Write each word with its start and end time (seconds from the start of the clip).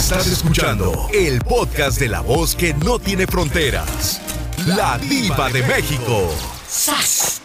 Estás 0.00 0.26
escuchando 0.28 1.10
el 1.12 1.40
podcast 1.40 2.00
de 2.00 2.08
la 2.08 2.22
voz 2.22 2.56
que 2.56 2.72
no 2.72 2.98
tiene 2.98 3.26
fronteras. 3.26 4.18
La 4.66 4.96
diva 4.96 5.50
de 5.50 5.62
México. 5.62 6.34
¡Sas, 6.66 7.42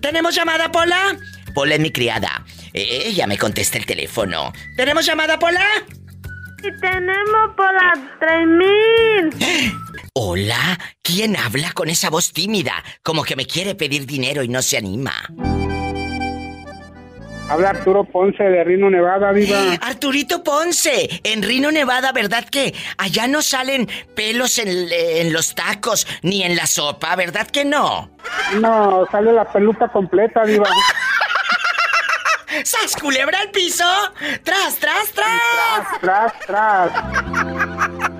¿Tenemos 0.00 0.32
llamada, 0.32 0.70
Pola? 0.70 1.18
Pola 1.54 1.74
es 1.74 1.80
mi 1.80 1.90
criada. 1.90 2.46
E-, 2.72 3.08
ella 3.08 3.26
me 3.26 3.36
contesta 3.36 3.78
el 3.78 3.84
teléfono. 3.84 4.52
¿Tenemos 4.76 5.04
llamada, 5.04 5.40
Pola? 5.40 5.66
Sí, 6.62 6.68
tenemos 6.80 7.50
Pola 7.56 7.92
3000. 8.20 9.74
Hola, 10.14 10.78
¿quién 11.02 11.36
habla 11.36 11.72
con 11.72 11.90
esa 11.90 12.10
voz 12.10 12.32
tímida? 12.32 12.82
Como 13.02 13.24
que 13.24 13.34
me 13.34 13.44
quiere 13.44 13.74
pedir 13.74 14.06
dinero 14.06 14.44
y 14.44 14.48
no 14.48 14.62
se 14.62 14.76
anima. 14.76 15.12
Habla 17.52 17.68
Arturo 17.68 18.04
Ponce 18.04 18.44
de 18.44 18.64
Rino 18.64 18.88
Nevada, 18.88 19.30
viva. 19.30 19.58
Arturito 19.82 20.42
Ponce, 20.42 21.20
en 21.22 21.42
Rino 21.42 21.70
Nevada, 21.70 22.10
¿verdad 22.10 22.46
que 22.50 22.74
allá 22.96 23.26
no 23.26 23.42
salen 23.42 23.86
pelos 24.14 24.58
en, 24.58 25.34
los 25.34 25.54
tacos 25.54 26.06
ni 26.22 26.44
en 26.44 26.56
la 26.56 26.66
sopa, 26.66 27.14
¿verdad 27.14 27.46
que 27.46 27.66
no? 27.66 28.08
No, 28.58 29.06
sale 29.12 29.34
la 29.34 29.44
peluca 29.52 29.88
completa, 29.88 30.44
viva. 30.44 30.64
¡Sas 32.64 32.96
culebra 32.96 33.40
al 33.40 33.50
piso! 33.50 33.84
¡Tras, 34.42 34.76
tras, 34.76 35.12
tras! 35.12 36.00
¡Tras, 36.00 36.32
tras, 36.46 36.46
tras! 36.46 36.90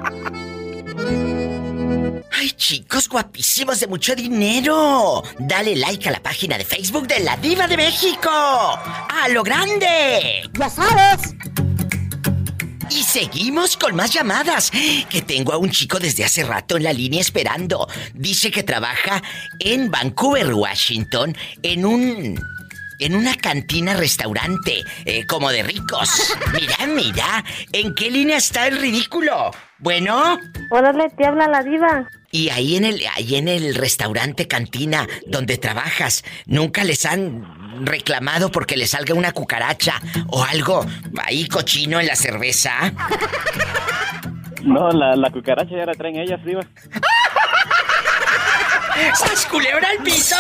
¡Ay, 2.43 2.51
chicos 2.57 3.09
guapísimos 3.09 3.79
de 3.79 3.87
mucho 3.87 4.17
dinero! 4.17 5.23
Dale 5.39 5.77
like 5.77 6.09
a 6.09 6.11
la 6.11 6.21
página 6.21 6.59
de 6.59 6.65
Facebook 6.65 7.07
de 7.07 7.21
La 7.21 7.37
Diva 7.37 7.69
de 7.69 7.77
México. 7.77 8.31
¡A 8.33 9.29
lo 9.31 9.45
grande! 9.45 10.43
¡Ya 10.53 10.69
sabes! 10.69 11.37
Y 12.91 13.05
seguimos 13.05 13.77
con 13.77 13.95
más 13.95 14.13
llamadas. 14.13 14.73
Que 15.09 15.23
tengo 15.23 15.53
a 15.53 15.57
un 15.57 15.71
chico 15.71 16.01
desde 16.01 16.25
hace 16.25 16.43
rato 16.43 16.77
en 16.77 16.83
la 16.83 16.93
línea 16.93 17.21
esperando. 17.21 17.87
Dice 18.13 18.51
que 18.51 18.65
trabaja 18.65 19.23
en 19.61 19.89
Vancouver, 19.89 20.53
Washington, 20.53 21.37
en 21.63 21.85
un 21.85 22.41
en 22.99 23.15
una 23.15 23.37
cantina 23.37 23.95
restaurante, 23.95 24.83
eh, 25.05 25.27
como 25.27 25.51
de 25.51 25.63
ricos. 25.63 26.35
Mira, 26.53 26.87
mira, 26.87 27.45
¿en 27.73 27.95
qué 27.95 28.11
línea 28.11 28.37
está 28.37 28.67
el 28.67 28.79
ridículo? 28.79 29.53
Bueno. 29.79 30.39
Órale, 30.71 31.09
te 31.11 31.27
habla 31.27 31.49
la 31.49 31.63
diva. 31.63 32.09
Y 32.35 32.49
ahí 32.49 32.77
en 32.77 32.87
el, 32.87 33.03
ahí 33.15 33.37
en 33.37 33.47
el 33.47 33.75
restaurante 33.75 34.49
cantina 34.49 35.07
donde 35.27 35.59
trabajas, 35.59 36.25
¿nunca 36.47 36.83
les 36.83 37.05
han 37.05 37.85
reclamado 37.85 38.51
porque 38.51 38.75
les 38.75 38.93
salga 38.93 39.15
una 39.15 39.33
cucaracha 39.33 40.01
o 40.29 40.43
algo 40.43 40.87
ahí 41.23 41.47
cochino 41.47 42.01
en 42.01 42.07
la 42.07 42.17
cerveza? 42.17 42.91
No, 44.63 44.91
la, 44.91 45.15
la 45.15 45.31
cucaracha 45.31 45.77
ya 45.77 45.85
la 45.85 45.93
traen 45.93 46.17
ellas 46.17 46.41
arriba. 46.41 46.63
¿Sas 49.15 49.45
culebra 49.45 49.91
al 49.91 50.03
piso? 50.03 50.37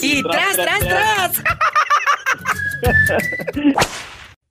Y 0.00 0.22
tras, 0.22 0.56
tras, 0.56 0.80
tras. 0.80 1.42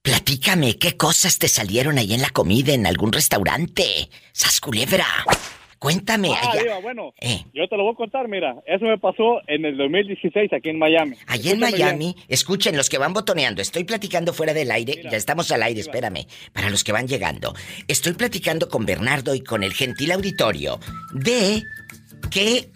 Platícame, 0.03 0.77
¿qué 0.77 0.97
cosas 0.97 1.39
te 1.39 1.47
salieron 1.47 1.97
ahí 1.97 2.13
en 2.13 2.21
la 2.21 2.29
comida 2.29 2.73
en 2.73 2.85
algún 2.85 3.11
restaurante? 3.11 4.11
¡Sas 4.33 4.59
culebra! 4.59 5.07
Cuéntame. 5.81 6.29
Ah, 6.39 6.79
bueno, 6.83 7.11
eh. 7.19 7.43
yo 7.55 7.67
te 7.67 7.75
lo 7.75 7.81
voy 7.81 7.93
a 7.93 7.95
contar, 7.95 8.27
mira. 8.27 8.53
Eso 8.67 8.85
me 8.85 8.99
pasó 8.99 9.41
en 9.47 9.65
el 9.65 9.77
2016 9.77 10.53
aquí 10.53 10.69
en 10.69 10.77
Miami. 10.77 11.15
Allí 11.25 11.49
en 11.49 11.59
Miami, 11.59 12.15
escuchen 12.27 12.77
los 12.77 12.87
que 12.87 12.99
van 12.99 13.13
botoneando. 13.13 13.63
Estoy 13.63 13.83
platicando 13.83 14.31
fuera 14.31 14.53
del 14.53 14.69
aire, 14.69 15.01
ya 15.09 15.17
estamos 15.17 15.51
al 15.51 15.63
aire, 15.63 15.79
espérame. 15.79 16.27
Para 16.53 16.69
los 16.69 16.83
que 16.83 16.91
van 16.91 17.07
llegando, 17.07 17.55
estoy 17.87 18.13
platicando 18.13 18.69
con 18.69 18.85
Bernardo 18.85 19.33
y 19.33 19.43
con 19.43 19.63
el 19.63 19.73
gentil 19.73 20.11
auditorio 20.11 20.79
de 21.15 21.63
qué 22.29 22.69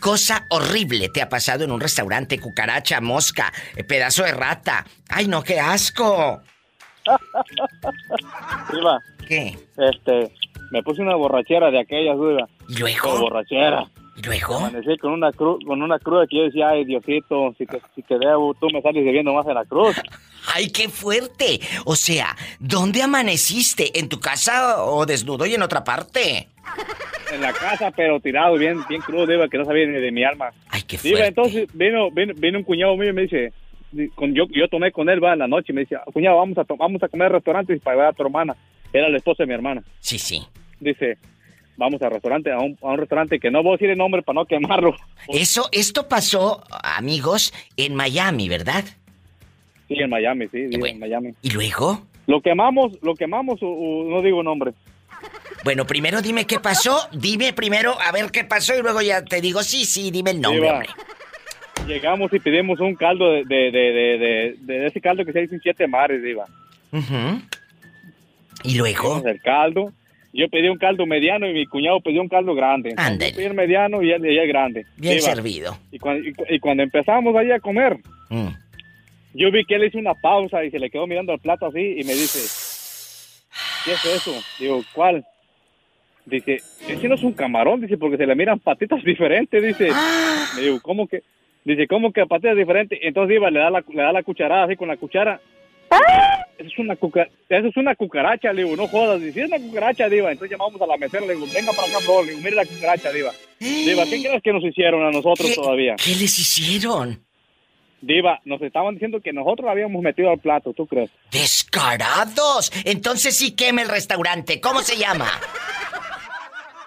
cosa 0.00 0.46
horrible 0.48 1.08
te 1.08 1.22
ha 1.22 1.28
pasado 1.28 1.64
en 1.64 1.72
un 1.72 1.80
restaurante, 1.80 2.38
cucaracha, 2.38 3.00
mosca, 3.00 3.52
eh, 3.74 3.82
pedazo 3.82 4.22
de 4.22 4.30
rata. 4.30 4.86
Ay, 5.08 5.26
no, 5.26 5.42
qué 5.42 5.58
asco. 5.58 6.40
¿Qué? 9.26 9.58
Este, 9.76 10.30
me 10.70 10.82
puse 10.82 11.02
una 11.02 11.14
borrachera 11.14 11.70
de 11.70 11.80
aquellas, 11.80 12.16
duda. 12.16 12.48
¿Y 12.68 12.78
luego? 12.78 13.20
borrachera. 13.20 13.86
¿Y 14.16 14.22
luego? 14.22 14.56
Amanecí 14.56 14.96
con 14.98 15.12
una 15.12 15.32
cruz, 15.32 15.64
con 15.66 15.82
una 15.82 15.98
cruz 15.98 16.28
que 16.28 16.36
yo 16.36 16.42
decía, 16.44 16.68
ay, 16.68 16.84
Diosito, 16.84 17.52
si 17.58 17.66
te, 17.66 17.80
si 17.94 18.02
te 18.02 18.18
debo, 18.18 18.54
tú 18.54 18.68
me 18.72 18.80
sales 18.80 19.04
debiendo 19.04 19.32
más 19.34 19.46
en 19.46 19.54
la 19.54 19.64
cruz. 19.64 19.96
¡Ay, 20.54 20.68
qué 20.68 20.88
fuerte! 20.88 21.60
O 21.84 21.96
sea, 21.96 22.36
¿dónde 22.60 23.02
amaneciste? 23.02 23.98
¿En 23.98 24.08
tu 24.08 24.20
casa 24.20 24.84
o 24.84 25.04
desnudo 25.06 25.46
y 25.46 25.54
en 25.54 25.62
otra 25.62 25.82
parte? 25.82 26.48
En 27.32 27.40
la 27.40 27.52
casa, 27.52 27.90
pero 27.90 28.20
tirado, 28.20 28.54
bien, 28.56 28.78
bien 28.88 29.00
crudo, 29.00 29.26
diva, 29.26 29.48
que 29.48 29.58
no 29.58 29.64
sabía 29.64 29.86
ni 29.86 30.00
de 30.00 30.12
mi 30.12 30.22
alma. 30.22 30.50
¡Ay, 30.68 30.82
qué 30.82 30.98
fuerte! 30.98 31.26
entonces 31.26 31.68
vino, 31.72 32.10
vino, 32.10 32.58
un 32.58 32.64
cuñado 32.64 32.96
mío 32.96 33.10
y 33.10 33.12
me 33.12 33.22
dice, 33.22 33.52
con, 34.14 34.34
yo, 34.34 34.44
yo 34.50 34.68
tomé 34.68 34.92
con 34.92 35.08
él, 35.08 35.22
va, 35.22 35.32
en 35.32 35.40
la 35.40 35.48
noche, 35.48 35.72
y 35.72 35.72
me 35.72 35.80
decía, 35.80 36.02
cuñado, 36.12 36.36
vamos 36.36 36.58
a, 36.58 36.64
vamos 36.76 37.02
a 37.02 37.08
comer 37.08 37.32
restaurantes 37.32 37.80
para 37.82 37.96
ver 37.96 38.06
a 38.06 38.12
tu 38.12 38.22
hermana. 38.22 38.54
Era 38.94 39.08
la 39.08 39.16
esposa 39.16 39.42
de 39.42 39.48
mi 39.48 39.54
hermana. 39.54 39.82
Sí, 39.98 40.20
sí. 40.20 40.46
Dice, 40.78 41.18
vamos 41.76 42.00
al 42.00 42.12
restaurante, 42.12 42.52
a 42.52 42.60
un, 42.60 42.78
a 42.80 42.86
un, 42.86 42.98
restaurante 42.98 43.40
que 43.40 43.50
no 43.50 43.60
voy 43.60 43.72
a 43.72 43.74
decir 43.74 43.90
el 43.90 43.98
nombre 43.98 44.22
para 44.22 44.36
no 44.36 44.46
quemarlo. 44.46 44.94
Eso, 45.28 45.68
esto 45.72 46.08
pasó, 46.08 46.62
amigos, 46.70 47.52
en 47.76 47.96
Miami, 47.96 48.48
¿verdad? 48.48 48.84
Sí, 49.88 49.96
en 49.98 50.08
Miami, 50.08 50.46
sí, 50.46 50.68
en 50.70 50.98
Miami. 51.00 51.34
¿Y 51.42 51.50
luego? 51.50 52.06
Lo 52.28 52.40
quemamos, 52.40 52.92
lo 53.02 53.16
quemamos, 53.16 53.60
no 53.60 54.22
digo 54.22 54.44
nombre. 54.44 54.72
Bueno, 55.64 55.86
primero 55.86 56.22
dime 56.22 56.46
qué 56.46 56.60
pasó, 56.60 56.96
dime 57.12 57.52
primero 57.52 58.00
a 58.00 58.12
ver 58.12 58.30
qué 58.30 58.44
pasó 58.44 58.78
y 58.78 58.82
luego 58.82 59.02
ya 59.02 59.24
te 59.24 59.40
digo 59.40 59.62
sí, 59.64 59.84
sí, 59.84 60.12
dime 60.12 60.30
el 60.30 60.40
nombre, 60.40 60.70
hombre. 60.70 60.88
Llegamos 61.88 62.32
y 62.32 62.38
pedimos 62.38 62.78
un 62.80 62.94
caldo 62.94 63.32
de, 63.32 63.44
de, 63.44 63.70
de, 63.72 64.56
de, 64.60 64.86
ese 64.86 65.00
caldo 65.00 65.24
que 65.24 65.32
se 65.32 65.40
dice 65.40 65.56
en 65.56 65.60
siete 65.60 65.86
mares, 65.88 66.22
Diva. 66.22 66.46
¿Y 68.64 68.76
luego? 68.76 69.22
El 69.24 69.40
caldo. 69.40 69.92
Yo 70.32 70.48
pedí 70.48 70.68
un 70.68 70.78
caldo 70.78 71.06
mediano 71.06 71.48
y 71.48 71.52
mi 71.52 71.66
cuñado 71.66 72.00
pidió 72.00 72.20
un 72.20 72.28
caldo 72.28 72.56
grande. 72.56 72.94
Ándale. 72.96 73.30
Yo 73.30 73.36
pedí 73.36 73.46
el 73.46 73.54
mediano 73.54 74.02
y 74.02 74.10
él, 74.10 74.24
es 74.24 74.48
grande. 74.48 74.84
Bien 74.96 75.20
servido. 75.20 75.78
Y 75.92 75.98
cuando, 76.00 76.28
y, 76.48 76.58
cuando, 76.58 76.82
empezamos 76.82 77.36
ahí 77.36 77.52
a 77.52 77.60
comer, 77.60 77.98
mm. 78.30 78.48
yo 79.34 79.52
vi 79.52 79.64
que 79.64 79.76
él 79.76 79.84
hizo 79.84 79.98
una 79.98 80.14
pausa 80.14 80.64
y 80.64 80.72
se 80.72 80.80
le 80.80 80.90
quedó 80.90 81.06
mirando 81.06 81.32
el 81.32 81.38
plato 81.38 81.66
así 81.66 81.78
y 81.78 82.02
me 82.02 82.14
dice, 82.14 82.40
¿qué 83.84 83.92
es 83.92 84.04
eso? 84.06 84.34
Digo, 84.58 84.82
¿cuál? 84.92 85.24
Dice, 86.26 86.56
ese 86.88 87.08
no 87.08 87.14
es 87.14 87.22
un 87.22 87.34
camarón, 87.34 87.82
dice, 87.82 87.96
porque 87.96 88.16
se 88.16 88.26
le 88.26 88.34
miran 88.34 88.58
patitas 88.58 89.04
diferentes, 89.04 89.62
dice. 89.62 89.92
Me 90.56 90.62
digo, 90.62 90.80
¿cómo 90.80 91.06
que? 91.06 91.22
Dice, 91.64 91.86
¿cómo 91.86 92.12
que 92.12 92.26
patitas 92.26 92.56
diferentes? 92.56 92.98
Entonces 93.02 93.36
iba, 93.36 93.50
le 93.50 93.60
da 93.60 93.70
la, 93.70 93.84
le 93.88 94.02
da 94.02 94.12
la 94.12 94.24
cucharada 94.24 94.64
así 94.64 94.74
con 94.74 94.88
la 94.88 94.96
cuchara. 94.96 95.40
Eso 96.58 96.68
es 96.68 96.78
una, 96.78 96.94
eso 96.94 97.68
es 97.68 97.76
una 97.76 97.94
cucaracha, 97.94 98.52
le 98.52 98.64
digo, 98.64 98.76
no 98.76 98.86
jodas. 98.86 99.20
Dice, 99.20 99.42
es 99.42 99.48
una 99.48 99.58
cucaracha, 99.58 100.08
diva. 100.08 100.30
Entonces 100.30 100.56
llamamos 100.56 100.80
a 100.80 100.86
la 100.86 100.96
mesera, 100.96 101.26
le 101.26 101.34
digo, 101.34 101.46
venga 101.52 101.72
para 101.72 101.88
acá, 101.88 101.98
bro. 102.04 102.22
Le 102.22 102.30
digo, 102.30 102.42
mire 102.42 102.56
la 102.56 102.64
cucaracha, 102.64 103.12
diva. 103.12 103.32
Diva, 103.58 104.04
¿qué 104.04 104.22
crees 104.22 104.42
que 104.42 104.52
nos 104.52 104.64
hicieron 104.64 105.04
a 105.04 105.10
nosotros 105.10 105.54
todavía? 105.54 105.96
¿Qué 105.96 106.10
les 106.10 106.38
hicieron? 106.38 107.24
Diva, 108.00 108.40
nos 108.44 108.60
estaban 108.60 108.94
diciendo 108.94 109.20
que 109.20 109.32
nosotros 109.32 109.64
la 109.64 109.72
habíamos 109.72 110.02
metido 110.02 110.30
al 110.30 110.38
plato, 110.38 110.72
¿tú 110.74 110.86
crees? 110.86 111.10
¡Descarados! 111.32 112.70
Entonces 112.84 113.34
sí 113.34 113.56
queme 113.56 113.82
el 113.82 113.88
restaurante. 113.88 114.60
¿Cómo 114.60 114.80
se 114.80 114.96
llama? 114.96 115.26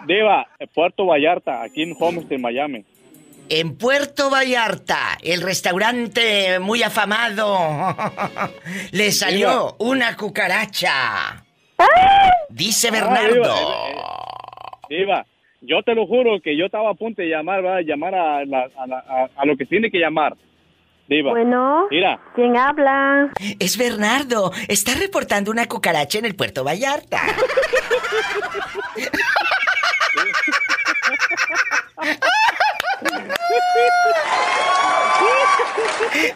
Diva, 0.05 0.47
Puerto 0.73 1.05
Vallarta, 1.05 1.63
aquí 1.63 1.83
en 1.83 1.95
Homestead, 1.99 2.39
Miami. 2.39 2.85
En 3.49 3.77
Puerto 3.77 4.29
Vallarta, 4.29 5.17
el 5.21 5.41
restaurante 5.41 6.59
muy 6.59 6.83
afamado, 6.83 7.57
le 8.91 9.11
salió 9.11 9.75
una 9.79 10.17
cucaracha. 10.17 11.45
Dice 12.49 12.91
Bernardo. 12.91 13.55
Diva, 14.89 15.25
yo 15.61 15.81
te 15.83 15.95
lo 15.95 16.05
juro 16.07 16.41
que 16.43 16.57
yo 16.57 16.65
estaba 16.65 16.89
a 16.91 16.93
punto 16.93 17.21
de 17.21 17.29
llamar, 17.29 17.65
va 17.65 17.77
a 17.77 17.81
llamar 17.81 18.15
a, 18.15 18.39
a, 18.39 19.45
lo 19.45 19.55
que 19.55 19.65
tiene 19.65 19.89
que 19.89 19.99
llamar. 19.99 20.35
Diva. 21.07 21.31
Bueno. 21.31 21.87
Mira. 21.89 22.19
¿Quién 22.35 22.57
habla? 22.57 23.31
Es 23.59 23.77
Bernardo. 23.77 24.51
Está 24.67 24.93
reportando 24.95 25.51
una 25.51 25.67
cucaracha 25.67 26.19
en 26.19 26.25
el 26.25 26.35
Puerto 26.35 26.65
Vallarta. 26.65 27.21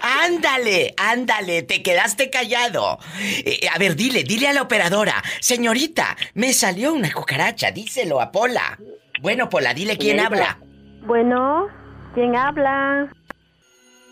ándale, 0.01 0.93
ándale, 0.97 1.63
te 1.63 1.81
quedaste 1.81 2.29
callado. 2.29 2.99
Eh, 3.45 3.67
a 3.73 3.77
ver, 3.77 3.95
dile, 3.95 4.23
dile 4.23 4.47
a 4.47 4.53
la 4.53 4.61
operadora, 4.63 5.21
señorita, 5.39 6.15
me 6.33 6.53
salió 6.53 6.93
una 6.93 7.11
cucaracha, 7.11 7.71
díselo 7.71 8.21
a 8.21 8.31
Pola. 8.31 8.77
Bueno, 9.21 9.49
Pola, 9.49 9.73
dile 9.73 9.97
quién 9.97 10.19
habla. 10.19 10.57
Bueno, 11.05 11.67
¿quién 12.13 12.35
habla? 12.35 13.07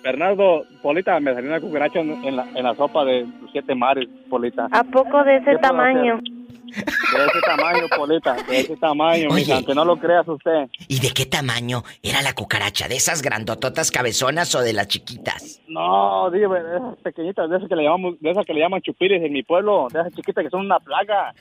Bernardo, 0.03 0.65
Polita, 0.81 1.19
me 1.19 1.33
salió 1.33 1.49
una 1.49 1.59
cucaracha 1.59 1.99
en, 1.99 2.23
en 2.23 2.35
la, 2.35 2.47
en 2.55 2.63
la 2.63 2.73
sopa 2.75 3.03
de 3.03 3.25
siete 3.51 3.75
mares, 3.75 4.07
Polita. 4.29 4.67
¿A 4.71 4.83
poco 4.83 5.23
de 5.23 5.37
ese 5.37 5.45
¿Qué 5.51 5.57
puedo 5.57 5.61
tamaño? 5.61 6.15
hacer? 6.15 6.38
De 6.75 7.25
ese 7.25 7.41
tamaño, 7.45 7.87
Polita, 7.95 8.33
de 8.47 8.59
ese 8.59 8.77
tamaño, 8.77 9.27
Oye. 9.29 9.35
mija, 9.41 9.55
aunque 9.55 9.73
no 9.75 9.85
lo 9.85 9.97
creas 9.97 10.27
usted. 10.27 10.67
¿Y 10.87 10.99
de 10.99 11.11
qué 11.11 11.25
tamaño 11.25 11.83
era 12.03 12.21
la 12.21 12.33
cucaracha? 12.33 12.87
¿De 12.87 12.95
esas 12.95 13.21
grandototas 13.21 13.91
cabezonas 13.91 14.53
o 14.55 14.61
de 14.61 14.73
las 14.73 14.87
chiquitas? 14.87 15.61
No, 15.67 16.29
digo, 16.31 16.53
de 16.53 16.77
esas 16.77 16.97
pequeñitas, 17.03 17.49
de 17.49 17.57
esas 17.57 17.69
que 17.69 17.75
le 17.75 17.83
llamamos, 17.83 18.15
de 18.19 18.31
esas 18.31 18.45
que 18.45 18.53
le 18.53 18.59
llaman 18.61 18.81
chupiris 18.81 19.21
en 19.23 19.33
mi 19.33 19.43
pueblo, 19.43 19.87
de 19.91 19.99
esas 20.01 20.13
chiquitas 20.13 20.43
que 20.43 20.49
son 20.49 20.61
una 20.61 20.79
plaga. 20.79 21.33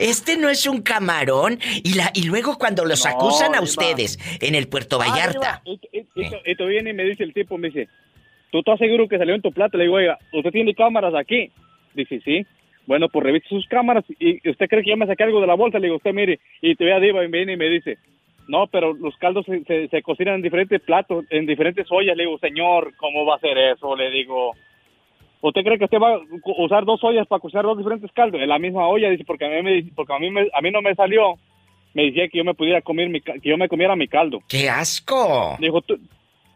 Este 0.00 0.36
no 0.36 0.48
es 0.50 0.66
un 0.66 0.82
camarón. 0.82 1.58
Y, 1.84 1.94
la, 1.94 2.10
y 2.12 2.24
luego 2.24 2.58
cuando 2.58 2.84
los 2.84 3.04
No, 3.04 3.10
acusan 3.12 3.54
a 3.54 3.60
ustedes 3.60 4.18
en 4.40 4.54
el 4.54 4.68
Puerto 4.68 5.00
Ah, 5.00 5.06
Vallarta. 5.08 5.62
diva, 5.64 5.78
y, 5.92 5.98
y, 5.98 6.22
y, 6.26 6.52
y 6.52 6.56
tú 6.56 6.66
viene 6.66 6.90
y 6.90 6.92
me 6.94 7.04
dice 7.04 7.22
el 7.24 7.32
tipo, 7.32 7.56
me 7.56 7.68
dice, 7.68 7.88
¿tú 8.50 8.58
estás 8.58 8.78
seguro 8.78 9.08
que 9.08 9.18
salió 9.18 9.34
en 9.34 9.40
tu 9.42 9.52
plato? 9.52 9.78
Le 9.78 9.84
digo, 9.84 9.96
oiga, 9.96 10.18
¿usted 10.32 10.50
tiene 10.50 10.74
cámaras 10.74 11.14
aquí? 11.14 11.50
Dice, 11.98 12.20
sí. 12.24 12.46
Bueno, 12.86 13.08
pues 13.08 13.24
revise 13.24 13.48
sus 13.48 13.66
cámaras. 13.66 14.04
¿Y 14.20 14.48
usted 14.48 14.68
cree 14.68 14.82
que 14.82 14.90
yo 14.90 14.96
me 14.96 15.06
saqué 15.06 15.24
algo 15.24 15.40
de 15.40 15.46
la 15.46 15.54
bolsa? 15.54 15.78
Le 15.78 15.88
digo, 15.88 15.96
usted 15.96 16.14
mire, 16.14 16.38
y 16.62 16.74
te 16.76 16.84
ve 16.84 16.92
a 16.94 17.00
Diva 17.00 17.24
y 17.24 17.28
viene 17.30 17.52
y 17.54 17.56
me 17.56 17.68
dice, 17.68 17.98
no, 18.46 18.66
pero 18.68 18.94
los 18.94 19.16
caldos 19.18 19.44
se, 19.46 19.62
se, 19.64 19.88
se 19.88 20.00
cocinan 20.02 20.36
en 20.36 20.42
diferentes 20.42 20.80
platos, 20.80 21.24
en 21.30 21.44
diferentes 21.44 21.86
ollas. 21.90 22.16
Le 22.16 22.22
digo, 22.24 22.38
señor, 22.38 22.94
¿cómo 22.96 23.26
va 23.26 23.34
a 23.34 23.40
ser 23.40 23.58
eso? 23.58 23.94
Le 23.96 24.10
digo, 24.10 24.52
¿usted 25.42 25.62
cree 25.64 25.76
que 25.78 25.84
usted 25.84 25.98
va 25.98 26.14
a 26.14 26.20
usar 26.58 26.84
dos 26.84 27.02
ollas 27.04 27.26
para 27.26 27.40
cocinar 27.40 27.64
dos 27.64 27.76
diferentes 27.76 28.10
caldos? 28.12 28.40
En 28.40 28.48
la 28.48 28.58
misma 28.58 28.86
olla, 28.88 29.10
dice, 29.10 29.24
porque 29.26 29.44
a 29.44 29.48
mí, 29.50 29.62
me, 29.62 29.84
porque 29.94 30.12
a 30.14 30.18
mí, 30.18 30.30
me- 30.30 30.48
a 30.54 30.60
mí 30.62 30.70
no 30.70 30.80
me 30.80 30.94
salió. 30.94 31.34
Me 31.94 32.04
decía 32.04 32.28
que 32.28 32.38
yo 32.38 32.44
me 32.44 32.54
pudiera 32.54 32.80
comer 32.80 33.08
mi, 33.08 33.20
que 33.20 33.40
yo 33.42 33.56
me 33.58 33.68
comiera 33.68 33.96
mi 33.96 34.08
caldo. 34.08 34.40
¡Qué 34.48 34.68
asco! 34.70 35.56
Dijo, 35.58 35.80
tú, 35.82 35.98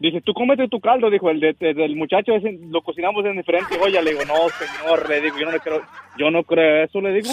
dice, 0.09 0.21
tú 0.21 0.33
cómete 0.33 0.67
tu 0.67 0.79
caldo, 0.79 1.09
dijo, 1.09 1.29
el 1.29 1.39
de, 1.39 1.53
de- 1.59 1.73
del 1.73 1.95
muchacho 1.95 2.35
ese, 2.35 2.51
lo 2.69 2.81
cocinamos 2.81 3.25
en 3.25 3.37
diferente 3.37 3.77
olla. 3.81 4.01
Le 4.01 4.11
digo, 4.11 4.25
no, 4.25 4.35
señor, 4.49 5.09
le 5.09 5.21
digo, 5.21 5.37
yo 5.39 5.45
no 5.45 5.51
le 5.51 5.59
creo, 5.59 5.81
yo 6.17 6.29
no 6.31 6.43
creo 6.43 6.83
eso, 6.83 7.01
le 7.01 7.13
digo. 7.13 7.29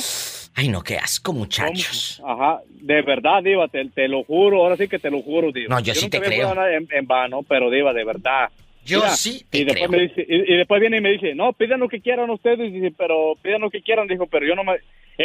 Ay, 0.57 0.69
no, 0.69 0.83
qué 0.83 0.97
asco, 0.97 1.33
muchachos. 1.33 2.19
¿Cómo? 2.21 2.33
Ajá, 2.33 2.61
de 2.69 3.03
verdad, 3.03 3.43
Diva, 3.43 3.69
te, 3.69 3.85
te 3.91 4.09
lo 4.09 4.25
juro, 4.25 4.63
ahora 4.63 4.77
sí 4.77 4.89
que 4.89 4.99
te 4.99 5.11
lo 5.11 5.21
juro, 5.23 5.53
Diva. 5.53 5.69
No, 5.75 5.81
yo 5.81 5.95
sí 5.95 6.07
nunca 6.07 6.21
te 6.21 6.27
creo. 6.27 6.53
En, 6.69 6.89
en 6.91 7.07
vano, 7.07 7.43
pero 7.49 7.71
Diva, 7.71 7.93
de 7.93 8.05
verdad. 8.05 8.49
Yo 8.85 8.99
Mira, 9.01 9.11
sí 9.11 9.45
te 9.51 9.59
y 9.59 9.65
después 9.65 9.89
creo. 9.89 10.01
me 10.01 10.09
dice, 10.09 10.27
y, 10.29 10.55
y 10.55 10.57
después 10.57 10.81
viene 10.81 10.97
y 10.97 11.01
me 11.03 11.11
dice, 11.13 11.35
no, 11.35 11.53
pidan 11.53 11.81
lo 11.81 11.89
que 11.89 12.01
quieran 12.01 12.31
ustedes, 12.31 12.73
dice, 12.73 12.93
pero 12.97 13.35
pidan 13.43 13.61
lo 13.61 13.71
que 13.71 13.83
quieran, 13.83 14.09
dijo, 14.09 14.27
pero 14.27 14.47
yo 14.47 14.55
no 14.55 14.65
me... 14.65 14.73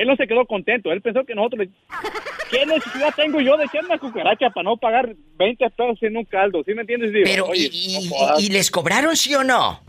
Él 0.01 0.07
no 0.07 0.15
se 0.15 0.27
quedó 0.27 0.45
contento, 0.45 0.91
él 0.91 1.01
pensó 1.01 1.23
que 1.25 1.35
nosotros 1.35 1.67
le... 1.67 1.69
¿Qué 2.51 2.65
necesidad 2.65 3.09
tengo 3.15 3.39
yo 3.41 3.57
de 3.57 3.65
echar 3.65 3.83
una 3.85 3.97
cucaracha 3.97 4.49
para 4.51 4.63
no 4.65 4.77
pagar 4.77 5.15
20 5.37 5.69
pesos 5.71 5.97
en 6.03 6.17
un 6.17 6.25
caldo? 6.25 6.63
¿Sí 6.63 6.73
me 6.73 6.81
entiendes, 6.81 7.11
Diva? 7.11 7.23
Pero, 7.25 7.45
Oye, 7.47 7.69
y, 7.71 7.93
no 7.95 7.99
y- 8.01 8.09
jodas. 8.09 8.43
y 8.43 8.49
les 8.49 8.69
cobraron, 8.69 9.15
sí 9.15 9.33
o 9.33 9.43
no? 9.43 9.79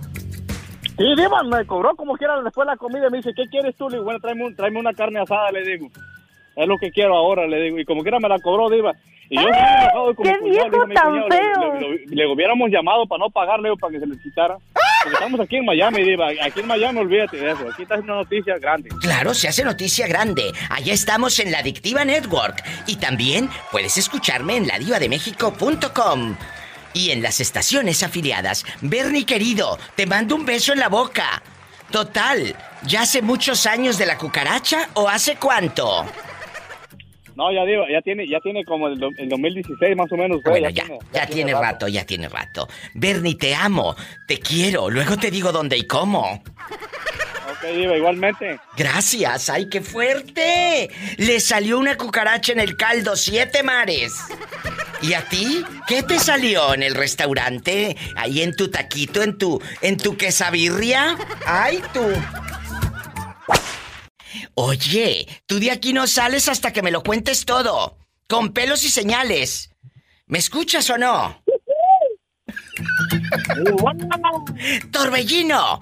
Sí, 0.96 1.04
Diva, 1.16 1.42
me 1.42 1.66
cobró 1.66 1.94
como 1.96 2.14
quiera 2.16 2.40
después 2.42 2.66
la 2.66 2.76
comida. 2.76 3.10
Me 3.10 3.18
dice, 3.18 3.32
¿qué 3.36 3.44
quieres 3.50 3.76
tú? 3.76 3.88
Le 3.90 3.96
digo, 3.96 4.04
bueno, 4.04 4.20
tráeme, 4.20 4.44
un- 4.46 4.56
tráeme 4.56 4.80
una 4.80 4.94
carne 4.94 5.20
asada, 5.20 5.50
le 5.52 5.62
digo. 5.64 5.88
Es 6.56 6.66
lo 6.66 6.78
que 6.78 6.90
quiero 6.90 7.14
ahora, 7.14 7.46
le 7.46 7.60
digo. 7.60 7.78
Y 7.78 7.84
como 7.84 8.02
quiera 8.02 8.18
me 8.18 8.28
la 8.30 8.38
cobró, 8.38 8.70
Diva. 8.70 8.92
Y 9.28 9.36
yo 9.36 9.42
¡Qué 10.22 10.28
digo, 10.42 10.44
viejo 10.70 10.86
mi 10.86 10.94
tan 10.94 11.12
feo! 11.28 11.80
Le, 12.06 12.26
hubiéramos 12.32 12.70
llamado 12.70 13.06
para 13.06 13.18
no 13.24 13.30
pagarle 13.30 13.70
para 13.78 13.92
que 13.92 14.00
se 14.00 14.06
le 14.06 14.16
quitara. 14.22 14.56
Estamos 15.04 15.40
aquí 15.40 15.56
en 15.56 15.64
Miami, 15.64 16.02
Diva. 16.02 16.28
Aquí 16.42 16.60
en 16.60 16.66
Miami, 16.66 16.98
olvídate 17.00 17.36
de 17.36 17.52
eso. 17.52 17.68
Aquí 17.72 17.82
está 17.82 17.96
una 17.96 18.14
noticia 18.16 18.58
grande. 18.58 18.88
Claro, 19.00 19.34
se 19.34 19.48
hace 19.48 19.64
noticia 19.64 20.06
grande. 20.06 20.52
Allá 20.70 20.92
estamos 20.92 21.38
en 21.38 21.52
la 21.52 21.58
Adictiva 21.58 22.04
Network. 22.04 22.62
Y 22.86 22.96
también 22.96 23.48
puedes 23.70 23.96
escucharme 23.98 24.56
en 24.56 24.66
ladivademexico.com. 24.66 26.36
Y 26.94 27.10
en 27.10 27.22
las 27.22 27.40
estaciones 27.40 28.02
afiliadas. 28.02 28.64
Bernie 28.80 29.26
querido, 29.26 29.78
te 29.94 30.06
mando 30.06 30.34
un 30.34 30.46
beso 30.46 30.72
en 30.72 30.80
la 30.80 30.88
boca. 30.88 31.42
Total, 31.90 32.56
¿ya 32.82 33.02
hace 33.02 33.22
muchos 33.22 33.66
años 33.66 33.98
de 33.98 34.06
la 34.06 34.18
cucaracha 34.18 34.88
o 34.94 35.08
hace 35.08 35.36
cuánto? 35.36 36.04
No, 37.36 37.52
ya 37.52 37.64
Diva, 37.66 37.84
ya 37.90 38.00
tiene, 38.00 38.26
ya 38.26 38.40
tiene 38.40 38.64
como 38.64 38.88
el, 38.88 38.94
el 39.18 39.28
2016 39.28 39.94
más 39.94 40.10
o 40.10 40.16
menos. 40.16 40.42
Bueno, 40.42 40.70
ya, 40.70 40.84
ya 41.12 41.26
tiene 41.26 41.52
rato, 41.52 41.86
ya 41.86 42.04
tiene 42.04 42.30
rato. 42.30 42.66
Bernie, 42.94 43.34
te 43.34 43.54
amo, 43.54 43.94
te 44.26 44.38
quiero. 44.38 44.88
Luego 44.88 45.18
te 45.18 45.30
digo 45.30 45.52
dónde 45.52 45.76
y 45.76 45.86
cómo. 45.86 46.42
Ok, 47.50 47.74
Diva, 47.74 47.94
igualmente. 47.94 48.58
Gracias, 48.76 49.50
ay, 49.50 49.68
qué 49.68 49.82
fuerte. 49.82 50.88
Le 51.18 51.38
salió 51.40 51.78
una 51.78 51.96
cucaracha 51.96 52.52
en 52.52 52.60
el 52.60 52.74
caldo, 52.76 53.16
siete 53.16 53.62
mares. 53.62 54.14
¿Y 55.02 55.12
a 55.12 55.20
ti? 55.28 55.62
¿Qué 55.86 56.02
te 56.02 56.18
salió 56.18 56.72
en 56.72 56.82
el 56.82 56.94
restaurante? 56.94 57.96
Ahí 58.16 58.40
en 58.40 58.56
tu 58.56 58.70
taquito, 58.70 59.22
en 59.22 59.36
tu, 59.36 59.60
en 59.82 59.98
tu 59.98 60.16
quesabirria. 60.16 61.18
Ay, 61.46 61.82
tú. 61.92 62.00
Oye, 64.58 65.28
tú 65.44 65.60
de 65.60 65.70
aquí 65.70 65.92
no 65.92 66.06
sales 66.06 66.48
hasta 66.48 66.72
que 66.72 66.80
me 66.80 66.90
lo 66.90 67.02
cuentes 67.02 67.44
todo. 67.44 67.98
Con 68.26 68.54
pelos 68.54 68.84
y 68.84 68.90
señales. 68.90 69.68
¿Me 70.26 70.38
escuchas 70.38 70.88
o 70.88 70.96
no? 70.96 71.42
Torbellino, 74.90 75.78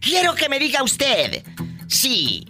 quiero 0.00 0.34
que 0.34 0.48
me 0.48 0.58
diga 0.58 0.82
usted 0.82 1.44
si 1.86 2.48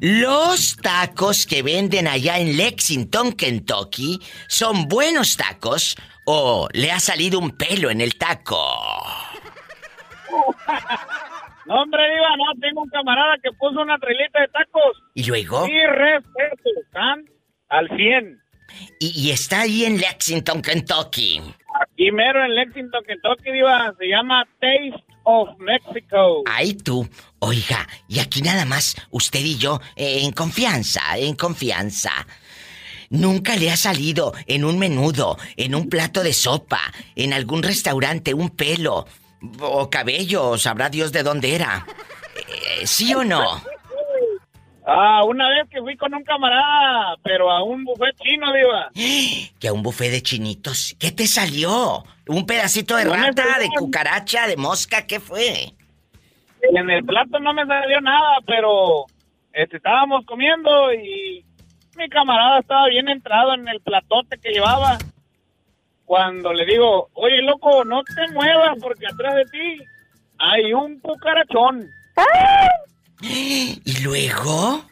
los 0.00 0.76
tacos 0.76 1.44
que 1.44 1.62
venden 1.62 2.08
allá 2.08 2.38
en 2.38 2.56
Lexington, 2.56 3.34
Kentucky, 3.34 4.22
son 4.48 4.88
buenos 4.88 5.36
tacos 5.36 5.96
o 6.24 6.66
le 6.72 6.92
ha 6.92 6.98
salido 6.98 7.38
un 7.38 7.50
pelo 7.50 7.90
en 7.90 8.00
el 8.00 8.16
taco. 8.16 9.04
No, 11.66 11.82
hombre, 11.82 12.02
Diva, 12.10 12.36
no, 12.36 12.60
tengo 12.60 12.82
un 12.82 12.88
camarada 12.90 13.36
que 13.42 13.50
puso 13.52 13.80
una 13.80 13.98
trilita 13.98 14.40
de 14.40 14.48
tacos. 14.48 15.02
Y 15.14 15.24
luego, 15.24 15.66
Y 15.66 15.86
respeto, 15.86 16.70
están 16.84 17.24
al 17.68 17.88
100. 17.96 18.40
y, 19.00 19.20
y 19.28 19.30
está 19.30 19.60
ahí 19.62 19.84
en 19.84 19.98
Lexington, 19.98 20.62
Kentucky. 20.62 21.40
Aquí 21.82 22.10
mero 22.10 22.44
en 22.44 22.54
Lexington, 22.54 23.02
Kentucky, 23.04 23.52
Diva, 23.52 23.94
se 23.98 24.06
llama 24.08 24.44
Taste 24.60 25.04
of 25.24 25.50
Mexico. 25.58 26.42
Ay 26.46 26.74
tú, 26.74 27.08
oiga, 27.38 27.86
y 28.08 28.18
aquí 28.18 28.42
nada 28.42 28.64
más 28.64 28.96
usted 29.10 29.40
y 29.40 29.56
yo, 29.58 29.80
eh, 29.96 30.20
en 30.24 30.32
confianza, 30.32 31.00
en 31.18 31.36
confianza. 31.36 32.10
Nunca 33.10 33.56
le 33.56 33.70
ha 33.70 33.76
salido 33.76 34.32
en 34.46 34.64
un 34.64 34.78
menudo, 34.78 35.36
en 35.56 35.74
un 35.74 35.88
plato 35.88 36.22
de 36.22 36.32
sopa, 36.32 36.80
en 37.16 37.32
algún 37.32 37.62
restaurante, 37.62 38.34
un 38.34 38.50
pelo 38.50 39.06
o 39.60 39.90
cabello, 39.90 40.58
sabrá 40.58 40.88
Dios 40.88 41.12
de 41.12 41.22
dónde 41.22 41.54
era. 41.54 41.86
Eh, 42.36 42.86
¿Sí 42.86 43.14
o 43.14 43.24
no? 43.24 43.62
Ah, 44.86 45.22
una 45.24 45.48
vez 45.48 45.68
que 45.70 45.80
fui 45.80 45.96
con 45.96 46.12
un 46.14 46.24
camarada, 46.24 47.16
pero 47.22 47.50
a 47.50 47.62
un 47.62 47.84
buffet 47.84 48.16
chino, 48.16 48.52
Diva. 48.52 48.90
Que 49.60 49.68
a 49.68 49.72
un 49.72 49.82
buffet 49.82 50.10
de 50.10 50.22
chinitos. 50.22 50.96
¿Qué 50.98 51.12
te 51.12 51.26
salió? 51.26 52.02
¿Un 52.26 52.46
pedacito 52.46 52.96
de 52.96 53.04
No 53.04 53.14
rata, 53.14 53.58
de 53.58 53.68
cucaracha, 53.68 54.46
de 54.46 54.56
mosca? 54.56 55.06
¿Qué 55.06 55.20
fue? 55.20 55.74
En 56.62 56.90
el 56.90 57.04
plato 57.04 57.38
no 57.38 57.52
me 57.52 57.66
salió 57.66 58.00
nada, 58.00 58.38
pero 58.46 59.06
este, 59.52 59.76
estábamos 59.76 60.24
comiendo 60.26 60.92
y 60.92 61.44
mi 61.96 62.08
camarada 62.08 62.60
estaba 62.60 62.88
bien 62.88 63.08
entrado 63.08 63.54
en 63.54 63.68
el 63.68 63.80
platote 63.80 64.38
que 64.38 64.50
llevaba. 64.50 64.98
Cuando 66.10 66.52
le 66.52 66.66
digo, 66.66 67.08
oye, 67.12 67.40
loco, 67.40 67.84
no 67.84 68.02
te 68.02 68.32
muevas 68.32 68.76
porque 68.82 69.06
atrás 69.06 69.32
de 69.36 69.44
ti 69.44 69.84
hay 70.38 70.72
un 70.72 70.98
cucarachón. 70.98 71.88
¿Y 73.22 73.80
luego? 74.02 74.82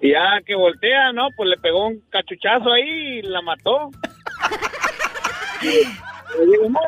Y 0.00 0.12
ya 0.12 0.40
que 0.46 0.54
voltea, 0.54 1.10
¿no? 1.12 1.26
Pues 1.36 1.50
le 1.50 1.56
pegó 1.56 1.88
un 1.88 2.00
cachuchazo 2.08 2.70
ahí 2.70 3.18
y 3.18 3.22
la 3.22 3.42
mató. 3.42 3.90
Le 5.60 6.46
digo, 6.46 6.68
no. 6.68 6.78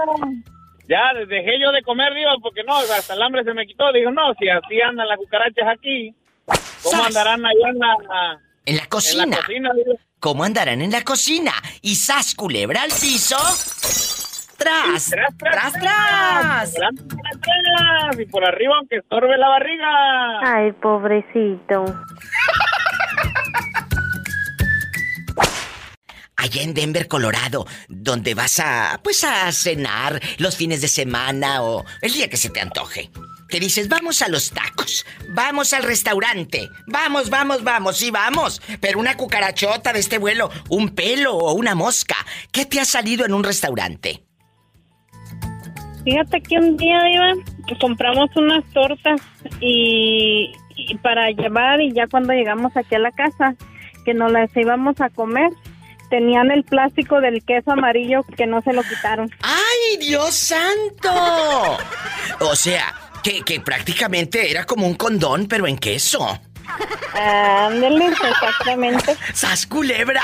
Ya 0.88 1.12
dejé 1.26 1.58
yo 1.60 1.72
de 1.72 1.82
comer, 1.82 2.14
digo, 2.14 2.30
porque 2.40 2.62
no, 2.62 2.76
hasta 2.76 3.14
el 3.14 3.22
hambre 3.22 3.42
se 3.42 3.52
me 3.52 3.66
quitó. 3.66 3.90
Digo, 3.92 4.12
no, 4.12 4.32
si 4.38 4.48
así 4.48 4.80
andan 4.80 5.08
las 5.08 5.18
cucarachas 5.18 5.66
aquí, 5.66 6.14
¿cómo 6.84 7.02
andarán 7.02 7.44
allá 7.44 7.68
en 7.68 7.78
la, 7.80 7.96
En 8.64 8.76
la 8.76 8.82
en 8.84 8.88
cocina. 8.88 9.26
la 9.26 9.36
cocina? 9.38 9.70
Digo, 9.74 9.98
¿Cómo 10.22 10.44
andarán 10.44 10.80
en 10.82 10.92
la 10.92 11.02
cocina? 11.02 11.50
Y 11.80 11.96
sas 11.96 12.36
culebra 12.36 12.82
al 12.82 12.90
piso. 12.90 13.36
¡Tras! 14.56 15.10
tras, 15.10 15.36
¡Tras, 15.36 15.72
tras! 15.72 16.70
adelante, 16.70 17.02
tras, 17.08 17.40
tras, 17.40 18.20
y 18.20 18.26
por 18.26 18.44
arriba, 18.44 18.76
aunque 18.78 18.98
estorbe 18.98 19.36
la 19.36 19.48
barriga. 19.48 19.88
Ay, 20.44 20.70
pobrecito. 20.80 21.84
Allá 26.36 26.62
en 26.62 26.72
Denver, 26.72 27.08
Colorado, 27.08 27.66
donde 27.88 28.34
vas 28.34 28.60
a, 28.60 29.00
pues 29.02 29.24
a 29.24 29.50
cenar 29.50 30.20
los 30.38 30.56
fines 30.56 30.82
de 30.82 30.88
semana 30.88 31.64
o 31.64 31.84
el 32.00 32.12
día 32.12 32.30
que 32.30 32.36
se 32.36 32.50
te 32.50 32.60
antoje. 32.60 33.10
Te 33.52 33.60
dices, 33.60 33.86
vamos 33.86 34.22
a 34.22 34.30
los 34.30 34.50
tacos, 34.50 35.04
vamos 35.28 35.74
al 35.74 35.82
restaurante, 35.82 36.70
vamos, 36.86 37.28
vamos, 37.28 37.62
vamos, 37.62 37.98
sí, 37.98 38.10
vamos. 38.10 38.62
Pero 38.80 38.98
una 38.98 39.18
cucarachota 39.18 39.92
de 39.92 39.98
este 39.98 40.16
vuelo, 40.16 40.50
un 40.70 40.94
pelo 40.94 41.36
o 41.36 41.52
una 41.52 41.74
mosca, 41.74 42.16
¿qué 42.50 42.64
te 42.64 42.80
ha 42.80 42.86
salido 42.86 43.26
en 43.26 43.34
un 43.34 43.44
restaurante? 43.44 44.22
Fíjate 46.02 46.40
que 46.40 46.56
un 46.56 46.78
día, 46.78 47.02
Diva, 47.02 47.78
compramos 47.78 48.30
unas 48.36 48.64
tortas 48.72 49.20
y, 49.60 50.50
y 50.74 50.94
para 51.02 51.28
llevar 51.32 51.82
y 51.82 51.92
ya 51.92 52.06
cuando 52.06 52.32
llegamos 52.32 52.74
aquí 52.74 52.94
a 52.94 53.00
la 53.00 53.10
casa, 53.10 53.54
que 54.06 54.14
nos 54.14 54.32
las 54.32 54.48
íbamos 54.56 54.98
a 55.02 55.10
comer, 55.10 55.50
tenían 56.08 56.50
el 56.50 56.64
plástico 56.64 57.20
del 57.20 57.44
queso 57.44 57.72
amarillo 57.72 58.22
que 58.34 58.46
no 58.46 58.62
se 58.62 58.72
lo 58.72 58.82
quitaron. 58.82 59.30
¡Ay, 59.42 59.98
Dios 59.98 60.34
santo! 60.34 61.10
O 62.40 62.56
sea, 62.56 63.01
que, 63.22 63.42
que 63.42 63.60
prácticamente 63.60 64.50
era 64.50 64.64
como 64.64 64.86
un 64.86 64.94
condón, 64.94 65.46
pero 65.46 65.66
en 65.66 65.78
queso. 65.78 66.40
Ándale, 67.14 68.06
exactamente. 68.06 69.16
¡Sas 69.34 69.66
culebra! 69.66 70.22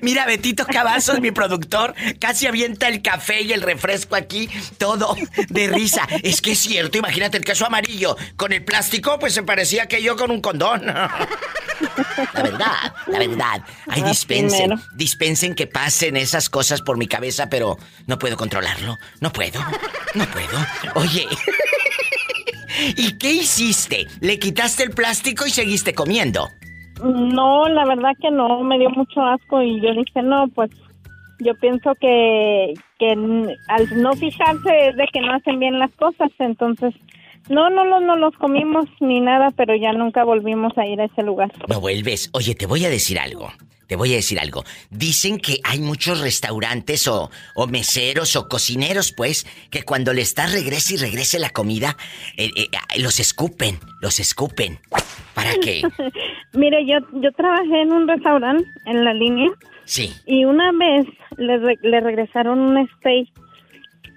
Mira, 0.00 0.26
Betito 0.26 0.66
Cavazos, 0.66 1.20
mi 1.20 1.30
productor, 1.30 1.94
casi 2.20 2.46
avienta 2.46 2.88
el 2.88 3.02
café 3.02 3.42
y 3.42 3.52
el 3.52 3.62
refresco 3.62 4.16
aquí, 4.16 4.48
todo 4.78 5.14
de 5.48 5.68
risa. 5.68 6.08
Es 6.22 6.40
que 6.40 6.52
es 6.52 6.58
cierto, 6.58 6.98
imagínate 6.98 7.36
el 7.36 7.44
queso 7.44 7.66
amarillo. 7.66 8.16
Con 8.36 8.52
el 8.52 8.64
plástico, 8.64 9.18
pues 9.18 9.34
se 9.34 9.44
parecía 9.44 9.86
que 9.86 10.02
yo 10.02 10.16
con 10.16 10.30
un 10.30 10.40
condón. 10.40 10.86
La 10.86 12.42
verdad, 12.42 12.94
la 13.06 13.18
verdad. 13.18 13.62
Ay, 13.88 14.02
dispensen, 14.02 14.80
dispensen 14.94 15.54
que 15.54 15.66
pasen 15.66 16.16
esas 16.16 16.48
cosas 16.50 16.82
por 16.82 16.96
mi 16.96 17.06
cabeza, 17.06 17.48
pero 17.48 17.78
no 18.06 18.18
puedo 18.18 18.36
controlarlo. 18.36 18.98
No 19.20 19.32
puedo, 19.32 19.60
no 20.14 20.26
puedo. 20.26 20.66
Oye. 20.94 21.28
¿Y 22.96 23.18
qué 23.18 23.32
hiciste? 23.32 24.06
¿Le 24.20 24.38
quitaste 24.38 24.84
el 24.84 24.90
plástico 24.90 25.46
y 25.46 25.50
seguiste 25.50 25.94
comiendo? 25.94 26.48
No, 27.02 27.68
la 27.68 27.84
verdad 27.84 28.12
que 28.20 28.30
no, 28.30 28.62
me 28.62 28.78
dio 28.78 28.90
mucho 28.90 29.20
asco 29.22 29.62
y 29.62 29.80
yo 29.80 29.92
dije, 29.92 30.22
no, 30.22 30.48
pues 30.48 30.70
yo 31.40 31.54
pienso 31.56 31.94
que, 32.00 32.72
que 32.98 33.10
al 33.68 34.02
no 34.02 34.14
fijarse 34.14 34.88
es 34.88 34.96
de 34.96 35.06
que 35.12 35.20
no 35.20 35.34
hacen 35.34 35.58
bien 35.58 35.78
las 35.78 35.90
cosas, 35.92 36.30
entonces 36.38 36.94
no, 37.48 37.70
no, 37.70 37.84
no, 37.84 38.00
no 38.00 38.16
los 38.16 38.34
comimos 38.36 38.86
ni 39.00 39.20
nada, 39.20 39.50
pero 39.56 39.76
ya 39.76 39.92
nunca 39.92 40.24
volvimos 40.24 40.76
a 40.78 40.86
ir 40.86 41.00
a 41.00 41.04
ese 41.04 41.22
lugar. 41.22 41.52
No 41.68 41.80
vuelves. 41.80 42.30
Oye, 42.32 42.54
te 42.54 42.66
voy 42.66 42.84
a 42.84 42.90
decir 42.90 43.18
algo. 43.18 43.50
Te 43.86 43.96
voy 43.96 44.12
a 44.12 44.16
decir 44.16 44.38
algo. 44.40 44.64
Dicen 44.90 45.38
que 45.38 45.58
hay 45.64 45.78
muchos 45.80 46.20
restaurantes 46.20 47.06
o, 47.08 47.30
o 47.54 47.66
meseros 47.66 48.34
o 48.36 48.48
cocineros, 48.48 49.12
pues, 49.12 49.46
que 49.70 49.82
cuando 49.84 50.12
le 50.12 50.22
estás 50.22 50.52
regrese 50.52 50.94
y 50.94 50.96
regrese 50.96 51.38
la 51.38 51.50
comida, 51.50 51.96
eh, 52.36 52.50
eh, 52.56 52.66
ah, 52.76 52.94
los 52.98 53.20
escupen, 53.20 53.78
los 54.00 54.18
escupen. 54.20 54.80
¿Para 55.34 55.54
qué? 55.62 55.82
Mire, 56.54 56.84
yo, 56.86 56.98
yo 57.20 57.30
trabajé 57.32 57.82
en 57.82 57.92
un 57.92 58.08
restaurante 58.08 58.64
en 58.86 59.04
la 59.04 59.12
línea 59.14 59.50
Sí. 59.84 60.12
y 60.26 60.44
una 60.44 60.72
vez 60.72 61.06
le, 61.36 61.58
re- 61.58 61.78
le 61.82 62.00
regresaron 62.00 62.58
un 62.58 62.88
steak 62.98 63.28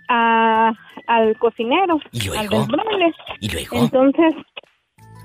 a, 0.08 0.74
al 1.08 1.38
cocinero, 1.38 2.00
¿Y 2.12 2.30
al 2.30 2.48
luego? 2.48 2.66
del. 2.66 3.14
¿Y 3.40 3.50
luego? 3.50 3.78
Entonces, 3.78 4.34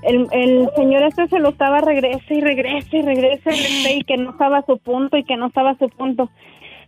el, 0.07 0.27
el 0.31 0.69
señor 0.75 1.03
este 1.03 1.27
se 1.27 1.39
lo 1.39 1.49
estaba 1.49 1.79
regrese 1.81 2.33
y 2.35 2.41
regrese 2.41 2.97
y 2.97 3.01
regrese 3.01 3.49
el 3.49 3.55
steak 3.55 4.05
que 4.05 4.17
no 4.17 4.31
estaba 4.31 4.59
a 4.59 4.65
su 4.65 4.77
punto 4.77 5.17
y 5.17 5.23
que 5.23 5.37
no 5.37 5.47
estaba 5.47 5.71
a 5.71 5.77
su 5.77 5.89
punto. 5.89 6.29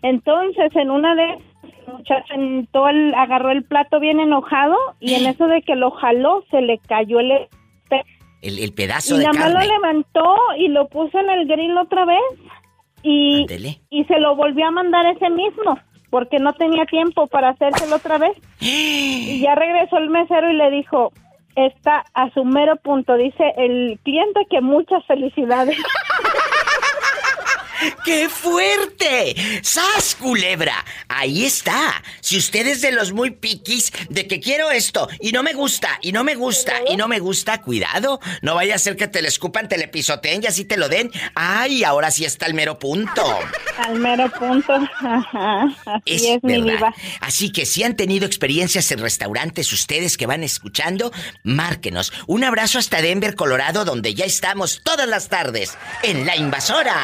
Entonces, 0.02 0.76
en 0.76 0.92
una 0.92 1.16
de 1.16 1.38
muchacho 1.92 2.24
sentó 2.28 2.88
el- 2.90 3.14
agarró 3.16 3.52
el 3.52 3.64
plato 3.64 4.00
bien 4.00 4.20
enojado 4.20 4.76
y 5.00 5.16
en 5.16 5.26
eso 5.26 5.48
de 5.48 5.62
que 5.62 5.76
lo 5.76 5.92
jaló 5.92 6.44
se 6.52 6.62
le 6.62 6.78
cayó 6.80 7.20
el. 7.20 7.32
El, 8.44 8.60
el 8.60 8.72
pedazo 8.74 9.16
Y 9.16 9.20
de 9.20 9.26
más 9.28 9.36
lo 9.52 9.60
carne. 9.60 9.68
levantó 9.68 10.36
y 10.60 10.68
lo 10.68 10.88
puso 10.90 11.18
en 11.20 11.30
el 11.32 11.48
grill 11.48 11.76
otra 11.76 12.06
vez 12.06 12.22
y, 13.02 13.46
y 13.90 14.04
se 14.06 14.20
lo 14.20 14.36
volvió 14.36 14.68
a 14.68 14.72
mandar 14.72 15.08
ese 15.08 15.30
mismo 15.32 15.78
porque 16.12 16.38
no 16.38 16.54
tenía 16.54 16.86
tiempo 16.86 17.26
para 17.28 17.50
hacérselo 17.50 17.96
otra 17.96 18.20
vez. 18.20 18.34
Y 18.62 19.42
ya 19.42 19.56
regresó 19.56 19.98
el 19.98 20.10
mesero 20.10 20.52
y 20.52 20.56
le 20.56 20.70
dijo, 20.70 21.12
está 21.58 22.06
a 22.14 22.30
su 22.32 22.46
mero 22.46 22.76
punto. 22.78 23.16
Dice 23.16 23.54
el 23.58 24.00
cliente 24.04 24.46
que 24.50 24.62
muchas 24.62 25.04
felicidades. 25.06 25.78
¡Qué 28.04 28.30
fuerte! 28.30 29.36
¡Sas, 29.62 30.16
culebra! 30.16 30.84
Ahí 31.08 31.46
está. 31.46 32.04
Si 32.22 32.38
usted 32.38 32.68
es 32.68 32.82
de 32.82 32.92
los 32.92 33.12
muy 33.12 33.32
piquis, 33.32 33.92
de 34.10 34.28
que 34.28 34.40
quiero 34.40 34.72
esto, 34.72 35.08
y 35.20 35.32
no 35.32 35.44
me 35.44 35.54
gusta, 35.54 36.00
y 36.02 36.12
no 36.12 36.24
me 36.24 36.36
gusta, 36.36 36.74
y 36.90 36.98
no 36.98 37.08
me 37.08 37.20
gusta, 37.20 37.62
cuidado. 37.62 38.20
No 38.42 38.56
vaya 38.56 38.76
a 38.76 38.80
ser 38.80 38.96
que 38.96 39.08
te 39.08 39.22
le 39.22 39.28
escupan, 39.28 39.68
te 39.68 39.78
le 39.78 39.88
pisoteen 39.88 40.44
y 40.44 40.48
así 40.48 40.66
te 40.66 40.78
lo 40.78 40.90
den. 40.90 41.12
¡Ay, 41.36 41.84
ahora 41.84 42.12
sí 42.12 42.26
está 42.26 42.46
el 42.46 42.54
mero 42.54 42.80
punto! 42.80 43.40
Al 43.78 44.00
mero 44.00 44.30
punto. 44.32 44.74
Ajá, 44.74 45.68
así 45.86 46.30
es, 46.30 46.44
mi 46.44 46.62
diva. 46.62 46.94
Así 47.22 47.52
que 47.52 47.66
si 47.66 47.84
han 47.84 47.96
tenido 47.96 48.26
experiencias 48.26 48.92
en 48.92 49.00
restaurantes 49.00 49.72
ustedes 49.72 50.18
que 50.18 50.26
van 50.26 50.44
escuchando, 50.44 51.12
márquenos. 51.44 52.12
Un 52.26 52.44
abrazo 52.44 52.80
hasta 52.80 53.02
Denver, 53.02 53.36
Colorado, 53.36 53.86
donde 53.86 54.14
ya 54.14 54.26
estamos 54.26 54.82
todas 54.84 55.08
las 55.08 55.30
tardes 55.30 55.78
en 56.04 56.26
La 56.26 56.36
Invasora. 56.36 56.96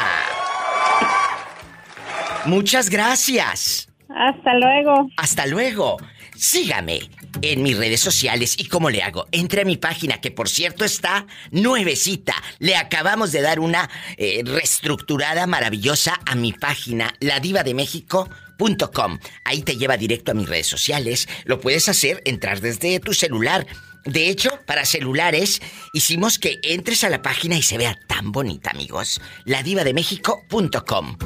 Muchas 2.45 2.89
gracias. 2.89 3.87
Hasta 4.09 4.53
luego. 4.55 5.09
Hasta 5.17 5.45
luego. 5.47 5.97
Sígame 6.35 7.09
en 7.41 7.63
mis 7.63 7.77
redes 7.77 8.01
sociales 8.01 8.55
y 8.57 8.67
cómo 8.67 8.89
le 8.89 9.03
hago. 9.03 9.27
Entre 9.31 9.61
a 9.61 9.65
mi 9.65 9.77
página, 9.77 10.19
que 10.19 10.31
por 10.31 10.49
cierto 10.49 10.83
está 10.85 11.27
nuevecita. 11.51 12.33
Le 12.59 12.75
acabamos 12.75 13.31
de 13.31 13.41
dar 13.41 13.59
una 13.59 13.89
eh, 14.17 14.41
reestructurada 14.45 15.47
maravillosa 15.47 16.19
a 16.25 16.35
mi 16.35 16.53
página, 16.53 17.13
ladivademéxico.com. 17.19 19.19
Ahí 19.45 19.61
te 19.61 19.77
lleva 19.77 19.97
directo 19.97 20.31
a 20.31 20.35
mis 20.35 20.49
redes 20.49 20.67
sociales. 20.67 21.27
Lo 21.45 21.59
puedes 21.59 21.89
hacer, 21.89 22.21
entrar 22.25 22.61
desde 22.61 22.99
tu 22.99 23.13
celular. 23.13 23.65
De 24.05 24.29
hecho, 24.29 24.59
para 24.65 24.85
celulares, 24.85 25.61
hicimos 25.93 26.39
que 26.39 26.59
entres 26.63 27.03
a 27.03 27.09
la 27.09 27.21
página 27.21 27.55
y 27.55 27.61
se 27.61 27.77
vea 27.77 27.97
tan 28.07 28.31
bonita, 28.31 28.71
amigos. 28.71 29.21
Ladivademéxico.com. 29.45 31.17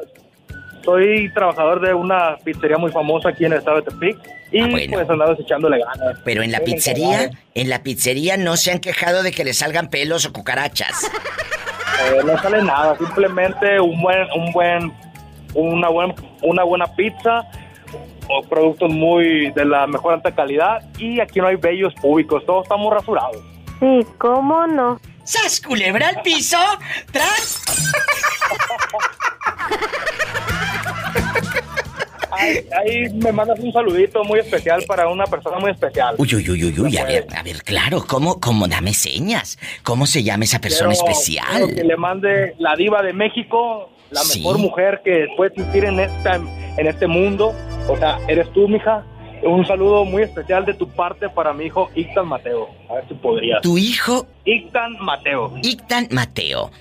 soy 0.83 1.33
trabajador 1.33 1.79
de 1.81 1.93
una 1.93 2.35
pizzería 2.43 2.77
muy 2.77 2.91
famosa 2.91 3.29
aquí 3.29 3.45
en 3.45 3.53
el 3.53 3.59
estado 3.59 3.77
de 3.77 3.83
Tepic 3.83 4.17
y 4.53 4.61
Ah, 4.61 4.67
bueno. 4.69 4.93
pues 4.93 5.09
andaba 5.09 5.33
echándole 5.37 5.79
ganas. 5.79 6.19
Pero 6.23 6.43
en 6.43 6.51
la 6.51 6.59
pizzería, 6.61 7.31
en 7.55 7.69
la 7.69 7.83
pizzería 7.83 8.37
no 8.37 8.55
se 8.55 8.71
han 8.71 8.79
quejado 8.79 9.23
de 9.23 9.31
que 9.31 9.43
le 9.43 9.53
salgan 9.53 9.89
pelos 9.89 10.25
o 10.25 10.31
cucarachas. 10.31 11.09
Eh, 12.05 12.21
no 12.25 12.37
sale 12.41 12.63
nada, 12.63 12.97
simplemente 12.97 13.79
un 13.79 14.01
buen, 14.01 14.27
un 14.35 14.51
buen, 14.51 14.93
una 15.55 15.89
buen, 15.89 16.13
una 16.41 16.63
buena 16.63 16.85
pizza 16.95 17.43
o 18.29 18.41
productos 18.47 18.89
muy 18.91 19.51
de 19.51 19.65
la 19.65 19.85
mejor 19.87 20.13
alta 20.13 20.33
calidad 20.33 20.81
y 20.97 21.19
aquí 21.19 21.39
no 21.39 21.47
hay 21.47 21.55
vellos 21.57 21.93
públicos, 21.95 22.43
todos 22.45 22.63
estamos 22.63 22.93
rasurados. 22.93 23.37
Sí, 23.79 23.99
¿cómo 24.17 24.65
no? 24.67 24.99
¡Sas, 25.23 25.59
culebra 25.61 26.09
al 26.09 26.21
piso! 26.21 26.57
¡Tras! 27.11 27.61
Ahí, 32.37 32.59
ahí 32.77 33.13
me 33.13 33.31
mandas 33.31 33.59
un 33.59 33.71
saludito 33.71 34.23
muy 34.23 34.39
especial 34.39 34.83
para 34.87 35.07
una 35.07 35.25
persona 35.25 35.57
muy 35.59 35.71
especial. 35.71 36.15
Uy, 36.17 36.35
uy, 36.35 36.49
uy, 36.49 36.63
uy, 36.65 36.79
uy, 36.79 36.97
a 36.97 37.05
ver, 37.05 37.27
a 37.35 37.43
ver, 37.43 37.63
claro, 37.63 38.03
¿cómo, 38.07 38.39
cómo, 38.39 38.67
dame 38.67 38.93
señas? 38.93 39.57
¿Cómo 39.83 40.05
se 40.05 40.23
llama 40.23 40.43
esa 40.45 40.59
persona 40.59 40.91
Quiero- 40.93 41.09
especial? 41.09 41.45
quiero 41.51 41.67
que 41.75 41.83
le 41.83 41.97
mande 41.97 42.55
la 42.59 42.75
diva 42.75 43.01
de 43.01 43.13
México, 43.13 43.89
la 44.11 44.21
Sí. 44.21 44.39
mejor 44.39 44.57
mujer 44.59 45.01
que 45.03 45.27
puede 45.37 45.51
existir 45.51 45.85
en 45.85 45.99
esta, 45.99 46.35
en 46.35 46.87
este 46.87 47.07
mundo. 47.07 47.53
O 47.87 47.97
sea, 47.97 48.19
eres 48.27 48.51
tú, 48.53 48.67
mija. 48.67 49.03
Un 49.45 49.65
saludo 49.67 50.05
muy 50.05 50.21
especial 50.23 50.63
de 50.65 50.73
tu 50.73 50.87
parte 50.87 51.27
para 51.27 51.51
mi 51.51 51.65
hijo 51.65 51.89
Ictan 51.95 52.25
Mateo. 52.27 52.69
A 52.89 52.93
ver 52.93 53.07
si 53.09 53.13
podrías. 53.15 53.61
Tu 53.61 53.77
hijo, 53.77 54.25
Ictan 54.45 54.93
Mateo, 55.01 55.53
Ictan 55.61 56.07
Mateo. 56.11 56.71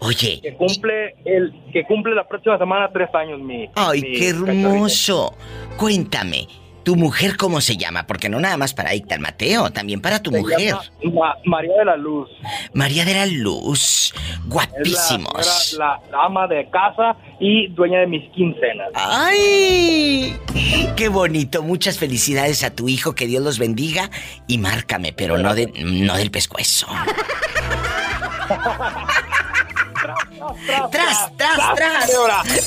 Oye, 0.00 0.40
que 0.42 0.54
cumple 0.54 1.16
el 1.24 1.52
que 1.72 1.84
cumple 1.84 2.14
la 2.14 2.26
próxima 2.28 2.58
semana 2.58 2.90
tres 2.92 3.08
años 3.14 3.40
mi. 3.40 3.68
ay, 3.74 4.02
mi 4.02 4.12
qué 4.18 4.28
hermoso. 4.28 5.34
Cuéntame, 5.76 6.46
¿tu 6.84 6.94
mujer 6.94 7.36
cómo 7.36 7.60
se 7.60 7.76
llama? 7.76 8.06
Porque 8.06 8.28
no 8.28 8.38
nada 8.38 8.56
más 8.56 8.74
para 8.74 8.94
Ictan 8.94 9.20
Mateo, 9.20 9.70
también 9.70 10.00
para 10.00 10.22
tu 10.22 10.30
Se 10.30 10.38
mujer. 10.40 10.76
llama 11.02 11.34
María 11.44 11.74
de 11.78 11.84
la 11.84 11.96
Luz. 11.96 12.28
María 12.74 13.04
de 13.04 13.14
la 13.14 13.26
Luz, 13.26 14.14
Es 14.14 14.14
la, 14.14 14.40
guapísimos. 14.46 15.46
señora- 15.68 16.00
la, 16.10 16.16
la 16.16 16.24
ama 16.24 16.46
de 16.46 16.68
casa 16.70 17.16
y 17.40 17.66
dueña 17.68 17.98
de 18.00 18.06
mis 18.06 18.30
quincenas. 18.30 18.90
¡Ay! 18.94 20.36
¡Qué 20.96 21.08
bonito! 21.08 21.62
Muchas 21.64 21.98
felicidades 21.98 22.62
a 22.62 22.72
tu 22.74 22.88
hijo, 22.88 23.14
que 23.16 23.26
Dios 23.26 23.42
los 23.42 23.58
bendiga 23.58 24.10
y 24.46 24.58
márcame, 24.58 25.12
pero 25.12 25.38
no, 25.38 25.54
de, 25.56 25.72
no 25.84 26.16
del 26.16 26.30
pescuezo. 26.30 26.86
¡Tras, 30.90 31.36
tras, 31.36 31.74
tras! 31.74 32.10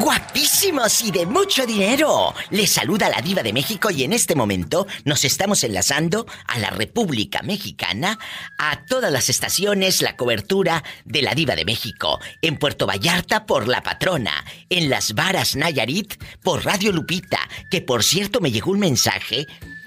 Guapísimos 0.00 1.02
y 1.02 1.10
de 1.10 1.24
mucho 1.24 1.64
dinero. 1.64 2.34
Les 2.50 2.70
saluda 2.70 3.08
la 3.08 3.20
diva 3.20 3.42
de 3.42 3.52
México 3.52 3.90
y 3.90 4.02
en 4.02 4.12
este 4.12 4.34
momento 4.34 4.86
nos 5.04 5.24
estamos 5.24 5.62
enlazando 5.62 6.26
a 6.46 6.58
la 6.58 6.70
República 6.70 7.42
Mexicana, 7.42 8.18
a 8.58 8.84
todas 8.86 9.12
las 9.12 9.28
estaciones, 9.28 10.02
la 10.02 10.16
cobertura 10.16 10.82
de 11.04 11.22
la 11.22 11.34
diva 11.34 11.54
de 11.54 11.64
México, 11.64 12.18
en 12.42 12.56
Puerto 12.56 12.86
Vallarta 12.86 13.46
por 13.46 13.68
La 13.68 13.82
Patrona, 13.82 14.44
en 14.68 14.90
Las 14.90 15.14
Varas 15.14 15.54
Nayarit 15.54 16.14
por 16.42 16.64
Radio 16.64 16.90
Lupita, 16.90 17.48
que 17.70 17.82
por 17.82 18.02
cierto 18.02 18.40
me 18.40 18.50
llegó 18.50 18.72
un 18.72 18.80
mensaje 18.80 19.46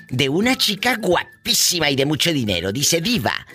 de 0.09 0.29
una 0.29 0.57
chica 0.57 0.95
guapísima 0.95 1.89
y 1.89 1.95
de 1.95 2.05
mucho 2.05 2.31
dinero. 2.31 2.71
Dice, 2.71 3.01
diva, 3.01 3.45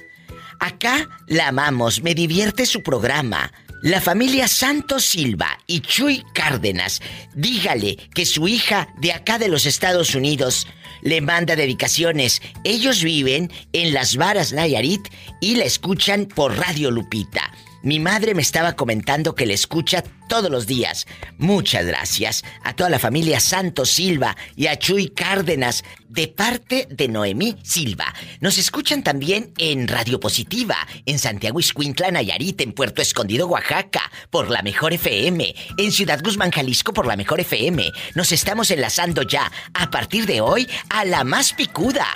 Acá 0.61 1.09
la 1.29 1.49
amamos, 1.49 2.03
me 2.03 2.15
divierte 2.15 2.67
su 2.67 2.83
programa. 2.83 3.53
La 3.83 4.01
familia 4.01 4.49
Santos 4.49 5.05
Silva 5.05 5.57
y 5.69 5.81
Chuy 5.81 6.25
Cárdenas, 6.35 7.01
dígale 7.35 7.97
que 8.13 8.27
su 8.27 8.49
hija 8.49 8.89
de 9.01 9.13
acá 9.13 9.39
de 9.39 9.47
los 9.47 9.67
Estados 9.67 10.17
Unidos 10.17 10.67
le 11.01 11.21
manda 11.21 11.55
dedicaciones. 11.55 12.43
Ellos 12.65 13.05
viven 13.05 13.53
en 13.73 13.95
Las 13.95 14.17
Varas 14.17 14.53
Nayarit 14.53 15.07
y 15.41 15.55
la 15.55 15.65
escuchan 15.65 16.27
por 16.27 16.59
Radio 16.59 16.91
Lupita. 16.91 17.53
Mi 17.83 18.01
madre 18.01 18.35
me 18.35 18.43
estaba 18.43 18.75
comentando 18.75 19.35
que 19.35 19.47
le 19.47 19.55
escucha 19.55 20.03
todos 20.29 20.51
los 20.51 20.67
días. 20.67 21.07
Muchas 21.39 21.87
gracias 21.87 22.45
a 22.65 22.75
toda 22.75 22.91
la 22.91 22.99
familia 22.99 23.39
Santos 23.39 23.91
Silva 23.91 24.37
y 24.57 24.67
a 24.67 24.77
Chuy 24.77 25.09
Cárdenas 25.09 25.85
de 26.09 26.27
parte 26.27 26.89
de 26.91 27.09
Noemí 27.09 27.57
Silva. 27.63 28.13
Nos 28.41 28.59
escuchan 28.59 29.05
también 29.05 29.53
en 29.59 29.87
Radio 29.87 30.19
Positiva, 30.19 30.77
en 31.07 31.19
Santiago 31.19 31.61
Iscuintla, 31.61 32.11
Nayarit, 32.11 32.61
en 32.61 32.73
Puerto 32.73 33.01
Escondido, 33.01 33.47
Oaxaca, 33.47 34.11
por 34.31 34.51
la 34.51 34.63
Mejor 34.63 34.93
FM, 34.93 35.55
en 35.77 35.93
Ciudad 35.93 36.21
Guzmán, 36.23 36.51
Jalisco, 36.51 36.93
por 36.93 37.07
la 37.07 37.17
Mejor 37.17 37.41
FM. 37.41 37.93
Nos 38.15 38.33
estamos 38.33 38.71
enlazando 38.71 39.23
ya, 39.23 39.51
a 39.75 39.91
partir 39.91 40.27
de 40.27 40.41
hoy, 40.41 40.69
a 40.89 41.05
la 41.05 41.23
más 41.25 41.53
picuda, 41.53 42.07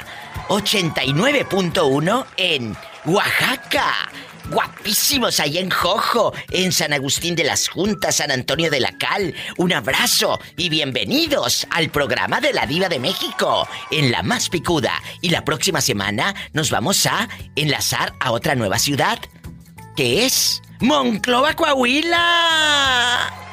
89.1 0.48 2.26
en 2.36 2.76
Oaxaca. 3.04 4.10
Guapísimos 4.52 5.40
ahí 5.40 5.56
en 5.56 5.70
Jojo, 5.70 6.34
en 6.50 6.72
San 6.72 6.92
Agustín 6.92 7.34
de 7.34 7.44
las 7.44 7.68
Juntas, 7.68 8.16
San 8.16 8.30
Antonio 8.30 8.70
de 8.70 8.80
la 8.80 8.92
Cal. 8.98 9.34
Un 9.56 9.72
abrazo 9.72 10.38
y 10.58 10.68
bienvenidos 10.68 11.66
al 11.70 11.88
programa 11.90 12.38
de 12.38 12.52
la 12.52 12.66
Diva 12.66 12.90
de 12.90 12.98
México, 12.98 13.66
en 13.90 14.12
la 14.12 14.22
más 14.22 14.50
picuda. 14.50 14.92
Y 15.22 15.30
la 15.30 15.42
próxima 15.46 15.80
semana 15.80 16.34
nos 16.52 16.70
vamos 16.70 17.06
a 17.06 17.30
enlazar 17.56 18.12
a 18.20 18.30
otra 18.30 18.54
nueva 18.54 18.78
ciudad, 18.78 19.18
que 19.96 20.26
es 20.26 20.60
Monclova, 20.80 21.54
Coahuila. 21.54 23.51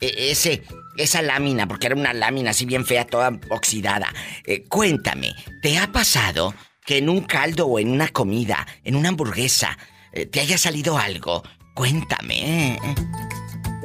ese, 0.00 0.62
esa 0.98 1.22
lámina, 1.22 1.66
porque 1.66 1.86
era 1.86 1.96
una 1.96 2.12
lámina 2.12 2.50
así 2.50 2.66
bien 2.66 2.84
fea, 2.84 3.06
toda 3.06 3.38
oxidada. 3.50 4.08
cuéntame, 4.68 5.34
¿te 5.62 5.78
ha 5.78 5.92
pasado 5.92 6.54
que 6.84 6.98
en 6.98 7.08
un 7.08 7.22
caldo 7.22 7.66
o 7.66 7.78
en 7.78 7.90
una 7.90 8.08
comida, 8.08 8.66
en 8.84 8.96
una 8.96 9.08
hamburguesa, 9.08 9.76
te 10.30 10.40
haya 10.40 10.58
salido 10.58 10.98
algo? 10.98 11.42
Cuéntame. 11.74 12.78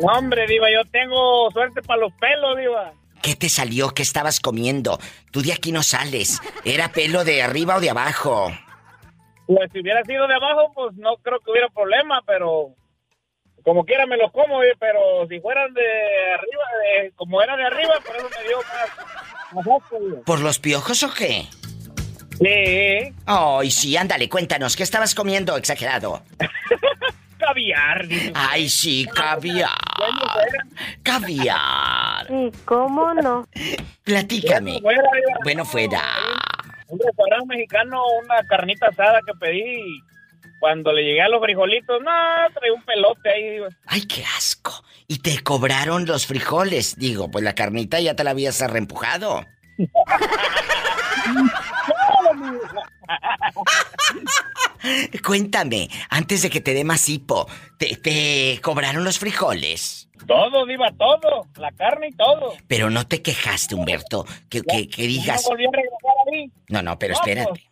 hombre, 0.02 0.48
Diva, 0.48 0.68
yo 0.72 0.90
tengo 0.92 1.52
suerte 1.52 1.82
para 1.82 2.02
los 2.02 2.14
pelos, 2.14 2.58
Diva. 2.58 2.94
¿Qué 3.22 3.36
te 3.36 3.50
salió? 3.50 3.90
¿Qué 3.90 4.02
estabas 4.02 4.40
comiendo? 4.40 4.98
Tú 5.32 5.42
de 5.42 5.54
aquí 5.54 5.72
no 5.72 5.84
sales. 5.84 6.40
¿Era 6.66 6.92
pelo 6.92 7.24
de 7.24 7.44
arriba 7.44 7.76
o 7.76 7.80
de 7.80 7.92
abajo? 7.92 8.52
Pues 9.46 9.70
si 9.72 9.82
hubiera 9.82 10.04
sido 10.06 10.28
de 10.28 10.34
abajo, 10.34 10.72
pues 10.74 10.96
no 10.96 11.18
creo 11.22 11.40
que 11.40 11.52
hubiera 11.52 11.70
problema, 11.70 12.22
pero 12.26 12.74
como 13.64 13.86
quiera 13.86 14.06
me 14.06 14.18
los 14.18 14.32
como, 14.32 14.64
eh, 14.64 14.76
pero 14.80 15.28
si 15.30 15.40
fueran 15.40 15.74
de 15.74 15.82
arriba, 16.34 17.12
como 17.16 17.42
era 17.42 17.56
de 17.58 17.66
arriba, 17.66 17.94
por 18.06 18.16
eso 18.16 18.30
me 18.30 18.48
dio 18.48 18.58
más, 18.58 20.24
¿Por 20.26 20.40
los 20.40 20.60
piojos 20.60 21.04
o 21.04 21.14
qué? 21.14 21.46
Sí. 22.40 23.14
Ay, 23.26 23.72
sí, 23.72 23.98
ándale, 23.98 24.30
cuéntanos, 24.30 24.76
¿qué 24.76 24.84
estabas 24.84 25.14
comiendo 25.14 25.58
exagerado? 25.58 26.24
caviar. 27.42 28.06
Ay, 28.34 28.70
sí, 28.70 29.06
caviar. 29.14 29.70
Caviar. 31.04 32.28
¿Y 32.30 32.52
cómo 32.66 33.14
no? 33.14 33.48
Platícame. 34.04 34.80
Bueno, 35.44 35.66
fuera. 35.66 36.02
Un 36.88 37.00
restaurante 37.00 37.46
mexicano, 37.48 38.04
una 38.24 38.44
carnita 38.48 38.88
asada 38.88 39.20
que 39.26 39.34
pedí. 39.40 40.02
Cuando 40.62 40.94
le 40.94 41.04
llegué 41.04 41.24
a 41.24 41.28
los 41.28 41.42
frijolitos, 41.42 42.00
no, 42.02 42.12
trae 42.54 42.72
un 42.72 42.84
pelote 42.84 43.30
ahí. 43.32 43.58
Ay, 43.88 44.06
qué 44.06 44.24
asco. 44.38 44.84
¿Y 45.08 45.18
te 45.18 45.42
cobraron 45.42 46.06
los 46.06 46.28
frijoles? 46.28 46.98
Digo, 46.98 47.32
pues 47.32 47.44
la 47.44 47.56
carnita 47.56 48.00
ya 48.00 48.16
te 48.16 48.24
la 48.24 48.30
habías 48.30 48.62
reempujado. 48.70 49.44
Cuéntame, 55.26 55.90
antes 56.12 56.44
de 56.44 56.52
que 56.52 56.62
te 56.62 56.76
dé 56.76 56.84
más 56.84 57.10
hipo, 57.10 57.48
¿te, 57.80 58.60
cobraron 58.62 59.04
los 59.04 59.18
frijoles? 59.18 60.10
Todo, 60.28 60.68
Diva, 60.68 60.92
todo. 60.92 61.48
La 61.58 61.72
carne 61.72 62.10
y 62.10 62.16
todo. 62.16 62.54
Pero 62.68 62.92
no 62.92 63.08
te 63.08 63.24
quejaste, 63.24 63.74
Humberto. 63.74 64.28
Que, 64.48 64.62
que, 64.62 65.08
digas. 65.08 65.50
No, 66.70 66.84
no, 66.84 67.00
pero 67.00 67.16
espérate. 67.16 67.71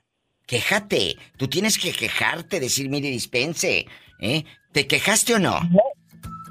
Quéjate. 0.49 1.15
Tú 1.38 1.47
tienes 1.47 1.77
que 1.77 1.91
quejarte, 1.91 2.59
decir, 2.59 2.89
mire, 2.89 3.07
dispense. 3.09 3.85
¿Eh? 4.19 4.43
¿Te 4.73 4.88
quejaste 4.88 5.35
o 5.35 5.39
no? 5.39 5.59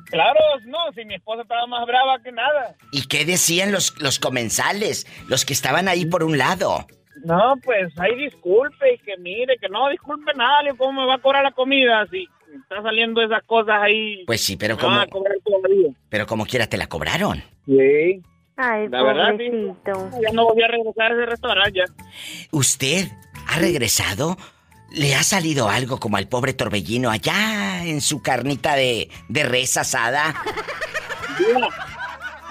Claro, 0.06 0.38
no, 0.66 0.78
si 0.94 1.04
mi 1.04 1.16
esposa 1.16 1.42
estaba 1.42 1.66
más 1.66 1.84
brava 1.84 2.22
que 2.22 2.30
nada. 2.30 2.76
¿Y 2.92 3.08
qué 3.08 3.24
decían 3.24 3.72
los, 3.72 4.00
los 4.00 4.20
comensales? 4.20 5.06
Los 5.28 5.44
que 5.44 5.52
estaban 5.52 5.88
ahí 5.88 6.06
por 6.06 6.22
un 6.22 6.38
lado. 6.38 6.87
No, 7.24 7.56
pues 7.64 7.92
ahí 7.98 8.14
disculpe 8.16 8.94
y 8.94 8.98
que 8.98 9.16
mire, 9.18 9.58
que 9.58 9.68
no 9.68 9.88
disculpe 9.88 10.32
nada, 10.34 10.61
¿cómo 10.76 11.00
me 11.00 11.06
va 11.06 11.16
a 11.16 11.20
cobrar 11.20 11.42
la 11.42 11.50
comida 11.50 12.06
si 12.08 12.28
está 12.54 12.80
saliendo 12.80 13.20
esas 13.20 13.42
cosas 13.42 13.82
ahí? 13.82 14.24
Pues 14.26 14.40
sí, 14.40 14.56
pero 14.56 14.78
como... 14.78 15.00
Pero 16.08 16.26
como 16.26 16.46
quiera 16.46 16.68
te 16.68 16.76
la 16.76 16.87
cobraron. 16.87 17.42
Sí. 17.66 18.22
Ay, 18.56 18.88
la 18.88 19.02
verdad, 19.02 19.34
sí. 19.37 19.50
Ya 20.22 20.32
no 20.32 20.46
voy 20.46 20.62
a 20.62 20.68
regresar 20.68 21.12
a 21.12 21.14
ese 21.14 21.26
restaurante 21.26 21.78
ya. 21.78 21.84
¿Usted 22.52 23.08
ha 23.48 23.58
regresado? 23.58 24.37
¿Le 24.90 25.14
ha 25.14 25.22
salido 25.22 25.68
algo 25.68 25.98
como 25.98 26.16
al 26.16 26.28
pobre 26.28 26.54
Torbellino 26.54 27.11
allá 27.11 27.84
en 27.84 28.00
su 28.00 28.22
carnita 28.22 28.74
de, 28.74 29.11
de 29.28 29.42
res 29.42 29.76
asada? 29.76 30.34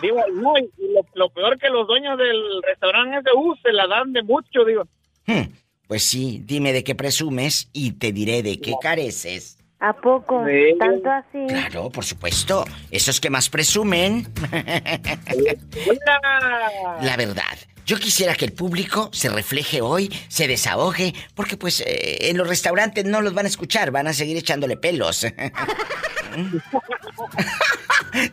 Digo, 0.01 0.21
no, 0.33 0.57
y 0.57 0.69
lo, 1.15 1.29
peor 1.29 1.57
que 1.57 1.69
los 1.69 1.87
dueños 1.87 2.17
del 2.17 2.61
restaurante 2.67 3.17
de 3.17 3.31
U 3.35 3.55
se 3.63 3.71
la 3.71 3.87
dan 3.87 4.13
de 4.13 4.21
mucho, 4.21 4.63
digo. 4.65 4.83
Hmm, 5.25 5.51
pues 5.87 6.03
sí, 6.03 6.41
dime 6.45 6.73
de 6.73 6.83
qué 6.83 6.93
presumes 6.93 7.69
y 7.73 7.93
te 7.93 8.11
diré 8.11 8.43
de 8.43 8.59
qué 8.59 8.75
careces. 8.79 9.57
¿A 9.79 9.93
poco? 9.93 10.43
¿Tanto 10.79 11.09
así? 11.09 11.45
Claro, 11.47 11.89
por 11.89 12.03
supuesto. 12.03 12.65
Esos 12.89 13.19
que 13.19 13.29
más 13.29 13.49
presumen. 13.49 14.27
la 17.01 17.15
verdad. 17.15 17.57
Yo 17.87 17.97
quisiera 17.97 18.35
que 18.35 18.43
el 18.43 18.51
público 18.51 19.09
se 19.13 19.29
refleje 19.29 19.79
hoy, 19.79 20.13
se 20.27 20.45
desahogue, 20.45 21.13
porque 21.33 21.55
pues 21.55 21.79
eh, 21.79 22.29
en 22.29 22.35
los 22.35 22.45
restaurantes 22.45 23.05
no 23.05 23.21
los 23.21 23.33
van 23.33 23.45
a 23.45 23.47
escuchar, 23.47 23.91
van 23.91 24.07
a 24.07 24.13
seguir 24.13 24.35
echándole 24.35 24.75
pelos. 24.75 25.25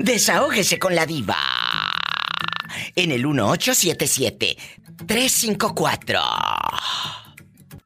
Desahógese 0.01 0.81
con 0.81 0.97
la 0.97 1.07
diva. 1.07 1.39
En 2.97 3.13
el 3.13 3.25
1877 3.25 4.57
354 5.07 6.21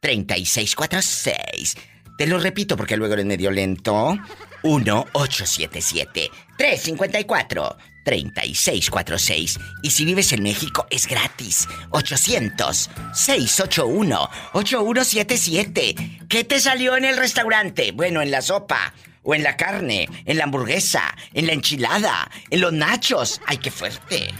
3646. 0.00 1.76
Te 2.16 2.26
lo 2.26 2.38
repito 2.38 2.78
porque 2.78 2.96
luego 2.96 3.12
eres 3.12 3.26
medio 3.26 3.50
lento. 3.50 4.18
1877 4.62 6.30
354 6.56 7.76
3646. 8.08 9.60
Y 9.82 9.90
si 9.90 10.06
vives 10.06 10.32
en 10.32 10.42
México 10.42 10.86
es 10.88 11.06
gratis. 11.06 11.68
800 11.90 12.88
681 13.12 14.30
8177. 14.54 15.94
¿Qué 16.26 16.44
te 16.44 16.58
salió 16.58 16.96
en 16.96 17.04
el 17.04 17.18
restaurante? 17.18 17.92
Bueno, 17.92 18.22
en 18.22 18.30
la 18.30 18.40
sopa 18.40 18.94
o 19.22 19.34
en 19.34 19.42
la 19.42 19.58
carne, 19.58 20.08
en 20.24 20.38
la 20.38 20.44
hamburguesa, 20.44 21.02
en 21.34 21.48
la 21.48 21.52
enchilada, 21.52 22.30
en 22.48 22.62
los 22.62 22.72
nachos. 22.72 23.42
¡Ay, 23.46 23.58
qué 23.58 23.70
fuerte! 23.70 24.32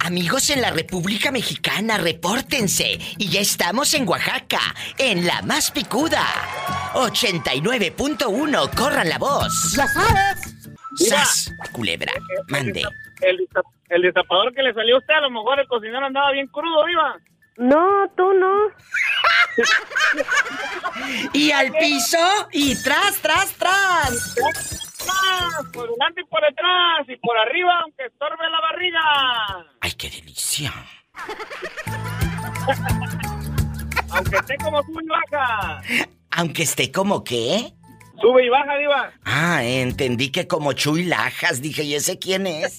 Amigos 0.00 0.50
en 0.50 0.60
la 0.60 0.72
República 0.72 1.30
Mexicana, 1.30 1.98
repórtense. 1.98 2.98
Y 3.16 3.28
ya 3.28 3.40
estamos 3.40 3.94
en 3.94 4.08
Oaxaca, 4.08 4.74
en 4.98 5.24
la 5.24 5.40
más 5.42 5.70
picuda. 5.70 6.26
89.1, 6.94 8.74
corran 8.74 9.08
la 9.08 9.18
voz. 9.18 9.72
¡Ya 9.76 9.86
sabes! 9.86 10.57
¡Sas! 10.98 11.50
Culebra, 11.72 12.12
mande. 12.48 12.82
El, 13.20 13.48
el, 13.88 14.02
destapador 14.02 14.54
que 14.54 14.62
le 14.62 14.74
salió 14.74 14.96
a 14.96 14.98
usted, 14.98 15.14
a 15.14 15.22
lo 15.22 15.30
mejor 15.30 15.58
el 15.60 15.68
cocinero 15.68 16.04
andaba 16.04 16.32
bien 16.32 16.48
crudo, 16.48 16.84
viva. 16.84 17.16
No, 17.56 18.06
tú 18.16 18.32
no. 18.34 18.68
y 21.32 21.50
al 21.50 21.72
piso 21.72 22.18
y 22.52 22.80
tras, 22.82 23.20
tras, 23.20 23.52
tras. 23.54 24.36
por 25.72 25.90
delante 25.90 26.20
y 26.20 26.24
por 26.24 26.40
detrás 26.42 27.08
y 27.08 27.16
por 27.16 27.36
arriba 27.36 27.80
aunque 27.82 28.06
estorbe 28.06 28.48
la 28.50 28.60
barriga. 28.60 29.00
Ay, 29.80 29.92
qué 29.92 30.10
delicia. 30.10 30.72
aunque 34.10 34.36
esté 34.36 34.56
como 34.58 34.80
y 34.80 35.06
baja. 35.06 35.82
Aunque 36.30 36.62
esté 36.62 36.92
como 36.92 37.24
qué? 37.24 37.72
Sube 38.20 38.44
y 38.44 38.48
baja, 38.48 38.76
diva. 38.76 39.12
Ah, 39.24 39.62
entendí 39.64 40.30
que 40.30 40.46
como 40.48 40.72
Chuy 40.72 41.04
Lajas. 41.04 41.62
Dije, 41.62 41.82
¿y 41.84 41.94
ese 41.94 42.18
quién 42.18 42.46
es? 42.46 42.78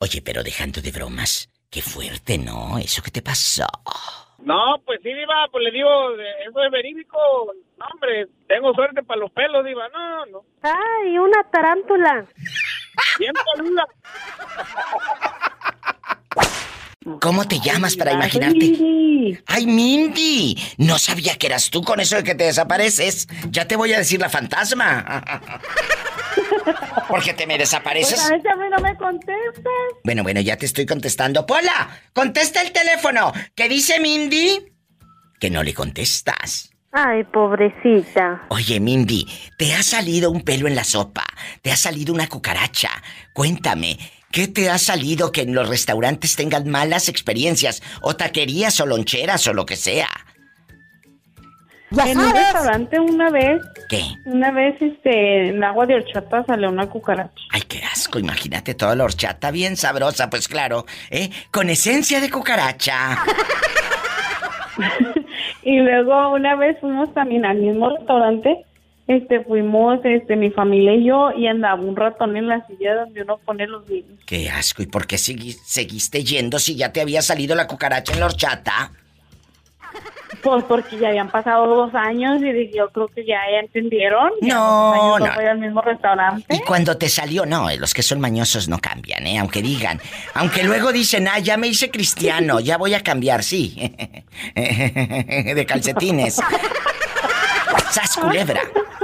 Oye, 0.00 0.20
pero 0.22 0.42
dejando 0.42 0.80
de 0.80 0.90
bromas, 0.90 1.48
qué 1.70 1.80
fuerte, 1.80 2.36
¿no? 2.36 2.78
¿Eso 2.78 3.02
qué 3.02 3.10
te 3.12 3.22
pasó? 3.22 3.66
No, 4.40 4.82
pues 4.84 4.98
sí, 5.04 5.14
Diva, 5.14 5.46
pues 5.52 5.62
le 5.62 5.70
digo, 5.70 5.88
eso 6.48 6.62
es 6.64 6.70
verídico. 6.72 7.16
No, 7.78 7.86
hombre, 7.92 8.26
tengo 8.48 8.74
suerte 8.74 9.04
para 9.04 9.20
los 9.20 9.30
pelos, 9.30 9.64
Diva. 9.64 9.88
No, 9.90 10.26
no. 10.26 10.44
Ay, 10.62 11.16
una 11.16 11.44
tarántula. 11.52 12.26
Bien 13.20 13.32
peluda. 13.54 13.86
¿Cómo 17.20 17.46
te 17.46 17.58
llamas 17.60 17.96
para 17.96 18.12
imaginarte? 18.12 18.72
¡Ay, 19.46 19.66
Mindy! 19.66 20.56
No 20.78 20.98
sabía 20.98 21.36
que 21.36 21.46
eras 21.46 21.70
tú 21.70 21.82
con 21.82 22.00
eso 22.00 22.16
de 22.16 22.24
que 22.24 22.34
te 22.34 22.44
desapareces. 22.44 23.28
Ya 23.50 23.66
te 23.66 23.76
voy 23.76 23.92
a 23.92 23.98
decir 23.98 24.20
la 24.20 24.28
fantasma. 24.28 25.22
Porque 27.08 27.34
te 27.34 27.46
me 27.46 27.58
desapareces. 27.58 28.14
Pues 28.14 28.30
a 28.30 28.34
veces 28.34 28.52
a 28.52 28.56
mí 28.56 28.64
no 28.70 28.78
me 28.78 28.96
contestas. 28.96 29.72
Bueno, 30.04 30.22
bueno, 30.22 30.40
ya 30.40 30.56
te 30.56 30.66
estoy 30.66 30.86
contestando. 30.86 31.46
Pola, 31.46 32.00
contesta 32.12 32.62
el 32.62 32.72
teléfono. 32.72 33.32
¿Qué 33.54 33.68
dice 33.68 34.00
Mindy? 34.00 34.72
Que 35.38 35.50
no 35.50 35.62
le 35.62 35.74
contestas. 35.74 36.70
Ay, 36.92 37.24
pobrecita. 37.24 38.42
Oye, 38.50 38.78
Mindy, 38.78 39.26
¿te 39.56 39.74
ha 39.74 39.82
salido 39.82 40.30
un 40.30 40.42
pelo 40.42 40.68
en 40.68 40.74
la 40.74 40.84
sopa? 40.84 41.24
¿Te 41.62 41.72
ha 41.72 41.76
salido 41.76 42.12
una 42.12 42.28
cucaracha? 42.28 42.90
Cuéntame, 43.32 43.98
¿qué 44.32 44.48
te 44.48 44.70
ha 44.70 44.78
salido 44.78 45.30
que 45.30 45.42
en 45.42 45.54
los 45.54 45.68
restaurantes 45.68 46.34
tengan 46.34 46.68
malas 46.68 47.08
experiencias? 47.08 47.82
O 48.00 48.16
taquerías 48.16 48.80
o 48.80 48.86
loncheras 48.86 49.46
o 49.46 49.54
lo 49.54 49.66
que 49.66 49.76
sea. 49.76 50.08
en 51.92 52.18
un 52.18 52.32
restaurante 52.32 52.98
una 52.98 53.30
vez, 53.30 53.60
¿Qué? 53.88 54.02
una 54.24 54.50
vez 54.50 54.80
este, 54.80 55.48
en 55.50 55.62
agua 55.62 55.86
de 55.86 55.96
horchata 55.96 56.42
salió 56.46 56.70
una 56.70 56.88
cucaracha. 56.88 57.34
Ay, 57.50 57.62
qué 57.68 57.82
asco, 57.84 58.18
imagínate 58.18 58.74
toda 58.74 58.96
la 58.96 59.04
horchata 59.04 59.50
bien 59.50 59.76
sabrosa, 59.76 60.30
pues 60.30 60.48
claro, 60.48 60.86
¿eh? 61.10 61.30
Con 61.50 61.68
esencia 61.68 62.20
de 62.20 62.30
cucaracha. 62.30 63.18
y 65.62 65.78
luego 65.78 66.32
una 66.32 66.56
vez 66.56 66.78
fuimos 66.80 67.12
también 67.12 67.44
al 67.44 67.58
mismo 67.58 67.90
restaurante, 67.90 68.64
este, 69.08 69.40
fuimos, 69.44 69.98
este, 70.04 70.36
mi 70.36 70.50
familia 70.50 70.94
y 70.94 71.04
yo, 71.04 71.30
y 71.36 71.46
andaba 71.46 71.80
un 71.80 71.96
ratón 71.96 72.36
en 72.36 72.48
la 72.48 72.66
silla 72.66 72.94
donde 72.94 73.22
uno 73.22 73.38
pone 73.38 73.66
los 73.66 73.86
vinos. 73.86 74.18
Qué 74.26 74.48
asco, 74.48 74.82
¿y 74.82 74.86
por 74.86 75.06
qué 75.06 75.16
segui- 75.16 75.58
seguiste 75.64 76.22
yendo 76.24 76.58
si 76.58 76.76
ya 76.76 76.92
te 76.92 77.00
había 77.00 77.20
salido 77.22 77.54
la 77.54 77.66
cucaracha 77.66 78.12
en 78.12 78.20
la 78.20 78.26
horchata? 78.26 78.92
Pues 80.42 80.64
porque 80.64 80.96
ya 80.98 81.08
habían 81.08 81.30
pasado 81.30 81.66
dos 81.66 81.94
años 81.94 82.40
y 82.42 82.70
yo 82.74 82.88
creo 82.90 83.08
que 83.08 83.26
ya, 83.26 83.38
ya 83.52 83.60
entendieron. 83.60 84.30
No, 84.40 85.18
no. 85.18 85.34
voy 85.34 85.44
al 85.44 85.58
mismo 85.58 85.82
restaurante. 85.82 86.46
Y 86.56 86.60
cuando 86.60 86.96
te 86.96 87.10
salió, 87.10 87.44
no, 87.44 87.68
eh, 87.68 87.76
los 87.76 87.92
que 87.92 88.02
son 88.02 88.18
mañosos 88.18 88.66
no 88.68 88.78
cambian, 88.78 89.26
¿eh? 89.26 89.38
Aunque 89.38 89.60
digan, 89.60 90.00
aunque 90.32 90.64
luego 90.64 90.90
dicen, 90.92 91.28
ah, 91.28 91.38
ya 91.38 91.58
me 91.58 91.68
hice 91.68 91.90
cristiano, 91.90 92.58
ya 92.60 92.78
voy 92.78 92.94
a 92.94 93.02
cambiar, 93.02 93.44
sí. 93.44 93.92
De 94.54 95.66
calcetines. 95.68 96.40
¡Sas 97.90 98.16
culebra! 98.16 98.60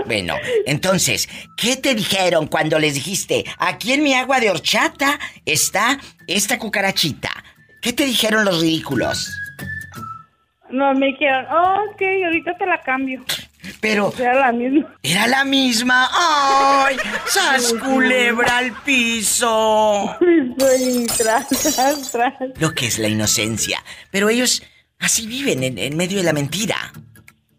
Bueno, 0.07 0.35
entonces, 0.67 1.29
¿qué 1.57 1.77
te 1.77 1.95
dijeron 1.95 2.47
cuando 2.47 2.79
les 2.79 2.95
dijiste, 2.95 3.45
aquí 3.59 3.93
en 3.93 4.03
mi 4.03 4.15
agua 4.15 4.41
de 4.41 4.51
horchata 4.51 5.19
está 5.45 5.99
esta 6.27 6.59
cucarachita? 6.59 7.31
¿Qué 7.83 7.93
te 7.93 8.05
dijeron 8.07 8.45
los 8.45 8.61
ridículos? 8.61 9.31
No, 10.71 10.93
me 10.95 11.07
dijeron, 11.07 11.47
oh, 11.51 11.77
ok, 11.91 12.03
ahorita 12.27 12.57
te 12.59 12.67
la 12.67 12.81
cambio. 12.83 13.25
Pero 13.81 14.13
Era 14.19 14.35
la 14.35 14.53
misma. 14.53 14.97
era 15.03 15.27
la 15.27 15.45
misma. 15.45 16.09
¡Ay! 16.13 16.97
¡Sas 17.27 17.75
culebra 17.75 18.59
al 18.59 18.73
piso! 18.83 20.17
Soy 20.59 21.07
tras, 21.17 21.49
tras, 21.49 22.13
tras. 22.13 22.35
Lo 22.59 22.75
que 22.75 22.87
es 22.87 22.99
la 22.99 23.09
inocencia. 23.09 23.83
Pero 24.11 24.29
ellos 24.31 24.63
así 24.99 25.27
viven 25.27 25.63
en, 25.65 25.79
en 25.79 25.97
medio 25.97 26.19
de 26.19 26.25
la 26.25 26.33
mentira. 26.33 26.93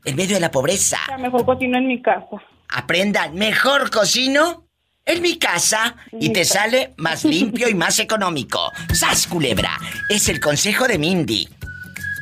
En 0.06 0.16
medio 0.16 0.36
de 0.36 0.42
la 0.42 0.52
pobreza. 0.52 0.98
Ya 1.08 1.18
mejor 1.18 1.46
cocino 1.46 1.78
en 1.78 1.88
mi 1.88 2.02
casa. 2.02 2.38
Aprendan, 2.70 3.36
mejor 3.36 3.90
cocino 3.90 4.66
en 5.06 5.22
mi 5.22 5.38
casa 5.38 5.96
y 6.20 6.32
te 6.32 6.46
sale 6.46 6.94
más 6.98 7.26
limpio 7.26 7.68
y 7.68 7.74
más 7.74 8.00
económico. 8.00 8.72
¡Sas 8.94 9.28
culebra! 9.28 9.78
Es 10.08 10.30
el 10.30 10.40
consejo 10.40 10.88
de 10.88 11.00
Mindy. 11.00 11.50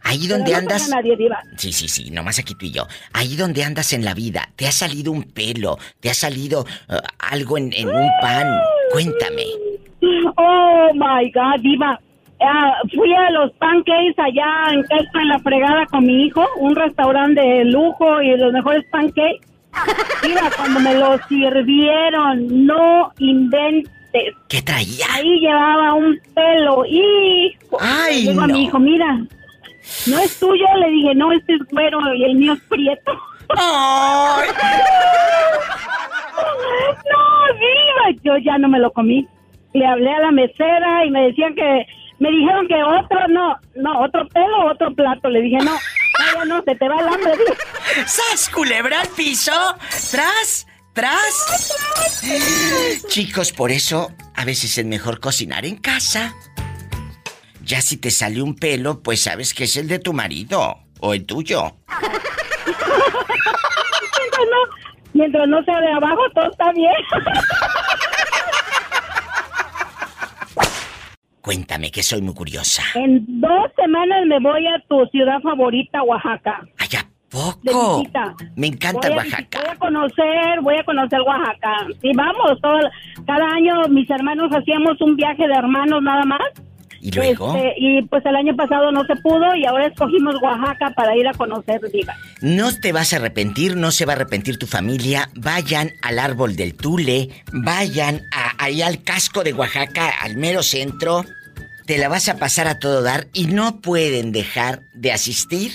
Ahí 0.06 0.28
donde 0.28 0.52
no 0.52 0.58
andas. 0.58 0.90
nadie, 0.90 1.16
diva. 1.16 1.42
Sí, 1.58 1.72
sí, 1.72 1.88
sí, 1.88 2.12
nomás 2.12 2.38
aquí 2.38 2.56
tú 2.56 2.66
y 2.66 2.72
yo. 2.72 2.88
Ahí 3.14 3.36
donde 3.36 3.64
andas 3.64 3.94
en 3.94 4.04
la 4.04 4.14
vida, 4.14 4.50
¿te 4.56 4.68
ha 4.68 4.72
salido 4.72 5.12
un 5.12 5.24
pelo? 5.24 5.78
¿Te 6.02 6.10
ha 6.10 6.14
salido 6.14 6.66
eh, 6.90 6.98
algo 7.20 7.58
en, 7.58 7.72
en 7.74 7.88
un 7.88 8.10
pan? 8.22 8.48
Cuéntame. 8.92 9.46
Oh 10.36 10.90
my 10.94 11.32
God, 11.32 11.62
Diva. 11.62 12.00
Ah, 12.42 12.74
fui 12.94 13.14
a 13.14 13.32
los 13.32 13.54
pancakes 13.54 14.16
allá 14.18 14.74
en 14.74 14.82
Texas 14.82 15.16
en 15.16 15.30
la 15.30 15.40
fregada 15.40 15.86
con 15.86 16.06
mi 16.06 16.26
hijo, 16.26 16.46
un 16.58 16.76
restaurante 16.76 17.40
de 17.40 17.66
lujo 17.66 18.22
y 18.22 18.36
los 18.38 18.52
mejores 18.52 18.84
pancakes. 18.92 19.48
Diva, 20.24 20.50
cuando 20.56 20.80
me 20.80 20.96
los 20.96 21.22
sirvieron, 21.28 22.66
no 22.66 23.12
inventes. 23.20 23.92
¿Qué 24.48 24.62
traía? 24.62 25.06
Ahí 25.12 25.40
llevaba 25.40 25.94
un 25.96 26.20
pelo 26.36 26.86
y 26.86 27.58
Ay, 27.80 28.28
digo 28.28 28.42
a 28.42 28.48
mi 28.48 28.66
hijo, 28.66 28.80
mira, 28.80 29.26
no 30.08 30.20
es 30.20 30.40
tuyo, 30.40 30.66
le 30.80 30.90
dije, 30.90 31.16
no, 31.16 31.32
este 31.32 31.56
es 31.56 31.62
güero 31.72 32.14
y 32.14 32.24
el 32.24 32.36
mío 32.36 32.54
es 32.54 32.62
prieto. 32.62 33.12
¡Ay! 33.58 34.50
No, 36.36 37.54
viva, 37.54 38.22
yo 38.24 38.38
ya 38.38 38.58
no 38.58 38.68
me 38.68 38.80
lo 38.80 38.92
comí. 38.92 39.28
Le 39.74 39.86
hablé 39.86 40.12
a 40.12 40.20
la 40.20 40.32
mesera 40.32 41.06
y 41.06 41.12
me 41.12 41.28
decían 41.28 41.54
que, 41.56 41.86
me 42.20 42.32
dijeron 42.32 42.68
que 42.68 42.82
otro, 42.84 43.28
no, 43.30 43.56
no, 43.76 44.02
otro 44.02 44.28
pelo, 44.30 44.72
otro 44.72 44.94
plato. 44.94 45.30
Le 45.30 45.42
dije, 45.42 45.58
no, 45.58 45.76
no, 46.20 46.46
no, 46.46 46.64
se 46.64 46.76
te 46.76 46.88
va 46.88 47.00
el 47.00 47.08
hambre. 47.08 47.34
¡Sas, 48.06 48.50
culebra 48.50 49.02
al 49.02 49.08
piso! 49.10 49.52
¡Tras! 50.12 50.68
¡Tras! 50.94 51.74
Chicos, 53.08 53.52
por 53.52 53.72
eso 53.72 54.12
a 54.36 54.46
veces 54.46 54.78
es 54.78 54.86
mejor 54.86 55.20
cocinar 55.20 55.66
en 55.66 55.78
casa. 55.78 56.34
Ya 57.64 57.82
si 57.82 57.98
te 57.98 58.12
sale 58.12 58.42
un 58.42 58.56
pelo, 58.56 59.02
pues 59.02 59.24
sabes 59.24 59.54
que 59.54 59.64
es 59.64 59.76
el 59.78 59.88
de 59.88 60.00
tu 60.00 60.14
marido 60.14 60.80
o 61.00 61.14
el 61.14 61.26
tuyo. 61.26 61.76
mientras 62.66 64.48
no, 64.52 64.58
mientras 65.14 65.48
no 65.48 65.64
sea 65.64 65.80
de 65.80 65.94
abajo, 65.94 66.22
todo 66.36 66.52
está 66.52 66.72
bien. 66.74 66.94
Cuéntame 71.44 71.92
que 71.92 72.02
soy 72.02 72.22
muy 72.22 72.34
curiosa. 72.34 72.84
En 72.96 73.26
dos 73.42 73.70
semanas 73.76 74.26
me 74.28 74.40
voy 74.40 74.66
a 74.66 74.80
tu 74.88 75.06
ciudad 75.08 75.42
favorita, 75.42 76.02
Oaxaca. 76.02 76.62
¡Allá 76.80 77.00
de 77.02 77.08
poco! 77.30 78.02
Me 78.56 78.68
encanta 78.68 79.10
Voy 79.10 79.12
a- 79.12 79.16
Oaxaca. 79.18 79.60
Voy 79.60 79.70
a 79.70 79.76
conocer, 79.76 80.62
voy 80.62 80.76
a 80.78 80.84
conocer 80.86 81.20
Oaxaca. 81.20 81.74
Y 82.02 82.16
vamos, 82.16 82.62
todo, 82.62 82.80
cada 83.28 83.46
año 83.56 83.74
mis 83.90 84.10
hermanos 84.10 84.50
hacíamos 84.56 85.02
un 85.02 85.18
viaje 85.18 85.46
de 85.46 85.54
hermanos 85.54 86.02
nada 86.02 86.24
más. 86.24 86.40
¿Y 87.04 87.12
luego? 87.12 87.54
Este, 87.54 87.74
y 87.80 88.02
pues 88.04 88.26
el 88.26 88.34
año 88.34 88.56
pasado 88.56 88.90
no 88.94 89.04
se 89.04 89.18
pudo 89.18 89.54
y 89.58 89.66
ahora 89.66 89.88
escogimos 89.88 90.36
Oaxaca 90.42 90.94
para 90.96 91.14
ir 91.18 91.28
a 91.28 91.34
conocer 91.34 91.82
Diva. 91.92 92.16
No 92.40 92.74
te 92.74 92.94
vas 92.94 93.12
a 93.12 93.18
arrepentir, 93.18 93.76
no 93.76 93.92
se 93.92 94.06
va 94.06 94.14
a 94.14 94.16
arrepentir 94.16 94.58
tu 94.58 94.68
familia. 94.68 95.30
Vayan 95.36 95.92
al 96.02 96.18
árbol 96.18 96.56
del 96.56 96.76
Tule, 96.76 97.28
vayan 97.52 98.22
a, 98.32 98.54
ahí 98.64 98.82
al 98.82 99.04
casco 99.04 99.44
de 99.44 99.52
Oaxaca, 99.52 100.12
al 100.22 100.38
mero 100.38 100.64
centro. 100.64 101.26
Te 101.86 101.98
la 101.98 102.08
vas 102.08 102.30
a 102.30 102.38
pasar 102.38 102.70
a 102.70 102.80
todo 102.80 103.02
dar 103.02 103.28
y 103.34 103.48
no 103.48 103.82
pueden 103.82 104.32
dejar 104.32 104.84
de 104.94 105.12
asistir 105.12 105.74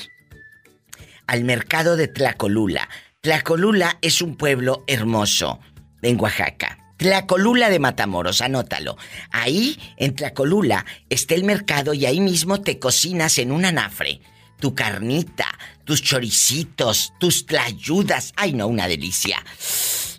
al 1.26 1.44
mercado 1.44 1.98
de 1.98 2.08
Tlacolula. 2.08 2.88
Tlacolula 3.20 3.98
es 4.00 4.22
un 4.22 4.34
pueblo 4.38 4.82
hermoso 4.86 5.60
en 6.00 6.18
Oaxaca. 6.18 6.78
Tlacolula 6.98 7.70
de 7.70 7.78
Matamoros, 7.78 8.42
anótalo. 8.42 8.96
Ahí, 9.30 9.78
en 9.96 10.16
Tlacolula, 10.16 10.84
está 11.08 11.36
el 11.36 11.44
mercado 11.44 11.94
y 11.94 12.06
ahí 12.06 12.20
mismo 12.20 12.60
te 12.60 12.80
cocinas 12.80 13.38
en 13.38 13.52
un 13.52 13.64
anafre. 13.64 14.20
Tu 14.58 14.74
carnita, 14.74 15.46
tus 15.84 16.02
choricitos, 16.02 17.12
tus 17.20 17.46
tlayudas. 17.46 18.32
Ay, 18.34 18.52
no, 18.52 18.66
una 18.66 18.88
delicia. 18.88 19.44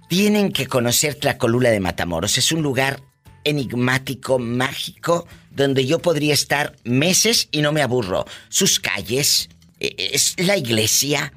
Tienen 0.08 0.54
que 0.54 0.68
conocer 0.68 1.16
Tlacolula 1.16 1.70
de 1.70 1.82
Matamoros. 1.82 2.38
Es 2.38 2.54
un 2.54 2.62
lugar 2.62 3.02
enigmático, 3.44 4.40
mágico, 4.40 5.28
donde 5.52 5.86
yo 5.86 6.00
podría 6.00 6.34
estar 6.34 6.78
meses 6.86 7.50
y 7.52 7.62
no 7.62 7.74
me 7.74 7.82
aburro. 7.82 8.26
Sus 8.48 8.80
calles, 8.80 9.50
e, 9.82 10.12
es 10.14 10.36
la 10.38 10.56
iglesia, 10.56 11.34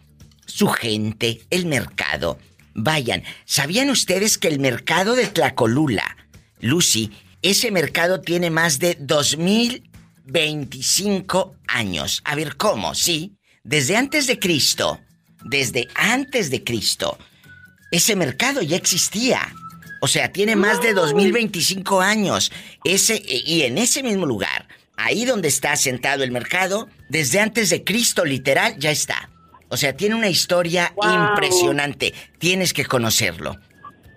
su 0.46 0.68
gente, 0.68 1.40
el 1.50 1.66
mercado. 1.66 2.38
Vayan, 2.74 3.22
¿sabían 3.44 3.90
ustedes 3.90 4.38
que 4.38 4.48
el 4.48 4.58
mercado 4.58 5.14
de 5.14 5.26
Tlacolula, 5.26 6.16
Lucy, 6.60 7.12
ese 7.42 7.70
mercado 7.70 8.20
tiene 8.20 8.48
más 8.50 8.78
de 8.78 8.96
2025 8.98 11.54
años? 11.68 12.22
A 12.24 12.34
ver, 12.34 12.56
¿cómo? 12.56 12.94
Sí, 12.94 13.36
desde 13.62 13.96
antes 13.96 14.26
de 14.26 14.38
Cristo, 14.38 15.00
desde 15.44 15.88
antes 15.94 16.50
de 16.50 16.64
Cristo, 16.64 17.18
ese 17.90 18.16
mercado 18.16 18.62
ya 18.62 18.76
existía. 18.76 19.54
O 20.00 20.08
sea, 20.08 20.32
tiene 20.32 20.56
más 20.56 20.80
de 20.80 20.94
2025 20.94 22.00
años. 22.00 22.50
Ese, 22.82 23.22
y 23.24 23.62
en 23.62 23.78
ese 23.78 24.02
mismo 24.02 24.26
lugar, 24.26 24.66
ahí 24.96 25.24
donde 25.24 25.46
está 25.48 25.76
sentado 25.76 26.24
el 26.24 26.32
mercado, 26.32 26.88
desde 27.08 27.38
antes 27.38 27.70
de 27.70 27.84
Cristo, 27.84 28.24
literal, 28.24 28.76
ya 28.78 28.90
está. 28.90 29.30
O 29.72 29.78
sea, 29.78 29.96
tiene 29.96 30.14
una 30.14 30.28
historia 30.28 30.92
impresionante. 31.02 32.12
Tienes 32.38 32.74
que 32.74 32.84
conocerlo. 32.84 33.56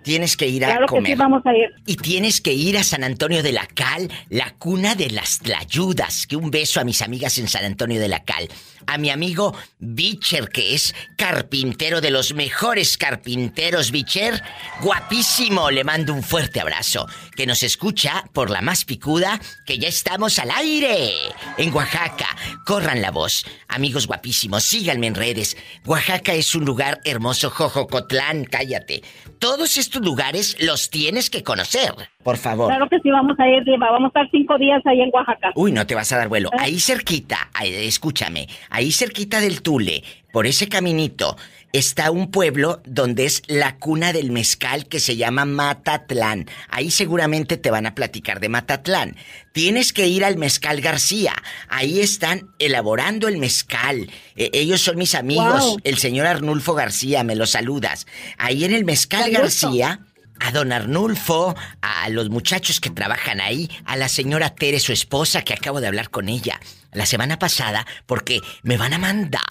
Tienes 0.06 0.36
que 0.36 0.46
ir 0.46 0.64
a 0.64 0.68
claro 0.68 0.86
comer. 0.86 1.02
Que 1.02 1.08
sí, 1.10 1.14
vamos 1.16 1.42
a 1.44 1.52
ir. 1.52 1.74
Y 1.84 1.96
tienes 1.96 2.40
que 2.40 2.52
ir 2.52 2.78
a 2.78 2.84
San 2.84 3.02
Antonio 3.02 3.42
de 3.42 3.50
la 3.50 3.66
Cal, 3.66 4.08
la 4.30 4.54
cuna 4.54 4.94
de 4.94 5.10
las 5.10 5.40
tlayudas. 5.40 6.28
Que 6.28 6.36
un 6.36 6.52
beso 6.52 6.78
a 6.78 6.84
mis 6.84 7.02
amigas 7.02 7.38
en 7.38 7.48
San 7.48 7.64
Antonio 7.64 8.00
de 8.00 8.06
la 8.06 8.22
Cal. 8.22 8.48
A 8.86 8.98
mi 8.98 9.10
amigo 9.10 9.52
Bicher, 9.80 10.48
que 10.50 10.74
es 10.76 10.94
carpintero 11.16 12.00
de 12.00 12.12
los 12.12 12.34
mejores 12.34 12.96
carpinteros, 12.96 13.90
Bicher. 13.90 14.40
Guapísimo, 14.80 15.72
le 15.72 15.82
mando 15.82 16.14
un 16.14 16.22
fuerte 16.22 16.60
abrazo. 16.60 17.08
Que 17.34 17.48
nos 17.48 17.64
escucha 17.64 18.30
por 18.32 18.48
la 18.48 18.60
más 18.60 18.84
picuda, 18.84 19.40
que 19.66 19.78
ya 19.78 19.88
estamos 19.88 20.38
al 20.38 20.52
aire. 20.52 21.14
En 21.58 21.74
Oaxaca. 21.74 22.28
Corran 22.64 23.02
la 23.02 23.10
voz. 23.10 23.44
Amigos 23.66 24.06
guapísimos, 24.06 24.62
síganme 24.62 25.08
en 25.08 25.16
redes. 25.16 25.56
Oaxaca 25.84 26.32
es 26.32 26.54
un 26.54 26.64
lugar 26.64 27.00
hermoso, 27.02 27.50
Jojocotlán, 27.50 28.44
cállate. 28.44 29.02
Todos 29.40 29.76
estos 29.76 29.95
lugares 30.00 30.56
los 30.60 30.90
tienes 30.90 31.30
que 31.30 31.42
conocer, 31.42 31.92
por 32.22 32.36
favor. 32.36 32.68
Claro 32.68 32.88
que 32.88 32.98
sí, 33.00 33.10
vamos 33.10 33.38
a 33.38 33.48
ir, 33.48 33.64
Diva. 33.64 33.90
Vamos 33.90 34.06
a 34.06 34.20
estar 34.20 34.30
cinco 34.30 34.58
días 34.58 34.80
ahí 34.86 35.00
en 35.00 35.10
Oaxaca. 35.12 35.52
Uy, 35.54 35.72
no 35.72 35.86
te 35.86 35.94
vas 35.94 36.10
a 36.12 36.18
dar 36.18 36.28
vuelo. 36.28 36.50
Ahí 36.58 36.80
cerquita, 36.80 37.50
ahí, 37.54 37.74
escúchame, 37.86 38.48
ahí 38.70 38.92
cerquita 38.92 39.40
del 39.40 39.62
Tule, 39.62 40.02
por 40.32 40.46
ese 40.46 40.68
caminito, 40.68 41.36
está 41.76 42.10
un 42.10 42.30
pueblo 42.30 42.82
donde 42.84 43.26
es 43.26 43.42
la 43.46 43.76
cuna 43.76 44.12
del 44.12 44.30
mezcal 44.30 44.86
que 44.86 45.00
se 45.00 45.16
llama 45.16 45.44
Matatlán. 45.44 46.48
Ahí 46.68 46.90
seguramente 46.90 47.56
te 47.56 47.70
van 47.70 47.86
a 47.86 47.94
platicar 47.94 48.40
de 48.40 48.48
Matatlán. 48.48 49.16
Tienes 49.52 49.92
que 49.92 50.06
ir 50.06 50.24
al 50.24 50.36
Mezcal 50.36 50.80
García. 50.80 51.34
Ahí 51.68 52.00
están 52.00 52.50
elaborando 52.58 53.28
el 53.28 53.38
mezcal. 53.38 54.10
E- 54.36 54.50
ellos 54.52 54.80
son 54.80 54.96
mis 54.96 55.14
amigos. 55.14 55.60
Wow. 55.60 55.80
El 55.84 55.98
señor 55.98 56.26
Arnulfo 56.26 56.74
García, 56.74 57.24
me 57.24 57.36
lo 57.36 57.46
saludas. 57.46 58.06
Ahí 58.38 58.64
en 58.64 58.74
el 58.74 58.84
Mezcal. 58.84 59.30
García 59.30 60.00
a 60.40 60.52
don 60.52 60.72
Arnulfo, 60.72 61.54
a 61.80 62.08
los 62.10 62.28
muchachos 62.28 62.80
que 62.80 62.90
trabajan 62.90 63.40
ahí, 63.40 63.70
a 63.86 63.96
la 63.96 64.08
señora 64.08 64.54
Tere, 64.54 64.80
su 64.80 64.92
esposa, 64.92 65.42
que 65.42 65.54
acabo 65.54 65.80
de 65.80 65.86
hablar 65.86 66.10
con 66.10 66.28
ella 66.28 66.60
la 66.92 67.06
semana 67.06 67.38
pasada, 67.38 67.86
porque 68.06 68.40
me 68.62 68.76
van 68.76 68.92
a 68.92 68.98
mandar 68.98 69.42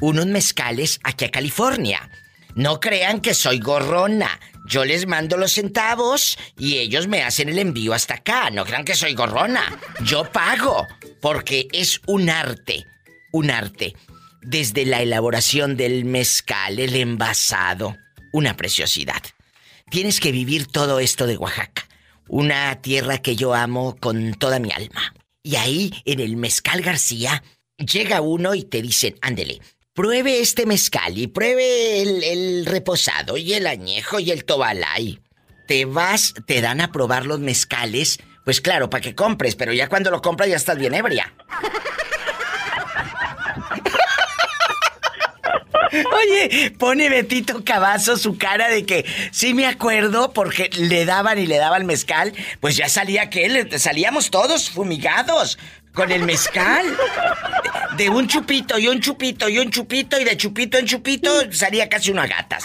unos 0.00 0.26
mezcales 0.26 1.00
aquí 1.02 1.24
a 1.24 1.30
California. 1.30 2.10
No 2.54 2.80
crean 2.80 3.20
que 3.20 3.34
soy 3.34 3.60
gorrona. 3.60 4.40
Yo 4.66 4.84
les 4.84 5.06
mando 5.06 5.36
los 5.36 5.52
centavos 5.52 6.38
y 6.58 6.78
ellos 6.78 7.06
me 7.06 7.22
hacen 7.22 7.48
el 7.48 7.58
envío 7.58 7.94
hasta 7.94 8.14
acá. 8.14 8.50
No 8.50 8.64
crean 8.64 8.84
que 8.84 8.94
soy 8.94 9.14
gorrona. 9.14 9.78
Yo 10.02 10.30
pago, 10.32 10.86
porque 11.20 11.68
es 11.72 12.00
un 12.06 12.28
arte, 12.28 12.84
un 13.32 13.50
arte. 13.50 13.94
Desde 14.42 14.86
la 14.86 15.02
elaboración 15.02 15.76
del 15.76 16.04
mezcal, 16.04 16.78
el 16.78 16.96
envasado, 16.96 17.96
una 18.32 18.56
preciosidad. 18.56 19.22
Tienes 19.90 20.20
que 20.20 20.32
vivir 20.32 20.66
todo 20.66 21.00
esto 21.00 21.26
de 21.26 21.36
Oaxaca, 21.36 21.88
una 22.28 22.80
tierra 22.82 23.18
que 23.18 23.36
yo 23.36 23.54
amo 23.54 23.96
con 23.96 24.34
toda 24.34 24.58
mi 24.58 24.70
alma. 24.70 25.14
Y 25.42 25.56
ahí, 25.56 25.94
en 26.04 26.20
el 26.20 26.36
Mezcal 26.36 26.82
García, 26.82 27.42
llega 27.78 28.20
uno 28.20 28.54
y 28.54 28.64
te 28.64 28.82
dicen, 28.82 29.16
ándele, 29.22 29.60
pruebe 29.98 30.38
este 30.38 30.64
mezcal 30.64 31.18
y 31.18 31.26
pruebe 31.26 32.02
el, 32.02 32.66
reposado 32.66 33.36
y 33.36 33.54
el 33.54 33.66
añejo 33.66 34.20
y 34.20 34.30
el 34.30 34.44
tobalay. 34.44 35.18
Te 35.66 35.86
vas, 35.86 36.34
te 36.46 36.60
dan 36.60 36.80
a 36.80 36.92
probar 36.92 37.26
los 37.26 37.40
mezcales, 37.40 38.20
pues 38.44 38.60
claro, 38.60 38.90
para 38.90 39.00
que 39.00 39.16
compres, 39.16 39.56
pero 39.56 39.72
ya 39.72 39.88
cuando 39.88 40.12
lo 40.12 40.22
compras 40.22 40.50
ya 40.50 40.54
estás 40.54 40.78
bien 40.78 40.94
ebria. 40.94 41.34
Oye, 45.90 46.70
pone 46.78 47.08
Betito 47.08 47.64
Cavazo 47.64 48.16
su 48.16 48.38
cara 48.38 48.68
de 48.68 48.86
que 48.86 49.04
sí 49.32 49.52
me 49.52 49.66
acuerdo 49.66 50.32
porque 50.32 50.70
le 50.76 51.06
daban 51.06 51.40
y 51.40 51.46
le 51.46 51.56
daban 51.56 51.86
mezcal, 51.86 52.32
pues 52.60 52.76
ya 52.76 52.88
salía 52.88 53.22
aquel, 53.22 53.80
salíamos 53.80 54.30
todos 54.30 54.70
fumigados 54.70 55.58
con 55.94 56.10
el 56.10 56.24
mezcal. 56.24 56.84
De 57.96 58.08
un 58.08 58.26
chupito 58.28 58.78
y 58.78 58.86
un 58.88 59.00
chupito 59.00 59.48
y 59.48 59.58
un 59.58 59.70
chupito 59.70 60.20
y 60.20 60.24
de 60.24 60.36
chupito 60.36 60.78
en 60.78 60.86
chupito 60.86 61.30
salía 61.50 61.88
casi 61.88 62.10
una 62.12 62.26
gatas. 62.26 62.64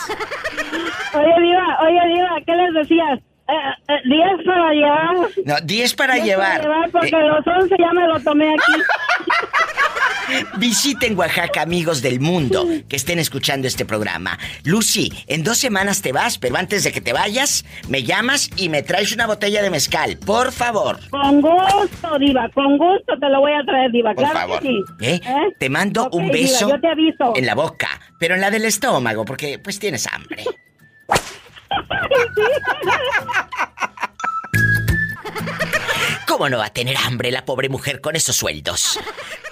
Oye, 1.14 1.34
Diva, 1.42 1.78
oye, 1.82 2.14
Diva, 2.14 2.30
¿qué 2.46 2.56
les 2.56 2.74
decías? 2.74 3.20
Eh, 3.46 3.54
eh, 3.90 4.02
diez 4.06 4.46
para 4.46 4.72
llevar. 4.72 5.16
No, 5.46 5.56
10 5.64 5.96
para 5.96 6.14
Diez 6.14 6.26
llevar. 6.28 6.62
porque 6.92 7.08
Eh, 7.10 7.28
los 7.28 7.46
once 7.46 7.76
ya 7.78 7.92
me 7.92 8.08
lo 8.08 8.20
tomé 8.22 8.50
aquí. 8.54 8.82
Visiten 10.58 11.18
Oaxaca, 11.18 11.62
amigos 11.62 12.02
del 12.02 12.20
mundo, 12.22 12.66
que 12.88 12.96
estén 12.96 13.20
escuchando 13.20 13.68
este 13.68 13.84
programa. 13.86 14.40
Lucy, 14.64 15.12
en 15.28 15.44
dos 15.44 15.58
semanas 15.58 16.02
te 16.02 16.12
vas, 16.14 16.38
pero 16.38 16.56
antes 16.58 16.84
de 16.84 16.92
que 16.94 17.02
te 17.02 17.12
vayas, 17.14 17.66
me 17.90 18.04
llamas 18.04 18.50
y 18.56 18.70
me 18.70 18.84
traes 18.84 19.12
una 19.14 19.28
botella 19.28 19.62
de 19.62 19.70
mezcal, 19.70 20.18
por 20.26 20.52
favor. 20.54 20.98
Con 21.10 21.42
gusto, 21.42 22.18
Diva, 22.20 22.50
con 22.54 22.78
gusto 22.78 23.20
te 23.20 23.30
lo 23.30 23.42
voy 23.42 23.52
a 23.52 23.64
traer, 23.66 23.92
Diva. 23.92 24.14
Por 24.14 24.24
claro 24.24 24.40
favor. 24.40 24.60
que 24.62 24.68
sí. 24.68 24.80
¿Eh? 25.02 25.20
Te 25.60 25.70
mando 25.70 26.10
un 26.12 26.32
Diva, 26.32 26.38
beso 26.38 26.70
yo 26.70 26.80
te 26.80 26.88
aviso. 26.88 27.34
en 27.36 27.46
la 27.46 27.56
boca, 27.56 27.90
pero 28.18 28.36
en 28.36 28.42
la 28.42 28.50
del 28.50 28.64
estómago, 28.66 29.26
porque 29.26 29.60
pues 29.60 29.78
tienes 29.78 30.08
hambre. 30.08 30.46
¿Cómo 36.34 36.50
no 36.50 36.58
va 36.58 36.66
a 36.66 36.74
tener 36.74 36.98
hambre 36.98 37.30
la 37.30 37.46
pobre 37.46 37.70
mujer 37.70 38.02
con 38.02 38.16
esos 38.16 38.36
sueldos? 38.36 38.98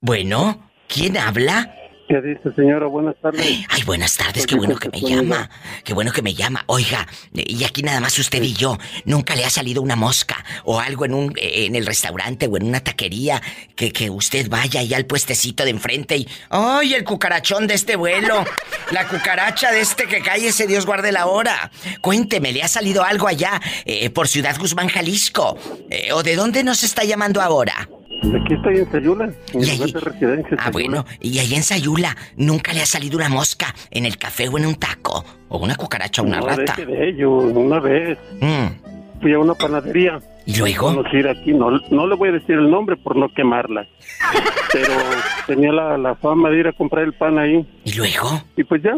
Bueno, 0.00 0.72
¿quién 0.88 1.16
habla? 1.16 1.81
¿Qué 2.12 2.20
dice, 2.20 2.52
señora? 2.54 2.88
Buenas 2.88 3.16
tardes. 3.22 3.64
Ay, 3.70 3.82
buenas 3.84 4.14
tardes, 4.18 4.46
qué 4.46 4.54
bueno 4.54 4.76
que 4.76 4.90
me 4.90 5.00
llama. 5.00 5.48
Qué 5.82 5.94
bueno 5.94 6.12
que 6.12 6.20
me 6.20 6.34
llama. 6.34 6.62
Oiga, 6.66 7.08
y 7.32 7.64
aquí 7.64 7.82
nada 7.82 8.00
más 8.00 8.18
usted 8.18 8.42
y 8.42 8.52
yo. 8.52 8.76
¿Nunca 9.06 9.34
le 9.34 9.46
ha 9.46 9.48
salido 9.48 9.80
una 9.80 9.96
mosca 9.96 10.44
o 10.64 10.78
algo 10.78 11.06
en 11.06 11.14
un 11.14 11.32
en 11.38 11.74
el 11.74 11.86
restaurante 11.86 12.48
o 12.48 12.58
en 12.58 12.64
una 12.64 12.80
taquería 12.80 13.40
que, 13.74 13.92
que 13.92 14.10
usted 14.10 14.50
vaya 14.50 14.80
allá 14.80 14.98
al 14.98 15.06
puestecito 15.06 15.64
de 15.64 15.70
enfrente 15.70 16.18
y 16.18 16.28
¡ay, 16.50 16.92
el 16.92 17.04
cucarachón 17.04 17.66
de 17.66 17.72
este 17.72 17.96
vuelo! 17.96 18.44
La 18.90 19.08
cucaracha 19.08 19.72
de 19.72 19.80
este 19.80 20.04
que 20.04 20.20
cae 20.20 20.48
ese 20.48 20.66
Dios 20.66 20.84
guarde 20.84 21.12
la 21.12 21.24
hora. 21.24 21.70
Cuénteme, 22.02 22.52
¿le 22.52 22.62
ha 22.62 22.68
salido 22.68 23.04
algo 23.04 23.26
allá 23.26 23.58
eh, 23.86 24.10
por 24.10 24.28
Ciudad 24.28 24.58
Guzmán, 24.58 24.88
Jalisco? 24.88 25.56
Eh, 25.88 26.12
¿O 26.12 26.22
de 26.22 26.36
dónde 26.36 26.62
nos 26.62 26.82
está 26.82 27.04
llamando 27.04 27.40
ahora? 27.40 27.88
Aquí 28.22 28.54
estoy 28.54 28.76
en 28.78 28.90
Sayula, 28.90 29.24
en 29.52 29.60
allí- 29.62 29.78
lugar 29.78 29.90
de 29.92 30.00
residencia. 30.00 30.56
Ah, 30.60 30.70
bueno, 30.70 31.04
y 31.20 31.38
ahí 31.38 31.54
en 31.54 31.62
Sayula, 31.62 32.16
¿nunca 32.36 32.72
le 32.72 32.80
ha 32.82 32.86
salido 32.86 33.16
una 33.18 33.28
mosca 33.28 33.74
en 33.90 34.06
el 34.06 34.16
café 34.16 34.48
o 34.48 34.56
en 34.58 34.66
un 34.66 34.76
taco? 34.76 35.24
¿O 35.48 35.58
una 35.58 35.74
cucaracha 35.76 36.22
o 36.22 36.26
una 36.26 36.40
no, 36.40 36.46
rata? 36.46 36.76
de 36.76 37.08
ello, 37.08 37.30
una 37.30 37.80
vez. 37.80 38.18
Mm. 38.40 39.20
fui 39.20 39.32
a 39.32 39.38
una 39.38 39.54
panadería. 39.54 40.18
¿Y 40.46 40.56
luego? 40.56 40.86
Conocer 40.94 41.28
aquí, 41.28 41.52
no, 41.52 41.70
no 41.90 42.06
le 42.08 42.16
voy 42.16 42.30
a 42.30 42.32
decir 42.32 42.56
el 42.56 42.68
nombre 42.70 42.96
por 42.96 43.14
no 43.16 43.32
quemarla. 43.32 43.86
Pero 44.72 44.92
tenía 45.46 45.70
la, 45.72 45.96
la 45.98 46.14
fama 46.16 46.50
de 46.50 46.58
ir 46.60 46.66
a 46.66 46.72
comprar 46.72 47.04
el 47.04 47.12
pan 47.12 47.38
ahí. 47.38 47.64
¿Y 47.84 47.92
luego? 47.94 48.42
Y 48.56 48.64
pues 48.64 48.82
ya, 48.82 48.94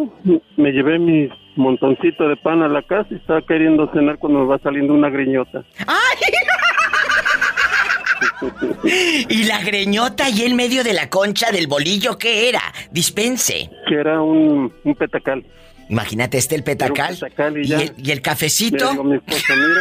me 0.56 0.70
llevé 0.72 0.98
mi 0.98 1.28
montoncito 1.56 2.28
de 2.28 2.36
pan 2.36 2.62
a 2.62 2.68
la 2.68 2.82
casa 2.82 3.08
y 3.10 3.16
estaba 3.16 3.42
queriendo 3.42 3.90
cenar 3.92 4.18
cuando 4.18 4.40
me 4.40 4.46
va 4.46 4.58
saliendo 4.60 4.94
una 4.94 5.10
griñota. 5.10 5.62
¡Ay! 5.86 6.18
y 9.28 9.44
la 9.44 9.62
greñota 9.62 10.28
y 10.30 10.42
en 10.42 10.56
medio 10.56 10.84
de 10.84 10.92
la 10.92 11.08
concha 11.08 11.50
del 11.52 11.66
bolillo, 11.66 12.18
¿qué 12.18 12.48
era? 12.48 12.60
Dispense. 12.90 13.70
Que 13.88 13.94
era 13.94 14.20
un, 14.20 14.72
un 14.84 14.94
petacal. 14.94 15.44
Imagínate 15.88 16.38
este 16.38 16.54
el 16.54 16.64
petacal. 16.64 17.16
Y, 17.56 17.68
¿Y, 17.68 17.72
el, 17.72 17.92
y 17.98 18.10
el 18.10 18.22
cafecito. 18.22 18.84
Le 18.86 18.90
digo 18.90 19.02
a 19.02 19.06
mi 19.06 19.16
esposa, 19.16 19.54
mira, 19.54 19.80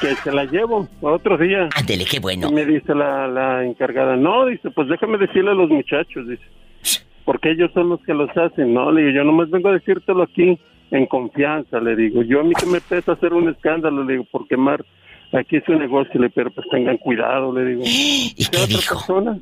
que 0.00 0.14
se 0.16 0.32
la 0.32 0.44
llevo 0.44 0.88
a 1.02 1.06
otro 1.06 1.36
día. 1.38 1.68
Ándele, 1.74 2.04
qué 2.04 2.20
bueno. 2.20 2.48
Y 2.48 2.52
me 2.52 2.64
dice 2.64 2.94
la, 2.94 3.26
la 3.28 3.64
encargada, 3.64 4.16
no, 4.16 4.46
dice, 4.46 4.70
pues 4.70 4.88
déjame 4.88 5.18
decirle 5.18 5.50
a 5.50 5.54
los 5.54 5.68
muchachos, 5.70 6.28
dice, 6.28 6.44
porque 7.24 7.50
ellos 7.50 7.70
son 7.74 7.90
los 7.90 8.00
que 8.02 8.14
los 8.14 8.30
hacen, 8.36 8.72
no, 8.72 8.90
le 8.92 9.02
digo, 9.02 9.16
yo 9.16 9.24
nomás 9.24 9.50
vengo 9.50 9.68
a 9.68 9.72
decírtelo 9.72 10.22
aquí 10.22 10.58
en 10.90 11.06
confianza, 11.06 11.80
le 11.80 11.96
digo, 11.96 12.22
yo 12.22 12.40
a 12.40 12.44
mí 12.44 12.52
que 12.54 12.66
me 12.66 12.80
pesa 12.80 13.12
hacer 13.12 13.32
un 13.32 13.48
escándalo, 13.48 14.04
le 14.04 14.12
digo, 14.14 14.24
por 14.30 14.46
quemar, 14.46 14.84
aquí 15.32 15.56
es 15.56 15.68
un 15.68 15.78
negocio, 15.78 16.20
le 16.20 16.30
pero 16.30 16.50
pues 16.50 16.66
tengan 16.70 16.98
cuidado, 16.98 17.52
le 17.52 17.64
digo. 17.64 17.82
¿Y 17.86 18.46
qué 18.50 18.66
dijo? 18.66 18.96
persona? 18.96 19.38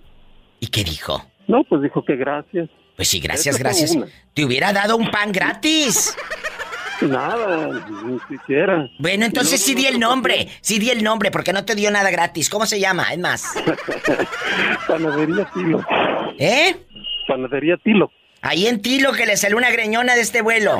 ¿Y 0.61 0.66
qué 0.68 0.85
dijo? 0.85 1.24
No, 1.47 1.64
pues 1.64 1.82
dijo 1.82 2.05
que 2.05 2.16
gracias. 2.16 2.68
Pues 2.97 3.09
sí, 3.09 3.20
gracias, 3.20 3.59
gracias. 3.59 3.97
Te 4.35 4.45
hubiera 4.45 4.72
dado 4.72 4.97
un 4.97 5.11
pan 5.11 5.32
gratis. 5.32 6.16
Nada, 7.03 7.85
ni 8.05 8.18
siquiera. 8.28 8.89
Bueno, 8.99 9.24
entonces 9.24 9.61
sí 9.61 9.74
di 9.74 9.87
el 9.87 9.99
nombre, 9.99 10.49
sí 10.61 10.78
di 10.78 10.91
el 10.91 11.03
nombre, 11.03 11.30
porque 11.30 11.53
no 11.53 11.64
te 11.64 11.74
dio 11.74 11.91
nada 11.91 12.11
gratis. 12.11 12.49
¿Cómo 12.49 12.66
se 12.66 12.78
llama? 12.78 13.12
Es 13.12 13.18
más. 13.18 13.55
Panadería 14.89 15.45
Tilo. 15.53 15.85
¿Eh? 16.39 16.76
Panadería 17.26 17.76
Tilo. 17.78 18.11
Ahí 18.45 18.66
en 18.66 18.82
Tilo 18.82 19.12
que 19.12 19.24
le 19.24 19.38
salió 19.38 19.57
una 19.57 19.70
greñona 19.70 20.14
de 20.14 20.20
este 20.20 20.42
vuelo. 20.42 20.72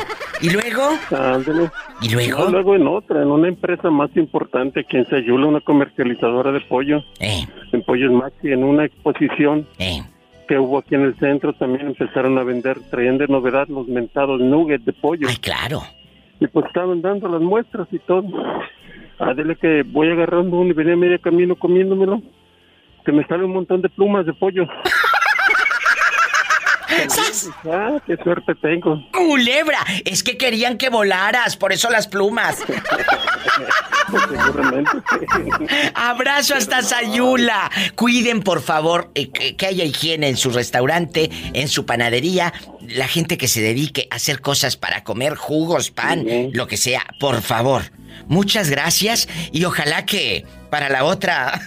¿Y 0.43 0.51
luego? 0.51 0.83
Ándale. 1.11 1.71
¿Y 2.03 2.11
luego? 2.11 2.45
No, 2.45 2.51
luego 2.51 2.77
en 2.77 2.87
otra, 2.87 3.23
en 3.23 3.29
una 3.29 3.49
empresa 3.49 3.89
más 3.89 4.15
importante 4.17 4.81
aquí 4.81 4.99
en 4.99 5.09
Sayula, 5.09 5.47
una 5.47 5.61
comercializadora 5.61 6.53
de 6.53 6.61
pollo. 6.61 6.99
Eh, 7.21 7.47
En 7.73 7.83
Pollos 7.83 8.13
Maxi, 8.13 8.53
en 8.53 8.65
una 8.65 8.85
exposición 8.85 9.67
eh. 9.79 10.03
que 10.47 10.59
hubo 10.59 10.77
aquí 10.77 10.95
en 10.95 11.05
el 11.05 11.19
centro, 11.19 11.55
también 11.55 11.87
empezaron 11.87 12.37
a 12.37 12.45
vender, 12.45 12.79
traían 12.91 13.17
de 13.17 13.29
novedad 13.29 13.67
los 13.69 13.89
mentados 13.89 14.43
nuggets 14.43 14.85
de 14.85 14.93
pollo. 14.93 15.27
Ay, 15.31 15.37
claro. 15.37 15.81
Y 16.41 16.47
pues 16.49 16.67
estaban 16.67 17.01
dando 17.01 17.29
las 17.29 17.41
muestras 17.41 17.89
y 17.93 17.99
todo. 18.01 18.25
Dile 19.37 19.57
que 19.57 19.85
voy 19.87 20.11
agarrando 20.11 20.59
uno 20.59 20.69
y 20.69 20.75
venía 20.75 20.97
medio 20.97 21.19
camino 21.19 21.57
comiéndomelo. 21.57 22.21
Que 23.07 23.13
me 23.13 23.25
sale 23.27 23.45
un 23.45 23.55
montón 23.55 23.81
de 23.81 23.89
plumas 23.89 24.27
de 24.27 24.35
pollo. 24.35 24.67
Ah, 27.71 27.99
qué 28.07 28.17
suerte 28.17 28.55
tengo. 28.57 29.03
¡Culebra! 29.13 29.79
Es 30.05 30.23
que 30.23 30.37
querían 30.37 30.79
que 30.79 30.89
volaras, 30.89 31.57
por 31.57 31.73
eso 31.73 31.91
las 31.91 32.07
plumas. 32.07 32.59
Abrazo 35.95 36.55
hasta 36.55 36.83
Sayula. 36.83 37.71
Cuiden, 37.95 38.43
por 38.43 38.61
favor, 38.63 39.11
eh, 39.15 39.31
que 39.31 39.67
haya 39.67 39.85
higiene 39.85 40.29
en 40.29 40.37
su 40.37 40.51
restaurante, 40.51 41.31
en 41.53 41.69
su 41.69 41.87
panadería. 41.87 42.53
La 42.89 43.09
gente 43.09 43.39
que 43.39 43.49
se 43.49 43.61
dedique 43.61 44.09
a 44.11 44.17
hacer 44.17 44.41
cosas 44.41 44.77
para 44.77 45.05
comer 45.05 45.35
jugos, 45.35 45.91
pan, 45.91 46.27
lo 46.53 46.67
que 46.67 46.77
sea, 46.77 47.05
por 47.19 47.43
favor. 47.43 47.83
Muchas 48.27 48.71
gracias 48.71 49.29
y 49.53 49.65
ojalá 49.65 50.07
que 50.07 50.45
para 50.71 50.89
la 50.89 51.05
otra 51.05 51.61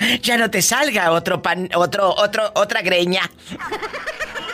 ya 0.22 0.36
no 0.38 0.50
te 0.50 0.62
salga 0.62 1.12
otro 1.12 1.42
pan, 1.42 1.68
otro, 1.74 2.14
otro, 2.14 2.50
otra 2.54 2.82
greña. 2.82 3.30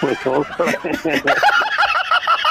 Pues 0.01 0.19
otra. 0.27 0.67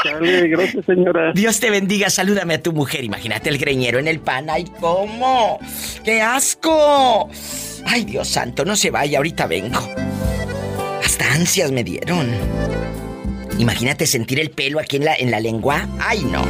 Dale, 0.04 0.48
gracias 0.48 0.86
señora. 0.86 1.32
Dios 1.34 1.60
te 1.60 1.70
bendiga, 1.70 2.10
salúdame 2.10 2.56
a 2.56 2.62
tu 2.64 2.74
mujer. 2.74 3.04
Imagínate 3.04 3.50
el 3.50 3.58
greñero 3.58 4.00
en 4.00 4.08
el 4.08 4.20
pan. 4.20 4.50
¡Ay, 4.50 4.66
cómo! 4.80 5.60
¡Qué 6.04 6.22
asco! 6.22 7.30
Ay, 7.86 8.06
Dios 8.06 8.28
santo, 8.28 8.66
no 8.66 8.76
se 8.76 8.90
vaya, 8.90 9.18
ahorita 9.20 9.48
vengo. 9.48 9.88
Hasta 11.32 11.40
ansias 11.40 11.72
me 11.72 11.82
dieron. 11.86 12.30
Imagínate 13.58 14.06
sentir 14.06 14.38
el 14.42 14.52
pelo 14.52 14.80
aquí 14.80 14.98
en 14.98 15.06
la, 15.06 15.16
en 15.16 15.32
la 15.32 15.40
lengua. 15.40 15.88
¡Ay, 15.98 16.26
no! 16.26 16.46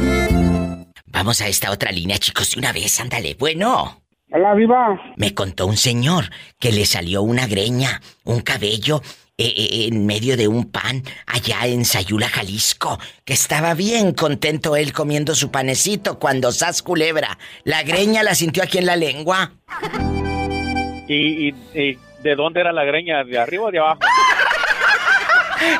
Vamos 1.06 1.40
a 1.40 1.46
esta 1.46 1.70
otra 1.70 1.92
línea, 1.92 2.18
chicos, 2.18 2.50
de 2.50 2.58
una 2.58 2.72
vez, 2.72 2.98
ándale. 3.00 3.36
Bueno. 3.38 4.02
Hola, 4.32 4.54
viva. 4.54 5.00
Me 5.16 5.34
contó 5.34 5.66
un 5.66 5.76
señor 5.76 6.24
que 6.58 6.72
le 6.72 6.84
salió 6.84 7.22
una 7.22 7.46
greña, 7.46 8.00
un 8.24 8.40
cabello 8.40 9.02
eh, 9.38 9.54
eh, 9.56 9.86
en 9.86 10.04
medio 10.04 10.36
de 10.36 10.48
un 10.48 10.64
pan 10.64 11.04
allá 11.26 11.64
en 11.66 11.84
Sayula, 11.84 12.28
Jalisco, 12.28 12.98
que 13.24 13.34
estaba 13.34 13.74
bien 13.74 14.12
contento 14.12 14.74
él 14.74 14.92
comiendo 14.92 15.36
su 15.36 15.52
panecito 15.52 16.18
cuando 16.18 16.50
sas 16.50 16.82
culebra. 16.82 17.38
La 17.62 17.84
greña 17.84 18.24
la 18.24 18.34
sintió 18.34 18.64
aquí 18.64 18.78
en 18.78 18.86
la 18.86 18.96
lengua. 18.96 19.52
¿Y, 21.06 21.48
y, 21.48 21.54
y 21.74 21.98
de 22.22 22.34
dónde 22.34 22.60
era 22.60 22.72
la 22.72 22.84
greña? 22.84 23.22
¿De 23.22 23.38
arriba 23.38 23.66
o 23.66 23.70
de 23.70 23.78
abajo? 23.78 24.00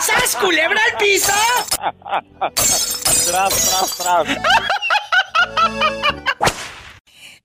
¡Sas 0.01 0.37
culebra 0.37 0.79
al 0.91 0.99
piso! 0.99 1.33
tras, 3.29 3.29
tras, 3.29 3.99
tras. 3.99 4.39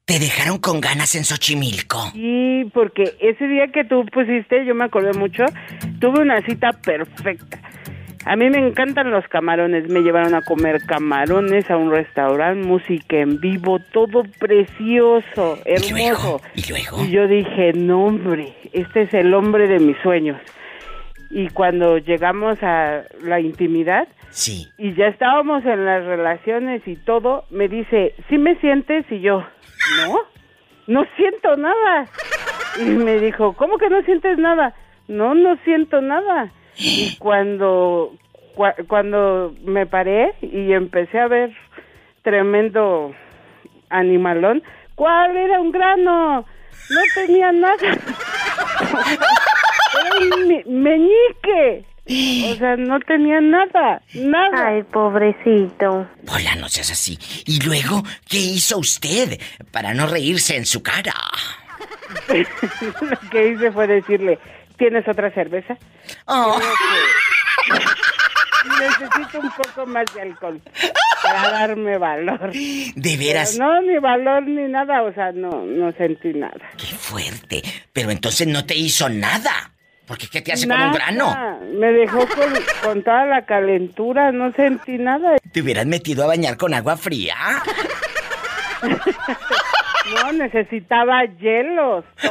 Te 0.06 0.20
dejaron 0.20 0.58
con 0.60 0.80
ganas 0.80 1.16
en 1.16 1.26
Xochimilco. 1.26 2.12
Sí, 2.14 2.72
porque 2.74 3.16
ese 3.20 3.46
día 3.48 3.68
que 3.74 3.84
tú 3.84 4.06
pusiste, 4.06 4.66
yo 4.66 4.74
me 4.74 4.86
acordé 4.86 5.12
mucho, 5.14 5.44
tuve 6.00 6.22
una 6.22 6.42
cita 6.44 6.72
perfecta. 6.72 7.60
A 8.26 8.36
mí 8.36 8.50
me 8.50 8.58
encantan 8.58 9.10
los 9.12 9.26
camarones. 9.28 9.90
Me 9.90 10.02
llevaron 10.02 10.36
a 10.36 10.42
comer 10.42 10.82
camarones 10.86 11.70
a 11.70 11.78
un 11.78 11.92
restaurante, 11.92 12.68
música 12.68 13.18
en 13.18 13.40
vivo, 13.40 13.80
todo 13.94 14.24
precioso, 14.38 15.58
hermoso. 15.64 16.42
¿Y 16.54 16.70
luego? 16.70 17.06
Y 17.06 17.12
yo 17.12 17.28
dije, 17.28 17.72
no 17.74 18.06
hombre, 18.06 18.54
este 18.74 19.04
es 19.04 19.14
el 19.14 19.34
hombre 19.34 19.68
de 19.68 19.80
mis 19.80 19.98
sueños. 20.04 20.42
Y 21.30 21.50
cuando 21.50 21.98
llegamos 21.98 22.58
a 22.64 23.04
la 23.22 23.40
intimidad 23.40 24.08
Sí. 24.30 24.68
y 24.78 24.94
ya 24.94 25.08
estábamos 25.08 25.66
en 25.66 25.86
las 25.86 26.04
relaciones 26.06 26.82
y 26.88 26.96
todo, 26.96 27.46
me 27.50 27.68
dice, 27.68 28.14
¿sí 28.30 28.38
me 28.38 28.56
sientes? 28.60 29.06
Y 29.12 29.20
yo, 29.22 29.44
no, 30.06 30.20
no 30.88 31.06
siento 31.16 31.56
nada. 31.58 32.08
Y 32.80 32.86
me 32.86 33.20
dijo, 33.20 33.54
¿cómo 33.54 33.78
que 33.78 33.90
no 33.90 34.02
sientes 34.04 34.38
nada? 34.38 34.74
No, 35.08 35.34
no 35.34 35.58
siento 35.64 36.02
nada. 36.02 36.52
Y 36.78 37.16
cuando, 37.18 38.14
cua- 38.56 38.76
cuando 38.88 39.54
me 39.64 39.86
paré 39.86 40.34
y 40.42 40.74
empecé 40.74 41.20
a 41.20 41.28
ver 41.28 41.52
tremendo 42.22 43.14
animalón, 43.90 44.62
¿cuál 44.96 45.36
era 45.36 45.60
un 45.60 45.72
grano? 45.72 46.46
No 46.90 47.02
tenía 47.16 47.52
nada. 47.52 47.76
Meñique. 50.66 51.86
O 52.10 52.56
sea, 52.56 52.78
no 52.78 53.00
tenía 53.02 53.42
nada, 53.42 54.02
nada. 54.14 54.68
Ay, 54.68 54.84
pobrecito. 54.84 56.08
Hola, 56.30 56.56
no 56.56 56.70
seas 56.70 56.92
así. 56.92 57.20
¿Y 57.46 57.60
luego 57.66 58.02
qué 58.30 58.38
hizo 58.38 58.78
usted 58.78 59.42
para 59.72 59.94
no 59.94 60.08
reírse 60.08 60.56
en 60.56 60.66
su 60.66 60.82
cara? 60.82 61.14
Lo 62.30 63.30
que 63.30 63.50
hice 63.50 63.72
fue 63.74 63.88
decirle, 63.88 64.40
¿tienes 64.78 65.06
otra 65.06 65.32
cerveza? 65.32 65.78
Oh. 66.28 66.58
Necesito 68.80 69.40
un 69.42 69.52
poco 69.52 69.86
más 69.86 70.06
de 70.14 70.22
alcohol 70.22 70.62
para 71.24 71.52
darme 71.52 71.98
valor. 71.98 72.52
De 72.54 73.18
veras, 73.18 73.56
Pero 73.58 73.66
no, 73.66 73.82
ni 73.82 73.98
valor 74.00 74.44
ni 74.44 74.64
nada, 74.72 75.04
o 75.04 75.14
sea, 75.14 75.32
no, 75.34 75.64
no 75.66 75.92
sentí 75.94 76.30
nada. 76.34 76.70
qué 76.78 76.88
fuerte. 76.88 77.62
Pero 77.92 78.12
entonces 78.12 78.48
no 78.48 78.66
te 78.66 78.76
hizo 78.76 79.10
nada. 79.10 79.72
Porque 80.08 80.28
¿qué 80.30 80.42
te 80.42 80.54
hace 80.54 80.68
con 80.68 80.78
un 80.78 80.92
Nada. 80.92 80.94
grano? 80.94 81.60
Me 81.74 81.92
dejó 81.92 82.20
con, 82.20 82.54
con 82.82 83.04
toda 83.04 83.26
la 83.26 83.46
calentura, 83.46 84.32
no 84.32 84.54
sentí 84.54 84.98
nada. 84.98 85.36
¿Te 85.52 85.62
hubieras 85.62 85.86
metido 85.86 86.24
a 86.24 86.28
bañar 86.28 86.56
con 86.58 86.74
agua 86.74 86.98
fría? 86.98 87.36
No, 90.24 90.32
necesitaba 90.32 91.26
hielos. 91.40 92.06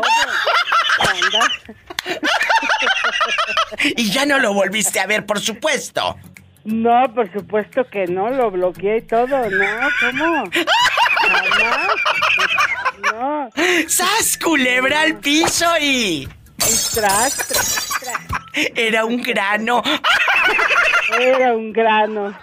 Y 3.96 4.10
ya 4.10 4.24
no 4.24 4.38
lo 4.38 4.54
volviste 4.54 4.98
a 5.00 5.06
ver, 5.06 5.26
por 5.26 5.40
supuesto. 5.40 6.16
No, 6.64 7.12
por 7.14 7.30
supuesto 7.32 7.84
que 7.84 8.06
no, 8.06 8.30
lo 8.30 8.50
bloqueé 8.50 8.98
y 8.98 9.02
todo, 9.02 9.26
no, 9.26 9.88
¿cómo? 10.00 10.50
Jamás. 11.20 11.88
No, 13.12 13.50
¡Sas, 13.88 14.38
culebra 14.42 15.02
al 15.02 15.18
piso 15.18 15.66
y... 15.80 16.28
tras, 16.56 17.36
tras, 17.48 17.88
tras. 18.00 18.20
Era 18.74 19.04
un 19.04 19.22
grano. 19.22 19.82
Era 21.20 21.54
un 21.54 21.72
grano. 21.72 22.36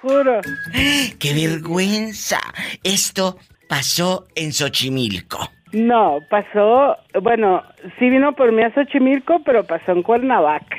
juro. 0.00 0.40
¡Qué 1.18 1.34
vergüenza! 1.34 2.40
Esto 2.82 3.38
pasó 3.68 4.26
en 4.34 4.52
Xochimilco. 4.52 5.50
No, 5.72 6.18
pasó, 6.28 6.98
bueno, 7.22 7.62
sí 7.98 8.10
vino 8.10 8.34
por 8.34 8.52
mí 8.52 8.62
a 8.62 8.74
Xochimilco, 8.74 9.42
pero 9.44 9.64
pasó 9.64 9.92
en 9.92 10.02
Cuernavaca. 10.02 10.76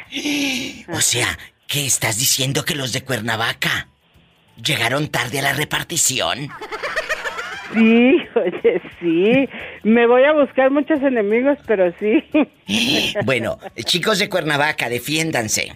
O 0.90 1.02
sea, 1.02 1.28
¿qué 1.68 1.86
estás 1.86 2.20
diciendo 2.20 2.64
que 2.64 2.76
los 2.76 2.94
de 2.94 3.02
Cuernavaca 3.04 3.88
llegaron 4.64 5.08
tarde 5.08 5.40
a 5.40 5.44
la 5.44 5.54
repartición? 5.54 6.50
Sí, 7.74 8.18
oye, 8.36 8.82
sí. 9.00 9.50
Me 9.84 10.08
voy 10.08 10.24
a 10.24 10.34
buscar 10.34 10.72
muchos 10.72 11.02
enemigos, 11.02 11.58
pero 11.66 11.94
sí. 12.00 12.24
Bueno, 13.26 13.60
chicos 13.84 14.20
de 14.20 14.30
Cuernavaca, 14.30 14.90
defiéndanse. 14.90 15.74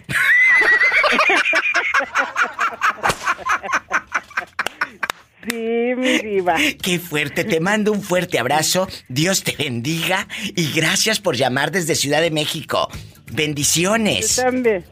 Sí, 5.48 5.94
mi 5.96 6.18
diva. 6.18 6.56
Qué 6.82 6.98
fuerte, 6.98 7.44
te 7.44 7.60
mando 7.60 7.92
un 7.92 8.02
fuerte 8.02 8.38
abrazo. 8.38 8.88
Dios 9.08 9.44
te 9.44 9.54
bendiga 9.56 10.26
y 10.56 10.72
gracias 10.72 11.20
por 11.20 11.36
llamar 11.36 11.70
desde 11.70 11.94
Ciudad 11.94 12.20
de 12.20 12.30
México. 12.30 12.88
Bendiciones. 13.32 14.36
Yo 14.36 14.42
también. 14.44 14.84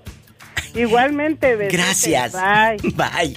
Igualmente, 0.75 1.57
besotes. 1.57 1.73
Gracias. 1.73 2.33
Bye. 2.33 2.93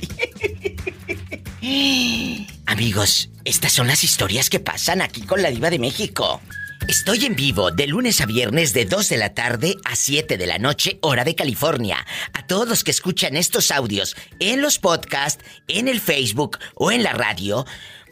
Bye. 1.61 2.58
Amigos, 2.69 3.31
estas 3.45 3.73
son 3.73 3.87
las 3.87 4.03
historias 4.03 4.47
que 4.47 4.59
pasan 4.59 5.01
aquí 5.01 5.23
con 5.23 5.41
la 5.41 5.49
Diva 5.49 5.71
de 5.71 5.79
México. 5.79 6.39
Estoy 6.87 7.25
en 7.25 7.35
vivo 7.35 7.71
de 7.71 7.87
lunes 7.87 8.21
a 8.21 8.27
viernes 8.27 8.73
de 8.73 8.85
2 8.85 9.09
de 9.09 9.17
la 9.17 9.33
tarde 9.33 9.75
a 9.85 9.95
7 9.95 10.37
de 10.37 10.45
la 10.45 10.59
noche, 10.59 10.99
hora 11.01 11.23
de 11.23 11.33
California. 11.33 12.05
A 12.31 12.45
todos 12.45 12.69
los 12.69 12.83
que 12.83 12.91
escuchan 12.91 13.35
estos 13.35 13.71
audios 13.71 14.15
en 14.39 14.61
los 14.61 14.77
podcasts, 14.77 15.43
en 15.67 15.87
el 15.87 15.99
Facebook 15.99 16.59
o 16.75 16.91
en 16.91 17.01
la 17.01 17.13
radio, 17.13 17.65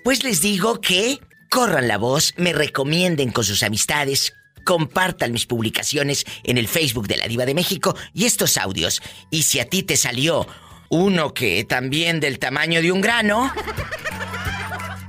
pues 0.03 0.24
les 0.24 0.41
digo 0.41 0.82
que 0.82 1.20
corran 1.51 1.88
la 1.88 1.99
voz, 1.99 2.34
me 2.36 2.51
recomienden 2.51 3.30
con 3.30 3.43
sus 3.43 3.62
amistades, 3.62 4.34
compartan 4.66 5.34
mis 5.34 5.45
publicaciones 5.45 6.26
en 6.43 6.58
el 6.58 6.68
Facebook 6.68 7.08
de 7.08 7.18
la 7.18 7.28
Diva 7.28 7.45
de 7.45 7.53
México 7.53 7.95
y 8.12 8.26
estos 8.26 8.58
audios. 8.58 9.03
Y 9.30 9.43
si 9.43 9.60
a 9.60 9.70
ti 9.70 9.84
te 9.84 9.97
salió 9.97 10.47
uno 10.89 11.36
que 11.36 11.64
también 11.64 12.20
del 12.20 12.39
tamaño 12.39 12.82
de 12.82 12.91
un 12.91 13.01
grano, 13.01 13.53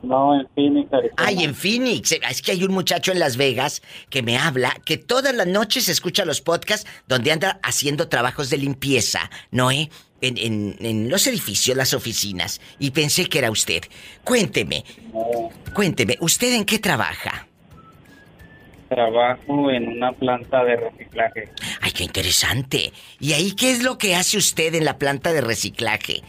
No, 0.00 0.38
en 0.40 0.46
Phoenix, 0.54 0.92
Arizona. 0.92 1.14
Ay, 1.26 1.42
en 1.42 1.54
Phoenix. 1.56 2.12
Es 2.12 2.40
que 2.40 2.52
hay 2.52 2.62
un 2.62 2.72
muchacho 2.72 3.10
en 3.10 3.18
Las 3.18 3.36
Vegas 3.36 3.82
que 4.10 4.22
me 4.22 4.38
habla 4.38 4.76
que 4.84 4.96
todas 4.96 5.34
las 5.34 5.48
noches 5.48 5.88
escucha 5.88 6.24
los 6.24 6.40
podcasts 6.40 6.88
donde 7.08 7.32
anda 7.32 7.58
haciendo 7.64 8.08
trabajos 8.08 8.48
de 8.50 8.58
limpieza, 8.58 9.28
¿no? 9.50 9.72
eh? 9.72 9.90
En, 10.20 10.36
en- 10.38 10.76
en 10.80 11.10
los 11.10 11.26
edificios, 11.26 11.76
las 11.76 11.94
oficinas. 11.94 12.60
Y 12.78 12.92
pensé 12.92 13.28
que 13.28 13.38
era 13.38 13.50
usted. 13.50 13.82
Cuénteme, 14.22 14.84
No, 15.12 15.50
cuénteme, 15.74 16.16
¿usted 16.20 16.54
en 16.54 16.64
qué 16.64 16.78
trabaja? 16.78 17.47
Trabajo 18.88 19.70
en 19.70 19.88
una 19.88 20.12
planta 20.12 20.64
de 20.64 20.76
reciclaje. 20.76 21.48
Ay, 21.80 21.92
qué 21.92 22.04
interesante. 22.04 22.92
¿Y 23.20 23.32
ahí 23.34 23.52
qué 23.52 23.70
es 23.72 23.82
lo 23.82 23.98
que 23.98 24.14
hace 24.16 24.38
usted 24.38 24.74
en 24.74 24.84
la 24.84 24.98
planta 24.98 25.32
de 25.32 25.40
reciclaje? 25.40 26.22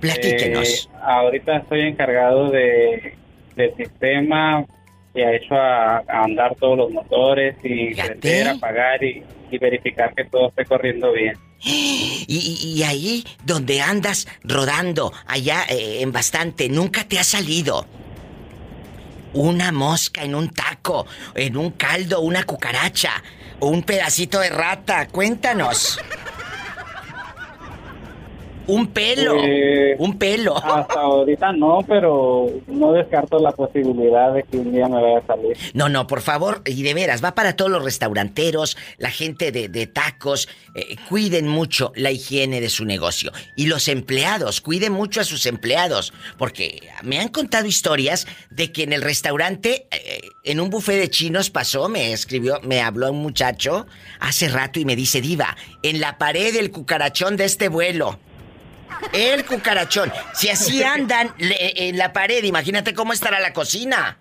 Platíquenos. 0.00 0.68
Eh, 0.92 0.96
ahorita 1.02 1.56
estoy 1.58 1.80
encargado 1.82 2.50
de 2.50 3.14
del 3.56 3.74
sistema 3.76 4.64
que 5.12 5.24
ha 5.24 5.34
hecho 5.34 5.54
a, 5.56 5.96
a 5.98 6.22
andar 6.24 6.54
todos 6.54 6.78
los 6.78 6.90
motores 6.92 7.56
y 7.64 7.92
prender, 7.94 8.48
apagar 8.48 9.02
y, 9.02 9.24
y 9.50 9.58
verificar 9.58 10.14
que 10.14 10.24
todo 10.26 10.48
esté 10.50 10.64
corriendo 10.64 11.12
bien. 11.12 11.36
Y, 11.60 12.24
y- 12.28 12.78
y 12.78 12.82
ahí 12.84 13.24
donde 13.44 13.80
andas 13.80 14.28
rodando, 14.44 15.12
allá 15.26 15.64
eh, 15.70 16.02
en 16.02 16.12
bastante, 16.12 16.68
nunca 16.68 17.04
te 17.04 17.18
ha 17.18 17.24
salido 17.24 17.86
una 19.34 19.72
mosca 19.72 20.22
en 20.22 20.34
un 20.34 20.50
taco, 20.50 21.06
en 21.34 21.56
un 21.56 21.72
caldo, 21.72 22.20
una 22.20 22.44
cucaracha 22.44 23.22
un 23.60 23.82
pedacito 23.82 24.40
de 24.40 24.50
rata. 24.50 25.08
Cuéntanos. 25.08 25.98
Un 28.68 28.88
pelo. 28.88 29.34
Eh, 29.42 29.96
un 29.98 30.18
pelo. 30.18 30.56
Hasta 30.62 31.00
ahorita 31.00 31.52
no, 31.52 31.78
pero 31.88 32.46
no 32.66 32.92
descarto 32.92 33.38
la 33.38 33.52
posibilidad 33.52 34.32
de 34.32 34.42
que 34.44 34.58
un 34.58 34.72
día 34.72 34.86
me 34.88 35.02
vaya 35.02 35.18
a 35.18 35.26
salir. 35.26 35.56
No, 35.74 35.88
no, 35.88 36.06
por 36.06 36.20
favor, 36.20 36.62
y 36.66 36.82
de 36.82 36.94
veras, 36.94 37.24
va 37.24 37.34
para 37.34 37.56
todos 37.56 37.70
los 37.70 37.82
restauranteros, 37.82 38.76
la 38.98 39.10
gente 39.10 39.52
de, 39.52 39.68
de 39.68 39.86
tacos, 39.86 40.48
eh, 40.74 40.96
cuiden 41.08 41.48
mucho 41.48 41.92
la 41.96 42.10
higiene 42.10 42.60
de 42.60 42.68
su 42.68 42.84
negocio. 42.84 43.32
Y 43.56 43.66
los 43.66 43.88
empleados, 43.88 44.60
cuiden 44.60 44.92
mucho 44.92 45.22
a 45.22 45.24
sus 45.24 45.46
empleados, 45.46 46.12
porque 46.36 46.80
me 47.02 47.18
han 47.18 47.28
contado 47.28 47.66
historias 47.66 48.26
de 48.50 48.70
que 48.70 48.82
en 48.82 48.92
el 48.92 49.02
restaurante, 49.02 49.86
eh, 49.90 50.20
en 50.44 50.60
un 50.60 50.68
buffet 50.68 51.00
de 51.00 51.10
chinos 51.10 51.48
pasó, 51.48 51.88
me 51.88 52.12
escribió, 52.12 52.60
me 52.62 52.82
habló 52.82 53.10
un 53.10 53.22
muchacho 53.22 53.86
hace 54.20 54.48
rato 54.48 54.78
y 54.78 54.84
me 54.84 54.94
dice, 54.94 55.22
diva, 55.22 55.56
en 55.82 56.00
la 56.00 56.18
pared 56.18 56.52
del 56.52 56.70
cucarachón 56.70 57.36
de 57.36 57.44
este 57.44 57.68
vuelo. 57.68 58.18
El 59.12 59.44
cucarachón. 59.44 60.12
Si 60.34 60.48
así 60.48 60.82
andan 60.84 61.32
le- 61.38 61.88
en 61.88 61.98
la 61.98 62.12
pared, 62.12 62.42
imagínate 62.44 62.94
cómo 62.94 63.12
estará 63.12 63.40
la 63.40 63.52
cocina. 63.52 64.18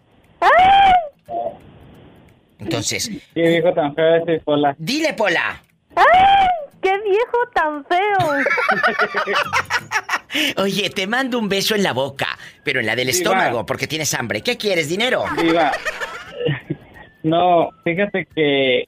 Entonces, 2.59 3.09
¿Qué 3.35 3.41
dijo 3.49 3.73
tan 3.73 3.93
feo 3.95 4.15
ese 4.23 4.39
Pola? 4.43 4.75
dile, 4.79 5.13
Pola. 5.13 5.61
¡Ay! 5.95 6.47
¡Qué 6.81 6.91
viejo 7.01 7.37
tan 7.53 7.85
feo! 7.85 8.17
Oye, 10.63 10.89
te 10.89 11.07
mando 11.07 11.37
un 11.39 11.49
beso 11.49 11.75
en 11.75 11.83
la 11.83 11.93
boca, 11.93 12.37
pero 12.63 12.79
en 12.79 12.85
la 12.85 12.95
del 12.95 13.09
estómago, 13.09 13.65
porque 13.65 13.87
tienes 13.87 14.13
hambre. 14.13 14.41
¿Qué 14.41 14.57
quieres, 14.57 14.89
dinero? 14.89 15.23
Diva, 15.41 15.71
no, 17.23 17.69
fíjate 17.83 18.27
que 18.35 18.87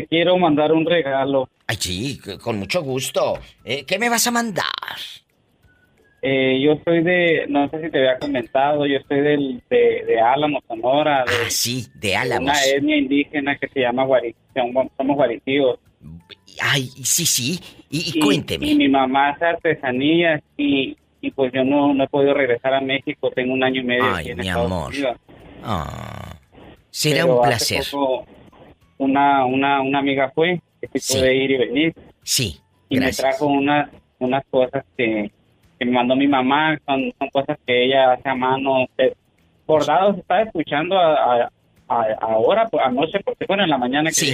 te 0.00 0.06
quiero 0.06 0.36
mandar 0.38 0.72
un 0.72 0.86
regalo. 0.86 1.48
Ay, 1.66 1.76
sí, 1.80 2.20
con 2.42 2.58
mucho 2.58 2.82
gusto. 2.82 3.38
Eh, 3.64 3.84
¿Qué 3.86 3.98
me 3.98 4.08
vas 4.08 4.26
a 4.26 4.30
mandar? 4.30 4.64
Eh, 6.20 6.60
yo 6.60 6.80
soy 6.84 7.02
de, 7.04 7.46
no 7.48 7.68
sé 7.70 7.80
si 7.80 7.90
te 7.90 7.98
había 7.98 8.18
comentado, 8.18 8.86
yo 8.86 8.98
soy 9.06 9.20
del, 9.20 9.62
de, 9.70 10.04
de 10.06 10.20
Álamo, 10.20 10.60
Sonora, 10.66 11.24
de 11.24 11.32
Ah, 11.46 11.50
sí, 11.50 11.86
de 11.94 12.16
Álamos. 12.16 12.50
una 12.50 12.64
etnia 12.64 12.96
indígena 12.96 13.56
que 13.56 13.68
se 13.68 13.80
llama 13.80 14.04
Guari, 14.04 14.34
somos 14.52 15.16
guaritíos. 15.16 15.78
Ay, 16.60 16.86
sí, 17.04 17.24
sí. 17.24 17.60
Y, 17.88 18.18
cuénteme. 18.18 18.66
Y 18.66 18.74
mi 18.74 18.88
mamá 18.88 19.30
hace 19.30 19.44
artesanías 19.44 20.42
y, 20.56 20.96
y 21.20 21.30
pues 21.30 21.52
yo 21.52 21.62
no, 21.62 21.94
no 21.94 22.04
he 22.04 22.08
podido 22.08 22.34
regresar 22.34 22.74
a 22.74 22.80
México, 22.80 23.30
tengo 23.30 23.54
un 23.54 23.62
año 23.62 23.80
y 23.80 23.84
medio 23.84 24.04
Ay, 24.04 24.20
aquí 24.22 24.30
en 24.30 24.38
mi 24.38 24.48
Estados 24.48 24.66
amor. 24.66 24.88
Unidos. 24.88 25.16
Ah, 25.62 26.36
será 26.90 27.22
Pero 27.22 27.40
un 27.40 27.46
hace 27.46 27.76
placer. 27.76 27.92
poco 27.92 28.26
una, 28.98 29.44
una, 29.44 29.80
una 29.80 29.98
amiga 30.00 30.30
fue, 30.34 30.60
que 30.80 30.98
Sí. 30.98 31.18
puede 31.18 31.34
ir 31.34 31.50
y 31.52 31.56
venir, 31.56 31.94
Sí, 32.22 32.58
y 32.88 32.96
gracias. 32.96 33.18
me 33.24 33.30
trajo 33.30 33.46
unas, 33.46 33.90
unas 34.18 34.44
cosas 34.50 34.84
que, 34.96 35.30
que 35.78 35.84
me 35.84 35.92
mandó 35.92 36.14
mi 36.16 36.26
mamá, 36.28 36.78
son, 36.86 37.12
son 37.18 37.28
cosas 37.30 37.58
que 37.66 37.84
ella 37.86 38.12
hace 38.12 38.28
a 38.28 38.34
mano, 38.34 38.86
bordados, 39.66 40.18
estaba 40.18 40.42
escuchando 40.42 40.98
a, 40.98 41.14
a- 41.44 41.50
a- 41.88 42.16
ahora, 42.20 42.66
pues, 42.68 42.84
anoche, 42.84 43.20
porque 43.24 43.44
bueno, 43.46 43.64
en 43.64 43.70
la 43.70 43.78
mañana 43.78 44.10
que, 44.10 44.14
Sí. 44.16 44.32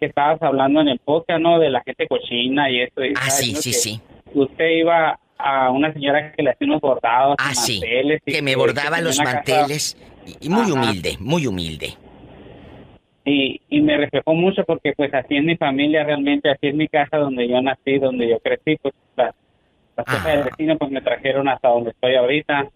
que 0.00 0.06
estabas 0.06 0.42
hablando 0.42 0.80
en 0.80 0.88
el 0.88 0.98
podcast, 0.98 1.40
¿no? 1.40 1.58
De 1.58 1.70
la 1.70 1.82
gente 1.82 2.06
cochina 2.06 2.70
y 2.70 2.80
esto. 2.82 3.04
y 3.04 3.12
Ah, 3.16 3.30
sí, 3.30 3.54
sí, 3.54 3.72
sí. 3.72 4.00
Usted 4.34 4.68
iba 4.78 5.18
a 5.38 5.70
una 5.70 5.92
señora 5.92 6.32
que 6.32 6.42
le 6.42 6.50
hacía 6.50 6.66
unos 6.66 6.80
bordados, 6.80 7.36
Ah, 7.38 7.54
sí. 7.54 7.80
manteles. 7.80 8.20
Que 8.26 8.42
me 8.42 8.56
bordaba 8.56 9.00
los 9.00 9.18
una 9.18 9.24
casa- 9.24 9.36
manteles. 9.36 9.96
Y, 10.26 10.46
y 10.46 10.48
muy 10.48 10.62
Ajá. 10.62 10.72
humilde, 10.72 11.16
muy 11.20 11.46
humilde. 11.46 11.94
Y, 13.24 13.60
y 13.68 13.80
me 13.80 13.96
reflejó 13.96 14.34
mucho 14.34 14.64
porque 14.64 14.92
pues 14.96 15.12
así 15.14 15.36
en 15.36 15.46
mi 15.46 15.56
familia 15.56 16.04
realmente, 16.04 16.50
así 16.50 16.68
en 16.68 16.76
mi 16.76 16.88
casa 16.88 17.16
donde 17.16 17.48
yo 17.48 17.60
nací, 17.62 17.98
donde 17.98 18.28
yo 18.28 18.38
crecí, 18.40 18.76
pues 18.76 18.94
las, 19.16 19.34
las 19.96 20.06
cosas 20.06 20.24
del 20.24 20.44
vecino 20.44 20.76
pues 20.76 20.90
me 20.90 21.00
trajeron 21.00 21.48
hasta 21.48 21.68
donde 21.68 21.90
estoy 21.90 22.14
ahorita 22.16 22.68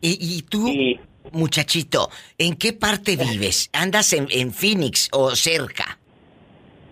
¿Y, 0.00 0.36
y 0.38 0.42
tú? 0.42 0.68
y 0.68 1.00
muchachito, 1.32 2.10
¿en 2.38 2.54
qué 2.54 2.72
parte 2.72 3.16
vives? 3.32 3.68
¿Andas 3.72 4.12
en, 4.12 4.26
en 4.30 4.52
Phoenix 4.52 5.08
o 5.12 5.34
cerca? 5.34 5.98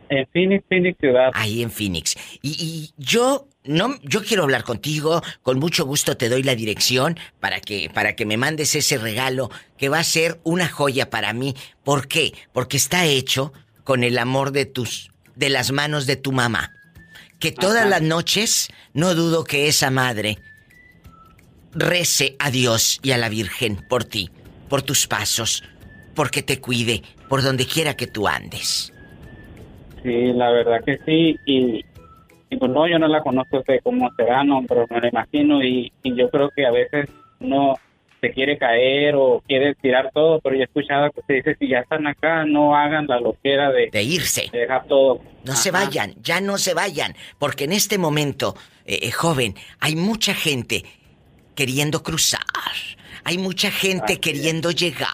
En 0.09 0.27
Phoenix, 0.33 0.65
Phoenix 0.69 0.99
ciudad. 0.99 1.31
Ahí 1.35 1.63
en 1.63 1.71
Phoenix. 1.71 2.17
Y, 2.43 2.51
y 2.51 2.95
yo 2.97 3.49
no, 3.65 3.99
yo 4.03 4.23
quiero 4.23 4.43
hablar 4.43 4.63
contigo. 4.65 5.23
Con 5.43 5.59
mucho 5.59 5.87
gusto 5.87 6.17
te 6.17 6.29
doy 6.29 6.43
la 6.43 6.55
dirección 6.55 7.19
para 7.41 7.61
que, 7.61 7.91
para 7.93 8.15
que 8.15 8.27
me 8.27 8.37
mandes 8.37 8.75
ese 8.75 8.99
regalo 8.99 9.51
que 9.79 9.89
va 9.89 9.99
a 9.99 10.05
ser 10.05 10.39
una 10.45 10.69
joya 10.69 11.11
para 11.11 11.33
mí. 11.33 11.55
¿Por 11.83 12.07
qué? 12.07 12.35
Porque 12.53 12.77
está 12.77 13.07
hecho 13.07 13.53
con 13.83 14.05
el 14.05 14.19
amor 14.19 14.53
de 14.53 14.67
tus, 14.67 15.11
de 15.35 15.49
las 15.49 15.73
manos 15.73 16.07
de 16.07 16.17
tu 16.17 16.33
mamá. 16.33 16.73
Que 17.41 17.53
todas 17.53 17.89
las 17.89 18.03
noches, 18.03 18.69
no 18.93 19.15
dudo 19.15 19.45
que 19.45 19.69
esa 19.69 19.91
madre 19.91 20.39
rece 21.73 22.37
a 22.39 22.51
Dios 22.51 23.01
y 23.03 23.11
a 23.11 23.19
la 23.19 23.29
Virgen 23.29 23.85
por 23.89 24.05
ti, 24.05 24.31
por 24.69 24.83
tus 24.83 25.07
pasos, 25.07 25.65
porque 26.15 26.43
te 26.43 26.61
cuide 26.61 27.03
por 27.29 27.43
donde 27.43 27.67
quiera 27.67 27.97
que 27.97 28.07
tú 28.07 28.29
andes. 28.29 28.94
Sí, 30.05 30.33
la 30.35 30.51
verdad 30.51 30.85
que 30.85 30.99
sí. 31.05 31.37
Y, 31.47 31.85
y 32.51 32.57
pues 32.57 32.71
no, 32.71 32.87
yo 32.87 33.01
no 33.01 33.09
la 33.09 33.23
conozco 33.23 33.65
sé 33.67 33.81
cómo 33.83 34.09
será, 34.17 34.45
no, 34.45 34.63
pero 34.69 34.87
me 34.89 35.01
lo 35.01 35.09
imagino. 35.09 35.65
Y, 35.65 35.93
y 36.05 36.15
yo 36.15 36.31
creo 36.31 36.51
que 36.55 36.67
a 36.67 36.71
veces 36.71 37.09
uno 37.41 37.75
se 38.25 38.33
quiere 38.33 38.57
caer 38.57 39.17
o 39.17 39.43
quiere 39.47 39.75
tirar 39.75 40.11
todo, 40.15 40.41
pero 40.41 40.57
yo 40.57 40.63
he 40.63 40.65
escuchado 40.65 41.11
que 41.11 41.21
se 41.27 41.33
dice, 41.35 41.57
si 41.59 41.69
ya 41.69 41.81
están 41.81 42.07
acá, 42.07 42.45
no 42.47 42.75
hagan 42.75 43.07
la 43.07 43.21
loquera 43.21 43.71
de, 43.71 43.91
de 43.93 44.03
irse. 44.03 44.49
De 44.51 44.61
dejar 44.61 44.87
todo. 44.87 45.21
No 45.45 45.55
se 45.55 45.71
vayan, 45.71 46.15
ya 46.23 46.41
no 46.41 46.57
se 46.57 46.73
vayan, 46.73 47.15
porque 47.39 47.65
en 47.65 47.73
este 47.73 47.99
momento, 47.99 48.55
eh, 48.87 49.01
eh, 49.03 49.11
joven, 49.11 49.55
hay 49.79 49.95
mucha 49.95 50.33
gente 50.33 50.85
queriendo 51.55 52.03
cruzar, 52.03 52.41
hay 53.25 53.37
mucha 53.37 53.71
gente 53.71 54.15
Así 54.15 54.21
queriendo 54.21 54.71
llegar. 54.71 55.11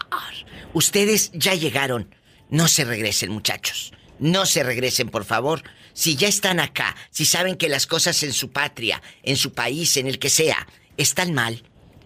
Ustedes 0.72 1.32
ya 1.32 1.54
llegaron, 1.54 2.14
no 2.48 2.68
se 2.68 2.84
regresen 2.84 3.32
muchachos, 3.32 3.92
no 4.20 4.46
se 4.46 4.62
regresen 4.62 5.08
por 5.08 5.24
favor. 5.24 5.62
Si 5.92 6.14
ya 6.14 6.28
están 6.28 6.60
acá, 6.60 6.94
si 7.10 7.24
saben 7.24 7.56
que 7.56 7.68
las 7.68 7.86
cosas 7.86 8.22
en 8.22 8.32
su 8.32 8.50
patria, 8.50 9.02
en 9.22 9.36
su 9.36 9.52
país, 9.52 9.96
en 9.96 10.06
el 10.06 10.18
que 10.18 10.30
sea, 10.30 10.66
están 10.96 11.34
mal 11.34 11.62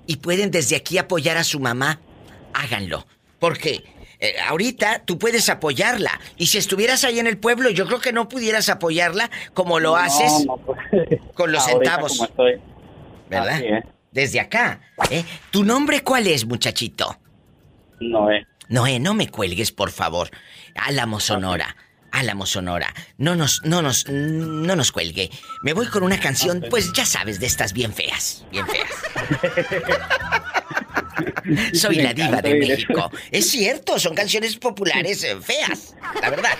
y 0.06 0.16
pueden 0.16 0.50
desde 0.50 0.76
aquí 0.76 0.96
apoyar 0.96 1.36
a 1.36 1.44
su 1.44 1.60
mamá, 1.60 2.00
háganlo. 2.54 3.06
Porque 3.38 3.84
eh, 4.20 4.36
ahorita 4.46 5.02
tú 5.04 5.18
puedes 5.18 5.48
apoyarla. 5.50 6.18
Y 6.36 6.46
si 6.46 6.56
estuvieras 6.58 7.04
ahí 7.04 7.18
en 7.18 7.26
el 7.26 7.36
pueblo, 7.36 7.68
yo 7.70 7.86
creo 7.86 8.00
que 8.00 8.12
no 8.12 8.28
pudieras 8.28 8.68
apoyarla 8.68 9.30
como 9.52 9.80
lo 9.80 9.90
No, 9.90 9.96
haces 9.96 10.46
no, 10.46 10.56
pues, 10.56 10.78
con 11.34 11.52
los 11.52 11.64
centavos. 11.64 12.12
como 12.16 12.24
estoy. 12.28 12.60
¿Verdad? 13.28 13.54
Así 13.56 13.66
es. 13.66 13.84
Desde 14.12 14.40
acá. 14.40 14.80
¿eh? 15.10 15.24
¿Tu 15.50 15.64
nombre 15.64 16.02
cuál 16.02 16.26
es, 16.28 16.46
muchachito? 16.46 17.18
Noé. 18.00 18.46
Noé, 18.68 19.00
no 19.00 19.12
me 19.14 19.28
cuelgues, 19.28 19.72
por 19.72 19.90
favor. 19.90 20.30
Álamo 20.74 21.20
Sonora. 21.20 21.76
Álamo 22.14 22.46
Sonora. 22.46 22.94
No 23.18 23.34
nos, 23.34 23.60
no 23.64 23.82
nos, 23.82 24.08
no 24.08 24.76
nos 24.76 24.92
cuelgue. 24.92 25.30
Me 25.62 25.72
voy 25.72 25.86
con 25.86 26.04
una 26.04 26.18
canción, 26.18 26.64
pues 26.70 26.92
ya 26.92 27.04
sabes, 27.04 27.40
de 27.40 27.46
estas 27.46 27.72
bien 27.72 27.92
feas. 27.92 28.46
Bien 28.52 28.64
feas. 28.66 28.88
Soy 31.74 31.96
Me 31.96 32.04
la 32.04 32.14
diva 32.14 32.40
de 32.40 32.54
México. 32.54 33.10
Es 33.30 33.50
cierto, 33.50 33.98
son 33.98 34.14
canciones 34.14 34.56
populares 34.56 35.24
eh, 35.24 35.36
feas. 35.40 35.96
La 36.22 36.30
verdad. 36.30 36.56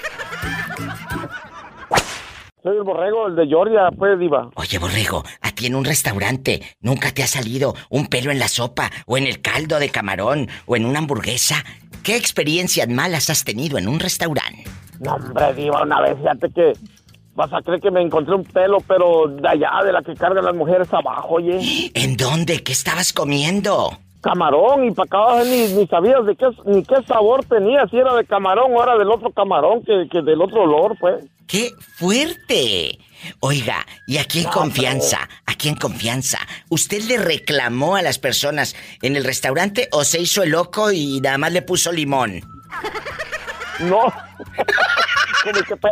Soy 2.65 2.77
el 2.77 2.83
borrego, 2.83 3.29
el 3.29 3.37
de 3.37 3.47
Georgia, 3.47 3.91
pues, 3.97 4.19
diva. 4.19 4.51
Oye, 4.55 4.79
Borrego, 4.79 5.23
a 5.41 5.53
ti 5.53 5.67
en 5.67 5.75
un 5.75 5.85
restaurante 5.85 6.63
nunca 6.81 7.13
te 7.13 7.23
ha 7.23 7.27
salido 7.27 7.75
un 7.91 8.07
pelo 8.07 8.31
en 8.31 8.39
la 8.39 8.49
sopa 8.49 8.91
o 9.07 9.19
en 9.19 9.27
el 9.27 9.41
caldo 9.41 9.79
de 9.79 9.91
camarón 9.91 10.49
o 10.67 10.75
en 10.75 10.87
una 10.87 11.01
hamburguesa. 11.01 11.63
¿Qué 12.03 12.17
experiencias 12.17 12.89
malas 12.89 13.31
has 13.31 13.45
tenido 13.45 13.79
en 13.79 13.87
un 13.87 14.01
restaurante? 14.01 14.65
No, 15.05 15.15
hombre, 15.15 15.55
diva, 15.55 15.83
una 15.83 16.01
vez, 16.01 16.17
fíjate 16.19 16.51
que... 16.51 16.73
Vas 17.37 17.53
a 17.53 17.61
creer 17.63 17.81
que 17.81 17.91
me 17.91 18.01
encontré 18.01 18.33
un 18.33 18.45
pelo, 18.45 18.79
pero 18.87 19.27
de 19.27 19.49
allá, 19.49 19.83
de 19.85 19.91
la 19.93 20.03
que 20.03 20.15
cargan 20.15 20.45
las 20.45 20.55
mujeres 20.55 20.87
abajo, 20.95 21.35
oye. 21.35 21.91
¿En 21.93 22.17
dónde? 22.17 22.63
¿Qué 22.63 22.71
estabas 22.71 23.13
comiendo? 23.13 23.91
Camarón, 24.21 24.85
y 24.87 24.93
para 24.93 25.07
acá 25.07 25.17
abajo 25.19 25.45
ni, 25.45 25.67
ni 25.73 25.87
sabías 25.89 26.25
de 26.27 26.37
qué, 26.37 26.47
ni 26.67 26.85
qué 26.85 26.95
sabor 27.09 27.45
tenía, 27.45 27.89
si 27.89 27.97
era 27.97 28.15
de 28.15 28.25
camarón 28.25 28.73
o 28.73 28.81
era 28.81 28.97
del 28.97 29.11
otro 29.11 29.33
camarón, 29.33 29.83
que, 29.83 30.07
que 30.13 30.23
del 30.23 30.41
otro 30.41 30.63
olor, 30.63 30.97
pues. 31.01 31.25
¡Qué 31.49 31.73
fuerte! 31.97 33.01
Oiga, 33.41 33.85
y 34.07 34.19
aquí 34.19 34.39
en 34.39 34.45
No, 34.45 34.51
confianza, 34.53 35.29
aquí 35.45 35.69
en 35.69 35.75
confianza, 35.75 36.39
¿usted 36.69 37.03
le 37.03 37.19
reclamó 37.19 37.97
a 37.97 38.03
las 38.03 38.21
personas 38.21 38.77
en 39.03 39.17
el 39.17 39.25
restaurante 39.25 39.89
o 39.91 40.05
se 40.05 40.21
hizo 40.21 40.45
el 40.45 40.51
loco 40.51 40.93
y 40.93 41.21
nada 41.21 41.37
más 41.37 41.53
le 41.53 41.63
puso 41.63 41.91
limón? 41.91 42.43
No. 43.81 44.01
Pe- 45.45 45.91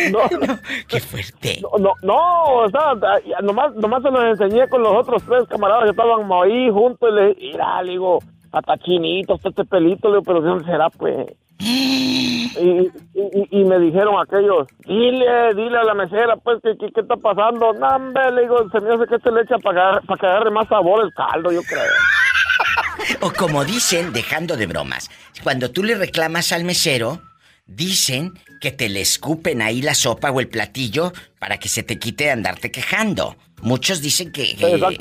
no, 0.10 0.18
¡Qué 0.88 0.98
fuerte! 1.00 1.60
no, 1.62 1.70
no, 1.78 1.92
no, 2.02 2.66
nomás, 3.42 3.74
nomás 3.76 4.02
se 4.02 4.10
los 4.10 4.24
enseñé 4.24 4.68
con 4.68 4.82
los 4.82 4.92
otros 4.96 5.22
tres 5.28 5.44
camaradas 5.48 5.84
que 5.84 5.90
estaban 5.90 6.28
ahí 6.32 6.68
juntos 6.70 7.08
y 7.08 7.14
le 7.14 7.26
dije, 7.34 7.52
mira, 7.52 7.82
le 7.84 7.92
digo, 7.92 8.18
hasta 8.52 8.76
chinito, 8.78 9.34
hasta 9.34 9.50
este 9.50 9.64
pelito, 9.64 10.08
le 10.08 10.14
digo, 10.18 10.24
pero 10.24 10.40
¿de 10.40 10.48
dónde 10.48 10.64
será, 10.64 10.90
pues? 10.90 11.26
Y, 12.60 12.90
y, 13.14 13.48
y- 13.60 13.64
me 13.64 13.78
dijeron 13.78 14.16
aquellos, 14.20 14.66
dile, 14.84 15.54
dile 15.54 15.78
a 15.78 15.84
la 15.84 15.94
mesera, 15.94 16.34
pues, 16.36 16.58
¿qué, 16.64 16.76
qué, 16.76 16.90
qué 16.92 17.00
está 17.00 17.14
pasando? 17.16 17.72
No, 17.74 17.98
le 18.32 18.40
digo, 18.42 18.68
se 18.70 18.80
me 18.80 18.92
hace 18.92 19.06
que 19.06 19.14
este 19.14 19.30
le 19.30 19.42
echa 19.42 19.56
para 19.58 20.00
para 20.00 20.20
que 20.20 20.26
agarre 20.26 20.50
más 20.50 20.66
sabor 20.66 21.04
el 21.04 21.14
caldo, 21.14 21.52
yo 21.52 21.60
creo. 21.62 21.84
O 23.20 23.32
como 23.32 23.64
dicen, 23.64 24.12
dejando 24.12 24.56
de 24.56 24.66
bromas, 24.66 25.10
cuando 25.42 25.70
tú 25.70 25.82
le 25.82 25.94
reclamas 25.94 26.52
al 26.52 26.64
mesero, 26.64 27.20
dicen 27.66 28.32
que 28.60 28.70
te 28.72 28.88
le 28.88 29.00
escupen 29.00 29.62
ahí 29.62 29.82
la 29.82 29.94
sopa 29.94 30.30
o 30.30 30.40
el 30.40 30.48
platillo 30.48 31.12
para 31.38 31.58
que 31.58 31.68
se 31.68 31.82
te 31.82 31.98
quite 31.98 32.24
de 32.24 32.30
andarte 32.30 32.70
quejando. 32.70 33.36
Muchos 33.62 34.00
dicen 34.00 34.32
que, 34.32 34.56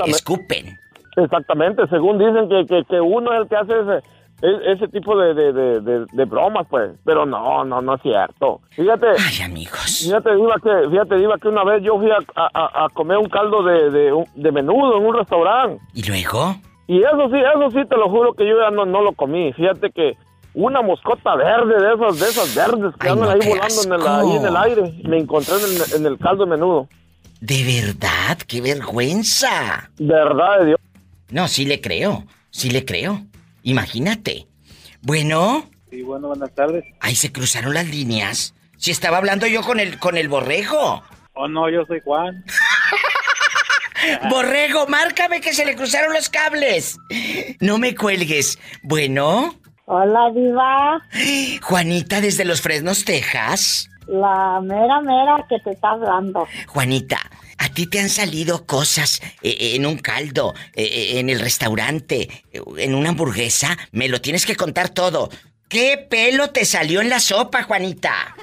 escupen. 0.07 0.77
Exactamente, 1.15 1.83
según 1.89 2.17
dicen 2.17 2.47
que, 2.49 2.65
que, 2.65 2.83
que 2.89 3.01
uno 3.01 3.33
es 3.33 3.41
el 3.41 3.47
que 3.49 3.55
hace 3.55 3.73
ese, 3.79 4.05
e- 4.41 4.71
ese 4.73 4.87
tipo 4.89 5.17
de, 5.17 5.33
de, 5.33 5.51
de, 5.53 6.05
de- 6.11 6.25
bromas, 6.25 6.65
pues. 6.69 6.91
Pero 7.05 7.25
no, 7.25 7.63
no, 7.65 7.81
no 7.81 7.95
es 7.95 8.01
cierto. 8.01 8.61
Fíjate. 8.71 9.07
Ay, 9.17 9.41
amigos. 9.43 10.01
Fíjate, 10.03 10.35
Diva, 10.35 10.55
que, 10.63 10.89
fíjate, 10.89 11.15
Diva, 11.17 11.37
que 11.37 11.47
una 11.49 11.63
vez 11.65 11.83
yo 11.83 11.97
fui 11.97 12.09
a, 12.11 12.17
a- 12.35 12.85
a 12.85 12.89
comer 12.89 13.17
un 13.17 13.27
caldo 13.29 13.63
de, 13.63 13.89
de 14.35 14.51
menudo 14.51 14.97
en 14.97 15.05
un 15.05 15.15
restaurante. 15.17 15.81
¿Y 15.93 16.03
luego? 16.03 16.55
Y 16.91 16.97
eso 17.03 17.29
sí, 17.31 17.37
eso 17.37 17.69
sí, 17.69 17.87
te 17.87 17.95
lo 17.97 18.09
juro 18.09 18.33
que 18.33 18.47
yo 18.47 18.55
ya 18.59 18.71
no, 18.71 18.83
no 18.83 19.01
lo 19.03 19.13
comí. 19.13 19.53
Fíjate 19.53 19.91
que 19.91 20.17
una 20.55 20.81
moscota 20.81 21.35
verde 21.35 21.75
de 21.79 21.93
esas, 21.93 22.19
de 22.19 22.25
esas 22.27 22.55
verdes 22.55 22.95
que 22.99 23.07
Ay, 23.07 23.13
andan 23.13 23.29
no, 23.37 23.43
ahí 23.43 23.47
volando 23.47 23.83
en 23.83 23.93
el, 23.93 24.07
ahí 24.07 24.35
en 24.37 24.45
el 24.47 24.57
aire, 24.57 24.93
me 25.07 25.17
encontré 25.19 25.53
en 25.55 25.61
el, 25.65 25.95
en 25.99 26.05
el 26.07 26.17
caldo 26.17 26.45
de 26.45 26.49
menudo. 26.49 26.87
¿De 27.41 27.63
verdad? 27.63 28.39
¡Qué 28.47 28.59
vergüenza! 28.59 29.91
Verdad 29.99 30.61
de 30.61 30.65
Dios. 30.65 30.79
No, 31.29 31.47
sí 31.47 31.65
le 31.65 31.79
creo. 31.79 32.23
Sí 32.49 32.71
le 32.71 32.83
creo. 32.85 33.21
Imagínate. 33.61 34.47
Bueno, 35.01 35.69
Sí, 35.91 36.01
bueno, 36.01 36.29
buenas 36.29 36.53
tardes. 36.55 36.83
ahí 37.01 37.13
se 37.15 37.31
cruzaron 37.31 37.75
las 37.75 37.87
líneas. 37.87 38.55
Si 38.77 38.89
estaba 38.89 39.17
hablando 39.17 39.45
yo 39.45 39.61
con 39.61 39.79
el 39.79 39.99
con 39.99 40.17
el 40.17 40.27
borrego. 40.27 41.03
Oh, 41.33 41.47
no, 41.47 41.69
yo 41.69 41.85
soy 41.85 41.99
Juan. 42.03 42.43
Borrego, 44.29 44.87
márcame 44.87 45.41
que 45.41 45.53
se 45.53 45.65
le 45.65 45.75
cruzaron 45.75 46.13
los 46.13 46.29
cables. 46.29 46.97
No 47.59 47.77
me 47.77 47.95
cuelgues. 47.95 48.59
Bueno, 48.83 49.59
Hola, 49.91 50.29
Diva. 50.35 51.01
Juanita 51.63 52.21
desde 52.21 52.45
Los 52.45 52.61
Fresnos, 52.61 53.05
Texas. 53.05 53.89
La 54.05 54.61
mera 54.61 55.01
mera 55.01 55.43
que 55.49 55.57
te 55.59 55.71
está 55.71 55.89
hablando. 55.89 56.47
Juanita, 56.67 57.17
¿a 57.57 57.69
ti 57.69 57.87
te 57.87 57.99
han 57.99 58.09
salido 58.09 58.67
cosas 58.67 59.19
eh, 59.41 59.49
eh, 59.59 59.75
en 59.75 59.87
un 59.87 59.97
caldo, 59.97 60.53
eh, 60.75 61.17
en 61.17 61.31
el 61.31 61.39
restaurante, 61.39 62.43
en 62.53 62.93
una 62.93 63.09
hamburguesa? 63.09 63.75
Me 63.91 64.09
lo 64.09 64.21
tienes 64.21 64.45
que 64.45 64.55
contar 64.55 64.89
todo. 64.89 65.29
¿Qué 65.67 65.97
pelo 66.07 66.51
te 66.51 66.65
salió 66.65 67.01
en 67.01 67.09
la 67.09 67.19
sopa, 67.19 67.63
Juanita? 67.63 68.35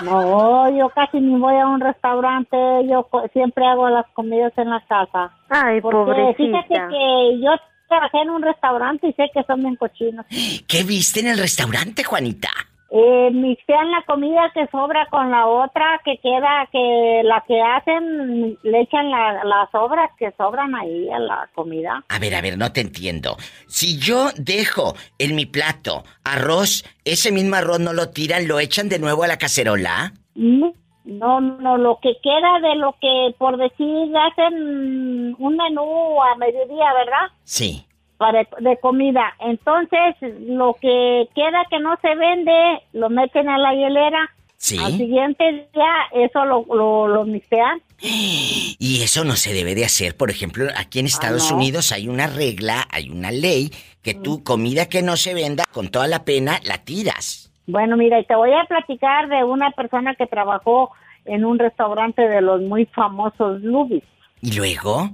No, 0.00 0.70
yo 0.76 0.88
casi 0.90 1.20
ni 1.20 1.38
voy 1.38 1.56
a 1.56 1.66
un 1.66 1.80
restaurante. 1.80 2.56
Yo 2.88 3.04
co- 3.08 3.26
siempre 3.32 3.66
hago 3.66 3.88
las 3.88 4.06
comidas 4.14 4.52
en 4.56 4.70
la 4.70 4.80
casa. 4.88 5.30
Ay, 5.50 5.80
Porque 5.80 5.96
pobrecita. 6.12 6.62
fíjate 6.64 6.74
que 6.94 7.40
yo 7.40 7.50
trabajé 7.88 8.18
en 8.22 8.30
un 8.30 8.42
restaurante 8.42 9.06
y 9.08 9.12
sé 9.12 9.30
que 9.34 9.42
son 9.44 9.60
bien 9.62 9.76
cochinos. 9.76 10.24
¿Qué 10.68 10.82
viste 10.84 11.20
en 11.20 11.28
el 11.28 11.38
restaurante, 11.38 12.04
Juanita? 12.04 12.48
Eh, 12.94 13.30
mixean 13.32 13.90
la 13.90 14.02
comida 14.06 14.50
que 14.52 14.66
sobra 14.66 15.06
con 15.06 15.30
la 15.30 15.46
otra 15.46 15.98
que 16.04 16.18
queda, 16.18 16.68
que 16.70 17.22
la 17.24 17.42
que 17.48 17.58
hacen, 17.58 18.58
le 18.62 18.80
echan 18.82 19.10
la- 19.10 19.42
las 19.44 19.70
sobras 19.70 20.10
que 20.18 20.30
sobran 20.36 20.74
ahí 20.74 21.08
a 21.10 21.18
la 21.18 21.48
comida. 21.54 22.04
A 22.10 22.18
ver, 22.18 22.34
a 22.34 22.42
ver, 22.42 22.58
no 22.58 22.70
te 22.70 22.82
entiendo. 22.82 23.36
Si 23.66 23.98
yo 23.98 24.28
dejo 24.36 24.92
en 25.18 25.34
mi 25.34 25.46
plato 25.46 26.02
arroz, 26.22 26.84
ese 27.06 27.32
mismo 27.32 27.56
arroz 27.56 27.80
no 27.80 27.94
lo 27.94 28.10
tiran, 28.10 28.46
lo 28.46 28.60
echan 28.60 28.90
de 28.90 28.98
nuevo 28.98 29.22
a 29.24 29.28
la 29.28 29.38
cacerola. 29.38 30.12
No, 30.34 30.74
no, 31.06 31.40
no, 31.40 31.78
lo 31.78 31.98
que 32.02 32.12
queda 32.22 32.60
de 32.60 32.76
lo 32.76 32.94
que, 33.00 33.34
por 33.38 33.56
decir, 33.56 34.12
hacen 34.16 35.34
un 35.38 35.56
menú 35.56 36.22
a 36.22 36.36
mediodía, 36.36 36.92
¿verdad? 36.92 37.26
Sí. 37.44 37.86
Para 38.22 38.46
de 38.60 38.76
comida. 38.76 39.34
Entonces, 39.40 40.14
lo 40.46 40.74
que 40.80 41.28
queda 41.34 41.66
que 41.68 41.80
no 41.80 41.96
se 42.00 42.14
vende, 42.14 42.52
lo 42.92 43.10
meten 43.10 43.48
a 43.48 43.58
la 43.58 43.74
hielera. 43.74 44.30
Sí. 44.58 44.78
Al 44.78 44.92
siguiente 44.92 45.68
día, 45.74 45.92
eso 46.12 46.44
lo, 46.44 46.64
lo, 46.72 47.08
lo 47.08 47.24
mixtean. 47.24 47.82
Y 48.78 49.02
eso 49.02 49.24
no 49.24 49.34
se 49.34 49.52
debe 49.52 49.74
de 49.74 49.84
hacer. 49.84 50.16
Por 50.16 50.30
ejemplo, 50.30 50.66
aquí 50.76 50.98
en 50.98 51.06
Estados 51.06 51.50
no. 51.50 51.56
Unidos 51.56 51.92
hay 51.92 52.08
una 52.08 52.26
regla, 52.26 52.86
hay 52.90 53.10
una 53.10 53.30
ley 53.30 53.70
que 54.02 54.14
tú 54.14 54.42
comida 54.42 54.88
que 54.88 55.02
no 55.02 55.16
se 55.16 55.34
venda 55.34 55.64
con 55.72 55.88
toda 55.88 56.08
la 56.08 56.24
pena 56.24 56.58
la 56.64 56.78
tiras. 56.78 57.52
Bueno, 57.66 57.96
mira, 57.96 58.18
y 58.18 58.24
te 58.24 58.34
voy 58.34 58.52
a 58.52 58.64
platicar 58.64 59.28
de 59.28 59.44
una 59.44 59.70
persona 59.70 60.16
que 60.16 60.26
trabajó 60.26 60.90
en 61.24 61.44
un 61.44 61.60
restaurante 61.60 62.22
de 62.22 62.40
los 62.40 62.60
muy 62.60 62.86
famosos 62.86 63.62
Lubis. 63.62 64.02
¿Y 64.40 64.52
luego? 64.56 65.10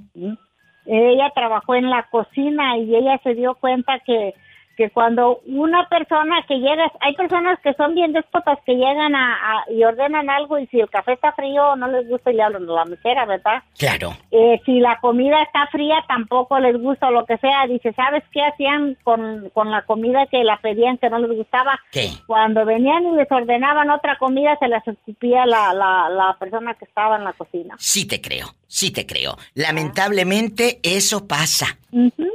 Ella 0.88 1.30
trabajó 1.34 1.74
en 1.74 1.90
la 1.90 2.04
cocina 2.04 2.78
y 2.78 2.96
ella 2.96 3.20
se 3.22 3.34
dio 3.34 3.54
cuenta 3.56 3.98
que, 4.00 4.34
que 4.78 4.90
cuando 4.90 5.40
una 5.46 5.88
persona 5.88 6.36
que 6.46 6.54
llega, 6.54 6.90
hay 7.00 7.14
personas 7.16 7.58
que 7.64 7.74
son 7.74 7.96
bien 7.96 8.12
déspotas 8.12 8.58
que 8.64 8.74
llegan 8.76 9.14
a, 9.16 9.34
a- 9.34 9.70
y 9.72 9.82
ordenan 9.82 10.30
algo 10.30 10.56
y 10.58 10.68
si 10.68 10.78
el 10.78 10.88
café 10.88 11.14
está 11.14 11.32
frío 11.32 11.74
no 11.74 11.88
les 11.88 12.08
gusta 12.08 12.30
y 12.30 12.34
le 12.34 12.44
hablan 12.44 12.62
a 12.70 12.72
la 12.72 12.84
mesera, 12.84 13.26
¿verdad? 13.26 13.62
Claro. 13.76 14.16
Eh, 14.30 14.60
si 14.64 14.78
la 14.78 15.00
comida 15.00 15.42
está 15.42 15.66
fría 15.66 15.96
tampoco 16.06 16.60
les 16.60 16.80
gusta 16.80 17.08
o 17.08 17.10
lo 17.10 17.26
que 17.26 17.38
sea. 17.38 17.66
Dice, 17.66 17.92
¿sabes 17.92 18.22
qué 18.32 18.40
hacían 18.42 18.96
con, 19.02 19.50
con 19.52 19.70
la 19.72 19.82
comida 19.82 20.26
que 20.26 20.44
la 20.44 20.58
pedían 20.58 20.96
que 20.98 21.10
no 21.10 21.18
les 21.18 21.36
gustaba? 21.36 21.78
¿Qué? 21.90 22.10
Cuando 22.28 22.64
venían 22.64 23.04
y 23.04 23.16
les 23.16 23.30
ordenaban 23.32 23.90
otra 23.90 24.16
comida 24.16 24.56
se 24.60 24.68
las 24.68 24.86
escupía 24.86 25.44
la, 25.44 25.74
la, 25.74 26.08
la 26.08 26.36
persona 26.38 26.74
que 26.74 26.84
estaba 26.84 27.16
en 27.16 27.24
la 27.24 27.32
cocina. 27.32 27.74
Sí 27.80 28.06
te 28.06 28.20
creo, 28.20 28.54
sí 28.68 28.92
te 28.92 29.06
creo. 29.06 29.36
Lamentablemente 29.54 30.78
eso 30.84 31.26
pasa. 31.26 31.78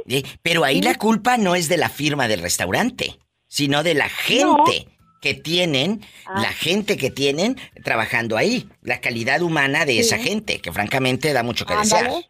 ¿eh? 0.08 0.22
Pero 0.42 0.64
ahí 0.64 0.82
la 0.82 0.96
culpa 0.96 1.36
no 1.38 1.54
es 1.54 1.68
de 1.68 1.76
la 1.78 1.88
firma 1.88 2.28
del 2.34 2.42
restaurante, 2.42 3.16
sino 3.46 3.82
de 3.82 3.94
la 3.94 4.08
gente 4.08 4.88
que 5.20 5.34
tienen, 5.34 6.00
Ah. 6.26 6.40
la 6.40 6.48
gente 6.52 6.96
que 6.98 7.10
tienen 7.10 7.56
trabajando 7.82 8.36
ahí, 8.36 8.68
la 8.82 9.00
calidad 9.00 9.40
humana 9.40 9.84
de 9.86 9.98
esa 10.00 10.18
gente, 10.18 10.60
que 10.60 10.70
francamente 10.72 11.32
da 11.32 11.42
mucho 11.42 11.64
que 11.64 11.72
Ándale. 11.74 12.04
desear. 12.08 12.24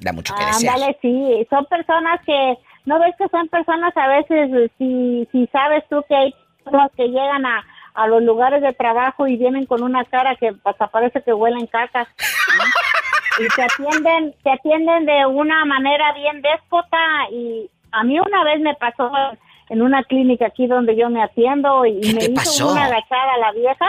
Da 0.00 0.12
mucho 0.12 0.34
que 0.34 0.44
desear. 0.44 0.74
Ándale, 0.74 0.98
sí, 1.02 1.46
son 1.50 1.64
personas 1.66 2.20
que, 2.26 2.56
¿no 2.86 2.98
ves 2.98 3.14
que 3.18 3.28
son 3.28 3.48
personas 3.48 3.96
a 3.96 4.08
veces, 4.08 4.70
si, 4.78 5.28
si 5.30 5.46
sabes 5.52 5.84
tú 5.90 6.02
que 6.08 6.16
hay 6.16 6.34
personas 6.64 6.90
que 6.96 7.06
llegan 7.08 7.44
a, 7.46 7.64
a 7.94 8.06
los 8.08 8.22
lugares 8.22 8.62
de 8.62 8.72
trabajo 8.72 9.26
y 9.28 9.36
vienen 9.36 9.66
con 9.66 9.82
una 9.82 10.04
cara 10.04 10.34
que 10.36 10.52
hasta 10.64 10.86
parece 10.88 11.22
que 11.22 11.32
huelen 11.32 11.66
caca 11.66 12.02
¿no? 12.58 12.64
y 13.44 13.48
te 13.54 13.62
atienden, 13.62 14.34
te 14.42 14.50
atienden 14.52 15.04
de 15.06 15.26
una 15.26 15.64
manera 15.64 16.12
bien 16.14 16.42
déspota 16.42 16.98
y 17.32 17.68
a 17.92 18.04
mí 18.04 18.18
una 18.18 18.44
vez 18.44 18.60
me 18.60 18.74
pasó 18.74 19.10
en 19.70 19.82
una 19.82 20.02
clínica 20.04 20.46
aquí 20.46 20.66
donde 20.66 20.96
yo 20.96 21.10
me 21.10 21.22
atiendo 21.22 21.84
y 21.86 21.92
me 21.94 22.24
hizo 22.24 22.34
pasó? 22.34 22.72
una 22.72 22.84
agachada 22.86 23.36
la 23.38 23.52
vieja. 23.52 23.86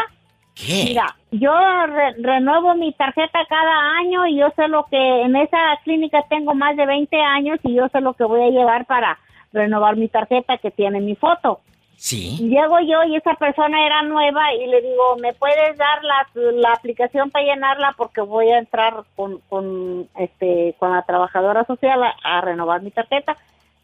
¿Qué? 0.56 0.86
Mira, 0.90 1.16
yo 1.32 1.54
re- 1.88 2.16
renuevo 2.20 2.76
mi 2.76 2.92
tarjeta 2.92 3.40
cada 3.48 3.92
año 4.00 4.28
y 4.28 4.38
yo 4.38 4.50
sé 4.58 4.68
lo 4.68 4.84
que 4.92 5.22
en 5.22 5.36
esa 5.38 5.58
clínica 5.86 6.24
tengo 6.30 6.54
más 6.54 6.76
de 6.76 6.86
20 6.86 7.16
años 7.22 7.60
y 7.64 7.76
yo 7.76 7.88
sé 7.90 8.02
lo 8.02 8.14
que 8.14 8.26
voy 8.26 8.42
a 8.42 8.50
llevar 8.50 8.86
para 8.86 9.18
renovar 9.54 9.96
mi 9.96 10.10
tarjeta 10.10 10.58
que 10.58 10.70
tiene 10.72 11.00
mi 11.00 11.16
foto. 11.16 11.62
Sí. 11.96 12.38
Llego 12.40 12.80
yo 12.82 13.04
y 13.06 13.16
esa 13.18 13.34
persona 13.36 13.86
era 13.86 14.02
nueva 14.04 14.54
y 14.54 14.68
le 14.68 14.82
digo, 14.82 15.18
¿me 15.22 15.34
puedes 15.34 15.78
dar 15.78 16.04
la, 16.04 16.28
la 16.34 16.74
aplicación 16.74 17.30
para 17.30 17.46
llenarla? 17.46 17.94
Porque 17.98 18.22
voy 18.22 18.50
a 18.50 18.60
entrar 18.60 18.94
con, 19.16 19.40
con, 19.50 20.08
este, 20.18 20.76
con 20.80 20.92
la 20.94 21.02
trabajadora 21.04 21.64
social 21.66 22.02
a, 22.04 22.16
a 22.24 22.42
renovar 22.42 22.82
mi 22.82 22.92
tarjeta. 22.92 23.36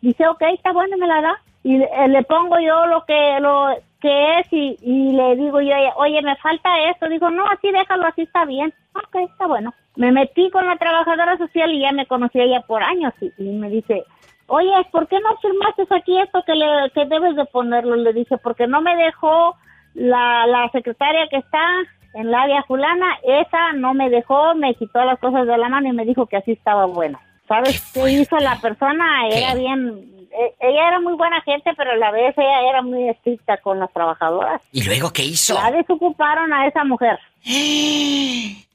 Dice, 0.02 0.28
ok, 0.28 0.42
está 0.54 0.72
bueno, 0.72 0.98
me 0.98 1.08
la 1.08 1.22
da. 1.22 1.42
Y 1.64 1.78
le, 1.78 1.86
eh, 1.86 2.08
le 2.08 2.24
pongo 2.24 2.60
yo 2.60 2.86
lo 2.86 3.06
que 3.06 3.40
lo 3.40 3.70
que 4.00 4.40
es 4.40 4.48
y, 4.52 5.12
le 5.14 5.36
digo 5.36 5.62
yo, 5.62 5.74
oye, 5.96 6.22
me 6.22 6.36
falta 6.36 6.90
esto. 6.90 7.10
Dijo, 7.10 7.30
no, 7.32 7.48
así 7.48 7.72
déjalo, 7.72 8.06
así 8.06 8.22
está 8.22 8.46
bien. 8.46 8.74
Ok, 8.94 9.16
está 9.16 9.48
bueno. 9.48 9.74
Me 9.96 10.12
metí 10.12 10.52
con 10.52 10.66
la 10.66 10.78
trabajadora 10.78 11.38
social 11.38 11.72
y 11.72 11.82
ya 11.82 11.92
me 11.92 12.06
conocía 12.06 12.44
ella 12.44 12.62
por 12.62 12.84
años 12.84 13.14
y, 13.22 13.32
y 13.38 13.50
me 13.50 13.70
dice, 13.70 14.04
oye, 14.48 14.72
¿por 14.92 15.08
qué 15.08 15.20
no 15.20 15.36
firmaste 15.38 15.88
aquí 15.90 16.20
esto 16.20 16.44
que, 16.46 16.54
le, 16.54 16.92
que 16.94 17.06
debes 17.06 17.36
de 17.36 17.46
ponerlo? 17.46 17.96
Le 17.96 18.14
dije, 18.14 18.38
porque 18.38 18.68
no 18.68 18.82
me 18.82 18.96
dejó 18.96 19.56
la, 19.96 20.46
la 20.46 20.70
secretaria 20.70 21.28
que 21.30 21.38
está 21.38 21.66
en 22.14 22.32
la 22.32 22.44
área 22.44 22.64
fulana, 22.64 23.18
esa 23.24 23.74
no 23.74 23.94
me 23.94 24.10
dejó, 24.10 24.56
me 24.56 24.74
quitó 24.76 25.04
las 25.04 25.20
cosas 25.20 25.48
de 25.48 25.58
la 25.58 25.68
mano 25.68 25.90
y 25.90 25.94
me 25.94 26.06
dijo 26.06 26.28
que 26.28 26.38
así 26.38 26.54
estaba 26.54 26.86
bueno. 26.86 27.20
¿Sabes 27.48 27.92
qué, 27.94 28.12
hizo 28.12 28.38
la 28.38 28.60
persona? 28.60 29.28
Era 29.30 29.56
bien, 29.56 30.28
eh, 30.32 30.54
ella 30.60 30.88
era 30.88 31.00
muy 31.00 31.14
buena 31.14 31.42
gente, 31.42 31.72
pero 31.78 31.92
a 31.92 31.96
la 31.96 32.12
vez 32.12 32.36
ella 32.38 32.70
era 32.70 32.82
muy 32.82 33.08
estricta 33.10 33.58
con 33.58 33.80
las 33.80 33.92
trabajadoras. 33.94 34.62
¿Y 34.72 34.84
luego 34.84 35.14
qué 35.14 35.24
hizo? 35.24 35.54
La 35.54 35.72
desocuparon 35.72 36.52
a 36.54 36.68
esa 36.68 36.84
mujer. 36.84 37.20
Ay, 37.46 38.66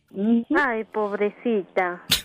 pobrecita. 0.92 2.02
Sí, 2.08 2.24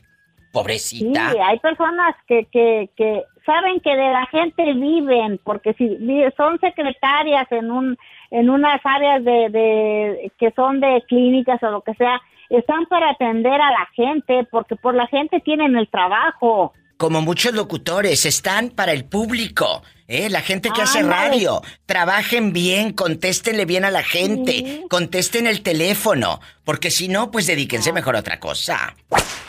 Pobrecita. 0.51 1.33
hay 1.45 1.59
personas 1.59 2.15
que, 2.27 2.45
que, 2.45 2.89
que 2.95 3.23
saben 3.45 3.81
que 3.81 3.89
de 3.89 4.09
la 4.09 4.25
gente 4.27 4.63
viven, 4.73 5.37
porque 5.43 5.73
si 5.73 5.97
son 6.37 6.57
secretarias 6.61 7.51
en 7.51 7.71
un 7.71 7.97
en 8.31 8.49
unas 8.49 8.79
áreas 8.83 9.23
de, 9.23 9.49
de 9.49 10.31
que 10.37 10.51
son 10.51 10.79
de 10.79 11.03
clínicas 11.07 11.61
o 11.61 11.71
lo 11.71 11.81
que 11.81 11.93
sea, 11.95 12.21
están 12.49 12.85
para 12.85 13.11
atender 13.11 13.53
a 13.61 13.71
la 13.71 13.87
gente, 13.95 14.47
porque 14.51 14.75
por 14.75 14.95
la 14.95 15.07
gente 15.07 15.39
tienen 15.39 15.75
el 15.75 15.87
trabajo. 15.89 16.73
Como 16.97 17.21
muchos 17.21 17.53
locutores, 17.53 18.25
están 18.25 18.69
para 18.69 18.93
el 18.93 19.03
público. 19.03 19.81
¿eh? 20.07 20.29
La 20.29 20.39
gente 20.39 20.69
que 20.73 20.81
hace 20.81 21.03
radio. 21.03 21.61
Trabajen 21.85 22.53
bien, 22.53 22.93
contéstenle 22.93 23.65
bien 23.65 23.83
a 23.83 23.91
la 23.91 24.01
gente. 24.01 24.83
Contesten 24.89 25.45
el 25.45 25.61
teléfono. 25.61 26.39
Porque 26.63 26.91
si 26.91 27.09
no, 27.09 27.31
pues 27.31 27.47
dedíquense 27.47 27.91
mejor 27.91 28.15
a 28.15 28.19
otra 28.19 28.39
cosa. 28.39 28.95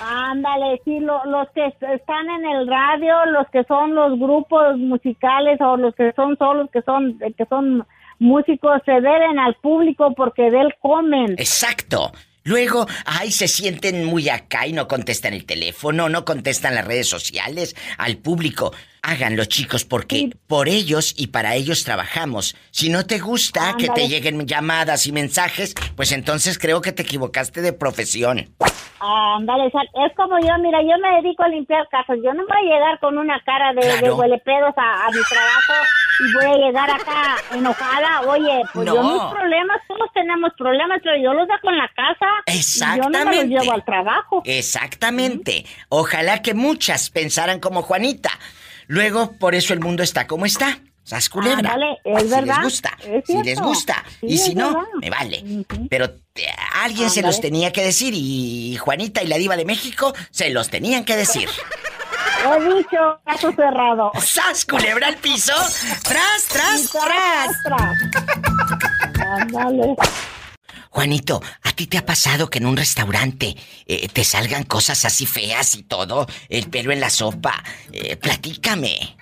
Ándale, 0.01 0.81
sí, 0.85 0.99
lo- 0.99 1.25
los 1.27 1.49
que 1.55 1.67
est- 1.67 1.83
están 1.83 2.29
en 2.31 2.47
el 2.47 2.67
radio, 2.67 3.25
los 3.27 3.47
que 3.53 3.63
son 3.65 3.95
los 3.95 4.19
grupos 4.19 4.77
musicales 4.79 5.61
o 5.61 5.77
los 5.77 5.95
que 5.95 6.13
son 6.15 6.37
solos, 6.39 6.69
que 6.73 6.83
son 6.83 7.19
que 7.37 7.45
son 7.49 7.87
músicos, 8.19 8.81
se 8.85 8.93
deben 8.93 9.39
al 9.39 9.55
público 9.57 10.13
porque 10.17 10.51
de 10.51 10.61
él 10.63 10.75
comen. 10.81 11.33
Exacto. 11.39 12.11
Luego, 12.47 12.87
ay, 13.07 13.33
se 13.33 13.49
sienten 13.49 14.05
muy 14.05 14.29
acá 14.29 14.69
y 14.69 14.73
no 14.73 14.87
contestan 14.87 15.35
el 15.35 15.47
teléfono, 15.47 16.09
no 16.09 16.25
contestan 16.25 16.77
las 16.77 16.85
redes 16.85 17.09
sociales, 17.09 17.75
al 17.99 18.19
público. 18.19 18.73
Háganlo, 19.09 19.45
chicos, 19.45 19.85
porque 19.85 20.31
por 20.49 20.69
ellos 20.69 21.15
y 21.17 21.29
para 21.29 21.55
ellos 21.55 21.85
trabajamos. 21.85 22.57
Si 22.73 22.89
no 22.89 23.07
te 23.07 23.21
gusta 23.21 23.77
que 23.79 23.89
te 23.89 24.09
lleguen 24.09 24.45
llamadas 24.49 25.07
y 25.07 25.13
mensajes, 25.13 25.75
pues 25.95 26.11
entonces 26.11 26.59
creo 26.59 26.81
que 26.81 26.91
te 26.91 27.03
equivocaste 27.03 27.63
de 27.63 27.73
profesión. 27.73 28.51
Ándale, 28.99 29.67
es 29.67 30.17
como 30.17 30.41
yo, 30.41 30.59
mira, 30.61 30.81
yo 30.83 30.99
me 31.01 31.23
dedico 31.23 31.45
a 31.45 31.49
limpiar 31.49 31.87
casas. 31.89 32.17
Yo 32.25 32.33
no 32.35 32.43
voy 32.49 32.57
a 32.59 32.75
llegar 32.75 32.99
con 32.99 33.17
una 33.17 33.41
cara 33.45 33.73
de, 33.75 33.87
de 33.87 33.99
Claro. 33.99 34.17
huelepedos 34.17 34.75
a, 34.77 35.07
a 35.07 35.11
mi 35.11 35.21
trabajo 35.31 35.75
y 36.19 36.33
voy 36.33 36.45
a 36.47 36.67
llegar 36.67 36.91
acá 36.91 37.37
enojada. 37.55 38.23
Oye, 38.23 38.63
pues 38.73 38.87
yo 38.87 39.03
mis 39.03 39.23
problemas, 39.33 39.77
todos 39.87 40.09
tenemos 40.15 40.51
problemas, 40.59 41.01
pero 41.05 41.17
yo 41.23 41.33
los 41.33 41.47
dejo 41.47 41.71
en 41.71 41.79
la 41.79 41.89
casa. 41.95 42.27
Y 42.47 42.99
yo 42.99 43.09
no 43.09 43.11
me 43.11 43.25
los 43.25 43.35
Exactamente. 43.37 43.47
llevo 43.49 43.73
al 43.73 43.85
trabajo. 43.85 44.43
Exactamente. 44.45 45.65
Ojalá 45.91 46.43
que 46.43 46.55
muchas 46.55 47.11
pensaran 47.11 47.61
como 47.61 47.83
Juanita. 47.83 48.31
Luego, 48.87 49.33
por 49.33 49.55
eso 49.55 49.73
el 49.73 49.81
mundo 49.81 50.03
está 50.03 50.27
como 50.27 50.47
está. 50.47 50.79
Sas 51.03 51.29
culebra. 51.29 51.73
Ándale, 51.73 51.99
es 52.05 52.23
si 52.23 52.29
verdad, 52.29 52.57
les 52.57 52.65
gusta, 52.65 52.99
si 53.25 53.43
les 53.45 53.61
gusta. 53.61 54.05
Sí, 54.21 54.27
y 54.27 54.39
si 54.39 54.55
no, 54.57 54.71
verdad. 54.75 54.89
me 55.01 55.11
vale. 55.11 55.45
Pero 55.89 56.07
eh, 56.07 56.47
alguien 56.83 57.11
se 57.11 57.23
los 57.23 57.41
tenía 57.41 57.73
que 57.73 57.85
decir 57.85 58.13
y 58.13 58.77
Juanita 58.77 59.23
y 59.23 59.29
la 59.29 59.37
diva 59.37 59.57
de 59.57 59.65
México 59.65 60.13
se 60.33 60.51
los 60.51 60.69
tenían 60.69 61.05
que 61.05 61.15
decir. 61.15 61.49
He 62.45 62.75
dicho, 62.75 63.21
caso 63.25 63.53
cerrado. 63.53 64.11
¡Sas, 64.21 64.65
culebra 64.67 65.09
al 65.09 65.17
piso! 65.17 65.53
¡Tras, 66.03 66.45
tras, 66.49 66.91
tras! 66.91 67.51
Ándale. 69.41 69.95
Juanito, 70.91 71.43
¿a 71.63 71.73
ti 71.73 71.87
te 71.87 71.99
ha 71.99 72.07
pasado 72.07 72.49
que 72.49 72.59
en 72.59 72.67
un 72.67 72.77
restaurante 72.77 73.55
eh, 73.87 74.09
te 74.09 74.25
salgan 74.25 74.65
cosas 74.65 75.05
así 75.05 75.27
feas 75.27 75.75
y 75.75 75.83
todo? 75.83 76.27
El 76.49 76.69
pelo 76.69 76.93
en 76.93 77.01
la 77.01 77.11
sopa. 77.11 77.63
Eh, 77.93 78.17
platícame. 78.17 79.17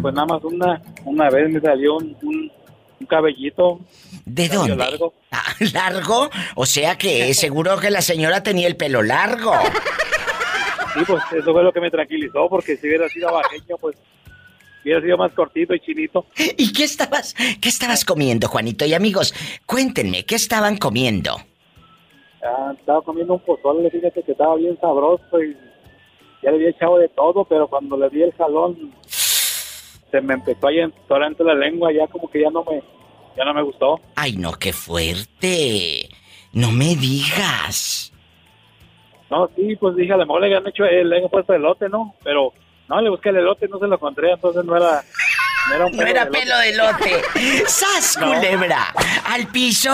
Pues 0.00 0.14
nada 0.14 0.26
más 0.26 0.44
una, 0.44 0.80
una 1.04 1.30
vez 1.30 1.50
me 1.50 1.60
salió 1.60 1.96
un, 1.96 2.16
un, 2.22 2.52
un 3.00 3.06
cabellito. 3.06 3.80
¿De 4.24 4.48
dónde? 4.48 4.76
largo. 4.76 5.14
Ah, 5.32 5.54
¿Largo? 5.72 6.30
O 6.56 6.66
sea 6.66 6.96
que 6.98 7.32
seguro 7.34 7.78
que 7.78 7.90
la 7.90 8.02
señora 8.02 8.42
tenía 8.42 8.66
el 8.68 8.76
pelo 8.76 9.02
largo. 9.02 9.52
Sí, 10.94 11.00
pues 11.06 11.22
eso 11.36 11.52
fue 11.52 11.62
lo 11.62 11.72
que 11.72 11.80
me 11.80 11.90
tranquilizó, 11.90 12.48
porque 12.48 12.76
si 12.76 12.88
hubiera 12.88 13.08
sido 13.08 13.32
bajeño, 13.32 13.76
pues 13.80 13.96
hubiera 14.82 15.00
sido 15.00 15.16
más 15.18 15.32
cortito 15.32 15.74
y 15.74 15.80
chinito. 15.80 16.26
¿Y 16.56 16.72
qué 16.72 16.84
estabas, 16.84 17.34
qué 17.60 17.68
estabas 17.68 18.04
comiendo, 18.04 18.48
Juanito? 18.48 18.84
Y 18.84 18.94
amigos, 18.94 19.34
cuéntenme, 19.66 20.24
¿qué 20.24 20.34
estaban 20.36 20.76
comiendo? 20.76 21.36
Ah, 22.42 22.74
estaba 22.78 23.02
comiendo 23.02 23.34
un 23.34 23.40
pozole, 23.40 23.90
fíjate 23.90 24.22
que 24.22 24.32
estaba 24.32 24.56
bien 24.56 24.78
sabroso 24.80 25.42
y 25.42 25.54
ya 26.42 26.50
le 26.50 26.56
había 26.56 26.70
echado 26.70 26.98
de 26.98 27.08
todo, 27.08 27.44
pero 27.44 27.68
cuando 27.68 27.96
le 27.98 28.08
di 28.08 28.22
el 28.22 28.32
jalón, 28.32 28.94
se 30.10 30.20
me 30.20 30.34
empezó 30.34 30.68
a 30.68 30.72
entrar 30.72 31.22
entre 31.24 31.44
la 31.44 31.54
lengua, 31.54 31.92
ya 31.92 32.06
como 32.08 32.30
que 32.30 32.40
ya 32.40 32.50
no 32.50 32.64
me, 32.64 32.82
ya 33.36 33.44
no 33.44 33.54
me 33.54 33.62
gustó. 33.62 34.00
Ay, 34.16 34.36
no, 34.36 34.52
qué 34.52 34.72
fuerte. 34.72 36.08
No 36.52 36.72
me 36.72 36.96
digas. 36.96 38.12
No, 39.30 39.48
sí, 39.54 39.76
pues 39.76 39.94
dije, 39.94 40.12
a 40.12 40.16
lo 40.16 40.26
mejor 40.26 40.40
le 40.40 40.46
habían 40.48 40.66
hecho, 40.66 40.84
eh, 40.84 41.04
le 41.04 41.16
habían 41.16 41.30
puesto 41.30 41.54
elote, 41.54 41.88
¿no? 41.88 42.14
Pero 42.24 42.52
no, 42.90 43.00
le 43.00 43.08
busqué 43.10 43.30
el 43.30 43.36
elote, 43.36 43.68
no 43.68 43.78
se 43.78 43.86
lo 43.86 43.94
encontré, 43.94 44.32
entonces 44.32 44.64
no 44.64 44.76
era... 44.76 45.02
No 45.68 45.74
era, 45.76 45.86
un 45.86 45.96
No 45.96 46.02
era 46.02 46.28
pelo 46.28 46.58
de 46.58 46.68
elote. 46.70 47.22
¡Sas, 47.66 48.18
No. 48.20 48.26
culebra! 48.34 48.92
¿Al 49.26 49.46
piso? 49.48 49.90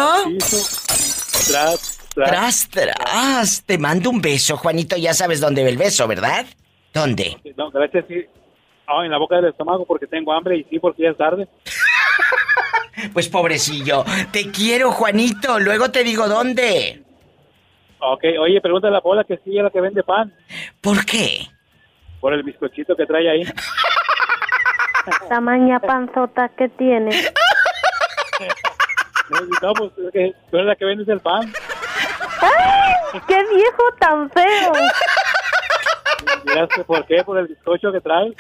Tras, 1.49 1.99
Tras, 2.15 2.69
tras. 2.71 3.63
Te 3.67 3.77
mando 3.79 4.11
un 4.11 4.21
beso, 4.23 4.57
Juanito. 4.57 4.97
Ya 4.97 5.13
sabes 5.13 5.41
dónde 5.41 5.63
ve 5.65 5.71
el 5.71 5.77
beso, 5.77 6.07
¿verdad? 6.09 6.47
¿Dónde? 6.95 7.37
No, 7.57 7.71
gracias, 7.71 8.05
sí. 8.09 8.25
Ah, 8.87 9.05
en 9.05 9.11
la 9.11 9.19
boca 9.19 9.37
del 9.37 9.47
estómago 9.51 9.85
porque 9.85 10.07
tengo 10.07 10.33
hambre 10.33 10.57
y 10.57 10.65
sí, 10.65 10.79
porque 10.79 11.03
ya 11.03 11.11
es 11.11 11.17
tarde. 11.17 11.47
Pues 13.13 13.29
pobrecillo. 13.29 14.07
Te 14.33 14.51
quiero, 14.51 14.91
Juanito. 14.91 15.61
Luego 15.61 15.91
te 15.91 16.03
digo 16.03 16.29
dónde. 16.29 17.03
Ok, 17.99 18.25
oye, 18.41 18.59
pregúntale 18.63 18.93
a 18.93 18.99
la 18.99 19.01
bola 19.01 19.23
que 19.25 19.37
sí 19.45 19.55
es 19.59 19.63
la 19.63 19.69
que 19.69 19.83
vende 19.83 20.03
pan. 20.03 20.33
¿Por 20.81 21.05
qué? 21.05 21.47
Por 22.21 22.33
el 22.33 22.43
bizcochito 22.43 22.97
que 22.97 23.07
trae 23.07 23.29
ahí. 23.29 23.43
Tamaña 25.29 25.79
panzota 25.81 26.49
que 26.51 26.69
tiene. 26.71 27.11
No, 29.61 29.73
pues 29.73 29.91
es 29.99 30.13
que 30.13 30.33
tú 30.51 30.57
eres 30.57 30.69
la 30.69 30.77
que 30.77 30.85
vendes 30.85 31.09
el 31.09 31.19
pan. 31.19 31.53
¡Ay! 32.41 33.21
¡Qué 33.27 33.45
viejo 33.53 33.83
tan 33.99 34.31
feo! 34.31 34.73
Miraste 36.45 36.85
por 36.85 37.05
qué, 37.07 37.25
por 37.25 37.39
el 37.39 37.49
bizcocho 37.49 37.91
que 37.91 38.01
trae. 38.01 38.33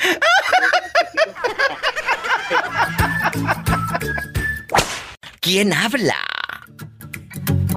¿Quién 5.40 5.72
habla? 5.72 6.35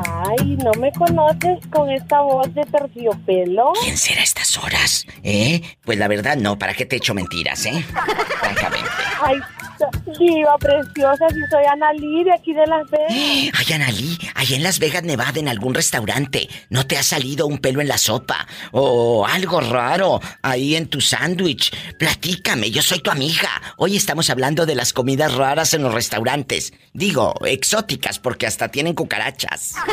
Ay, 0.05 0.57
¿no 0.63 0.71
me 0.79 0.91
conoces 0.91 1.59
con 1.71 1.89
esta 1.89 2.21
voz 2.21 2.53
de 2.53 2.63
terciopelo? 2.63 3.73
¿Quién 3.83 3.97
será 3.97 4.21
a 4.21 4.23
estas 4.23 4.57
horas? 4.57 5.05
¿Eh? 5.23 5.61
Pues 5.83 5.97
la 5.97 6.07
verdad 6.07 6.37
no, 6.37 6.57
¿para 6.57 6.73
qué 6.73 6.85
te 6.85 6.95
echo 6.97 7.13
mentiras, 7.13 7.65
eh? 7.65 7.83
Francamente. 8.39 8.89
Ay, 9.23 9.37
diva 10.17 10.57
preciosa, 10.57 11.29
si 11.29 11.39
soy 11.49 11.63
Ana 11.71 11.93
Lee 11.93 12.23
de 12.23 12.33
aquí 12.33 12.53
de 12.53 12.65
Las 12.67 12.89
Vegas. 12.89 13.07
Ay, 13.11 13.73
Analí, 13.73 14.17
allá 14.35 14.55
en 14.55 14.63
Las 14.63 14.79
Vegas, 14.79 15.03
Nevada, 15.03 15.39
en 15.39 15.47
algún 15.47 15.73
restaurante, 15.73 16.49
¿no 16.69 16.85
te 16.87 16.97
ha 16.97 17.03
salido 17.03 17.47
un 17.47 17.59
pelo 17.59 17.81
en 17.81 17.87
la 17.87 17.97
sopa? 17.97 18.47
O 18.71 19.25
algo 19.25 19.61
raro 19.61 20.19
ahí 20.41 20.75
en 20.75 20.87
tu 20.87 21.01
sándwich. 21.01 21.71
Platícame, 21.97 22.71
yo 22.71 22.81
soy 22.81 22.99
tu 22.99 23.11
amiga. 23.11 23.49
Hoy 23.77 23.95
estamos 23.95 24.29
hablando 24.29 24.65
de 24.65 24.75
las 24.75 24.93
comidas 24.93 25.35
raras 25.35 25.73
en 25.73 25.83
los 25.83 25.93
restaurantes. 25.93 26.73
Digo, 26.93 27.33
exóticas, 27.45 28.19
porque 28.19 28.47
hasta 28.47 28.69
tienen 28.69 28.93
cucarachas. 28.93 29.75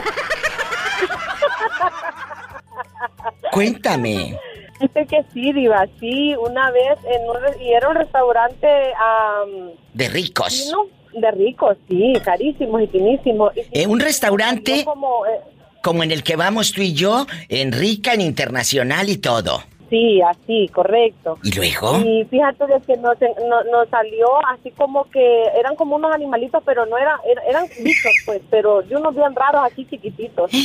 Cuéntame. 3.52 4.38
Dice 4.80 5.06
que 5.06 5.24
sí, 5.32 5.52
diva, 5.52 5.86
sí, 6.00 6.34
una 6.36 6.70
vez 6.70 6.98
en 7.04 7.22
un, 7.28 7.62
y 7.62 7.72
era 7.72 7.88
un 7.88 7.96
restaurante 7.96 8.66
am, 8.94 9.70
De 9.94 10.08
ricos. 10.08 10.72
de 11.14 11.30
ricos, 11.30 11.76
sí, 11.88 12.12
carísimos 12.24 12.82
y 12.82 12.86
finísimos. 12.88 13.52
Eh, 13.72 13.86
un 13.86 14.00
restaurante 14.00 14.84
como, 14.84 15.24
eh, 15.26 15.40
como 15.82 16.02
en 16.02 16.10
el 16.10 16.22
que 16.22 16.36
vamos 16.36 16.72
tú 16.72 16.82
y 16.82 16.92
yo, 16.92 17.26
en 17.48 17.72
rica, 17.72 18.12
en 18.12 18.20
internacional 18.20 19.08
y 19.08 19.16
todo. 19.16 19.62
Sí, 19.90 20.20
así, 20.22 20.68
correcto. 20.68 21.38
¿Y 21.42 21.52
luego? 21.54 21.98
Y 22.04 22.24
fíjate 22.24 22.66
de 22.66 22.80
que 22.82 22.96
nos, 22.96 23.16
no- 23.20 23.64
nos 23.70 23.88
salió 23.88 24.26
así 24.46 24.70
como 24.72 25.04
que 25.10 25.42
eran 25.58 25.76
como 25.76 25.96
unos 25.96 26.12
animalitos, 26.14 26.62
pero 26.64 26.86
no 26.86 26.96
eran, 26.98 27.18
er- 27.20 27.42
eran 27.48 27.66
bichos, 27.82 28.12
pues, 28.24 28.40
pero 28.50 28.82
de 28.82 28.96
unos 28.96 29.14
bien 29.14 29.34
raros, 29.34 29.62
así 29.70 29.84
chiquititos. 29.86 30.50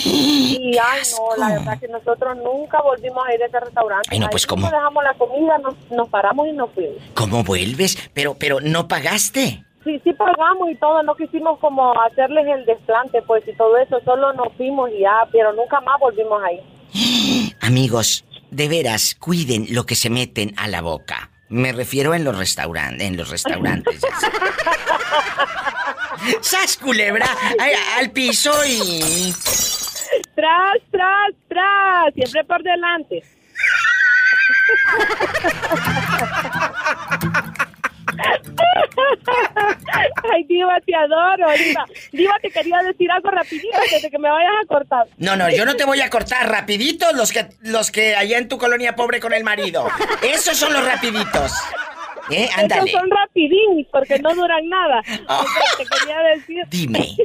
Y 0.62 0.78
ay, 0.78 1.02
no, 1.18 1.36
la 1.38 1.54
verdad 1.54 1.80
que 1.80 1.88
nosotros 1.88 2.38
nunca 2.38 2.82
volvimos 2.82 3.26
a 3.28 3.34
ir 3.34 3.42
a 3.44 3.46
ese 3.48 3.60
restaurante. 3.60 4.08
Ay, 4.12 4.20
no, 4.20 4.28
pues, 4.30 4.46
¿cómo? 4.46 4.70
dejamos 4.70 5.04
la 5.04 5.14
comida, 5.16 5.58
nos, 5.58 5.76
nos 5.92 6.08
paramos 6.10 6.48
y 6.48 6.52
nos 6.52 6.70
fuimos. 6.72 6.98
¿Cómo 7.14 7.44
vuelves? 7.44 7.98
Pero, 8.14 8.36
pero 8.40 8.60
no 8.62 8.88
pagaste. 8.88 9.64
Sí, 9.84 10.00
sí 10.04 10.14
pagamos 10.14 10.70
y 10.70 10.76
todo, 10.76 11.02
no 11.04 11.16
quisimos 11.16 11.58
como 11.60 11.92
hacerles 12.02 12.46
el 12.48 12.66
desplante, 12.66 13.22
pues, 13.24 13.48
y 13.48 13.54
todo 13.54 13.78
eso, 13.78 14.00
solo 14.06 14.32
nos 14.34 14.54
fuimos 14.54 14.92
y 14.92 15.00
ya, 15.00 15.28
pero 15.32 15.54
nunca 15.54 15.82
más 15.82 16.00
volvimos 16.00 16.40
ahí. 16.44 16.60
Amigos, 17.62 18.24
de 18.52 18.68
veras, 18.68 19.16
cuiden 19.16 19.66
lo 19.70 19.86
que 19.86 19.96
se 19.96 20.10
meten 20.10 20.54
a 20.58 20.68
la 20.68 20.82
boca. 20.82 21.32
Me 21.50 21.72
refiero 21.72 22.14
en 22.14 22.24
los 22.24 22.38
restaurantes, 22.38 23.08
en 23.08 23.18
los 23.18 23.30
restaurantes. 23.30 24.00
¡Sas, 26.42 26.78
culebra! 26.78 27.26
Ay, 27.60 27.74
al 27.98 28.12
piso 28.12 28.54
y... 28.66 29.34
Tras, 30.36 30.78
tras, 30.92 31.32
tras, 31.48 32.14
siempre 32.14 32.44
por 32.46 32.62
delante. 32.64 33.24
Ay, 40.34 40.44
Diva, 40.46 40.80
te 40.86 40.96
adoro, 40.96 41.52
Diva. 41.58 41.86
Diva, 42.12 42.36
te 42.42 42.50
quería 42.50 42.80
decir 42.80 43.12
algo 43.12 43.32
rapidito 43.32 43.78
antes 43.82 44.02
de 44.02 44.10
que 44.10 44.20
me 44.20 44.30
vayas 44.30 44.52
a 44.64 44.68
cortar. 44.68 45.08
No, 45.18 45.36
no, 45.36 45.50
yo 45.50 45.66
no 45.66 45.76
te 45.76 45.86
voy 45.86 46.02
a 46.02 46.10
cortar 46.10 46.50
rapidito 46.50 47.12
los 47.14 47.32
que 47.32 47.48
los 47.62 47.92
que 47.92 48.16
allá 48.16 48.38
en 48.38 48.48
tu 48.48 48.58
colonia 48.58 48.96
pobre 48.96 49.20
con 49.20 49.34
el 49.34 49.44
marido. 49.44 49.88
Esos 50.22 50.58
son 50.58 50.74
los 50.74 50.86
rapiditos. 50.86 51.52
¿Eh? 52.30 52.50
Ándale. 52.56 52.90
Esos 52.90 53.00
son 53.00 53.10
rapidín, 53.10 53.88
porque 53.92 54.20
no 54.20 54.34
duran 54.34 54.68
nada. 54.70 55.02
Entonces, 55.06 55.64
te 55.78 55.86
quería 55.86 56.20
decir... 56.36 56.64
Dime. 56.70 57.00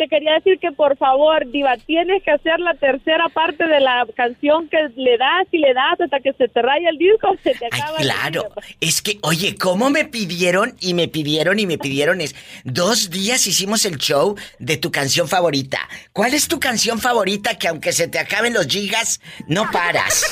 te, 0.00 0.08
quería 0.08 0.34
decir 0.34 0.58
que 0.58 0.72
por 0.72 0.96
favor, 0.96 1.46
Diva, 1.50 1.76
tienes 1.86 2.22
que 2.22 2.30
hacer 2.30 2.58
la 2.60 2.74
tercera 2.74 3.28
parte 3.28 3.66
de 3.66 3.80
la 3.80 4.06
canción 4.16 4.68
que 4.68 4.78
le 4.96 5.18
das 5.18 5.46
y 5.52 5.58
le 5.58 5.74
das 5.74 6.00
hasta 6.00 6.20
que 6.20 6.32
se 6.32 6.48
te 6.48 6.62
raya 6.62 6.88
el 6.90 6.98
disco, 6.98 7.28
se 7.42 7.54
te 7.54 7.66
acaba. 7.66 7.98
el 7.98 8.04
Claro, 8.04 8.48
es 8.80 9.02
que, 9.02 9.18
oye, 9.22 9.54
¿cómo 9.56 9.90
me 9.90 10.04
pidieron 10.04 10.74
y 10.80 10.94
me 10.94 11.08
pidieron 11.08 11.58
y 11.58 11.66
me 11.66 11.78
pidieron? 11.86 12.20
Es 12.20 12.34
dos 12.64 13.10
días 13.10 13.46
hicimos 13.46 13.84
el 13.84 13.98
show 13.98 14.36
de 14.58 14.76
tu 14.76 14.90
canción 14.90 15.28
favorita. 15.28 15.78
¿Cuál 16.12 16.34
es 16.34 16.48
tu 16.48 16.58
canción 16.58 16.98
favorita 16.98 17.56
que 17.58 17.68
aunque 17.68 17.92
se 17.92 18.08
te 18.08 18.18
acaben 18.18 18.54
los 18.54 18.66
gigas, 18.66 19.20
no 19.48 19.64
paras? 19.72 20.24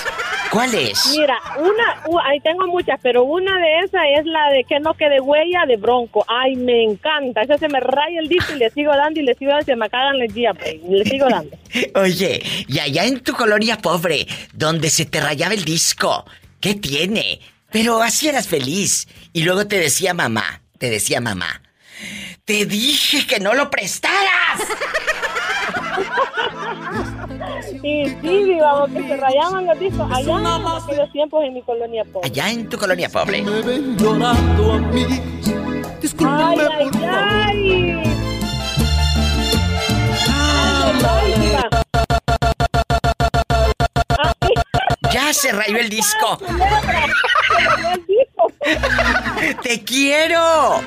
¿Cuál 0.51 0.75
es? 0.75 1.14
Mira, 1.16 1.37
una, 1.59 2.03
u- 2.07 2.19
ahí 2.21 2.41
tengo 2.41 2.66
muchas, 2.69 2.99
pero 3.03 3.23
una 3.25 3.59
de 3.59 3.81
esas 3.81 4.01
es 4.19 4.25
la 4.25 4.49
de 4.51 4.64
que 4.64 4.81
no 4.81 4.95
quede 4.95 5.21
huella 5.21 5.66
de 5.66 5.77
Bronco. 5.77 6.25
Ay, 6.27 6.57
me 6.57 6.85
encanta. 6.85 7.43
Esa 7.43 7.59
se 7.59 7.69
me 7.69 7.81
raya 7.81 8.19
el 8.21 8.29
disco 8.29 8.55
y 8.55 8.59
le 8.59 8.71
sigo 8.71 8.91
dando 8.97 9.21
y 9.21 9.25
le 9.25 9.35
sigo 9.35 9.51
dando, 9.51 9.57
se 9.64 9.76
me 9.76 9.88
cagan 9.88 10.16
el 10.20 10.32
día, 10.32 10.54
pues, 10.54 10.74
y 10.74 10.88
le 10.88 11.04
sigo 11.04 11.28
dando. 11.28 11.56
Oye, 11.94 12.42
y 12.66 12.78
allá 12.78 13.04
en 13.04 13.20
tu 13.20 13.32
colonia 13.34 13.78
pobre, 13.78 14.26
donde 14.52 14.90
se 14.90 15.06
te 15.06 15.20
rayaba 15.20 15.54
el 15.54 15.64
disco, 15.64 16.24
¿qué 16.61 16.74
tiene? 16.74 17.40
Pero 17.70 18.02
así 18.02 18.28
eras 18.28 18.48
feliz. 18.48 19.09
Y 19.32 19.42
luego 19.42 19.66
te 19.66 19.78
decía 19.78 20.14
mamá, 20.14 20.62
te 20.78 20.90
decía 20.90 21.20
mamá, 21.20 21.62
te 22.44 22.64
dije 22.66 23.26
que 23.26 23.40
no 23.40 23.54
lo 23.54 23.70
prestaras. 23.70 24.61
Sí, 27.82 28.04
sí, 28.22 28.44
digamos 28.44 28.90
que 28.90 29.02
se 29.06 29.16
rayaban 29.16 29.66
los 29.66 29.78
discos 29.78 30.11
allá 30.12 30.36
en 30.36 30.46
aquellos 30.46 31.12
tiempos 31.12 31.44
en 31.44 31.54
mi 31.54 31.62
colonia 31.62 32.04
pobre. 32.04 32.28
Allá 32.28 32.50
en 32.50 32.68
tu 32.68 32.76
colonia 32.78 33.09
pobre. 33.09 33.44
llorando 33.96 34.72
a 34.72 34.78
mí. 34.78 35.06
Ay, 36.26 36.59
ay, 36.59 36.90
ay. 37.02 37.09
Ay, 37.09 37.72
ay, 37.72 38.02
diva. 38.02 38.18
Ya 45.12 45.32
se 45.32 45.53
rayó 45.53 45.78
el 45.78 45.88
disco. 45.88 46.38
Se 46.38 46.46
rayó 46.46 47.88
el 47.94 48.07
disco. 48.07 48.53
¡Te 49.62 49.82
quiero! 49.84 50.80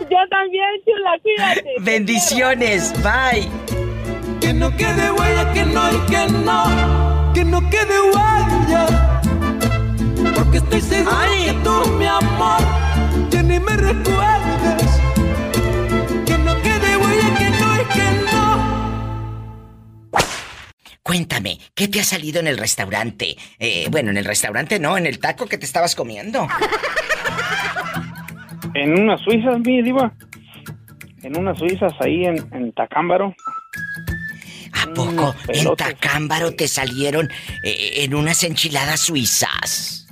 Yo 0.00 0.18
también, 0.30 0.66
chula, 0.84 1.18
cuídate. 1.22 1.64
Bendiciones, 1.80 2.92
bye. 3.02 3.48
Que 4.40 4.52
no 4.52 4.76
quede 4.76 5.10
huella, 5.10 5.52
que 5.52 5.64
no 5.64 5.92
y 5.92 5.98
que 6.06 6.26
no, 6.28 7.32
que 7.32 7.44
no 7.44 7.70
quede 7.70 8.00
huella. 8.00 9.20
Porque 10.34 10.58
estoy 10.58 10.80
seguro 10.80 11.16
que 11.44 11.52
tú, 11.64 11.86
mi 11.92 12.06
amor, 12.06 12.60
que 13.30 13.42
ni 13.42 13.58
me 13.58 13.76
recuerdes. 13.76 15.03
Cuéntame, 21.14 21.60
¿qué 21.76 21.86
te 21.86 22.00
ha 22.00 22.02
salido 22.02 22.40
en 22.40 22.48
el 22.48 22.58
restaurante? 22.58 23.36
Eh, 23.60 23.86
bueno, 23.88 24.10
en 24.10 24.16
el 24.16 24.24
restaurante 24.24 24.80
no, 24.80 24.98
en 24.98 25.06
el 25.06 25.20
taco 25.20 25.46
que 25.46 25.56
te 25.56 25.64
estabas 25.64 25.94
comiendo. 25.94 26.48
En 28.74 28.98
unas 28.98 29.20
suizas, 29.20 29.60
mi 29.60 29.80
diva. 29.82 30.12
En 31.22 31.38
unas 31.38 31.56
suizas 31.56 31.92
ahí 32.00 32.24
en, 32.24 32.44
en 32.52 32.72
Tacámbaro. 32.72 33.32
¿A 34.72 34.92
poco 34.92 35.32
en. 35.46 35.76
Tacámbaro 35.76 36.56
te 36.56 36.66
salieron 36.66 37.30
eh, 37.62 38.02
en 38.02 38.16
unas 38.16 38.42
enchiladas 38.42 38.98
suizas? 38.98 40.08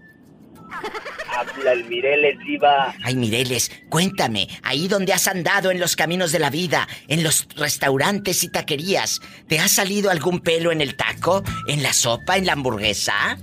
Habla 1.29 1.71
el 1.71 1.85
Mireles, 1.85 2.37
Diva. 2.39 2.93
Ay, 3.05 3.15
Mireles, 3.15 3.71
cuéntame, 3.87 4.49
ahí 4.61 4.89
donde 4.89 5.13
has 5.13 5.29
andado 5.29 5.71
en 5.71 5.79
los 5.79 5.95
caminos 5.95 6.33
de 6.33 6.39
la 6.39 6.49
vida, 6.49 6.89
en 7.07 7.23
los 7.23 7.47
restaurantes 7.55 8.43
y 8.43 8.49
taquerías, 8.49 9.21
¿te 9.47 9.59
ha 9.59 9.69
salido 9.69 10.11
algún 10.11 10.41
pelo 10.41 10.73
en 10.73 10.81
el 10.81 10.97
taco, 10.97 11.41
en 11.69 11.81
la 11.81 11.93
sopa, 11.93 12.35
en 12.35 12.47
la 12.47 12.51
hamburguesa? 12.51 13.37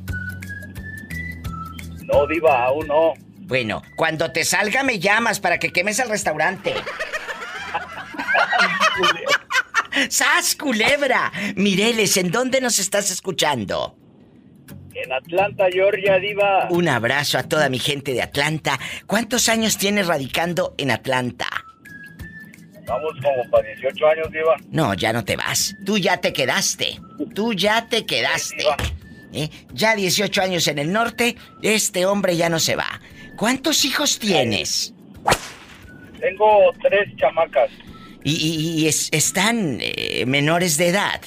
No, 2.03 2.27
Diva, 2.27 2.65
aún 2.65 2.89
no. 2.89 3.15
Bueno, 3.39 3.83
cuando 3.97 4.33
te 4.33 4.45
salga 4.45 4.83
me 4.83 4.99
llamas 4.99 5.41
para 5.41 5.59
que 5.59 5.73
quemes 5.73 5.99
el 5.99 6.11
restaurante. 6.11 6.75
¡Sas, 10.09 10.55
culebra! 10.57 11.33
Mireles, 11.57 12.17
¿en 12.17 12.31
dónde 12.31 12.61
nos 12.61 12.79
estás 12.79 13.11
escuchando? 13.11 13.97
En 14.95 15.13
Atlanta, 15.13 15.67
Georgia, 15.73 16.19
Diva. 16.19 16.69
Un 16.71 16.89
abrazo 16.89 17.39
a 17.39 17.43
toda 17.45 17.69
mi 17.69 17.79
gente 17.79 18.13
de 18.13 18.23
Atlanta. 18.23 18.79
¿Cuántos 19.07 19.49
años 19.49 19.79
tienes 19.79 20.07
radicando 20.07 20.75
en 20.79 20.91
Atlanta? 20.91 21.49
Vamos 22.87 23.13
como 23.23 23.51
para 23.51 23.69
18 23.69 24.07
años, 24.07 24.31
Diva. 24.31 24.57
No, 24.71 24.95
ya 24.95 25.13
no 25.13 25.25
te 25.25 25.37
vas. 25.37 25.75
Tú 25.87 25.99
ya 25.99 26.19
te 26.19 26.33
quedaste. 26.33 27.01
Tú 27.35 27.53
ya 27.55 27.89
te 27.89 28.05
quedaste. 28.05 28.65
¿Eh? 29.33 29.49
Ya 29.73 29.97
18 29.97 30.43
años 30.43 30.69
en 30.69 30.79
el 30.79 30.93
norte, 30.93 31.37
este 31.63 32.05
hombre 32.05 32.37
ya 32.37 32.51
no 32.51 32.59
se 32.59 32.77
va. 32.77 33.01
¿Cuántos 33.37 33.85
hijos 33.85 34.19
tienes? 34.19 34.93
Tengo 36.21 36.73
tres 36.83 37.09
chamacas. 37.17 37.71
¿Y, 38.25 38.33
y- 38.35 38.83
y 38.83 38.89
es- 38.89 39.09
están 39.13 39.79
eh, 39.81 40.25
menores 40.27 40.77
de 40.77 40.89
edad? 40.89 41.21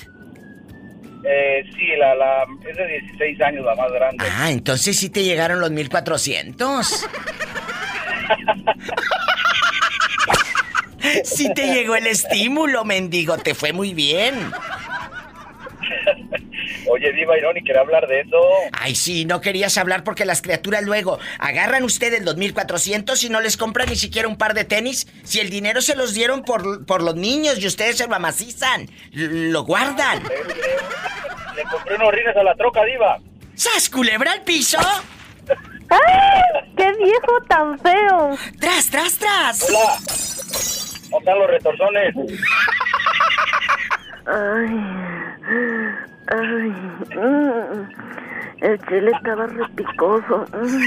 Eh, 1.27 1.63
sí, 1.75 1.87
la, 1.97 2.13
la, 2.15 2.43
es 2.69 2.77
de 2.77 2.87
16 2.87 3.41
años, 3.41 3.65
la 3.65 3.75
más 3.75 3.91
grande. 3.91 4.25
Ah, 4.37 4.51
entonces 4.51 4.95
sí 4.97 5.09
te 5.09 5.23
llegaron 5.23 5.59
los 5.59 5.71
1400. 5.71 6.87
sí 11.23 11.51
te 11.53 11.73
llegó 11.73 11.95
el 11.95 12.07
estímulo, 12.07 12.85
mendigo. 12.85 13.37
Te 13.37 13.53
fue 13.55 13.73
muy 13.73 13.93
bien. 13.93 14.35
Oye, 16.87 17.11
Diva, 17.13 17.37
y 17.37 17.41
no 17.41 17.53
ni 17.53 17.63
quería 17.63 17.81
hablar 17.81 18.07
de 18.07 18.21
eso. 18.21 18.37
Ay, 18.71 18.95
sí, 18.95 19.25
no 19.25 19.41
querías 19.41 19.77
hablar 19.77 20.03
porque 20.03 20.25
las 20.25 20.41
criaturas 20.41 20.83
luego 20.83 21.19
agarran 21.39 21.83
ustedes 21.83 22.23
los 22.23 22.35
1400 22.37 23.23
y 23.23 23.29
no 23.29 23.41
les 23.41 23.57
compran 23.57 23.89
ni 23.89 23.95
siquiera 23.95 24.27
un 24.27 24.37
par 24.37 24.53
de 24.53 24.65
tenis. 24.65 25.07
Si 25.23 25.39
el 25.39 25.49
dinero 25.49 25.81
se 25.81 25.95
los 25.95 26.13
dieron 26.13 26.43
por, 26.43 26.85
por 26.85 27.01
los 27.01 27.15
niños 27.15 27.59
y 27.59 27.67
ustedes 27.67 27.97
se 27.97 28.07
lo 28.07 28.15
amacizan, 28.15 28.89
lo 29.11 29.63
guardan. 29.63 30.23
Le 31.55 31.63
compré 31.63 31.95
unos 31.95 32.13
rines 32.13 32.35
a 32.35 32.43
la 32.43 32.55
troca, 32.55 32.83
Diva. 32.83 33.17
¿Sas 33.55 33.89
culebra 33.89 34.31
al 34.33 34.43
piso? 34.43 34.77
¡Ay! 35.89 36.73
¡Qué 36.75 36.91
viejo 36.93 37.41
tan 37.47 37.79
feo! 37.79 38.37
¡Tras, 38.59 38.89
tras, 38.89 39.17
tras! 39.17 39.69
Hola. 39.69 39.97
¿Cómo 41.05 41.19
están 41.19 41.39
los 41.39 41.49
retorzones? 41.49 42.15
Ay, 44.25 44.75
ay, 46.27 46.69
mm, 47.17 47.89
el 48.61 48.79
chile 48.87 49.11
estaba 49.15 49.47
repicoso. 49.47 50.45
mm. 50.53 50.83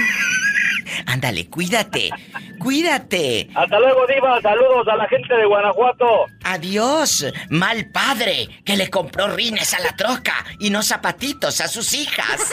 Ándale, 1.06 1.48
cuídate, 1.48 2.10
cuídate. 2.58 3.48
Hasta 3.54 3.78
luego, 3.78 4.06
Diva. 4.06 4.40
Saludos 4.40 4.88
a 4.88 4.96
la 4.96 5.06
gente 5.08 5.34
de 5.34 5.44
Guanajuato. 5.46 6.26
Adiós, 6.44 7.26
mal 7.50 7.90
padre 7.92 8.48
que 8.64 8.76
le 8.76 8.88
compró 8.90 9.28
rines 9.28 9.74
a 9.74 9.80
la 9.80 9.94
troca 9.96 10.34
y 10.58 10.70
no 10.70 10.82
zapatitos 10.82 11.60
a 11.60 11.68
sus 11.68 11.92
hijas. 11.94 12.52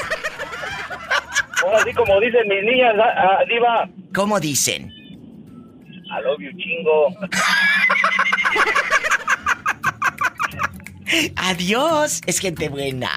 Ahora 1.64 1.84
sí, 1.84 1.94
como 1.94 2.20
dicen 2.20 2.48
mis 2.48 2.64
niñas, 2.64 2.94
ah, 3.00 3.14
ah, 3.40 3.46
Diva. 3.48 3.90
¿Cómo 4.14 4.40
dicen? 4.40 4.92
I 4.92 6.22
love 6.24 6.40
you, 6.40 6.52
chingo. 6.58 7.08
Adiós, 11.36 12.22
es 12.26 12.40
gente 12.40 12.70
buena. 12.70 13.10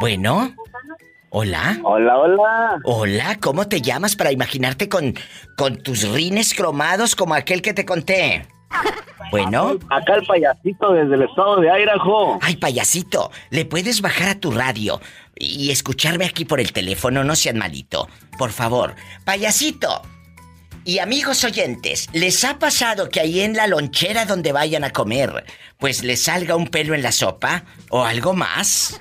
Bueno, 0.00 0.54
hola. 1.30 1.78
Hola, 1.84 2.18
hola. 2.18 2.80
Hola, 2.84 3.38
¿cómo 3.40 3.68
te 3.68 3.80
llamas 3.80 4.16
para 4.16 4.32
imaginarte 4.32 4.88
con, 4.88 5.14
con 5.56 5.76
tus 5.76 6.08
rines 6.08 6.54
cromados 6.54 7.14
como 7.14 7.34
aquel 7.34 7.62
que 7.62 7.74
te 7.74 7.84
conté? 7.84 8.46
Bueno. 9.30 9.78
Acá 9.90 10.14
el 10.16 10.26
payasito 10.26 10.92
desde 10.92 11.14
el 11.14 11.22
estado 11.22 11.60
de 11.60 11.68
Idaho. 11.68 12.38
Ay, 12.42 12.56
payasito, 12.56 13.30
¿le 13.50 13.64
puedes 13.64 14.02
bajar 14.02 14.28
a 14.28 14.40
tu 14.40 14.50
radio 14.50 15.00
y 15.36 15.70
escucharme 15.70 16.26
aquí 16.26 16.44
por 16.44 16.60
el 16.60 16.72
teléfono? 16.72 17.24
No 17.24 17.34
sean 17.34 17.58
malito. 17.58 18.08
Por 18.38 18.50
favor. 18.50 18.94
Payasito. 19.24 20.02
Y 20.84 20.98
amigos 20.98 21.44
oyentes, 21.44 22.08
¿les 22.12 22.44
ha 22.44 22.58
pasado 22.58 23.08
que 23.08 23.20
ahí 23.20 23.40
en 23.40 23.54
la 23.54 23.68
lonchera 23.68 24.24
donde 24.24 24.50
vayan 24.50 24.82
a 24.82 24.90
comer, 24.90 25.44
pues 25.78 26.02
les 26.02 26.24
salga 26.24 26.56
un 26.56 26.66
pelo 26.66 26.94
en 26.94 27.02
la 27.02 27.12
sopa 27.12 27.62
o 27.88 28.04
algo 28.04 28.32
más? 28.32 29.00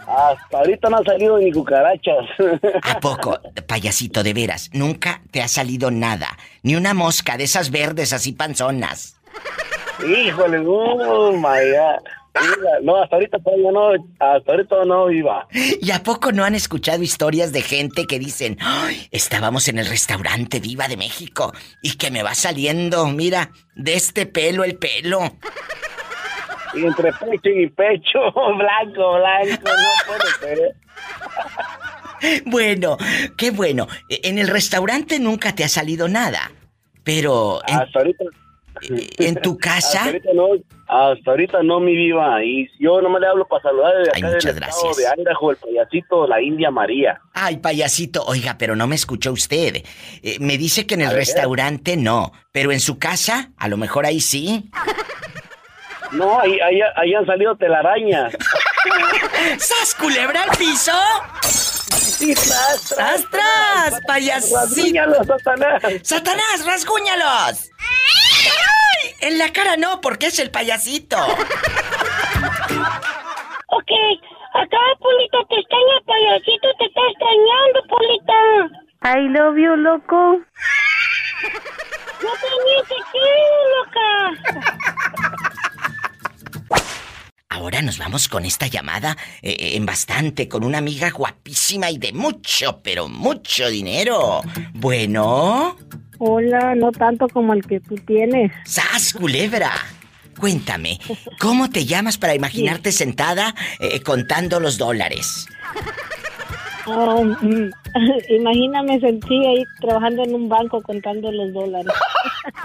Hasta 0.00 0.58
ahorita 0.58 0.90
no 0.90 0.96
ha 0.98 1.04
salido 1.04 1.38
ni 1.38 1.52
cucarachas. 1.52 2.26
¿A 2.82 2.98
poco, 2.98 3.38
payasito, 3.66 4.24
de 4.24 4.34
veras? 4.34 4.68
Nunca 4.72 5.22
te 5.30 5.42
ha 5.42 5.48
salido 5.48 5.92
nada. 5.92 6.36
Ni 6.62 6.74
una 6.74 6.92
mosca 6.92 7.36
de 7.36 7.44
esas 7.44 7.70
verdes 7.70 8.12
así 8.12 8.32
panzonas. 8.32 9.16
Híjole, 10.04 10.58
oh 10.66 11.32
my 11.32 11.70
God. 11.70 12.23
No, 12.82 13.00
hasta 13.00 13.16
ahorita 13.16 13.38
todavía 13.38 13.70
no, 13.70 13.90
hasta 14.18 14.52
ahorita 14.52 14.84
no 14.86 15.10
iba. 15.10 15.46
¿Y 15.52 15.90
a 15.92 16.02
poco 16.02 16.32
no 16.32 16.44
han 16.44 16.54
escuchado 16.56 17.02
historias 17.02 17.52
de 17.52 17.62
gente 17.62 18.06
que 18.06 18.18
dicen, 18.18 18.56
"Ay, 18.60 19.06
estábamos 19.12 19.68
en 19.68 19.78
el 19.78 19.86
restaurante 19.86 20.58
Diva 20.60 20.88
de 20.88 20.96
México 20.96 21.52
y 21.80 21.96
que 21.96 22.10
me 22.10 22.22
va 22.24 22.34
saliendo, 22.34 23.06
mira, 23.06 23.50
de 23.76 23.94
este 23.94 24.26
pelo 24.26 24.64
el 24.64 24.76
pelo? 24.76 25.20
Y 26.74 26.84
entre 26.84 27.12
pecho 27.12 27.50
y 27.50 27.68
pecho, 27.70 28.18
blanco, 28.58 29.14
blanco, 29.14 29.70
no 29.70 30.16
puede 30.40 30.56
ser. 30.56 30.74
Bueno, 32.46 32.96
qué 33.36 33.50
bueno. 33.50 33.86
E- 34.08 34.20
En 34.24 34.38
el 34.38 34.48
restaurante 34.48 35.18
nunca 35.18 35.54
te 35.54 35.62
ha 35.62 35.68
salido 35.68 36.08
nada. 36.08 36.50
Pero 37.02 37.60
en, 37.66 37.74
Hasta 37.80 37.98
ahorita. 37.98 38.24
en 39.18 39.34
tu 39.42 39.58
casa, 39.58 39.98
Hasta 39.98 40.04
ahorita 40.06 40.30
no, 40.34 40.48
Hasta 40.94 41.32
ahorita 41.32 41.60
no, 41.64 41.80
mi 41.80 41.92
viva. 41.96 42.44
Y 42.44 42.70
yo 42.78 43.00
nomás 43.00 43.20
le 43.20 43.26
hablo 43.26 43.48
para 43.48 43.62
saludar 43.62 43.96
desde 43.98 44.12
Ay, 44.14 44.22
acá 44.22 44.34
muchas 44.34 44.54
del 44.54 44.62
estado 44.62 44.82
gracias. 44.86 45.16
de 45.16 45.22
Idaho, 45.22 45.50
el 45.50 45.56
payasito, 45.56 46.26
la 46.28 46.40
India 46.40 46.70
María. 46.70 47.20
Ay, 47.32 47.56
payasito, 47.56 48.22
oiga, 48.24 48.54
pero 48.56 48.76
no 48.76 48.86
me 48.86 48.94
escuchó 48.94 49.32
usted. 49.32 49.82
Eh, 50.22 50.36
me 50.38 50.56
dice 50.56 50.86
que 50.86 50.94
en 50.94 51.00
el 51.00 51.10
restaurante 51.10 51.96
no, 51.96 52.32
pero 52.52 52.70
en 52.70 52.78
su 52.78 53.00
casa, 53.00 53.50
a 53.58 53.66
lo 53.66 53.76
mejor 53.76 54.06
ahí 54.06 54.20
sí. 54.20 54.70
No, 56.12 56.38
ahí, 56.38 56.60
ahí, 56.60 56.78
ahí 56.94 57.12
han 57.12 57.26
salido 57.26 57.56
telarañas. 57.56 58.32
¡Sas, 59.58 59.96
culebra 59.96 60.44
al 60.44 60.56
piso! 60.56 60.92
Sí, 61.42 62.34
tras, 62.34 62.94
tras, 62.94 63.30
tras, 63.30 64.00
payasito. 64.06 64.60
Rasguñalos, 64.60 65.26
Satanás. 65.26 65.82
¡Satanás, 66.02 66.64
rasguñalos! 66.64 67.70
¡Ay! 69.02 69.14
En 69.20 69.38
la 69.38 69.52
cara 69.52 69.76
no, 69.76 70.00
porque 70.00 70.26
es 70.26 70.38
el 70.38 70.50
payasito. 70.50 71.16
Ok, 73.68 73.90
acá, 74.54 74.78
Polita, 75.00 75.38
te 75.48 75.58
extraña 75.60 75.96
el 75.98 76.04
payasito, 76.04 76.68
te 76.78 76.84
está 76.86 77.00
extrañando, 77.10 77.82
Polita. 77.88 78.34
I 79.04 79.28
love 79.28 79.56
you, 79.56 79.76
loco. 79.76 80.40
Yo 82.22 82.28
también 82.28 82.82
te 82.88 82.94
quiero, 83.12 83.56
loca. 83.76 84.08
Ahora 87.50 87.82
nos 87.82 87.98
vamos 87.98 88.28
con 88.28 88.44
esta 88.44 88.66
llamada 88.66 89.16
eh, 89.40 89.76
en 89.76 89.86
bastante, 89.86 90.48
con 90.48 90.64
una 90.64 90.78
amiga 90.78 91.10
guapísima 91.10 91.90
y 91.90 91.98
de 91.98 92.12
mucho, 92.12 92.80
pero 92.82 93.08
mucho 93.08 93.68
dinero. 93.68 94.42
Bueno, 94.72 95.76
Hola, 96.26 96.74
no 96.74 96.90
tanto 96.90 97.28
como 97.28 97.52
el 97.52 97.66
que 97.66 97.80
tú 97.80 97.96
tienes. 97.96 98.50
¡Sas, 98.64 99.12
culebra! 99.12 99.72
Cuéntame, 100.38 100.98
¿cómo 101.38 101.68
te 101.68 101.84
llamas 101.84 102.16
para 102.16 102.34
imaginarte 102.34 102.92
sentada 102.92 103.54
eh, 103.78 104.00
contando 104.00 104.58
los 104.58 104.78
dólares? 104.78 105.46
Ah, 106.86 107.20
mm, 107.22 107.70
imagíname 108.30 109.00
sentí 109.00 109.34
ahí 109.46 109.64
trabajando 109.82 110.24
en 110.24 110.34
un 110.34 110.48
banco 110.48 110.80
contando 110.80 111.30
los 111.30 111.52
dólares. 111.52 111.92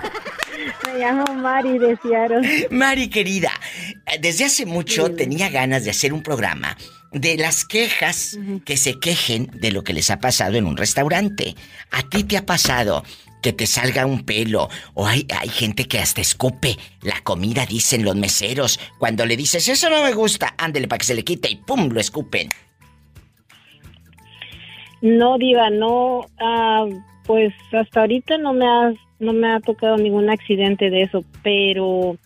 Me 0.87 0.99
llamo 0.99 1.33
Mari 1.33 1.79
de 1.79 1.97
Seattle. 2.01 2.67
Mari 2.71 3.09
querida, 3.09 3.51
eh, 4.05 4.19
desde 4.21 4.45
hace 4.45 4.65
mucho 4.65 5.11
tenía 5.11 5.49
ganas 5.49 5.83
de 5.83 5.91
hacer 5.91 6.13
un 6.13 6.23
programa 6.23 6.77
de 7.11 7.37
las 7.37 7.65
quejas 7.65 8.39
que 8.63 8.77
se 8.77 8.99
quejen 8.99 9.47
de 9.53 9.71
lo 9.71 9.83
que 9.83 9.93
les 9.93 10.11
ha 10.11 10.21
pasado 10.21 10.55
en 10.55 10.65
un 10.65 10.77
restaurante. 10.77 11.55
¿A 11.91 12.03
ti 12.03 12.23
te 12.23 12.37
ha 12.37 12.45
pasado 12.45 13.03
que 13.41 13.53
te 13.53 13.65
salga 13.65 14.05
un 14.05 14.25
pelo 14.25 14.69
o 14.93 15.07
hay, 15.07 15.25
hay 15.39 15.49
gente 15.49 15.85
que 15.85 15.99
hasta 15.99 16.21
escupe 16.21 16.75
la 17.01 17.21
comida, 17.21 17.65
dicen 17.65 18.03
los 18.03 18.15
meseros, 18.15 18.79
cuando 18.97 19.25
le 19.25 19.37
dices, 19.37 19.67
eso 19.67 19.89
no 19.89 20.03
me 20.03 20.13
gusta, 20.13 20.53
ándele 20.57 20.87
para 20.87 20.99
que 20.99 21.05
se 21.05 21.15
le 21.15 21.23
quite 21.23 21.49
y 21.49 21.55
¡pum! 21.55 21.89
lo 21.89 21.99
escupen. 21.99 22.49
No, 25.01 25.37
Diva, 25.37 25.69
no, 25.69 26.25
ah, 26.39 26.85
pues 27.25 27.53
hasta 27.71 28.01
ahorita 28.01 28.37
no 28.37 28.53
me 28.53 28.65
ha, 28.65 28.93
no 29.19 29.33
me 29.33 29.51
ha 29.51 29.59
tocado 29.61 29.97
ningún 29.97 30.29
accidente 30.29 30.89
de 30.89 31.03
eso, 31.03 31.23
pero 31.41 32.17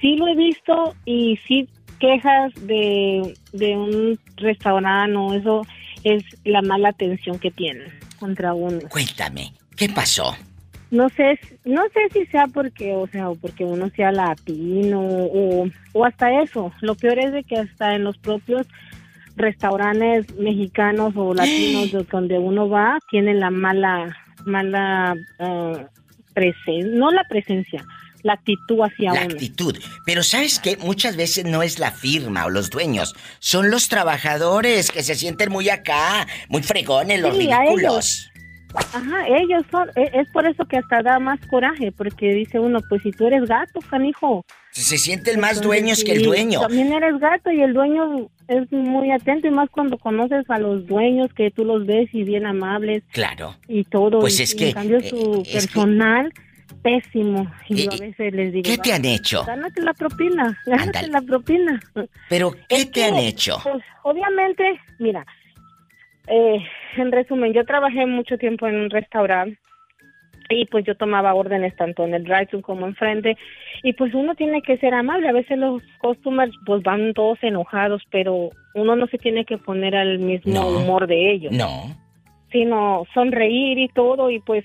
sí 0.00 0.16
lo 0.16 0.26
he 0.28 0.34
visto 0.34 0.94
y 1.04 1.38
sí 1.46 1.68
quejas 1.98 2.52
de, 2.62 3.34
de 3.52 3.76
un 3.76 4.18
restaurante 4.36 5.16
o 5.16 5.34
eso 5.34 5.62
es 6.02 6.22
la 6.44 6.62
mala 6.62 6.90
atención 6.90 7.38
que 7.38 7.50
tienen 7.50 7.88
contra 8.18 8.54
uno. 8.54 8.80
Cuéntame, 8.88 9.52
¿qué 9.76 9.88
pasó? 9.88 10.36
No 10.90 11.08
sé, 11.08 11.38
no 11.64 11.82
sé 11.92 12.00
si 12.12 12.26
sea 12.26 12.46
porque, 12.46 12.94
o 12.94 13.06
sea, 13.08 13.28
o 13.30 13.34
porque 13.34 13.64
uno 13.64 13.90
sea 13.96 14.12
latino 14.12 15.00
o, 15.00 15.66
o 15.92 16.04
hasta 16.04 16.40
eso. 16.42 16.72
Lo 16.80 16.94
peor 16.94 17.18
es 17.18 17.32
de 17.32 17.42
que 17.42 17.56
hasta 17.56 17.94
en 17.96 18.04
los 18.04 18.16
propios 18.18 18.66
restaurantes 19.36 20.32
mexicanos 20.36 21.12
o 21.16 21.34
latinos 21.34 21.90
de 21.90 22.04
donde 22.10 22.38
uno 22.38 22.68
va 22.68 22.98
tienen 23.10 23.40
la 23.40 23.50
mala, 23.50 24.16
mala 24.46 25.14
presencia, 26.32 26.90
no 26.92 27.10
la 27.10 27.24
presencia, 27.24 27.84
la 28.22 28.34
actitud 28.34 28.80
hacia 28.80 29.12
La 29.14 29.24
uno. 29.24 29.34
actitud. 29.34 29.76
Pero 30.06 30.22
sabes 30.22 30.58
que 30.60 30.76
muchas 30.76 31.16
veces 31.16 31.44
no 31.44 31.62
es 31.64 31.78
la 31.80 31.90
firma 31.90 32.46
o 32.46 32.50
los 32.50 32.70
dueños, 32.70 33.14
son 33.40 33.70
los 33.70 33.88
trabajadores 33.88 34.90
que 34.92 35.02
se 35.02 35.14
sienten 35.16 35.50
muy 35.50 35.68
acá, 35.70 36.26
muy 36.48 36.62
fregones, 36.62 37.20
los 37.20 37.36
Sí, 37.36 37.48
ridículos. 37.48 38.30
Ajá, 38.74 39.26
ellos 39.28 39.64
son, 39.70 39.88
e- 39.96 40.10
es 40.14 40.28
por 40.30 40.46
eso 40.46 40.64
que 40.66 40.78
hasta 40.78 41.02
da 41.02 41.18
más 41.18 41.38
coraje, 41.46 41.92
porque 41.92 42.32
dice 42.34 42.58
uno, 42.58 42.80
pues 42.88 43.02
si 43.02 43.10
tú 43.12 43.26
eres 43.26 43.44
gato, 43.46 43.80
canijo. 43.90 44.44
Se 44.70 44.98
sienten 44.98 45.38
más 45.40 45.56
Entonces, 45.58 45.66
dueños 45.66 46.04
que 46.04 46.12
el 46.12 46.22
dueño. 46.24 46.60
También 46.60 46.92
eres 46.92 47.18
gato 47.20 47.50
y 47.52 47.60
el 47.62 47.72
dueño 47.72 48.28
es 48.48 48.70
muy 48.72 49.10
atento 49.12 49.46
y 49.46 49.50
más 49.50 49.70
cuando 49.70 49.96
conoces 49.98 50.44
a 50.50 50.58
los 50.58 50.86
dueños 50.86 51.32
que 51.34 51.50
tú 51.52 51.64
los 51.64 51.86
ves 51.86 52.08
y 52.12 52.24
bien 52.24 52.44
amables 52.46 53.02
Claro. 53.12 53.54
y 53.68 53.84
todo. 53.84 54.18
Pues 54.20 54.40
es 54.40 54.52
y 54.54 54.56
que, 54.56 54.68
En 54.70 54.74
cambio 54.74 54.98
eh, 54.98 55.08
su 55.08 55.42
que- 55.44 55.52
personal, 55.52 56.32
pésimo. 56.82 57.46
Y 57.68 57.80
Eh, 57.80 57.84
yo 57.84 57.92
a 57.92 57.96
veces 57.96 58.32
les 58.34 58.52
digo... 58.52 58.64
¿qué 58.64 58.76
te 58.78 58.92
han 58.92 59.04
hecho? 59.04 59.44
Gánate 59.44 59.80
la 59.82 59.94
propina, 59.94 60.58
gánate 60.66 60.98
Ándale. 60.98 61.08
la 61.08 61.20
propina. 61.22 61.80
Pero, 62.28 62.52
¿qué 62.68 62.76
Es 62.76 62.86
te 62.86 62.90
que, 62.92 63.04
han 63.04 63.16
hecho? 63.16 63.58
Pues, 63.62 63.82
obviamente, 64.02 64.64
mira, 64.98 65.24
eh, 66.26 66.58
en 66.96 67.12
resumen, 67.12 67.52
yo 67.52 67.64
trabajé 67.64 68.06
mucho 68.06 68.38
tiempo 68.38 68.66
en 68.66 68.76
un 68.76 68.90
restaurante 68.90 69.58
y 70.50 70.66
pues 70.66 70.84
yo 70.84 70.94
tomaba 70.96 71.34
órdenes 71.34 71.74
tanto 71.76 72.04
en 72.04 72.14
el 72.14 72.24
drive-thru 72.24 72.60
como 72.60 72.86
enfrente 72.86 73.36
y 73.82 73.94
pues 73.94 74.12
uno 74.14 74.34
tiene 74.34 74.60
que 74.62 74.76
ser 74.78 74.92
amable. 74.94 75.28
A 75.28 75.32
veces 75.32 75.58
los 75.58 75.82
customers 75.98 76.52
pues 76.66 76.82
van 76.82 77.14
todos 77.14 77.38
enojados, 77.42 78.02
pero 78.10 78.50
uno 78.74 78.94
no 78.96 79.06
se 79.06 79.18
tiene 79.18 79.44
que 79.44 79.58
poner 79.58 79.96
al 79.96 80.18
mismo 80.18 80.52
No. 80.52 80.68
humor 80.68 81.06
de 81.06 81.32
ellos, 81.32 81.52
No. 81.52 81.96
sino 82.52 83.04
sonreír 83.14 83.78
y 83.78 83.88
todo 83.88 84.30
y 84.30 84.40
pues 84.40 84.64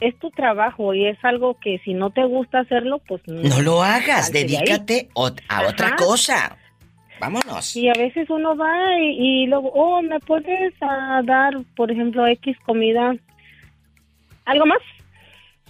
es 0.00 0.18
tu 0.18 0.30
trabajo 0.30 0.94
y 0.94 1.06
es 1.06 1.18
algo 1.24 1.58
que 1.60 1.78
si 1.84 1.92
no 1.92 2.10
te 2.10 2.24
gusta 2.24 2.60
hacerlo, 2.60 3.02
pues 3.06 3.20
No 3.26 3.60
lo 3.60 3.82
hagas, 3.82 4.32
de 4.32 4.44
dedícate 4.44 5.08
a 5.48 5.62
otra 5.66 5.96
cosa. 5.96 6.56
Vámonos. 7.20 7.76
Y 7.76 7.88
a 7.88 7.92
veces 7.92 8.30
uno 8.30 8.56
va 8.56 8.98
y, 8.98 9.44
y 9.44 9.46
luego, 9.46 9.70
oh, 9.74 10.00
¿me 10.02 10.18
puedes 10.20 10.72
ah, 10.80 11.20
dar, 11.24 11.54
por 11.76 11.92
ejemplo, 11.92 12.26
X 12.26 12.56
comida? 12.64 13.14
¿Algo 14.46 14.66
más? 14.66 14.78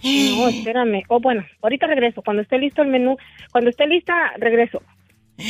No, 0.03 0.47
espérame. 0.49 1.03
Oh, 1.09 1.19
bueno, 1.19 1.45
ahorita 1.61 1.87
regreso. 1.87 2.21
Cuando 2.21 2.41
esté 2.41 2.57
listo 2.57 2.81
el 2.81 2.87
menú, 2.87 3.17
cuando 3.51 3.69
esté 3.69 3.87
lista, 3.87 4.33
regreso. 4.37 4.81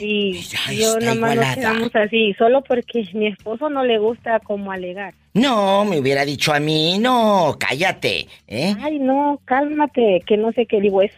Y 0.00 0.32
yo 0.78 0.96
está 0.96 1.00
nada 1.00 1.14
más 1.14 1.36
nos 1.36 1.44
igualada. 1.44 1.54
quedamos 1.54 1.96
así, 1.96 2.34
solo 2.38 2.62
porque 2.62 3.08
mi 3.14 3.26
esposo 3.26 3.68
no 3.68 3.84
le 3.84 3.98
gusta 3.98 4.38
como 4.40 4.70
alegar. 4.70 5.12
No, 5.34 5.84
me 5.84 5.98
hubiera 5.98 6.24
dicho 6.24 6.52
a 6.54 6.60
mí, 6.60 6.98
no, 6.98 7.56
cállate, 7.58 8.28
¿eh? 8.46 8.74
Ay, 8.80 9.00
no, 9.00 9.40
cálmate, 9.44 10.22
que 10.24 10.36
no 10.36 10.52
sé 10.52 10.66
qué 10.66 10.80
digo 10.80 11.02
es. 11.02 11.12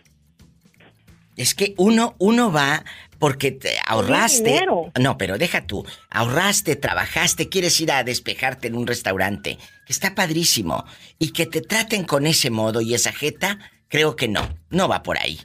Es 1.37 1.55
que 1.55 1.75
uno, 1.77 2.15
uno 2.19 2.51
va 2.51 2.85
porque 3.21 3.53
te 3.53 3.77
ahorraste. 3.87 4.43
dinero. 4.43 4.91
No, 4.99 5.17
pero 5.17 5.39
deja 5.39 5.67
tú. 5.67 5.87
Ahorraste, 6.11 6.75
trabajaste, 6.75 7.49
quieres 7.49 7.81
ir 7.81 7.93
a 7.93 8.03
despejarte 8.03 8.67
en 8.67 8.75
un 8.75 8.87
restaurante, 8.89 9.59
que 9.87 9.93
está 9.93 10.17
padrísimo. 10.17 10.85
Y 11.21 11.31
que 11.31 11.47
te 11.47 11.61
traten 11.61 12.03
con 12.05 12.27
ese 12.27 12.51
modo 12.51 12.81
y 12.81 12.95
esa 12.95 13.13
jeta, 13.13 13.59
creo 13.89 14.17
que 14.17 14.27
no. 14.27 14.59
No 14.71 14.89
va 14.89 15.03
por 15.05 15.19
ahí. 15.19 15.39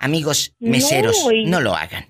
Amigos, 0.00 0.54
No, 0.58 0.70
meseros, 0.70 1.16
y- 1.32 1.44
no 1.44 1.60
lo 1.60 1.76
hagan. 1.76 2.06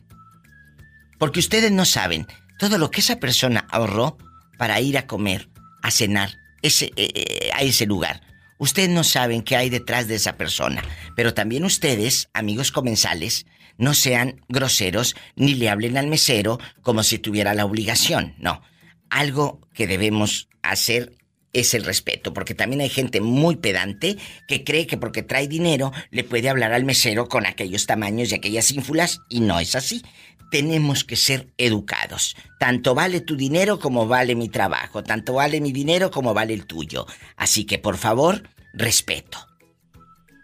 Porque 1.18 1.40
ustedes 1.40 1.72
no 1.72 1.84
saben 1.84 2.26
todo 2.58 2.78
lo 2.78 2.90
que 2.90 3.00
esa 3.00 3.16
persona 3.18 3.66
ahorró 3.70 4.16
para 4.56 4.80
ir 4.80 4.96
a 4.98 5.06
comer, 5.06 5.48
a 5.82 5.90
cenar, 5.90 6.30
ese, 6.62 6.86
eh, 6.96 7.10
eh, 7.14 7.50
a 7.54 7.62
ese 7.62 7.86
lugar. 7.86 8.22
Ustedes 8.58 8.88
no 8.88 9.04
saben 9.04 9.42
qué 9.42 9.56
hay 9.56 9.70
detrás 9.70 10.08
de 10.08 10.16
esa 10.16 10.36
persona. 10.36 10.82
Pero 11.16 11.34
también 11.34 11.64
ustedes, 11.64 12.28
amigos 12.34 12.72
comensales, 12.72 13.46
no 13.78 13.94
sean 13.94 14.42
groseros 14.48 15.16
ni 15.36 15.54
le 15.54 15.70
hablen 15.70 15.96
al 15.96 16.08
mesero 16.08 16.58
como 16.82 17.02
si 17.02 17.18
tuviera 17.18 17.54
la 17.54 17.64
obligación. 17.64 18.34
No. 18.38 18.60
Algo 19.08 19.60
que 19.72 19.86
debemos 19.86 20.48
hacer 20.62 21.14
es 21.52 21.74
el 21.74 21.84
respeto, 21.84 22.34
porque 22.34 22.54
también 22.54 22.82
hay 22.82 22.90
gente 22.90 23.20
muy 23.20 23.56
pedante 23.56 24.18
que 24.46 24.64
cree 24.64 24.86
que 24.86 24.98
porque 24.98 25.22
trae 25.22 25.48
dinero 25.48 25.92
le 26.10 26.24
puede 26.24 26.48
hablar 26.48 26.72
al 26.72 26.84
mesero 26.84 27.28
con 27.28 27.46
aquellos 27.46 27.86
tamaños 27.86 28.30
y 28.30 28.34
aquellas 28.34 28.70
ínfulas 28.70 29.20
y 29.30 29.40
no 29.40 29.58
es 29.58 29.74
así. 29.74 30.02
Tenemos 30.50 31.04
que 31.04 31.16
ser 31.16 31.52
educados. 31.58 32.36
Tanto 32.58 32.94
vale 32.94 33.20
tu 33.20 33.36
dinero 33.36 33.78
como 33.78 34.06
vale 34.06 34.34
mi 34.34 34.48
trabajo, 34.48 35.02
tanto 35.02 35.34
vale 35.34 35.60
mi 35.60 35.72
dinero 35.72 36.10
como 36.10 36.34
vale 36.34 36.54
el 36.54 36.66
tuyo. 36.66 37.06
Así 37.36 37.64
que 37.64 37.78
por 37.78 37.96
favor, 37.96 38.48
respeto. 38.72 39.47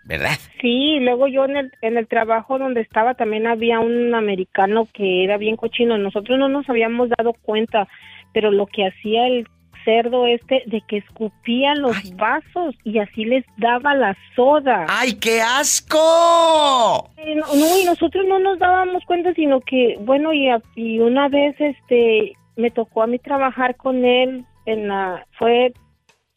¿Verdad? 0.07 0.37
Sí, 0.61 0.99
luego 1.01 1.29
yo 1.29 1.45
en 1.47 1.57
el, 1.57 1.73
en 1.81 1.97
el 1.97 2.07
trabajo 2.07 2.59
donde 2.59 2.83
estaba 2.83 3.15
también 3.15 3.47
había 3.47 3.81
un 3.81 4.15
americano 4.15 4.87
que 4.93 5.25
era 5.25 5.39
bien 5.39 5.57
cochino. 5.57 5.97
Nosotros 5.97 6.39
no 6.39 6.49
nos 6.49 6.69
habíamos 6.69 7.09
dado 7.09 7.33
cuenta, 7.33 7.89
pero 8.33 8.51
lo 8.51 8.67
que 8.67 8.87
hacía 8.87 9.27
el 9.27 9.47
cerdo 9.85 10.27
este 10.27 10.63
de 10.67 10.83
que 10.89 10.99
escupía 10.99 11.75
los 11.75 12.17
vasos 12.17 12.75
y 12.85 12.99
así 12.99 13.25
les 13.25 13.45
daba 13.59 13.95
la 13.95 14.17
soda. 14.35 14.87
¡Ay, 14.89 15.15
qué 15.15 15.41
asco! 15.41 17.11
Eh, 17.19 17.35
No, 17.35 17.47
no, 17.55 17.79
y 17.79 17.85
nosotros 17.85 18.25
no 18.27 18.39
nos 18.39 18.59
dábamos 18.59 19.05
cuenta, 19.05 19.35
sino 19.35 19.61
que, 19.61 19.97
bueno, 20.01 20.33
y, 20.33 20.49
y 20.75 20.99
una 21.01 21.29
vez, 21.29 21.55
este, 21.59 22.33
me 22.57 22.71
tocó 22.71 23.03
a 23.03 23.07
mí 23.07 23.19
trabajar 23.19 23.77
con 23.77 24.05
él 24.05 24.45
en 24.67 24.89
la, 24.89 25.27
fue, 25.39 25.73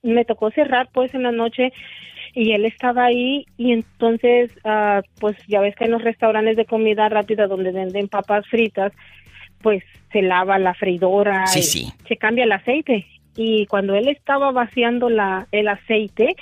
me 0.04 0.26
tocó 0.26 0.52
cerrar 0.52 0.90
pues 0.94 1.14
en 1.14 1.24
la 1.24 1.32
noche 1.32 1.72
y 2.40 2.52
él 2.52 2.66
estaba 2.66 3.06
ahí 3.06 3.48
y 3.58 3.72
entonces, 3.72 4.52
ah, 4.64 5.02
pues 5.20 5.36
ya 5.48 5.60
ves 5.60 5.76
que 5.76 5.86
en 5.86 5.92
los 5.92 6.04
restaurantes 6.04 6.56
de 6.56 6.66
comida 6.66 7.10
rápida 7.10 7.48
donde 7.48 7.72
venden 7.72 8.08
papas 8.10 8.46
fritas, 8.48 8.94
pues 9.64 9.84
se 10.12 10.22
lava 10.22 10.60
la 10.60 10.76
freidora, 10.76 11.48
Sí, 11.48 11.60
y 11.60 11.64
sí. 11.64 11.94
se 12.08 12.16
cambia 12.18 12.44
el 12.44 12.52
aceite 12.52 13.08
y 13.36 13.66
cuando 13.66 13.96
él 13.96 14.08
estaba 14.08 14.52
vaciando 14.52 15.10
la, 15.10 15.48
el 15.52 15.68
aceite, 15.68 16.36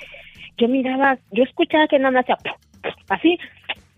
yo 0.58 0.68
miraba, 0.68 1.16
yo 1.32 1.44
escuchaba 1.44 1.88
que 1.88 1.98
nada 1.98 2.10
más 2.10 2.26
hacía 2.28 2.54
así 3.08 3.38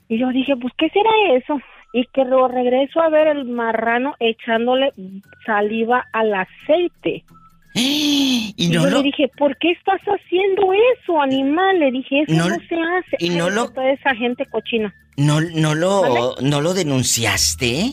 y 0.08 0.18
yo 0.18 0.28
dije, 0.28 0.54
pues, 0.56 0.72
¿qué 0.78 0.88
será 0.90 1.10
eso? 1.34 1.60
Y 1.92 2.04
que 2.14 2.24
lo 2.24 2.46
regreso 2.46 3.00
a 3.00 3.08
ver 3.08 3.26
el 3.26 3.44
marrano 3.44 4.14
echándole 4.20 4.92
saliva 5.44 6.06
al 6.12 6.32
aceite. 6.32 7.24
Y 8.60 8.68
no 8.68 8.82
yo 8.84 8.90
lo- 8.90 8.96
le 8.98 9.02
dije, 9.04 9.28
¿por 9.38 9.56
qué 9.58 9.70
estás 9.70 10.00
haciendo 10.02 10.72
eso, 10.96 11.20
animal? 11.20 11.78
Le 11.78 11.92
dije, 11.92 12.22
eso 12.22 12.32
No- 12.32 12.48
no, 12.48 12.56
se 12.68 12.74
hace. 12.74 13.16
y 13.24 13.30
no 13.30 13.46
Ay, 13.46 13.52
lo- 13.54 13.70
Toda 13.70 13.92
esa 13.92 14.14
gente 14.16 14.46
cochina. 14.46 14.92
¿No, 15.16 15.40
no 15.40 15.74
lo, 15.74 16.00
¿Vale? 16.02 16.20
no 16.48 16.60
lo 16.60 16.74
denunciaste? 16.74 17.92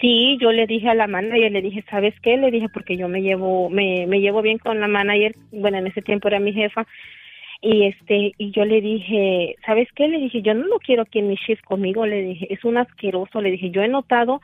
Sí, 0.00 0.36
yo 0.40 0.52
le 0.52 0.66
dije 0.66 0.88
a 0.88 0.94
la 0.94 1.06
manager, 1.06 1.50
le 1.52 1.62
dije, 1.62 1.84
¿sabes 1.88 2.14
qué? 2.22 2.36
Le 2.36 2.50
dije, 2.50 2.68
porque 2.68 2.96
yo 2.96 3.08
me 3.08 3.22
llevo, 3.22 3.70
me, 3.70 4.06
me 4.06 4.20
llevo 4.20 4.42
bien 4.42 4.58
con 4.58 4.78
la 4.80 4.88
manager, 4.88 5.34
bueno, 5.52 5.78
en 5.78 5.86
ese 5.86 6.02
tiempo 6.02 6.28
era 6.28 6.40
mi 6.40 6.52
jefa, 6.52 6.86
y 7.62 7.84
este, 7.86 8.32
y 8.36 8.50
yo 8.50 8.64
le 8.66 8.82
dije, 8.82 9.56
¿sabes 9.64 9.88
qué? 9.94 10.08
Le 10.08 10.18
dije, 10.18 10.42
yo 10.42 10.52
no 10.52 10.66
lo 10.66 10.78
quiero 10.78 11.02
aquí 11.02 11.20
en 11.20 11.28
mi 11.28 11.36
shift 11.36 11.64
conmigo, 11.64 12.04
le 12.04 12.20
dije, 12.20 12.52
es 12.52 12.64
un 12.64 12.76
asqueroso, 12.76 13.40
le 13.40 13.52
dije, 13.52 13.70
yo 13.70 13.82
he 13.82 13.88
notado 13.88 14.42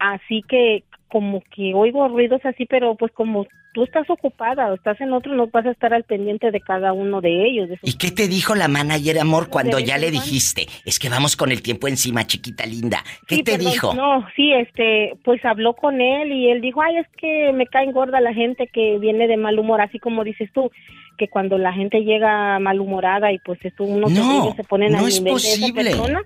así 0.00 0.42
que 0.48 0.82
como 1.08 1.42
que 1.54 1.72
oigo 1.74 2.06
ruidos 2.08 2.40
así, 2.44 2.66
pero 2.66 2.94
pues 2.94 3.12
como 3.12 3.46
tú 3.74 3.84
estás 3.84 4.08
ocupada 4.10 4.70
o 4.70 4.74
estás 4.74 5.00
en 5.00 5.12
otro, 5.12 5.34
no 5.34 5.46
vas 5.48 5.66
a 5.66 5.70
estar 5.70 5.92
al 5.94 6.04
pendiente 6.04 6.50
de 6.50 6.60
cada 6.60 6.92
uno 6.92 7.20
de 7.20 7.46
ellos. 7.46 7.68
de 7.68 7.78
¿Y 7.82 7.94
qué 7.98 8.10
te 8.10 8.28
dijo 8.28 8.54
la 8.54 8.68
manager, 8.68 9.18
amor, 9.18 9.48
cuando 9.50 9.78
ya 9.78 9.98
le 9.98 10.10
dijiste? 10.10 10.66
Es 10.84 10.98
que 10.98 11.08
vamos 11.08 11.36
con 11.36 11.52
el 11.52 11.62
tiempo 11.62 11.86
encima, 11.88 12.26
chiquita 12.26 12.64
linda. 12.66 13.02
¿Qué 13.26 13.36
Sí, 13.36 13.42
te 13.42 13.52
perdón, 13.52 13.72
dijo? 13.72 13.94
No, 13.94 14.26
sí, 14.34 14.52
este, 14.52 15.12
pues 15.24 15.44
habló 15.44 15.74
con 15.74 16.00
él 16.00 16.32
y 16.32 16.50
él 16.50 16.60
dijo, 16.60 16.80
ay, 16.82 16.96
es 16.98 17.06
que 17.18 17.52
me 17.52 17.66
caen 17.66 17.92
gorda 17.92 18.20
la 18.20 18.32
gente 18.34 18.68
que 18.72 18.98
viene 18.98 19.26
de 19.28 19.36
mal 19.36 19.58
humor, 19.58 19.80
así 19.80 19.98
como 19.98 20.24
dices 20.24 20.50
tú, 20.52 20.70
que 21.18 21.28
cuando 21.28 21.58
la 21.58 21.72
gente 21.72 22.00
llega 22.04 22.58
malhumorada 22.60 23.32
y 23.32 23.38
pues 23.40 23.58
esto 23.64 23.84
uno 23.84 24.08
No, 24.08 24.54
se 24.56 24.64
ponen 24.64 24.92
no 24.92 24.98
al 24.98 25.08
es 25.08 25.20
nivel 25.20 25.34
de 25.34 25.48
esa 25.48 25.60
posible. 25.60 25.84
persona. 25.90 26.20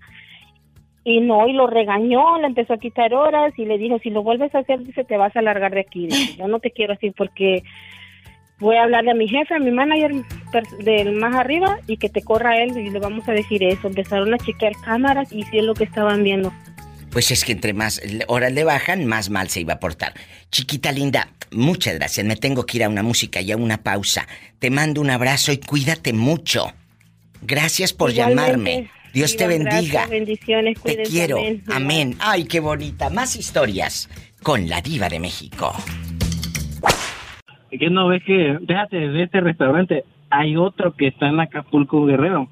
Y 1.04 1.20
no, 1.20 1.48
y 1.48 1.52
lo 1.52 1.66
regañó, 1.66 2.38
le 2.38 2.46
empezó 2.46 2.74
a 2.74 2.78
quitar 2.78 3.12
horas 3.12 3.52
y 3.56 3.64
le 3.64 3.76
dijo, 3.76 3.98
si 3.98 4.10
lo 4.10 4.22
vuelves 4.22 4.54
a 4.54 4.60
hacer, 4.60 4.84
dice, 4.84 5.04
te 5.04 5.16
vas 5.16 5.34
a 5.36 5.42
largar 5.42 5.72
de 5.72 5.80
aquí. 5.80 6.06
Dice, 6.06 6.36
yo 6.36 6.46
no 6.46 6.60
te 6.60 6.70
quiero 6.70 6.92
así 6.92 7.10
porque 7.10 7.62
voy 8.60 8.76
a 8.76 8.84
hablarle 8.84 9.10
a 9.10 9.14
mi 9.14 9.28
jefe, 9.28 9.54
a 9.54 9.58
mi 9.58 9.72
manager 9.72 10.12
del 10.78 11.12
más 11.12 11.34
arriba 11.34 11.78
y 11.88 11.96
que 11.96 12.08
te 12.08 12.22
corra 12.22 12.62
él 12.62 12.78
y 12.78 12.90
le 12.90 13.00
vamos 13.00 13.28
a 13.28 13.32
decir 13.32 13.62
eso. 13.64 13.88
Empezaron 13.88 14.32
a 14.32 14.38
chequear 14.38 14.72
cámaras 14.84 15.32
y 15.32 15.42
sí 15.42 15.58
es 15.58 15.64
lo 15.64 15.74
que 15.74 15.84
estaban 15.84 16.22
viendo. 16.22 16.52
Pues 17.10 17.30
es 17.30 17.44
que 17.44 17.52
entre 17.52 17.74
más 17.74 18.00
horas 18.28 18.52
le 18.52 18.64
bajan, 18.64 19.04
más 19.04 19.28
mal 19.28 19.48
se 19.48 19.60
iba 19.60 19.74
a 19.74 19.80
portar. 19.80 20.14
Chiquita 20.50 20.92
linda, 20.92 21.28
muchas 21.50 21.96
gracias. 21.96 22.24
Me 22.24 22.36
tengo 22.36 22.64
que 22.64 22.78
ir 22.78 22.84
a 22.84 22.88
una 22.88 23.02
música 23.02 23.40
y 23.42 23.52
a 23.52 23.56
una 23.56 23.82
pausa. 23.82 24.26
Te 24.60 24.70
mando 24.70 25.00
un 25.00 25.10
abrazo 25.10 25.52
y 25.52 25.58
cuídate 25.58 26.12
mucho. 26.12 26.72
Gracias 27.42 27.92
por 27.92 28.12
Igualmente, 28.12 28.40
llamarme. 28.42 28.90
Dios 29.12 29.36
te 29.36 29.46
bendiga. 29.46 29.70
gracias, 29.72 30.10
bendiciones, 30.10 30.82
Te 30.82 31.02
quiero. 31.02 31.36
amén. 31.74 32.16
Ay, 32.20 32.44
qué 32.44 32.60
bonita. 32.60 33.10
Más 33.10 33.36
historias 33.36 34.08
con 34.42 34.68
la 34.68 34.80
diva 34.80 35.08
de 35.08 35.20
México. 35.20 35.72
que 37.70 37.90
no 37.90 38.08
ves 38.08 38.22
que, 38.24 38.58
déjate 38.60 38.96
de 39.08 39.22
este 39.24 39.40
restaurante, 39.40 40.04
hay 40.30 40.56
otro 40.56 40.92
que 40.94 41.08
está 41.08 41.28
en 41.28 41.40
Acapulco 41.40 42.04
Guerrero, 42.06 42.48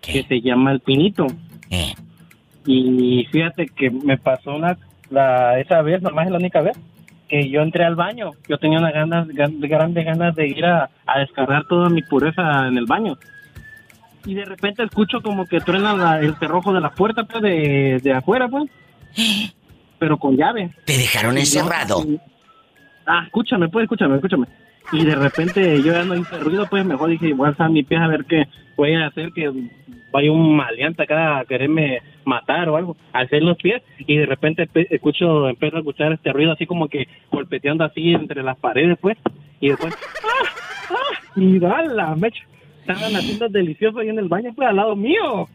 que 0.00 0.22
se 0.22 0.40
llama 0.40 0.72
El 0.72 0.80
Pinito. 0.80 1.26
Eh. 1.70 1.92
Y 2.66 3.26
fíjate 3.32 3.66
que 3.66 3.90
me 3.90 4.16
pasó 4.16 4.54
una, 4.54 4.76
la, 5.10 5.58
esa 5.60 5.82
vez, 5.82 6.00
nomás 6.02 6.26
es 6.26 6.32
la 6.32 6.38
única 6.38 6.60
vez, 6.60 6.76
que 7.28 7.48
yo 7.50 7.62
entré 7.62 7.84
al 7.84 7.96
baño. 7.96 8.30
Yo 8.48 8.58
tenía 8.58 8.78
unas 8.78 8.94
ganas, 8.94 9.26
gan- 9.28 9.58
grandes 9.68 10.04
ganas 10.04 10.34
de 10.36 10.46
ir 10.48 10.64
a, 10.64 10.88
a 11.06 11.18
descargar 11.18 11.64
toda 11.68 11.88
mi 11.88 12.02
pureza 12.02 12.68
en 12.68 12.78
el 12.78 12.86
baño. 12.86 13.16
Y 14.24 14.34
de 14.34 14.44
repente 14.44 14.82
escucho 14.82 15.20
como 15.22 15.46
que 15.46 15.60
truena 15.60 15.94
la- 15.94 16.20
el 16.20 16.34
cerrojo 16.36 16.72
de 16.72 16.80
la 16.80 16.90
puerta, 16.90 17.24
pues, 17.24 17.42
de, 17.42 18.00
de 18.02 18.12
afuera, 18.12 18.48
pues. 18.48 18.64
Pero 19.98 20.18
con 20.18 20.36
llave. 20.36 20.70
Te 20.84 20.96
dejaron 20.96 21.36
Y 21.36 21.40
encerrado. 21.40 22.04
Ah, 23.06 23.22
escúchame, 23.26 23.68
pues, 23.68 23.84
escúchame, 23.84 24.16
escúchame. 24.16 24.46
Y 24.92 25.04
de 25.04 25.14
repente 25.14 25.82
yo 25.82 25.92
ya 25.92 26.04
no 26.04 26.14
hice 26.14 26.38
ruido, 26.38 26.66
pues 26.68 26.84
mejor 26.84 27.08
dije, 27.10 27.32
voy 27.32 27.46
a 27.46 27.48
alzar 27.50 27.70
mi 27.70 27.82
pie 27.82 27.96
a 27.98 28.06
ver 28.06 28.24
qué 28.26 28.44
voy 28.76 28.94
a 28.94 29.06
hacer, 29.06 29.32
que 29.32 29.50
vaya 30.12 30.30
un 30.30 30.56
maleante 30.56 31.02
acá 31.04 31.38
a 31.38 31.44
quererme 31.46 32.00
matar 32.24 32.68
o 32.68 32.76
algo. 32.76 32.96
Alcé 33.12 33.40
los 33.40 33.56
pies 33.56 33.82
y 33.98 34.16
de 34.16 34.26
repente 34.26 34.66
pe- 34.66 34.86
escucho, 34.90 35.48
empiezo 35.48 35.76
a 35.76 35.80
escuchar 35.80 36.12
este 36.12 36.32
ruido 36.32 36.52
así 36.52 36.66
como 36.66 36.88
que 36.88 37.08
golpeteando 37.30 37.82
así 37.84 38.12
entre 38.12 38.42
las 38.42 38.58
paredes, 38.58 38.98
pues. 39.00 39.16
Y 39.60 39.68
después, 39.70 39.94
¡ah! 40.24 40.48
¡ah! 40.90 41.18
Y 41.36 41.58
la 41.58 42.14
mecha. 42.16 42.42
Estaban 42.86 43.16
haciendo 43.16 43.48
delicioso 43.48 43.98
ahí 43.98 44.08
en 44.10 44.18
el 44.18 44.28
baño, 44.28 44.52
pues, 44.54 44.68
al 44.68 44.76
lado 44.76 44.94
mío. 44.96 45.48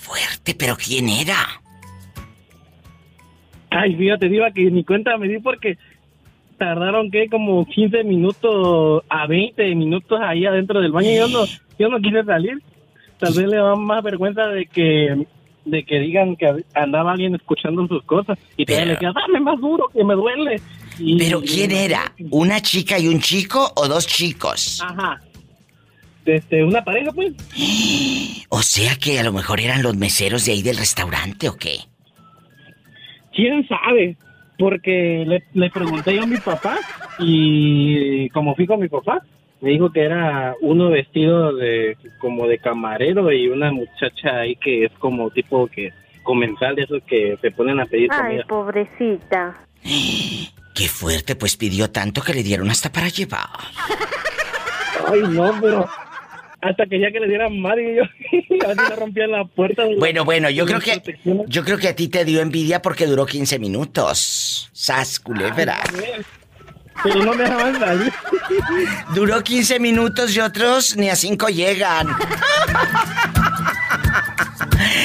Fuerte, 0.00 0.54
pero 0.54 0.76
¿quién 0.76 1.08
era? 1.08 1.36
Ay, 3.70 3.94
fíjate, 3.96 4.28
diva, 4.28 4.50
que 4.50 4.70
ni 4.70 4.84
cuenta 4.84 5.16
me 5.18 5.28
di 5.28 5.38
porque 5.38 5.76
tardaron 6.56 7.10
que 7.10 7.28
como 7.28 7.66
15 7.66 8.02
minutos 8.04 9.02
a 9.08 9.26
20 9.26 9.74
minutos 9.74 10.18
ahí 10.22 10.46
adentro 10.46 10.80
del 10.80 10.92
baño. 10.92 11.10
Yo 11.14 11.28
no, 11.28 11.44
yo 11.78 11.88
no 11.88 12.00
quise 12.00 12.24
salir. 12.24 12.62
Tal 13.18 13.34
vez 13.34 13.46
le 13.46 13.56
da 13.56 13.74
más 13.76 14.02
vergüenza 14.02 14.46
de 14.46 14.66
que 14.66 15.26
de 15.64 15.84
que 15.84 15.98
digan 16.00 16.34
que 16.36 16.64
andaba 16.74 17.12
alguien 17.12 17.34
escuchando 17.34 17.86
sus 17.86 18.02
cosas 18.04 18.38
y 18.56 18.64
todavía 18.64 18.86
le 18.86 18.92
decía, 18.94 19.12
dame 19.14 19.38
más 19.40 19.60
duro 19.60 19.88
que 19.92 20.02
me 20.02 20.14
duele. 20.14 20.62
Y- 20.98 21.18
¿Pero 21.18 21.42
quién 21.42 21.70
era? 21.72 22.10
¿Una 22.30 22.60
chica 22.62 22.98
y 22.98 23.06
un 23.06 23.20
chico 23.20 23.70
o 23.76 23.86
dos 23.86 24.06
chicos? 24.06 24.80
Ajá. 24.82 25.20
Este, 26.28 26.62
una 26.62 26.84
pareja, 26.84 27.10
pues. 27.12 27.32
O 28.50 28.62
sea 28.62 28.96
que 28.96 29.18
a 29.18 29.22
lo 29.22 29.32
mejor 29.32 29.60
eran 29.60 29.82
los 29.82 29.96
meseros 29.96 30.44
de 30.44 30.52
ahí 30.52 30.62
del 30.62 30.76
restaurante 30.76 31.48
o 31.48 31.56
qué. 31.56 31.78
¿Quién 33.34 33.66
sabe? 33.68 34.16
Porque 34.58 35.24
le, 35.26 35.44
le 35.54 35.70
pregunté 35.70 36.14
yo 36.14 36.22
a 36.24 36.26
mi 36.26 36.38
papá 36.38 36.76
y 37.18 38.28
como 38.30 38.54
fui 38.54 38.66
con 38.66 38.80
mi 38.80 38.88
papá, 38.88 39.22
me 39.60 39.70
dijo 39.70 39.90
que 39.90 40.02
era 40.02 40.54
uno 40.60 40.90
vestido 40.90 41.54
de 41.54 41.96
como 42.20 42.46
de 42.46 42.58
camarero 42.58 43.30
y 43.32 43.48
una 43.48 43.70
muchacha 43.72 44.40
ahí 44.40 44.56
que 44.56 44.84
es 44.84 44.92
como 44.98 45.30
tipo 45.30 45.66
que 45.68 45.92
comensal 46.24 46.74
de 46.76 46.82
esos 46.82 47.02
que 47.04 47.38
se 47.40 47.50
ponen 47.52 47.80
a 47.80 47.86
pedir 47.86 48.10
Ay, 48.12 48.18
comida. 48.20 48.44
pobrecita. 48.48 49.66
Qué 50.74 50.88
fuerte, 50.88 51.36
pues 51.36 51.56
pidió 51.56 51.90
tanto 51.90 52.20
que 52.22 52.34
le 52.34 52.42
dieron 52.42 52.68
hasta 52.70 52.90
para 52.92 53.08
llevar. 53.08 53.48
Ay, 55.10 55.22
no, 55.30 55.52
pero 55.60 55.86
hasta 56.60 56.86
que 56.86 57.00
ya 57.00 57.10
que 57.12 57.20
le 57.20 57.28
dieran 57.28 57.60
mal 57.60 57.78
y 57.78 57.96
yo 57.96 58.02
así 58.68 58.80
le 58.90 58.96
rompían 58.96 59.30
la 59.30 59.44
puerta. 59.44 59.84
de 59.84 59.92
la- 59.94 59.98
Bueno, 59.98 60.24
bueno, 60.24 60.50
yo 60.50 60.66
creo 60.66 60.80
que 60.80 61.00
yo 61.46 61.64
creo 61.64 61.78
que 61.78 61.88
a 61.88 61.94
ti 61.96 62.08
te 62.08 62.24
dio 62.24 62.40
envidia 62.40 62.82
porque 62.82 63.06
duró 63.06 63.26
15 63.26 63.58
minutos. 63.58 64.68
Sas 64.72 65.20
culebra. 65.20 65.78
Pero 67.04 67.24
no 67.24 67.32
me 67.32 67.44
dejaban 67.44 67.78
salir. 67.78 68.12
Duró 69.14 69.40
15 69.42 69.78
minutos 69.78 70.34
y 70.36 70.40
otros 70.40 70.96
ni 70.96 71.08
a 71.08 71.14
5 71.16 71.48
llegan. 71.48 72.08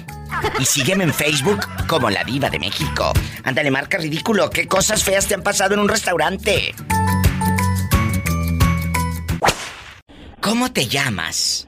Y 0.59 0.65
sígueme 0.65 1.05
en 1.05 1.13
Facebook 1.13 1.59
como 1.87 2.09
La 2.09 2.23
Diva 2.23 2.49
de 2.49 2.57
México. 2.59 3.13
Ándale, 3.43 3.69
marca 3.71 3.97
ridículo. 3.97 4.49
¿Qué 4.49 4.67
cosas 4.67 5.03
feas 5.03 5.27
te 5.27 5.33
han 5.33 5.41
pasado 5.41 5.73
en 5.73 5.79
un 5.79 5.89
restaurante? 5.89 6.75
¿Cómo 10.45 10.72
te 10.72 10.85
llamas? 10.85 11.67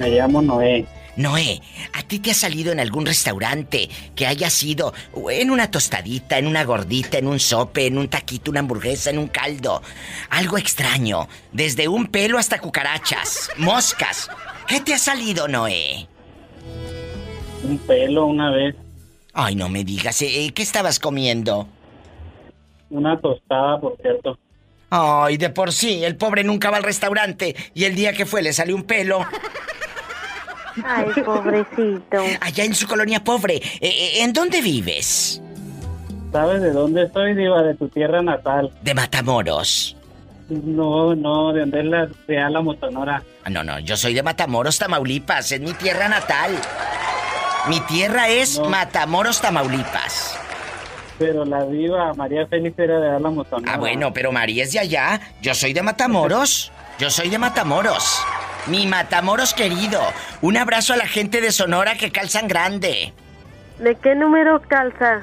Me 0.00 0.08
llamo 0.08 0.40
Noé. 0.40 0.86
Noé, 1.16 1.60
¿a 1.92 2.02
ti 2.02 2.18
te 2.18 2.30
ha 2.30 2.34
salido 2.34 2.72
en 2.72 2.80
algún 2.80 3.04
restaurante 3.04 3.90
que 4.16 4.26
haya 4.26 4.48
sido 4.48 4.94
en 5.30 5.50
una 5.50 5.70
tostadita, 5.70 6.38
en 6.38 6.46
una 6.46 6.64
gordita, 6.64 7.18
en 7.18 7.26
un 7.26 7.38
sope, 7.38 7.86
en 7.86 7.98
un 7.98 8.08
taquito, 8.08 8.50
una 8.50 8.60
hamburguesa, 8.60 9.10
en 9.10 9.18
un 9.18 9.28
caldo? 9.28 9.82
Algo 10.30 10.56
extraño, 10.56 11.28
desde 11.52 11.88
un 11.88 12.06
pelo 12.06 12.38
hasta 12.38 12.58
cucarachas, 12.58 13.50
moscas. 13.58 14.30
¿Qué 14.66 14.80
te 14.80 14.94
ha 14.94 14.98
salido, 14.98 15.46
Noé? 15.46 16.08
Un 17.64 17.76
pelo 17.86 18.24
una 18.24 18.50
vez. 18.50 18.74
Ay, 19.34 19.56
no 19.56 19.68
me 19.68 19.84
digas, 19.84 20.22
¿eh? 20.22 20.50
¿qué 20.54 20.62
estabas 20.62 20.98
comiendo? 20.98 21.68
Una 22.88 23.20
tostada, 23.20 23.78
por 23.78 23.98
cierto. 24.00 24.38
Ay, 24.94 25.38
de 25.38 25.48
por 25.48 25.72
sí, 25.72 26.04
el 26.04 26.16
pobre 26.16 26.44
nunca 26.44 26.68
va 26.70 26.76
al 26.76 26.82
restaurante 26.82 27.56
y 27.72 27.84
el 27.84 27.94
día 27.94 28.12
que 28.12 28.26
fue 28.26 28.42
le 28.42 28.52
salió 28.52 28.76
un 28.76 28.82
pelo. 28.82 29.26
Ay, 30.84 31.06
pobrecito. 31.24 32.22
Allá 32.42 32.64
en 32.64 32.74
su 32.74 32.86
colonia 32.86 33.24
pobre, 33.24 33.54
eh, 33.56 33.62
eh, 33.80 34.22
¿en 34.22 34.34
dónde 34.34 34.60
vives? 34.60 35.40
¿Sabes 36.30 36.60
de 36.60 36.72
dónde 36.72 37.04
estoy, 37.04 37.34
Diva? 37.34 37.62
De 37.62 37.74
tu 37.74 37.88
tierra 37.88 38.20
natal. 38.20 38.70
De 38.82 38.92
Matamoros. 38.92 39.96
No, 40.50 41.14
no, 41.14 41.54
de 41.54 41.60
donde 41.60 41.80
es 41.80 41.86
la 41.86 42.08
de 42.28 42.38
Álamo, 42.38 42.74
Sonora. 42.78 43.22
Ah, 43.44 43.48
No, 43.48 43.64
no, 43.64 43.78
yo 43.78 43.96
soy 43.96 44.12
de 44.12 44.22
Matamoros, 44.22 44.78
Tamaulipas, 44.78 45.52
es 45.52 45.60
mi 45.62 45.72
tierra 45.72 46.06
natal. 46.10 46.50
Mi 47.66 47.80
tierra 47.80 48.28
es 48.28 48.58
Matamoros, 48.58 49.40
Tamaulipas. 49.40 50.38
Pero 51.22 51.44
la 51.44 51.64
diva 51.66 52.12
María 52.14 52.48
Félix 52.48 52.76
era 52.80 52.98
de 52.98 53.10
Álamo, 53.10 53.44
Sonora. 53.44 53.74
Ah, 53.74 53.78
bueno, 53.78 54.12
pero 54.12 54.32
María 54.32 54.64
es 54.64 54.72
de 54.72 54.80
allá. 54.80 55.20
Yo 55.40 55.54
soy 55.54 55.72
de 55.72 55.80
Matamoros. 55.80 56.72
Yo 56.98 57.10
soy 57.10 57.28
de 57.28 57.38
Matamoros. 57.38 58.20
Mi 58.66 58.88
Matamoros 58.88 59.54
querido. 59.54 60.00
Un 60.40 60.56
abrazo 60.56 60.94
a 60.94 60.96
la 60.96 61.06
gente 61.06 61.40
de 61.40 61.52
Sonora 61.52 61.94
que 61.94 62.10
calzan 62.10 62.48
grande. 62.48 63.12
¿De 63.78 63.94
qué 63.94 64.16
número 64.16 64.60
calza? 64.62 65.22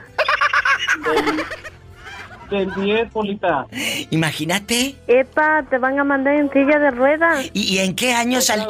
Del 2.49 2.73
10, 2.75 3.11
Polita. 3.11 3.67
Imagínate. 4.09 4.95
Epa, 5.05 5.65
te 5.69 5.79
van 5.79 5.99
a 5.99 6.05
mandar 6.05 6.35
en 6.35 6.49
silla 6.49 6.79
de 6.79 6.91
ruedas. 6.91 7.45
¿Y, 7.51 7.75
y 7.75 7.79
en 7.79 7.93
qué 7.93 8.13
año 8.13 8.39
sal... 8.39 8.69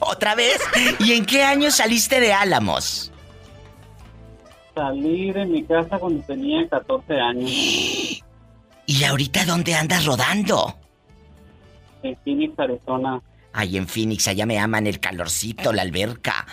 ¿Otra 0.00 0.34
vez? 0.34 0.60
¿Y 0.98 1.14
en 1.14 1.24
qué 1.24 1.42
año 1.42 1.70
saliste 1.70 2.20
de 2.20 2.34
Álamos? 2.34 3.12
Salí 4.76 5.32
de 5.32 5.46
mi 5.46 5.64
casa 5.64 5.98
cuando 5.98 6.22
tenía 6.24 6.68
14 6.68 7.14
años. 7.14 7.50
¿Y 8.86 9.04
ahorita 9.04 9.46
dónde 9.46 9.74
andas 9.74 10.04
rodando? 10.04 10.78
En 12.02 12.14
Phoenix, 12.22 12.58
Arizona. 12.58 13.22
Ay, 13.54 13.78
en 13.78 13.88
Phoenix, 13.88 14.28
allá 14.28 14.44
me 14.44 14.58
aman 14.58 14.86
el 14.86 15.00
calorcito, 15.00 15.72
la 15.72 15.80
alberca. 15.80 16.46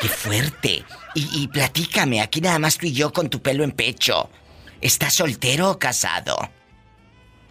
¡Qué 0.00 0.06
fuerte! 0.06 0.84
Y, 1.16 1.42
y 1.42 1.48
platícame, 1.48 2.20
aquí 2.20 2.40
nada 2.40 2.60
más 2.60 2.78
tú 2.78 2.86
y 2.86 2.92
yo 2.92 3.12
con 3.12 3.28
tu 3.28 3.42
pelo 3.42 3.64
en 3.64 3.72
pecho. 3.72 4.30
¿Estás 4.80 5.14
soltero 5.14 5.72
o 5.72 5.78
casado? 5.78 6.36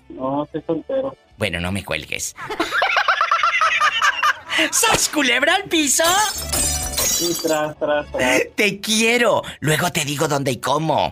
No, 0.07 0.45
estoy 0.45 0.63
soltero. 0.65 1.17
Bueno, 1.37 1.59
no 1.59 1.73
me 1.73 1.83
cuelgues. 1.83 2.33
¿Sas 4.71 5.09
culebra 5.09 5.55
al 5.55 5.65
piso? 5.65 6.05
Sí, 7.03 7.34
tras, 7.41 7.77
tras, 7.77 8.11
tras. 8.11 8.41
Te 8.55 8.80
quiero. 8.80 9.41
Luego 9.59 9.91
te 9.91 10.05
digo 10.05 10.27
dónde 10.27 10.51
y 10.51 10.57
cómo. 10.57 11.11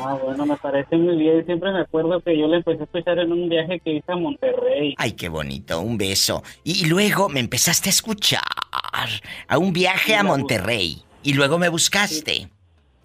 Ah, 0.00 0.16
bueno, 0.22 0.46
me 0.46 0.56
parece 0.56 0.96
muy 0.96 1.16
bien. 1.16 1.44
Siempre 1.44 1.72
me 1.72 1.80
acuerdo 1.80 2.20
que 2.20 2.38
yo 2.38 2.46
le 2.46 2.58
empecé 2.58 2.80
a 2.80 2.84
escuchar 2.84 3.18
en 3.18 3.32
un 3.32 3.48
viaje 3.48 3.80
que 3.80 3.94
hice 3.94 4.12
a 4.12 4.16
Monterrey. 4.16 4.94
Ay, 4.96 5.12
qué 5.12 5.28
bonito, 5.28 5.80
un 5.80 5.98
beso. 5.98 6.42
Y, 6.62 6.84
y 6.84 6.84
luego 6.88 7.28
me 7.28 7.40
empezaste 7.40 7.88
a 7.88 7.90
escuchar 7.90 8.40
a 9.48 9.58
un 9.58 9.72
viaje 9.72 10.14
a 10.14 10.22
Monterrey. 10.22 11.02
Y 11.22 11.34
luego 11.34 11.58
me 11.58 11.68
buscaste. 11.68 12.48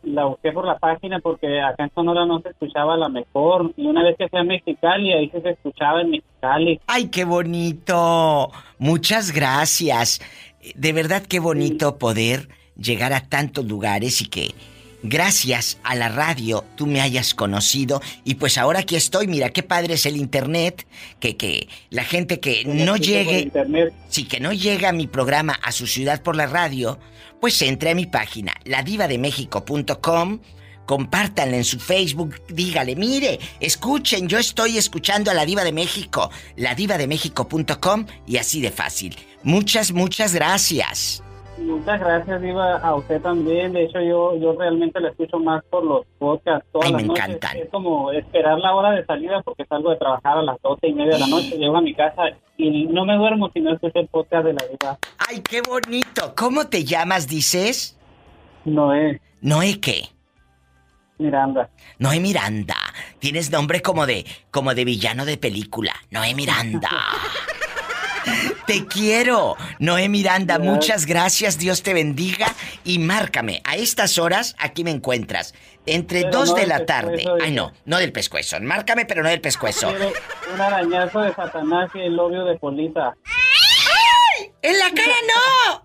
La 0.04 0.26
busqué 0.26 0.52
por 0.52 0.66
la 0.66 0.78
página 0.78 1.20
porque 1.20 1.62
acá 1.62 1.86
en 1.86 1.92
Sonora 1.96 2.26
no 2.26 2.42
se 2.42 2.50
escuchaba 2.50 2.98
la 2.98 3.08
mejor. 3.10 3.74
Y 3.78 3.88
una 3.88 4.04
vez 4.04 4.18
que 4.18 4.28
fui 4.28 4.40
a 4.40 4.44
Mexicali, 4.44 5.14
ahí 5.14 5.30
se 5.30 5.50
escuchaba 5.50 6.02
en 6.02 6.12
Mexicali. 6.12 6.80
¡Ay, 6.88 7.08
qué 7.08 7.24
bonito! 7.24 8.52
Muchas 8.80 9.32
gracias. 9.32 10.20
De 10.76 10.94
verdad, 10.94 11.24
qué 11.24 11.40
bonito 11.40 11.98
poder 11.98 12.50
llegar 12.78 13.14
a 13.14 13.28
tantos 13.28 13.66
lugares 13.66 14.22
y 14.22 14.26
que 14.26 14.56
gracias 15.04 15.78
a 15.84 15.96
la 15.96 16.10
radio 16.10 16.64
tú 16.76 16.88
me 16.88 17.02
hayas 17.02 17.34
conocido. 17.34 18.02
Y 18.24 18.36
pues 18.36 18.58
ahora 18.58 18.80
aquí 18.80 18.96
estoy, 18.96 19.28
mira 19.28 19.50
qué 19.50 19.62
padre 19.62 19.96
es 19.96 20.06
el 20.06 20.18
internet, 20.18 20.88
que, 21.20 21.38
que 21.38 21.68
la 21.90 22.04
gente 22.04 22.40
que 22.40 22.64
no 22.66 22.98
llegue, 22.98 23.52
sí, 24.10 24.26
que 24.26 24.40
no 24.40 24.54
llega 24.54 24.90
a 24.90 24.94
mi 24.94 25.08
programa 25.08 25.60
a 25.62 25.72
su 25.72 25.86
ciudad 25.86 26.24
por 26.24 26.36
la 26.36 26.48
radio, 26.48 26.98
pues 27.40 27.62
entre 27.62 27.92
a 27.92 27.96
mi 27.96 28.06
página, 28.06 28.56
ladivademexico.com. 28.64 30.40
Compártanla 30.86 31.58
en 31.58 31.64
su 31.64 31.80
Facebook, 31.80 32.36
dígale, 32.50 32.96
mire, 32.96 33.40
escuchen, 33.60 34.28
yo 34.28 34.38
estoy 34.38 34.78
escuchando 34.78 35.32
a 35.32 35.34
la 35.34 35.46
Diva 35.46 35.64
de 35.64 35.72
México, 35.72 36.30
ladivademexico.com 36.58 38.06
y 38.28 38.38
así 38.38 38.62
de 38.62 38.72
fácil. 38.72 39.16
Muchas, 39.44 39.92
muchas 39.92 40.34
gracias. 40.34 41.24
Muchas 41.58 42.00
gracias, 42.00 42.42
Diva, 42.42 42.78
a 42.78 42.96
usted 42.96 43.22
también. 43.22 43.74
De 43.74 43.84
hecho, 43.86 44.02
yo 44.02 44.36
yo 44.38 44.56
realmente 44.58 45.00
la 45.00 45.10
escucho 45.10 45.38
más 45.40 45.64
por 45.70 45.84
los 45.86 46.06
podcasts 46.18 46.68
todas 46.74 46.88
Ay, 46.88 46.94
las 46.94 47.02
me 47.02 47.08
noches. 47.10 47.26
encantan. 47.26 47.58
Es 47.58 47.70
como 47.70 48.12
esperar 48.12 48.58
la 48.60 48.74
hora 48.76 48.92
de 48.92 49.06
salida 49.06 49.42
porque 49.44 49.64
salgo 49.66 49.92
de 49.92 49.98
trabajar 49.98 50.40
a 50.40 50.42
las 50.42 50.60
doce 50.62 50.88
y 50.88 50.94
media 50.94 51.14
de 51.14 51.20
la 51.20 51.28
noche, 51.28 51.58
llego 51.58 51.78
a 51.78 51.82
mi 51.82 51.94
casa 51.94 52.24
y 52.58 52.86
no 52.88 53.06
me 53.06 53.16
duermo 53.16 53.50
si 53.54 53.62
no 53.62 53.74
escucho 53.74 54.00
el 54.00 54.08
podcast 54.08 54.46
de 54.46 54.54
la 54.54 54.64
Diva. 54.64 54.98
¡Ay, 55.30 55.42
qué 55.42 55.62
bonito! 55.62 56.34
¿Cómo 56.36 56.68
te 56.68 56.84
llamas, 56.84 57.28
dices? 57.28 57.98
Noé. 58.66 59.22
¿Noé 59.42 59.80
qué? 59.80 60.10
Miranda. 61.18 61.70
Noé 62.00 62.20
Miranda. 62.20 62.78
Tienes 63.20 63.52
nombre 63.52 63.82
como 63.82 64.06
de 64.06 64.26
como 64.52 64.74
de 64.74 64.86
villano 64.86 65.26
de 65.26 65.38
película. 65.38 65.94
Noé 66.12 66.34
Miranda. 66.34 66.90
Te 68.66 68.86
quiero, 68.86 69.58
Noé 69.80 70.08
Miranda. 70.08 70.58
Muchas 70.58 71.06
gracias. 71.06 71.58
Dios 71.58 71.84
te 71.84 71.94
bendiga 71.94 72.48
y 72.86 73.00
márcame. 73.00 73.62
A 73.66 73.76
estas 73.76 74.18
horas 74.18 74.56
aquí 74.60 74.84
me 74.84 74.92
encuentras. 74.92 75.54
Entre 75.86 76.30
dos 76.30 76.50
no 76.50 76.56
de 76.56 76.68
la 76.68 76.86
tarde. 76.86 77.18
pescuezo, 77.18 77.44
Ay, 77.44 77.52
no, 77.52 77.74
no 77.86 77.98
del 77.98 78.14
pescuezo. 78.14 78.60
Márcame, 78.62 79.06
pero 79.06 79.24
no 79.24 79.30
del 79.30 79.42
pescuezo. 79.42 79.90
Un 80.54 80.62
arañazo 80.62 81.20
de 81.22 81.34
Satanás 81.34 81.92
y 81.94 82.00
el 82.00 82.18
obvio 82.18 82.46
de 82.46 82.58
Polita. 82.58 83.14
¡En 84.62 84.80
la 84.80 84.90
cara 84.92 85.16
no! 85.28 85.84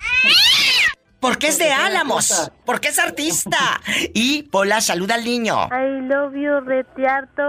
Porque 1.24 1.46
es 1.48 1.58
de 1.58 1.72
Álamos. 1.72 2.50
Porque 2.66 2.88
es 2.88 2.98
artista. 2.98 3.80
Y 4.14 4.42
Pola, 4.44 4.80
saluda 4.82 5.14
al 5.14 5.24
niño. 5.24 5.68
I 5.72 6.02
love 6.06 6.34
you, 6.34 6.60
retiarto. 6.60 7.42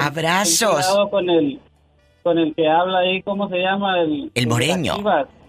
Abrazos. 0.00 0.86
Con 1.10 1.28
el, 1.28 1.60
con 2.22 2.38
el 2.38 2.54
que 2.54 2.68
habla 2.68 2.98
ahí, 3.00 3.22
¿cómo 3.22 3.48
se 3.48 3.58
llama? 3.58 4.00
El, 4.00 4.30
El 4.34 4.46
moreño. 4.46 4.94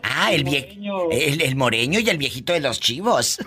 Ah, 0.04 0.32
el, 0.32 0.44
vie- 0.46 0.68
el, 1.12 1.42
el 1.42 1.56
moreño 1.56 2.00
y 2.00 2.10
el 2.10 2.18
viejito 2.18 2.54
de 2.54 2.62
los 2.62 2.80
chivos. 2.80 3.40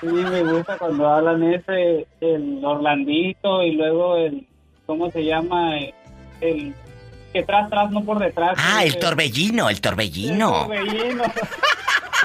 Sí, 0.00 0.06
me 0.06 0.42
gusta 0.42 0.78
cuando 0.78 1.08
hablan 1.08 1.42
ese, 1.52 2.06
el 2.20 2.64
Orlandito 2.64 3.62
y 3.62 3.72
luego 3.72 4.16
el, 4.16 4.46
¿cómo 4.86 5.10
se 5.10 5.24
llama? 5.24 5.76
El 6.40 6.74
que 7.32 7.42
tras, 7.42 7.68
tras, 7.70 7.90
no 7.90 8.04
por 8.04 8.18
detrás. 8.18 8.54
Ah, 8.56 8.84
el 8.84 8.98
torbellino, 8.98 9.68
el 9.68 9.80
torbellino. 9.80 10.66
Torbellino. 10.66 11.24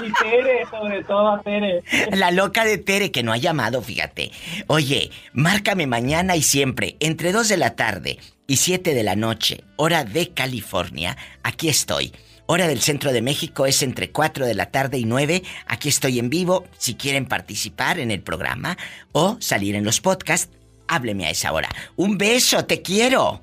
Y 0.00 0.12
Tere, 0.12 0.64
sobre 0.70 1.02
todo 1.02 1.28
a 1.28 1.42
Tere. 1.42 1.82
La 2.12 2.30
loca 2.30 2.64
de 2.64 2.78
Tere 2.78 3.10
que 3.10 3.24
no 3.24 3.32
ha 3.32 3.36
llamado, 3.36 3.82
fíjate. 3.82 4.30
Oye, 4.68 5.10
márcame 5.32 5.88
mañana 5.88 6.36
y 6.36 6.42
siempre, 6.42 6.96
entre 7.00 7.32
2 7.32 7.48
de 7.48 7.56
la 7.56 7.74
tarde 7.74 8.18
y 8.46 8.58
7 8.58 8.94
de 8.94 9.02
la 9.02 9.16
noche, 9.16 9.64
hora 9.76 10.04
de 10.04 10.30
California. 10.30 11.16
Aquí 11.42 11.68
estoy. 11.68 12.12
Hora 12.46 12.66
del 12.66 12.80
centro 12.80 13.12
de 13.12 13.20
México 13.20 13.66
es 13.66 13.82
entre 13.82 14.10
4 14.10 14.46
de 14.46 14.54
la 14.54 14.66
tarde 14.66 14.98
y 14.98 15.04
9. 15.04 15.42
Aquí 15.66 15.88
estoy 15.88 16.18
en 16.18 16.30
vivo. 16.30 16.64
Si 16.78 16.94
quieren 16.94 17.26
participar 17.26 17.98
en 17.98 18.10
el 18.10 18.22
programa 18.22 18.78
o 19.12 19.36
salir 19.40 19.74
en 19.74 19.84
los 19.84 20.00
podcasts, 20.00 20.50
hábleme 20.86 21.26
a 21.26 21.30
esa 21.30 21.52
hora. 21.52 21.68
Un 21.96 22.16
beso, 22.16 22.64
te 22.64 22.80
quiero. 22.80 23.42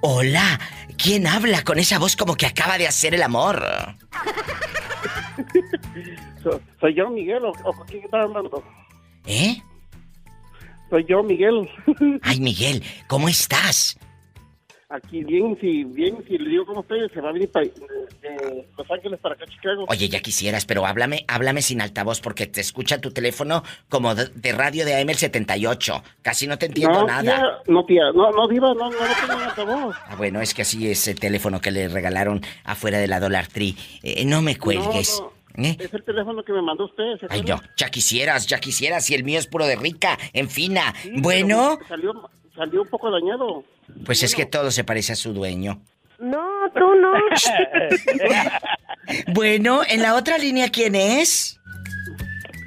Hola, 0.00 0.60
¿quién 0.98 1.26
habla 1.26 1.62
con 1.64 1.78
esa 1.78 1.98
voz 1.98 2.14
como 2.16 2.34
que 2.36 2.44
acaba 2.46 2.76
de 2.76 2.86
hacer 2.88 3.14
el 3.14 3.22
amor? 3.22 3.62
so- 6.42 6.60
soy 6.80 6.94
yo, 6.94 7.10
Miguel, 7.10 7.44
o, 7.44 7.50
o 7.64 7.84
quién 7.86 8.04
está 8.04 8.22
hablando. 8.22 8.62
¿Eh? 9.26 9.60
Soy 10.90 11.04
yo, 11.08 11.22
Miguel. 11.22 11.68
Ay, 12.22 12.40
Miguel, 12.40 12.82
¿cómo 13.06 13.28
estás? 13.28 13.98
Aquí 14.90 15.22
bien, 15.22 15.54
si 15.60 15.84
bien, 15.84 16.24
si 16.26 16.38
le 16.38 16.48
digo 16.48 16.64
cómo 16.64 16.80
estoy, 16.80 17.06
se 17.10 17.20
va 17.20 17.28
a 17.28 17.32
venir 17.32 17.50
pa- 17.50 17.60
de, 17.60 18.66
Los 18.76 18.90
Ángeles 18.90 19.20
para 19.20 19.34
acá, 19.34 19.44
Chicago. 19.46 19.84
Oye, 19.86 20.08
ya 20.08 20.20
quisieras, 20.20 20.64
pero 20.64 20.86
háblame, 20.86 21.26
háblame 21.28 21.60
sin 21.60 21.82
altavoz 21.82 22.22
porque 22.22 22.46
te 22.46 22.62
escucha 22.62 22.98
tu 22.98 23.10
teléfono 23.10 23.62
como 23.90 24.14
de, 24.14 24.28
de 24.34 24.52
radio 24.52 24.86
de 24.86 24.98
AM 24.98 25.10
el 25.10 25.16
78. 25.16 26.02
Casi 26.22 26.46
no 26.46 26.56
te 26.56 26.66
entiendo 26.66 27.00
no, 27.00 27.06
nada. 27.06 27.22
Tía, 27.22 27.42
no, 27.66 27.84
tía, 27.84 28.12
no, 28.14 28.30
no, 28.30 28.48
diva, 28.48 28.72
no, 28.72 28.88
no, 28.90 28.98
no 28.98 29.14
tengo 29.26 29.40
altavoz. 29.44 29.96
Ah, 30.06 30.14
bueno, 30.16 30.40
es 30.40 30.54
que 30.54 30.62
así 30.62 30.90
es 30.90 31.06
el 31.06 31.20
teléfono 31.20 31.60
que 31.60 31.70
le 31.70 31.88
regalaron 31.88 32.40
afuera 32.64 32.96
de 32.98 33.08
la 33.08 33.20
Dollar 33.20 33.46
Tree. 33.46 33.76
Eh, 34.02 34.24
no 34.24 34.40
me 34.40 34.56
cuelgues. 34.56 35.20
No, 35.20 35.64
¿Eh? 35.64 35.76
Es 35.80 35.92
el 35.92 36.02
teléfono 36.04 36.42
que 36.42 36.52
me 36.54 36.62
mandó 36.62 36.86
usted. 36.86 37.18
¿se 37.20 37.26
Ay, 37.28 37.42
no, 37.42 37.60
ya 37.76 37.90
quisieras, 37.90 38.46
ya 38.46 38.58
quisieras, 38.58 39.10
y 39.10 39.14
el 39.14 39.24
mío 39.24 39.38
es 39.38 39.48
puro 39.48 39.66
de 39.66 39.76
rica, 39.76 40.16
en 40.32 40.48
fina. 40.48 40.94
Sí, 41.02 41.10
bueno, 41.16 41.78
Salió, 41.88 42.14
salió 42.58 42.82
un 42.82 42.88
poco 42.88 43.10
dañado. 43.10 43.64
pues 44.04 44.22
es 44.22 44.34
que 44.34 44.44
todo 44.44 44.70
se 44.70 44.84
parece 44.84 45.12
a 45.12 45.16
su 45.16 45.32
dueño. 45.32 45.80
No, 46.18 46.44
tú 46.74 46.94
no. 46.94 47.12
Bueno, 49.28 49.80
en 49.88 50.02
la 50.02 50.16
otra 50.16 50.36
línea, 50.36 50.68
¿quién 50.68 50.94
es? 50.94 51.58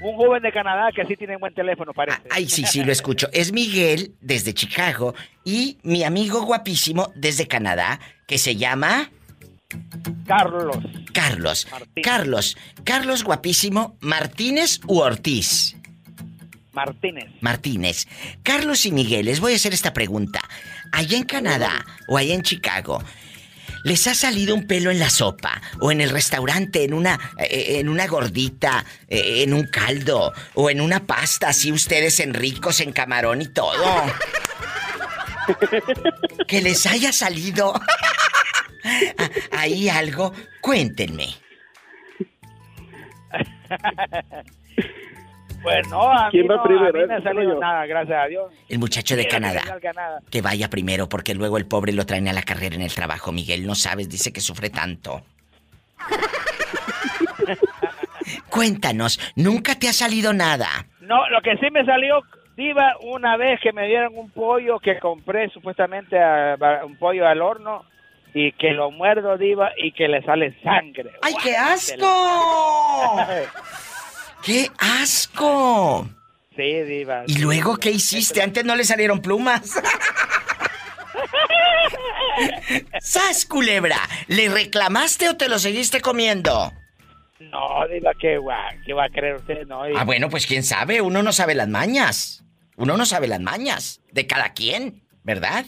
Un 0.02 0.16
joven 0.16 0.42
de 0.42 0.52
Canadá 0.52 0.90
que 0.96 1.06
sí 1.06 1.16
tiene 1.16 1.38
buen 1.38 1.54
teléfono, 1.54 1.94
parece. 1.94 2.20
Ay, 2.32 2.50
sí, 2.50 2.66
sí, 2.66 2.84
lo 2.84 2.92
escucho. 2.92 3.28
Es 3.32 3.54
Miguel 3.54 4.16
desde 4.22 4.52
Chicago 4.56 5.14
y 5.46 5.78
mi 5.84 6.04
amigo 6.04 6.42
guapísimo 6.42 7.12
desde 7.16 7.48
Canadá 7.48 8.00
que 8.26 8.40
se 8.40 8.56
llama 8.56 9.12
Carlos. 10.26 10.78
Carlos. 11.14 11.68
Carlos. 12.02 12.58
Carlos 12.84 13.24
guapísimo, 13.24 13.96
Martínez 14.00 14.80
u 14.88 15.00
Ortiz. 15.00 15.76
Martínez. 16.74 17.26
Martínez. 17.42 18.08
Carlos 18.44 18.86
y 18.86 18.92
Miguel, 18.92 19.26
les 19.26 19.40
voy 19.40 19.54
a 19.54 19.56
hacer 19.56 19.74
esta 19.74 19.94
pregunta. 19.94 20.42
Allá 20.92 21.18
en 21.18 21.24
Canadá 21.24 21.86
o 22.08 22.18
allá 22.18 22.34
en 22.34 22.44
Chicago, 22.44 23.04
¿les 23.84 24.08
ha 24.08 24.16
salido 24.16 24.56
un 24.56 24.68
pelo 24.68 24.92
en 24.92 25.00
la 25.00 25.10
sopa? 25.10 25.62
¿O 25.80 25.92
en 25.92 26.02
el 26.02 26.10
restaurante, 26.10 26.84
en 26.84 26.94
una, 26.94 27.20
eh, 27.38 27.80
en 27.80 27.90
una 27.90 28.08
gordita, 28.08 28.86
eh, 29.08 29.44
en 29.44 29.54
un 29.54 29.68
caldo? 29.68 30.34
¿O 30.54 30.70
en 30.70 30.80
una 30.82 31.06
pasta, 31.06 31.50
así 31.50 31.72
ustedes 31.72 32.20
en 32.20 32.34
ricos, 32.34 32.80
en 32.80 32.94
camarón 32.94 33.42
y 33.42 33.48
todo? 33.48 34.04
que 36.48 36.62
les 36.62 36.86
haya 36.86 37.12
salido 37.12 37.74
ahí 39.52 39.90
algo, 39.90 40.34
cuéntenme. 40.62 41.28
Pues 45.64 45.88
no, 45.90 46.12
a 46.12 46.26
mí, 46.26 46.32
¿Quién 46.32 46.48
va 46.50 46.56
no, 46.58 46.64
primero, 46.64 46.90
a 46.90 46.92
mí 46.92 47.00
me 47.00 47.04
ha 47.04 47.08
¿Quién 47.08 47.24
salido 47.24 47.60
nada, 47.60 47.86
gracias 47.86 48.24
a 48.24 48.28
Dios. 48.28 48.52
El 48.70 48.80
muchacho 48.80 49.16
de 49.16 49.28
Canadá. 49.28 49.62
Que 50.30 50.42
vaya 50.42 50.70
primero 50.70 51.08
porque 51.08 51.34
luego 51.36 51.58
el 51.58 51.68
pobre 51.68 51.94
lo 51.94 52.06
traen 52.06 52.28
a 52.28 52.34
la 52.34 52.42
carrera 52.44 52.76
en 52.76 52.82
el 52.82 52.94
trabajo. 52.94 53.32
Miguel, 53.32 53.66
no 53.68 53.76
sabes, 53.76 54.10
dice 54.10 54.34
que 54.34 54.42
sufre 54.42 54.70
tanto. 54.70 55.22
Cuéntanos, 58.50 59.20
¿nunca 59.36 59.76
te 59.76 59.90
ha 59.90 59.94
salido 59.94 60.34
nada? 60.34 60.68
No, 61.02 61.28
lo 61.30 61.42
que 61.42 61.58
sí 61.58 61.68
me 61.72 61.86
salió, 61.86 62.22
Diva, 62.56 62.96
una 63.02 63.38
vez 63.38 63.60
que 63.62 63.74
me 63.74 63.88
dieron 63.88 64.14
un 64.18 64.30
pollo 64.30 64.80
que 64.80 65.00
compré 65.00 65.50
supuestamente 65.50 66.20
a- 66.20 66.54
a- 66.54 66.86
un 66.86 66.96
pollo 66.98 67.28
al 67.28 67.42
horno 67.42 67.86
y 68.34 68.52
que 68.54 68.72
lo 68.72 68.92
muerdo, 68.92 69.38
Diva, 69.38 69.72
y 69.78 69.92
que 69.94 70.08
le 70.08 70.22
sale 70.24 70.56
sangre. 70.64 71.12
¡Ay, 71.22 71.34
qué 71.44 71.56
asco! 71.56 72.06
¡Qué 74.44 74.70
asco! 74.78 76.10
Sí, 76.56 76.82
Diva. 76.84 77.24
¿Y 77.28 77.38
luego 77.38 77.78
qué 77.78 77.92
hiciste? 77.92 78.42
Antes 78.42 78.66
no 78.66 78.76
le 78.76 78.84
salieron 78.84 79.22
plumas. 79.22 79.76
¡Sas, 83.00 83.46
culebra! 83.46 83.98
¿Le 84.28 84.50
reclamaste 84.50 85.30
o 85.30 85.38
te 85.38 85.48
lo 85.50 85.60
seguiste 85.60 86.02
comiendo? 86.02 86.72
No, 87.40 87.88
Diva, 87.92 88.12
¿qué 88.20 88.38
va, 88.38 88.70
qué 88.86 88.94
va 88.94 89.06
a 89.06 89.10
creer 89.10 89.36
usted? 89.36 89.66
No, 89.68 89.84
Ah, 89.96 90.04
bueno, 90.04 90.30
pues 90.30 90.46
quién 90.46 90.64
sabe, 90.64 91.02
uno 91.02 91.24
no 91.24 91.34
sabe 91.34 91.56
las 91.56 91.68
mañas. 91.68 92.44
Uno 92.78 92.98
no 92.98 93.06
sabe 93.06 93.28
las 93.28 93.40
mañas 93.42 94.02
de 94.12 94.28
cada 94.28 94.54
quien, 94.54 95.04
¿verdad? 95.24 95.66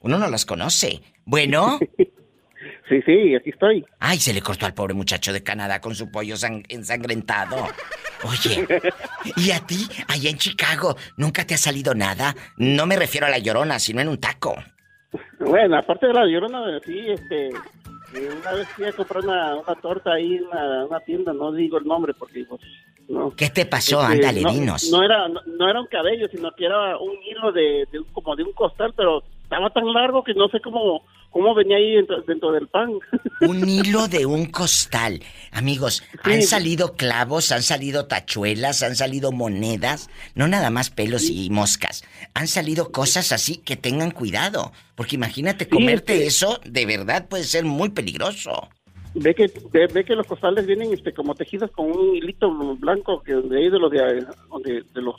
Uno 0.00 0.18
no 0.18 0.28
las 0.28 0.44
conoce. 0.44 1.02
Bueno. 1.24 1.78
Sí, 2.88 3.02
sí, 3.02 3.34
aquí 3.34 3.50
estoy. 3.50 3.84
Ay, 3.98 4.18
se 4.18 4.32
le 4.32 4.40
cortó 4.42 4.64
al 4.66 4.74
pobre 4.74 4.94
muchacho 4.94 5.32
de 5.32 5.42
Canadá 5.42 5.80
con 5.80 5.94
su 5.94 6.10
pollo 6.10 6.36
sang- 6.36 6.64
ensangrentado. 6.68 7.56
Oye, 8.24 8.66
¿y 9.36 9.50
a 9.50 9.58
ti, 9.66 9.86
allá 10.08 10.30
en 10.30 10.38
Chicago, 10.38 10.96
nunca 11.16 11.44
te 11.44 11.54
ha 11.54 11.58
salido 11.58 11.94
nada? 11.94 12.34
No 12.56 12.86
me 12.86 12.96
refiero 12.96 13.26
a 13.26 13.30
la 13.30 13.38
llorona, 13.38 13.78
sino 13.78 14.00
en 14.00 14.08
un 14.08 14.18
taco. 14.18 14.54
Bueno, 15.40 15.76
aparte 15.78 16.06
de 16.06 16.12
la 16.14 16.26
llorona, 16.26 16.78
sí, 16.84 16.98
este, 17.08 17.48
eh, 17.48 18.28
una 18.40 18.52
vez 18.52 18.68
fui 18.68 18.84
a 18.86 18.92
comprar 18.92 19.24
una, 19.24 19.56
una 19.56 19.74
torta 19.80 20.12
ahí 20.12 20.36
en 20.36 20.44
una, 20.46 20.84
una 20.86 21.00
tienda, 21.00 21.32
no 21.32 21.52
digo 21.52 21.78
el 21.78 21.84
nombre 21.84 22.14
porque, 22.14 22.44
pues, 22.48 22.60
no. 23.08 23.30
¿Qué 23.36 23.50
te 23.50 23.66
pasó? 23.66 24.00
Este, 24.02 24.14
Ándale, 24.26 24.42
no, 24.42 24.52
dinos. 24.52 24.90
No 24.90 25.02
era, 25.04 25.28
no, 25.28 25.40
no 25.58 25.68
era 25.70 25.80
un 25.80 25.86
cabello, 25.88 26.26
sino 26.30 26.50
que 26.52 26.66
era 26.66 26.96
un 26.98 27.12
hilo 27.24 27.52
de, 27.52 27.86
de 27.92 28.00
como 28.12 28.34
de 28.36 28.42
un 28.44 28.52
costal, 28.52 28.92
pero 28.96 29.22
estaba 29.42 29.70
tan 29.70 29.92
largo 29.92 30.24
que 30.24 30.34
no 30.34 30.48
sé 30.48 30.60
cómo, 30.60 31.04
cómo 31.36 31.54
venía 31.54 31.76
ahí 31.76 31.96
dentro, 31.96 32.22
dentro 32.22 32.50
del 32.50 32.66
pan. 32.66 32.88
Un 33.42 33.68
hilo 33.68 34.08
de 34.08 34.24
un 34.24 34.46
costal. 34.46 35.20
Amigos, 35.52 36.02
han 36.22 36.40
salido 36.42 36.94
clavos, 36.94 37.52
han 37.52 37.62
salido 37.62 38.06
tachuelas, 38.06 38.82
han 38.82 38.96
salido 38.96 39.32
monedas, 39.32 40.08
no 40.34 40.48
nada 40.48 40.70
más 40.70 40.88
pelos 40.88 41.28
y 41.28 41.50
moscas. 41.50 42.04
Han 42.32 42.46
salido 42.48 42.90
cosas 42.90 43.32
así 43.32 43.58
que 43.58 43.76
tengan 43.76 44.12
cuidado, 44.12 44.72
porque 44.94 45.16
imagínate 45.16 45.68
comerte 45.68 46.16
sí. 46.16 46.22
eso, 46.22 46.58
de 46.64 46.86
verdad 46.86 47.28
puede 47.28 47.44
ser 47.44 47.66
muy 47.66 47.90
peligroso. 47.90 48.68
Ve 49.14 49.34
que, 49.34 49.52
ve, 49.70 49.88
ve 49.92 50.04
que 50.04 50.14
los 50.14 50.26
costales 50.26 50.66
vienen 50.66 50.90
este, 50.94 51.12
como 51.12 51.34
tejidos 51.34 51.70
con 51.72 51.90
un 51.90 52.16
hilito 52.16 52.50
blanco 52.76 53.22
que 53.22 53.34
de 53.34 53.58
ahí 53.58 53.68
de 53.68 53.78
los 53.78 53.90
de, 53.90 53.98
de, 54.64 54.82
de 54.94 55.02
los 55.02 55.16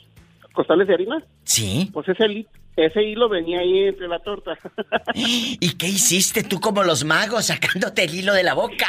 costales 0.52 0.88
de 0.88 0.94
harina. 0.94 1.22
Sí. 1.44 1.88
Pues 1.92 2.08
ese, 2.08 2.24
hili- 2.24 2.46
ese 2.86 3.02
hilo 3.02 3.28
venía 3.28 3.60
ahí 3.60 3.88
entre 3.88 4.08
la 4.08 4.20
torta. 4.20 4.56
¿Y 5.14 5.76
qué 5.76 5.88
hiciste 5.88 6.42
tú 6.44 6.60
como 6.60 6.84
los 6.84 7.04
magos 7.04 7.46
sacándote 7.46 8.04
el 8.04 8.14
hilo 8.14 8.32
de 8.32 8.44
la 8.44 8.54
boca? 8.54 8.86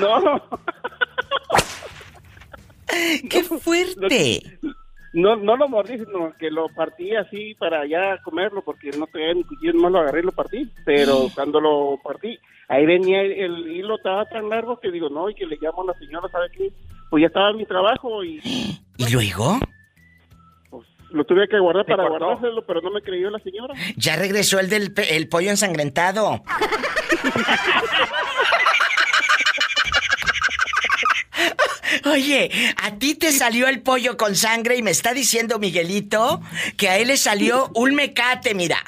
no. 0.00 0.42
¡Qué 3.30 3.42
fuerte! 3.42 4.58
No, 5.12 5.34
no 5.36 5.56
lo 5.56 5.68
mordí, 5.68 5.98
sino 5.98 6.34
que 6.38 6.50
lo 6.50 6.68
partí 6.68 7.16
así 7.16 7.54
para 7.54 7.86
ya 7.86 8.18
comerlo, 8.22 8.62
porque 8.62 8.90
no 8.90 9.06
tenía 9.06 9.32
ni 9.32 9.44
cuchillo, 9.44 9.72
no 9.72 9.88
lo 9.88 10.00
agarré 10.00 10.20
y 10.20 10.24
lo 10.24 10.32
partí. 10.32 10.70
Pero 10.84 11.28
cuando 11.34 11.58
lo 11.58 11.98
partí, 12.04 12.38
ahí 12.68 12.84
venía 12.84 13.22
el, 13.22 13.32
el 13.32 13.68
hilo, 13.68 13.96
estaba 13.96 14.26
tan 14.26 14.50
largo 14.50 14.78
que 14.78 14.90
digo, 14.90 15.08
no, 15.08 15.30
y 15.30 15.34
que 15.34 15.46
le 15.46 15.56
llamo 15.60 15.82
a 15.82 15.86
la 15.86 15.98
señora, 15.98 16.28
¿sabe 16.28 16.50
qué? 16.50 16.70
Pues 17.08 17.22
ya 17.22 17.28
estaba 17.28 17.50
en 17.50 17.56
mi 17.56 17.64
trabajo 17.64 18.22
y 18.22 18.40
¿Y 18.98 19.10
luego? 19.10 19.58
Lo 21.10 21.24
tuve 21.24 21.48
que 21.48 21.58
guardar 21.58 21.84
¿Te 21.86 21.92
para 21.96 22.08
cortó? 22.08 22.24
guardárselo, 22.26 22.66
pero 22.66 22.80
no 22.82 22.90
me 22.90 23.00
creyó 23.02 23.30
la 23.30 23.38
señora. 23.40 23.74
Ya 23.96 24.16
regresó 24.16 24.58
el 24.60 24.68
del 24.68 24.92
pe- 24.92 25.16
el 25.16 25.28
pollo 25.28 25.50
ensangrentado. 25.50 26.42
Oye, 32.04 32.50
a 32.82 32.98
ti 32.98 33.14
te 33.14 33.32
salió 33.32 33.68
el 33.68 33.82
pollo 33.82 34.16
con 34.16 34.34
sangre 34.34 34.76
y 34.76 34.82
me 34.82 34.90
está 34.90 35.12
diciendo 35.14 35.58
Miguelito 35.58 36.40
que 36.76 36.88
a 36.88 36.98
él 36.98 37.08
le 37.08 37.16
salió 37.16 37.70
un 37.74 37.94
mecate, 37.94 38.54
mira. 38.54 38.82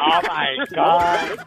Oh 0.00 0.20
my 0.22 0.58
God. 0.74 1.38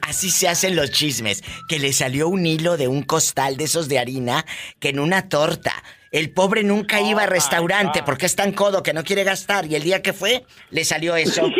Así 0.00 0.30
se 0.30 0.48
hacen 0.48 0.74
los 0.76 0.90
chismes, 0.90 1.44
que 1.68 1.78
le 1.78 1.92
salió 1.92 2.28
un 2.28 2.46
hilo 2.46 2.76
de 2.76 2.88
un 2.88 3.02
costal 3.02 3.56
de 3.56 3.64
esos 3.64 3.88
de 3.88 3.98
harina 3.98 4.44
que 4.80 4.88
en 4.90 4.98
una 4.98 5.28
torta. 5.28 5.74
El 6.10 6.30
pobre 6.30 6.62
nunca 6.64 7.00
iba 7.00 7.24
a 7.24 7.26
restaurante 7.26 8.02
porque 8.02 8.26
es 8.26 8.34
tan 8.34 8.52
codo 8.52 8.82
que 8.82 8.94
no 8.94 9.04
quiere 9.04 9.24
gastar 9.24 9.66
y 9.66 9.74
el 9.74 9.82
día 9.82 10.02
que 10.02 10.12
fue 10.12 10.44
le 10.70 10.84
salió 10.84 11.16
eso. 11.16 11.48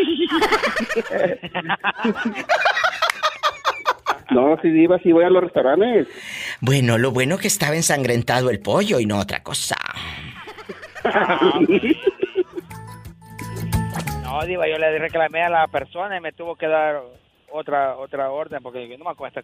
No, 4.31 4.61
si 4.61 4.69
iba, 4.69 4.99
si 4.99 5.11
voy 5.11 5.25
a 5.25 5.31
los 5.31 5.43
restaurantes. 5.43 6.07
Bueno, 6.61 6.99
lo 6.99 7.13
bueno 7.13 7.39
que 7.39 7.49
estaba 7.49 7.75
ensangrentado 7.75 8.51
el 8.51 8.61
pollo 8.61 9.01
y 9.01 9.07
no 9.07 9.19
otra 9.19 9.43
cosa. 9.43 9.77
No, 14.23 14.45
Diva, 14.45 14.69
yo 14.69 14.77
le 14.77 14.99
reclamé 14.99 15.43
a 15.43 15.49
la 15.49 15.67
persona 15.69 16.19
y 16.19 16.21
me 16.21 16.33
tuvo 16.33 16.55
que 16.55 16.67
dar 16.67 17.01
otra 17.51 17.97
otra 17.97 18.31
orden 18.31 18.63
porque 18.63 18.87
no 18.99 19.07
me 19.07 19.11
acuerdo. 19.11 19.41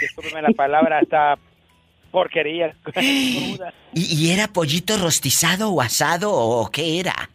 Discúlpeme 0.00 0.40
la 0.40 0.52
palabra, 0.52 1.00
esta 1.00 1.36
porquería. 2.14 2.74
¿Y, 3.02 3.58
y 3.92 4.30
era 4.30 4.46
pollito 4.46 4.96
rostizado 4.96 5.70
o 5.70 5.80
asado 5.82 6.32
o 6.32 6.70
qué 6.70 7.00
era? 7.00 7.28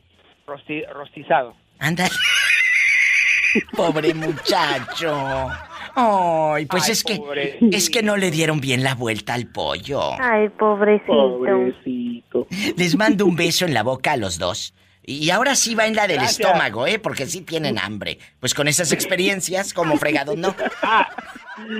Rosti- 0.48 0.88
rostizado. 0.94 1.54
Anda. 1.80 2.08
Pobre 3.76 4.14
muchacho. 4.14 5.50
Ay, 5.96 6.66
pues 6.68 6.86
Ay, 6.86 6.92
es 6.92 7.04
que 7.04 7.16
pobrecito. 7.18 7.66
es 7.76 7.90
que 7.90 8.04
no 8.04 8.16
le 8.16 8.32
dieron 8.32 8.62
bien 8.62 8.84
la 8.84 8.96
vuelta 8.96 9.34
al 9.34 9.48
pollo. 9.48 10.14
Ay, 10.22 10.48
pobrecito. 10.50 11.12
Pobrecito. 11.14 12.48
Les 12.78 12.96
mando 12.96 13.26
un 13.26 13.36
beso 13.36 13.66
en 13.66 13.74
la 13.74 13.84
boca 13.84 14.14
a 14.14 14.18
los 14.18 14.38
dos. 14.38 14.74
Y 15.12 15.32
ahora 15.32 15.56
sí 15.56 15.74
va 15.74 15.88
en 15.88 15.96
la 15.96 16.06
del 16.08 16.18
Gracias. 16.18 16.40
estómago, 16.40 16.86
¿eh? 16.86 17.00
Porque 17.00 17.26
sí 17.26 17.42
tienen 17.42 17.80
hambre. 17.80 18.20
Pues 18.40 18.54
con 18.54 18.68
esas 18.68 18.92
experiencias, 18.92 19.74
como 19.74 19.98
fregado, 19.98 20.36
¿no? 20.36 20.56
Ah, 20.84 21.10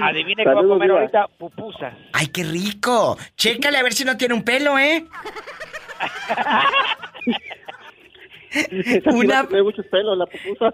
adivine 0.04 0.44
Saludos, 0.44 0.68
comer 0.80 0.90
ahorita 0.90 1.28
pupusas. 1.38 1.94
¡Ay, 2.14 2.28
qué 2.28 2.44
rico! 2.44 3.18
Chécale 3.38 3.78
a 3.78 3.84
ver 3.84 3.94
si 3.94 4.04
no 4.04 4.18
tiene 4.18 4.34
un 4.34 4.42
pelo, 4.44 4.80
¿eh? 4.80 5.06
Una- 9.06 9.46
tener 9.48 9.64
muchos 9.64 9.86
pelos, 9.92 10.18
la 10.18 10.26
pupusa. 10.26 10.74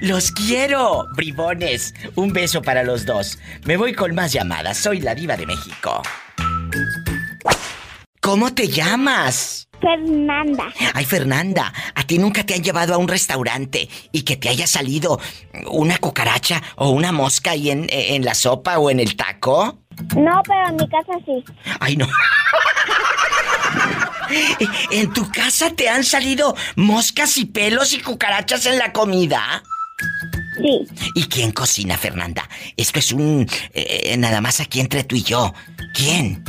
¡Los 0.00 0.32
quiero! 0.32 1.06
Bribones, 1.14 1.94
un 2.14 2.32
beso 2.32 2.62
para 2.62 2.82
los 2.82 3.04
dos. 3.04 3.38
Me 3.64 3.76
voy 3.76 3.92
con 3.92 4.14
más 4.14 4.32
llamadas. 4.32 4.78
Soy 4.78 5.00
la 5.00 5.14
diva 5.14 5.36
de 5.36 5.46
México. 5.46 6.02
¿Cómo 8.30 8.54
te 8.54 8.68
llamas? 8.68 9.66
Fernanda. 9.80 10.72
Ay, 10.94 11.04
Fernanda, 11.04 11.72
¿a 11.96 12.04
ti 12.04 12.16
nunca 12.16 12.46
te 12.46 12.54
han 12.54 12.62
llevado 12.62 12.94
a 12.94 12.96
un 12.96 13.08
restaurante 13.08 13.88
y 14.12 14.22
que 14.22 14.36
te 14.36 14.48
haya 14.48 14.68
salido 14.68 15.18
una 15.66 15.98
cucaracha 15.98 16.62
o 16.76 16.90
una 16.90 17.10
mosca 17.10 17.50
ahí 17.50 17.70
en, 17.72 17.88
en 17.90 18.24
la 18.24 18.36
sopa 18.36 18.78
o 18.78 18.88
en 18.88 19.00
el 19.00 19.16
taco? 19.16 19.80
No, 20.16 20.40
pero 20.46 20.68
en 20.68 20.76
mi 20.76 20.88
casa 20.88 21.12
sí. 21.26 21.44
Ay, 21.80 21.96
no. 21.96 22.06
¿En 24.92 25.12
tu 25.12 25.28
casa 25.32 25.70
te 25.70 25.88
han 25.88 26.04
salido 26.04 26.54
moscas 26.76 27.36
y 27.36 27.46
pelos 27.46 27.92
y 27.94 28.00
cucarachas 28.00 28.64
en 28.66 28.78
la 28.78 28.92
comida? 28.92 29.64
Sí. 30.56 30.86
¿Y 31.16 31.24
quién 31.24 31.50
cocina, 31.50 31.98
Fernanda? 31.98 32.48
Esto 32.76 33.00
es 33.00 33.10
un... 33.10 33.48
eh, 33.74 34.14
nada 34.18 34.40
más 34.40 34.60
aquí 34.60 34.78
entre 34.78 35.02
tú 35.02 35.16
y 35.16 35.24
yo. 35.24 35.52
¿Quién? 35.94 36.44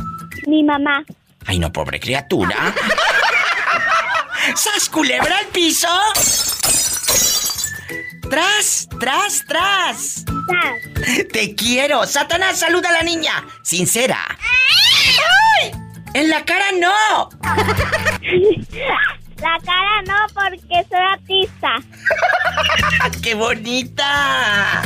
Mi 0.45 0.63
mamá. 0.63 1.03
Ay, 1.45 1.59
no, 1.59 1.71
pobre 1.71 1.99
criatura. 1.99 2.73
¡Sas 4.55 4.89
culebra 4.89 5.37
al 5.37 5.47
piso! 5.47 5.87
¡Tras, 8.29 8.87
tras, 8.99 9.45
tras! 9.47 10.25
¡Te 11.31 11.55
quiero! 11.55 12.05
¡Satanás, 12.05 12.59
saluda 12.59 12.89
a 12.89 12.93
la 12.93 13.03
niña! 13.03 13.43
¡Sincera! 13.61 14.19
¡Ay! 15.61 15.71
¡En 16.13 16.29
la 16.29 16.43
cara 16.45 16.65
no! 16.79 17.29
La 19.41 19.57
cara 19.65 20.01
no, 20.07 20.27
porque 20.33 20.85
soy 20.87 20.99
artista. 21.11 21.75
¡Qué 23.23 23.33
bonita! 23.33 24.81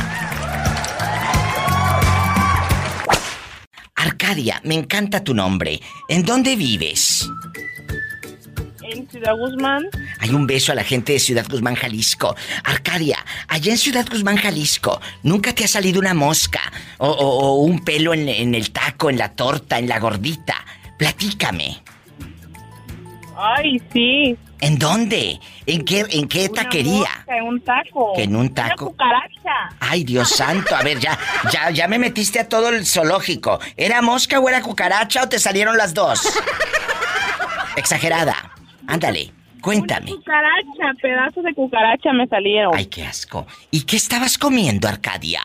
Arcadia, 4.09 4.61
me 4.63 4.75
encanta 4.75 5.23
tu 5.23 5.33
nombre. 5.33 5.81
¿En 6.09 6.23
dónde 6.23 6.55
vives? 6.55 7.27
En 8.83 9.09
Ciudad 9.09 9.35
Guzmán. 9.35 9.83
Hay 10.19 10.29
un 10.29 10.45
beso 10.45 10.71
a 10.71 10.75
la 10.75 10.83
gente 10.83 11.13
de 11.13 11.19
Ciudad 11.19 11.45
Guzmán, 11.49 11.73
Jalisco. 11.73 12.35
Arcadia, 12.63 13.17
allá 13.47 13.71
en 13.71 13.79
Ciudad 13.79 14.05
Guzmán, 14.09 14.37
Jalisco, 14.37 15.01
¿nunca 15.23 15.53
te 15.53 15.63
ha 15.63 15.67
salido 15.67 15.99
una 15.99 16.13
mosca? 16.13 16.61
O, 16.99 17.07
o- 17.09 17.39
o 17.39 17.55
un 17.63 17.83
pelo 17.83 18.13
en, 18.13 18.29
en 18.29 18.53
el 18.53 18.69
taco, 18.69 19.09
en 19.09 19.17
la 19.17 19.29
torta, 19.33 19.79
en 19.79 19.89
la 19.89 19.97
gordita. 19.99 20.55
Platícame. 20.99 21.81
Ay, 23.35 23.81
sí. 23.91 24.37
¿En 24.65 24.79
dónde? 24.79 25.39
¿En 25.67 25.85
qué, 25.85 26.05
en 26.09 26.27
qué 26.27 26.47
Una 26.51 26.63
taquería? 26.63 27.01
mosca 27.01 27.37
En 27.37 27.43
un 27.43 27.61
taco. 27.61 28.13
Que 28.15 28.23
en 28.23 28.35
un 28.35 28.45
Una 28.47 28.53
taco. 28.55 28.87
cucaracha. 28.89 29.75
Ay, 29.79 30.03
Dios 30.03 30.27
santo. 30.29 30.75
A 30.75 30.81
ver, 30.81 30.99
ya, 30.99 31.17
ya, 31.51 31.69
ya 31.69 31.87
me 31.87 31.99
metiste 31.99 32.39
a 32.39 32.49
todo 32.49 32.69
el 32.69 32.83
zoológico. 32.85 33.59
¿Era 33.77 34.01
mosca 34.01 34.39
o 34.39 34.49
era 34.49 34.61
cucaracha 34.63 35.21
o 35.23 35.29
te 35.29 35.37
salieron 35.37 35.77
las 35.77 35.93
dos? 35.93 36.27
Exagerada. 37.75 38.51
Ándale, 38.87 39.31
cuéntame. 39.61 40.09
Cucaracha, 40.11 40.93
pedazos 40.99 41.43
de 41.43 41.53
cucaracha 41.53 42.11
me 42.13 42.25
salieron. 42.27 42.73
Ay, 42.75 42.87
qué 42.87 43.05
asco. 43.05 43.45
¿Y 43.69 43.83
qué 43.83 43.97
estabas 43.97 44.37
comiendo, 44.39 44.87
Arcadia? 44.87 45.41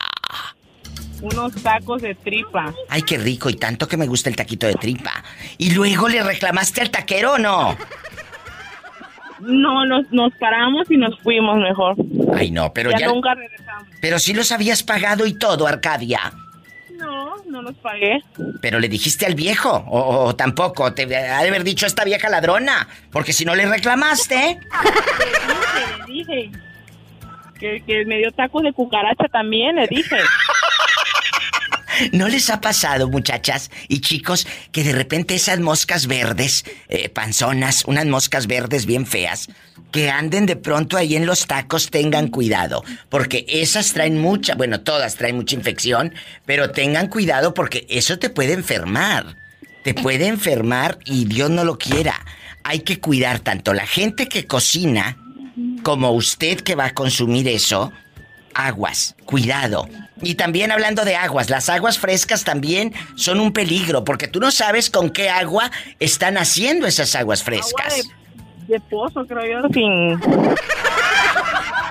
Unos 1.21 1.53
tacos 1.61 2.01
de 2.01 2.15
tripa. 2.15 2.73
Ay, 2.89 3.03
qué 3.03 3.19
rico 3.19 3.51
y 3.51 3.53
tanto 3.55 3.87
que 3.87 3.95
me 3.97 4.07
gusta 4.07 4.29
el 4.31 4.35
taquito 4.35 4.65
de 4.65 4.73
tripa. 4.73 5.23
¿Y 5.59 5.69
luego 5.75 6.07
le 6.09 6.23
reclamaste 6.23 6.81
al 6.81 6.89
taquero 6.89 7.33
o 7.33 7.37
no? 7.37 7.77
No, 9.41 9.85
nos, 9.85 10.11
nos 10.11 10.33
paramos 10.35 10.89
y 10.89 10.97
nos 10.97 11.19
fuimos 11.19 11.57
mejor. 11.57 11.95
Ay, 12.35 12.51
no, 12.51 12.71
pero 12.73 12.91
ya, 12.91 12.99
ya. 12.99 13.07
nunca 13.07 13.33
regresamos. 13.33 13.87
Pero 13.99 14.19
sí 14.19 14.33
los 14.33 14.51
habías 14.51 14.83
pagado 14.83 15.25
y 15.25 15.33
todo, 15.33 15.67
Arcadia. 15.67 16.31
No, 16.97 17.37
no 17.47 17.61
los 17.63 17.75
pagué. 17.77 18.19
Pero 18.61 18.79
le 18.79 18.87
dijiste 18.87 19.25
al 19.25 19.33
viejo, 19.35 19.71
o, 19.87 20.25
o 20.25 20.35
tampoco, 20.35 20.93
te 20.93 21.03
ha 21.03 21.41
de 21.41 21.47
haber 21.49 21.63
dicho 21.63 21.85
esta 21.87 22.03
vieja 22.03 22.29
ladrona. 22.29 22.87
Porque 23.11 23.33
si 23.33 23.43
no 23.45 23.55
le 23.55 23.65
reclamaste. 23.65 24.59
Le 26.07 26.13
dije. 26.13 26.51
Que, 27.59 27.81
que 27.85 28.05
me 28.05 28.17
dio 28.17 28.31
tacos 28.31 28.63
de 28.63 28.73
cucaracha 28.73 29.27
también, 29.31 29.75
le 29.75 29.87
dije. 29.87 30.17
¿No 32.11 32.27
les 32.27 32.49
ha 32.49 32.61
pasado, 32.61 33.09
muchachas 33.09 33.69
y 33.87 33.99
chicos, 34.01 34.47
que 34.71 34.83
de 34.83 34.93
repente 34.93 35.35
esas 35.35 35.59
moscas 35.59 36.07
verdes, 36.07 36.65
eh, 36.89 37.09
panzonas, 37.09 37.83
unas 37.85 38.05
moscas 38.05 38.47
verdes 38.47 38.85
bien 38.85 39.05
feas, 39.05 39.47
que 39.91 40.09
anden 40.09 40.45
de 40.45 40.55
pronto 40.55 40.97
ahí 40.97 41.15
en 41.15 41.25
los 41.25 41.47
tacos, 41.47 41.89
tengan 41.89 42.29
cuidado? 42.29 42.83
Porque 43.09 43.45
esas 43.47 43.93
traen 43.93 44.19
mucha, 44.19 44.55
bueno, 44.55 44.81
todas 44.81 45.15
traen 45.15 45.35
mucha 45.35 45.55
infección, 45.55 46.13
pero 46.45 46.71
tengan 46.71 47.07
cuidado 47.07 47.53
porque 47.53 47.85
eso 47.89 48.17
te 48.17 48.29
puede 48.29 48.53
enfermar. 48.53 49.37
Te 49.83 49.93
puede 49.93 50.27
enfermar 50.27 50.99
y 51.05 51.25
Dios 51.25 51.49
no 51.49 51.63
lo 51.63 51.77
quiera. 51.77 52.25
Hay 52.63 52.81
que 52.81 52.99
cuidar 52.99 53.39
tanto 53.39 53.73
la 53.73 53.87
gente 53.87 54.27
que 54.27 54.45
cocina 54.45 55.17
como 55.83 56.11
usted 56.11 56.61
que 56.61 56.75
va 56.75 56.85
a 56.85 56.93
consumir 56.93 57.47
eso. 57.47 57.91
Aguas, 58.53 59.15
cuidado. 59.25 59.87
Y 60.21 60.35
también 60.35 60.71
hablando 60.71 61.03
de 61.05 61.15
aguas, 61.15 61.49
las 61.49 61.69
aguas 61.69 61.97
frescas 61.97 62.43
también 62.43 62.93
son 63.15 63.39
un 63.39 63.51
peligro 63.53 64.03
porque 64.03 64.27
tú 64.27 64.39
no 64.39 64.51
sabes 64.51 64.89
con 64.89 65.09
qué 65.09 65.29
agua 65.29 65.71
están 65.99 66.37
haciendo 66.37 66.87
esas 66.87 67.15
aguas 67.15 67.43
frescas. 67.43 68.09
De 68.67 68.79
pozo, 68.79 69.25
creo 69.25 69.61
yo, 69.61 69.67
sin... 69.73 70.19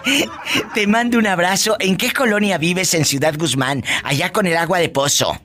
Te 0.74 0.86
mando 0.86 1.18
un 1.18 1.26
abrazo. 1.26 1.76
¿En 1.78 1.96
qué 1.96 2.12
colonia 2.12 2.58
vives 2.58 2.94
en 2.94 3.04
Ciudad 3.04 3.34
Guzmán? 3.36 3.84
Allá 4.04 4.32
con 4.32 4.46
el 4.46 4.56
agua 4.56 4.78
de 4.78 4.88
pozo. 4.88 5.38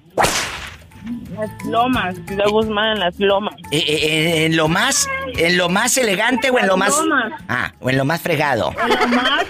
Las 1.36 1.50
lomas, 1.66 2.16
Ciudad 2.28 2.48
Guzmán, 2.48 2.94
en 2.94 3.00
las 3.02 3.20
lomas. 3.20 3.56
Eh, 3.72 3.78
eh, 3.78 4.00
eh, 4.04 4.46
¿En 4.46 4.56
lo 4.56 4.70
más, 4.70 5.10
en 5.38 5.58
lo 5.58 5.68
más 5.68 5.98
elegante 5.98 6.50
o 6.50 6.58
en 6.58 6.68
lo 6.68 6.78
más, 6.78 6.98
Lomas. 6.98 7.34
ah, 7.50 7.74
o 7.82 7.90
en 7.90 7.98
lo 7.98 8.06
más 8.06 8.22
fregado? 8.22 8.74
En 8.82 8.90
lo 8.90 9.08
más... 9.08 9.46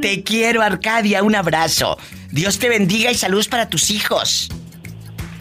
Te 0.00 0.22
quiero, 0.22 0.62
Arcadia. 0.62 1.22
Un 1.22 1.34
abrazo. 1.34 1.98
Dios 2.30 2.58
te 2.58 2.68
bendiga 2.68 3.10
y 3.10 3.14
saludos 3.14 3.48
para 3.48 3.68
tus 3.68 3.90
hijos. 3.90 4.48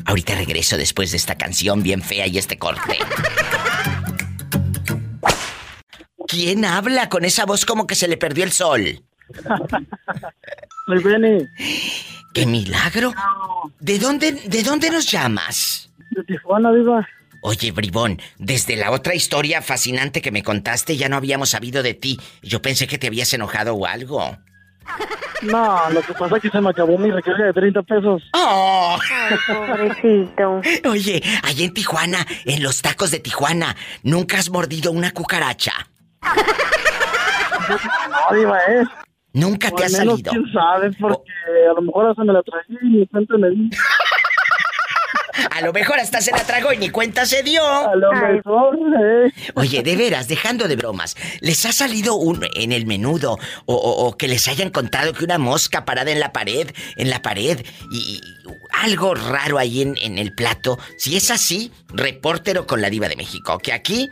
Ahorita 0.06 0.36
regreso 0.36 0.78
después 0.78 1.12
de 1.12 1.18
esta 1.18 1.36
canción 1.36 1.84
bien 1.84 2.02
fea 2.02 2.28
y 2.28 2.38
este 2.38 2.58
corte. 2.58 2.98
¿Quién 6.28 6.66
habla 6.66 7.10
con 7.10 7.26
esa 7.26 7.46
voz 7.46 7.66
como 7.66 7.86
que 7.88 7.96
se 7.96 8.08
le 8.08 8.18
perdió 8.18 8.44
el 8.44 8.52
sol? 8.52 9.02
Benny, 10.88 11.46
¡Qué 12.34 12.46
milagro! 12.46 13.14
¿De 13.80 14.00
dónde, 14.00 14.32
de 14.32 14.64
dónde 14.64 14.90
nos 14.90 15.10
llamas? 15.10 15.90
de 16.12 16.24
Tijuana, 16.24 16.72
viva. 16.72 17.08
Oye, 17.46 17.72
Bribón, 17.74 18.22
desde 18.38 18.78
la 18.78 18.92
otra 18.92 19.16
historia 19.16 19.62
fascinante 19.62 20.22
que 20.22 20.32
me 20.32 20.44
contaste 20.44 20.96
ya 20.96 21.10
no 21.10 21.18
habíamos 21.18 21.50
sabido 21.50 21.84
de 21.84 21.94
ti. 21.94 22.18
Yo 22.42 22.62
pensé 22.62 22.88
que 22.88 22.98
te 22.98 23.08
habías 23.08 23.34
enojado 23.34 23.76
o 23.76 23.86
algo. 23.86 24.38
No, 25.42 25.90
lo 25.90 26.02
que 26.02 26.14
pasa 26.14 26.38
es 26.38 26.42
que 26.42 26.50
se 26.50 26.62
me 26.62 26.70
acabó 26.70 26.98
mi 26.98 27.12
recarga 27.12 27.48
de 27.48 27.54
30 27.54 27.84
pesos. 27.84 28.24
¡Oh! 28.34 28.98
pobrecito. 29.48 30.62
Oye, 30.90 31.22
allá 31.44 31.66
en 31.66 31.74
Tijuana, 31.74 32.26
en 32.46 32.64
los 32.64 32.82
tacos 32.82 33.12
de 33.12 33.20
Tijuana, 33.20 33.76
¿nunca 34.04 34.38
has 34.40 34.50
mordido 34.50 34.92
una 34.94 35.12
cucaracha? 35.12 35.74
No, 37.70 38.38
diva, 38.38 38.58
¿eh? 38.70 38.84
Nunca 39.34 39.68
O 39.70 39.76
te 39.76 39.84
ha 39.84 39.90
menos, 39.90 40.22
salido. 40.22 40.32
quién 40.32 40.54
sabe, 40.54 40.92
porque 40.94 41.32
a 41.70 41.74
lo 41.74 41.82
mejor 41.82 42.10
hasta 42.10 42.24
me 42.24 42.32
la 42.32 42.42
traje 42.44 42.72
y 42.82 42.86
ni 42.88 43.08
me 43.38 43.50
di. 43.50 43.70
A 45.52 45.62
lo 45.62 45.74
mejor 45.74 46.00
hasta 46.00 46.22
se 46.22 46.32
la 46.32 46.44
tragó 46.44 46.72
y 46.74 46.78
ni 46.78 46.90
cuenta 46.90 47.26
se 47.26 47.44
dio. 47.44 47.66
A 47.66 47.96
lo 47.96 48.12
mejor, 48.12 48.78
eh. 49.02 49.32
Oye, 49.56 49.82
de 49.84 49.96
veras, 49.96 50.28
dejando 50.28 50.68
de 50.68 50.76
bromas, 50.76 51.16
¿les 51.42 51.66
ha 51.66 51.72
salido 51.72 52.16
un 52.16 52.46
en 52.56 52.72
el 52.72 52.86
menudo 52.86 53.38
o, 53.66 53.76
o- 53.76 54.08
o 54.08 54.18
que 54.18 54.28
les 54.28 54.48
hayan 54.48 54.70
contado 54.70 55.14
que 55.14 55.24
una 55.26 55.38
mosca 55.38 55.86
parada 55.86 56.12
en 56.12 56.20
la 56.20 56.32
pared, 56.34 56.70
en 56.98 57.10
la 57.10 57.22
pared 57.22 57.66
y, 57.92 57.98
y 57.98 58.22
algo 58.84 59.16
raro 59.16 59.58
ahí 59.58 59.82
en, 59.82 59.96
en 60.02 60.18
el 60.18 60.34
plato? 60.34 60.78
Si 60.98 61.16
es 61.18 61.32
así, 61.32 61.72
repórtero 61.90 62.68
con 62.68 62.82
la 62.82 62.90
diva 62.90 63.08
de 63.08 63.16
México, 63.16 63.58
que 63.58 63.74
aquí 63.74 64.10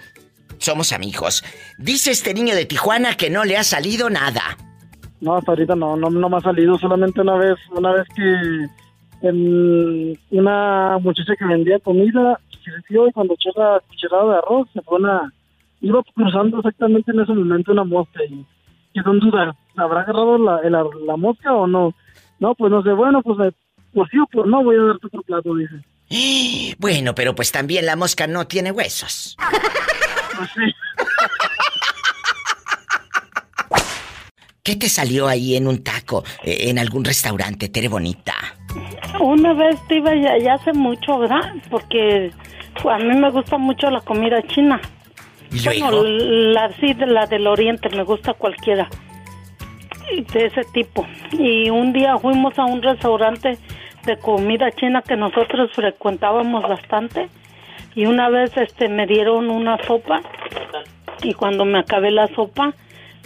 somos 0.57 0.91
amigos. 0.91 1.43
Dice 1.77 2.11
este 2.11 2.33
niño 2.33 2.55
de 2.55 2.65
Tijuana 2.65 3.15
que 3.15 3.29
no 3.29 3.45
le 3.45 3.57
ha 3.57 3.63
salido 3.63 4.09
nada. 4.09 4.57
No, 5.19 5.37
hasta 5.37 5.51
ahorita 5.51 5.75
no, 5.75 5.95
no, 5.95 6.09
no 6.09 6.29
me 6.29 6.37
ha 6.37 6.41
salido. 6.41 6.77
Solamente 6.79 7.21
una 7.21 7.35
vez, 7.35 7.55
una 7.71 7.91
vez 7.93 8.07
que 8.15 8.65
en 9.21 10.17
una 10.31 10.97
muchacha 10.99 11.35
que 11.35 11.45
vendía 11.45 11.79
comida 11.79 12.39
sirvió 12.63 13.07
y 13.07 13.11
cuando 13.11 13.33
echó 13.33 13.49
la 13.55 13.81
cucharada 13.87 14.31
de 14.31 14.37
arroz 14.37 14.67
se 14.73 14.81
fue 14.81 14.99
una... 14.99 15.33
Iba 15.83 16.03
cruzando 16.13 16.57
exactamente 16.59 17.11
en 17.11 17.21
ese 17.21 17.33
momento 17.33 17.71
una 17.71 17.83
mosca 17.83 18.23
y 18.23 18.45
quedó 18.93 19.13
en 19.13 19.19
duda. 19.19 19.55
¿Habrá 19.75 20.01
agarrado 20.01 20.37
la, 20.37 20.61
la, 20.69 20.85
la 21.07 21.17
mosca 21.17 21.53
o 21.53 21.65
no? 21.65 21.95
No, 22.39 22.53
pues 22.53 22.71
no 22.71 22.83
sé. 22.83 22.91
Bueno, 22.91 23.23
pues 23.23 23.47
eh, 23.47 23.51
por 23.91 24.07
sí 24.09 24.19
o 24.19 24.27
por 24.27 24.47
no 24.47 24.63
voy 24.63 24.75
a 24.75 24.83
darte 24.83 25.07
otro 25.07 25.23
plato, 25.23 25.55
dice. 25.55 25.75
Bueno, 26.77 27.15
pero 27.15 27.33
pues 27.35 27.51
también 27.51 27.85
la 27.85 27.95
mosca 27.95 28.27
no 28.27 28.45
tiene 28.47 28.71
huesos. 28.71 29.37
Pues 30.37 30.49
sí. 30.55 30.61
¿Qué 34.63 34.75
te 34.75 34.89
salió 34.89 35.27
ahí 35.27 35.55
en 35.55 35.67
un 35.67 35.83
taco, 35.83 36.23
eh, 36.43 36.69
en 36.69 36.77
algún 36.77 37.03
restaurante, 37.03 37.69
Tere 37.69 37.87
Bonita? 37.87 38.35
Una 39.19 39.53
vez 39.53 39.79
te 39.87 39.97
iba 39.97 40.15
ya, 40.15 40.37
ya 40.37 40.53
hace 40.53 40.73
mucho, 40.73 41.19
¿verdad? 41.19 41.53
Porque 41.69 42.31
a 42.89 42.97
mí 42.97 43.15
me 43.17 43.29
gusta 43.29 43.57
mucho 43.57 43.89
la 43.89 44.01
comida 44.01 44.41
china. 44.43 44.79
¿Y 45.51 45.63
Bueno, 45.63 46.03
la, 46.03 46.71
sí, 46.79 46.93
de 46.93 47.07
la 47.07 47.25
del 47.25 47.47
oriente, 47.47 47.89
me 47.89 48.03
gusta 48.03 48.33
cualquiera. 48.33 48.87
De 50.33 50.45
ese 50.45 50.63
tipo. 50.73 51.05
Y 51.31 51.69
un 51.69 51.93
día 51.93 52.17
fuimos 52.17 52.57
a 52.57 52.65
un 52.65 52.81
restaurante 52.81 53.57
de 54.05 54.17
comida 54.17 54.71
china 54.71 55.01
que 55.01 55.15
nosotros 55.15 55.71
frecuentábamos 55.73 56.63
bastante. 56.63 57.29
Y 57.95 58.05
una 58.05 58.29
vez 58.29 58.55
este 58.55 58.87
me 58.87 59.05
dieron 59.05 59.49
una 59.49 59.77
sopa 59.83 60.21
y 61.23 61.33
cuando 61.33 61.65
me 61.65 61.79
acabé 61.79 62.11
la 62.11 62.27
sopa, 62.27 62.73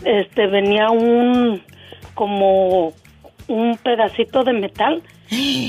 este 0.04 0.48
venía 0.48 0.90
un 0.90 1.62
como 2.14 2.94
un 3.48 3.78
pedacito 3.78 4.44
de 4.44 4.54
metal, 4.54 5.02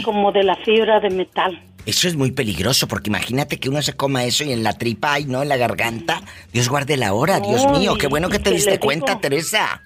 como 0.05 0.33
de 0.33 0.43
la 0.45 0.57
fibra 0.57 1.01
de 1.01 1.11
metal. 1.11 1.61
Eso 1.87 2.09
es 2.09 2.17
muy 2.17 2.33
peligroso 2.33 2.89
porque 2.89 3.11
imagínate 3.11 3.59
que 3.61 3.69
uno 3.69 3.81
se 3.81 3.93
coma 3.95 4.25
eso 4.25 4.43
y 4.45 4.53
en 4.53 4.65
la 4.65 4.73
tripa, 4.73 5.13
ay, 5.15 5.25
no, 5.27 5.43
en 5.43 5.49
la 5.49 5.57
garganta. 5.57 6.21
Dios 6.53 6.69
guarde 6.69 6.97
la 6.97 7.13
hora, 7.15 7.39
Dios 7.41 7.65
mío, 7.79 7.95
y- 7.95 7.99
qué 7.99 8.09
bueno 8.09 8.29
que 8.29 8.37
y 8.37 8.41
te 8.41 8.51
que 8.51 8.57
diste 8.57 8.79
cuenta, 8.81 9.13
digo- 9.13 9.21
Teresa. 9.21 9.83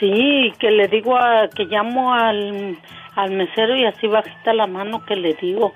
Sí, 0.00 0.52
que 0.60 0.70
le 0.70 0.86
digo 0.88 1.16
a, 1.16 1.48
que 1.48 1.64
llamo 1.64 2.12
al, 2.14 2.78
al 3.16 3.30
mesero 3.32 3.76
y 3.76 3.84
así 3.84 4.06
bajita 4.06 4.52
la 4.52 4.66
mano 4.66 5.04
que 5.04 5.16
le 5.16 5.34
digo, 5.34 5.74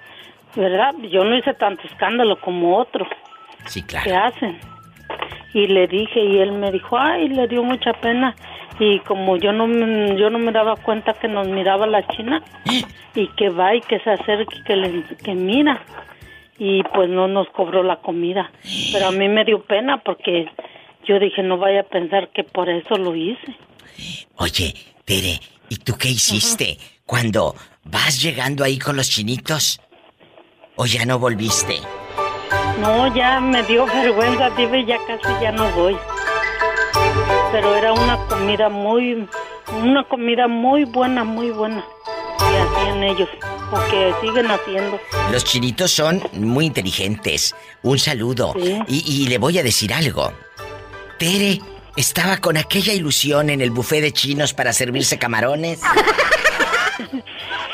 ¿verdad? 0.54 0.92
Yo 1.10 1.24
no 1.24 1.36
hice 1.36 1.54
tanto 1.54 1.82
escándalo 1.88 2.38
como 2.40 2.76
otros 2.78 3.08
Sí, 3.66 3.82
claro. 3.82 4.26
hacen. 4.26 4.58
Y 5.54 5.66
le 5.66 5.86
dije 5.88 6.20
y 6.22 6.38
él 6.38 6.52
me 6.52 6.70
dijo, 6.70 6.96
ay, 6.98 7.28
le 7.28 7.48
dio 7.48 7.62
mucha 7.64 7.92
pena. 7.94 8.34
Y 8.84 8.98
como 9.00 9.36
yo 9.36 9.52
no, 9.52 9.66
me- 9.68 10.16
yo 10.18 10.28
no 10.28 10.38
me 10.40 10.50
daba 10.50 10.74
cuenta 10.76 11.12
que 11.14 11.28
nos 11.28 11.46
miraba 11.46 11.86
la 11.86 12.04
china 12.08 12.42
y 13.14 13.28
que 13.36 13.48
va 13.50 13.76
y 13.76 13.80
que 13.80 14.00
se 14.00 14.10
acerca 14.10 14.56
y 14.56 14.62
que, 14.64 14.76
le, 14.76 15.04
que 15.24 15.34
mira. 15.34 15.82
Y 16.58 16.82
pues 16.94 17.08
no 17.08 17.28
nos 17.28 17.48
cobró 17.50 17.82
la 17.84 17.96
comida. 18.00 18.50
Pero 18.92 19.06
a 19.08 19.12
mí 19.12 19.28
me 19.28 19.44
dio 19.44 19.62
pena 19.62 19.98
porque 19.98 20.46
yo 21.06 21.18
dije, 21.20 21.42
no 21.42 21.58
vaya 21.58 21.80
a 21.80 21.84
pensar 21.84 22.28
que 22.34 22.42
por 22.44 22.68
eso 22.68 22.96
lo 22.96 23.14
hice. 23.14 23.54
Oye, 24.36 24.74
Tere, 25.04 25.38
¿y 25.68 25.76
tú 25.76 25.94
qué 25.98 26.08
hiciste 26.08 26.76
cuando 27.06 27.54
vas 27.84 28.20
llegando 28.22 28.64
ahí 28.64 28.78
con 28.78 28.96
los 28.96 29.08
chinitos? 29.10 29.80
¿O 30.76 30.86
ya 30.86 31.04
no 31.04 31.18
volviste? 31.20 31.76
No, 32.80 33.14
ya 33.14 33.38
me 33.38 33.62
dio 33.64 33.86
vergüenza, 33.86 34.50
diva, 34.50 34.76
y 34.78 34.86
ya 34.86 34.98
casi 35.06 35.28
ya 35.40 35.52
no 35.52 35.68
voy. 35.72 35.96
Pero 37.52 37.74
era 37.74 37.92
una 37.92 38.16
comida 38.26 38.68
muy, 38.68 39.28
una 39.82 40.04
comida 40.04 40.48
muy 40.48 40.84
buena, 40.84 41.24
muy 41.24 41.50
buena. 41.50 41.84
Que 42.38 42.58
hacían 42.58 43.02
ellos, 43.04 43.28
porque 43.70 44.12
siguen 44.20 44.50
haciendo. 44.50 44.98
Los 45.30 45.44
chinitos 45.44 45.90
son 45.92 46.22
muy 46.32 46.66
inteligentes. 46.66 47.54
Un 47.82 47.98
saludo. 47.98 48.54
Sí. 48.56 48.78
Y, 48.88 49.22
y 49.24 49.28
le 49.28 49.38
voy 49.38 49.58
a 49.58 49.62
decir 49.62 49.92
algo. 49.92 50.32
Tere 51.18 51.60
estaba 51.96 52.38
con 52.38 52.56
aquella 52.56 52.92
ilusión 52.92 53.50
en 53.50 53.60
el 53.60 53.70
buffet 53.70 54.00
de 54.00 54.12
chinos 54.12 54.54
para 54.54 54.72
servirse 54.72 55.18
camarones. 55.18 55.80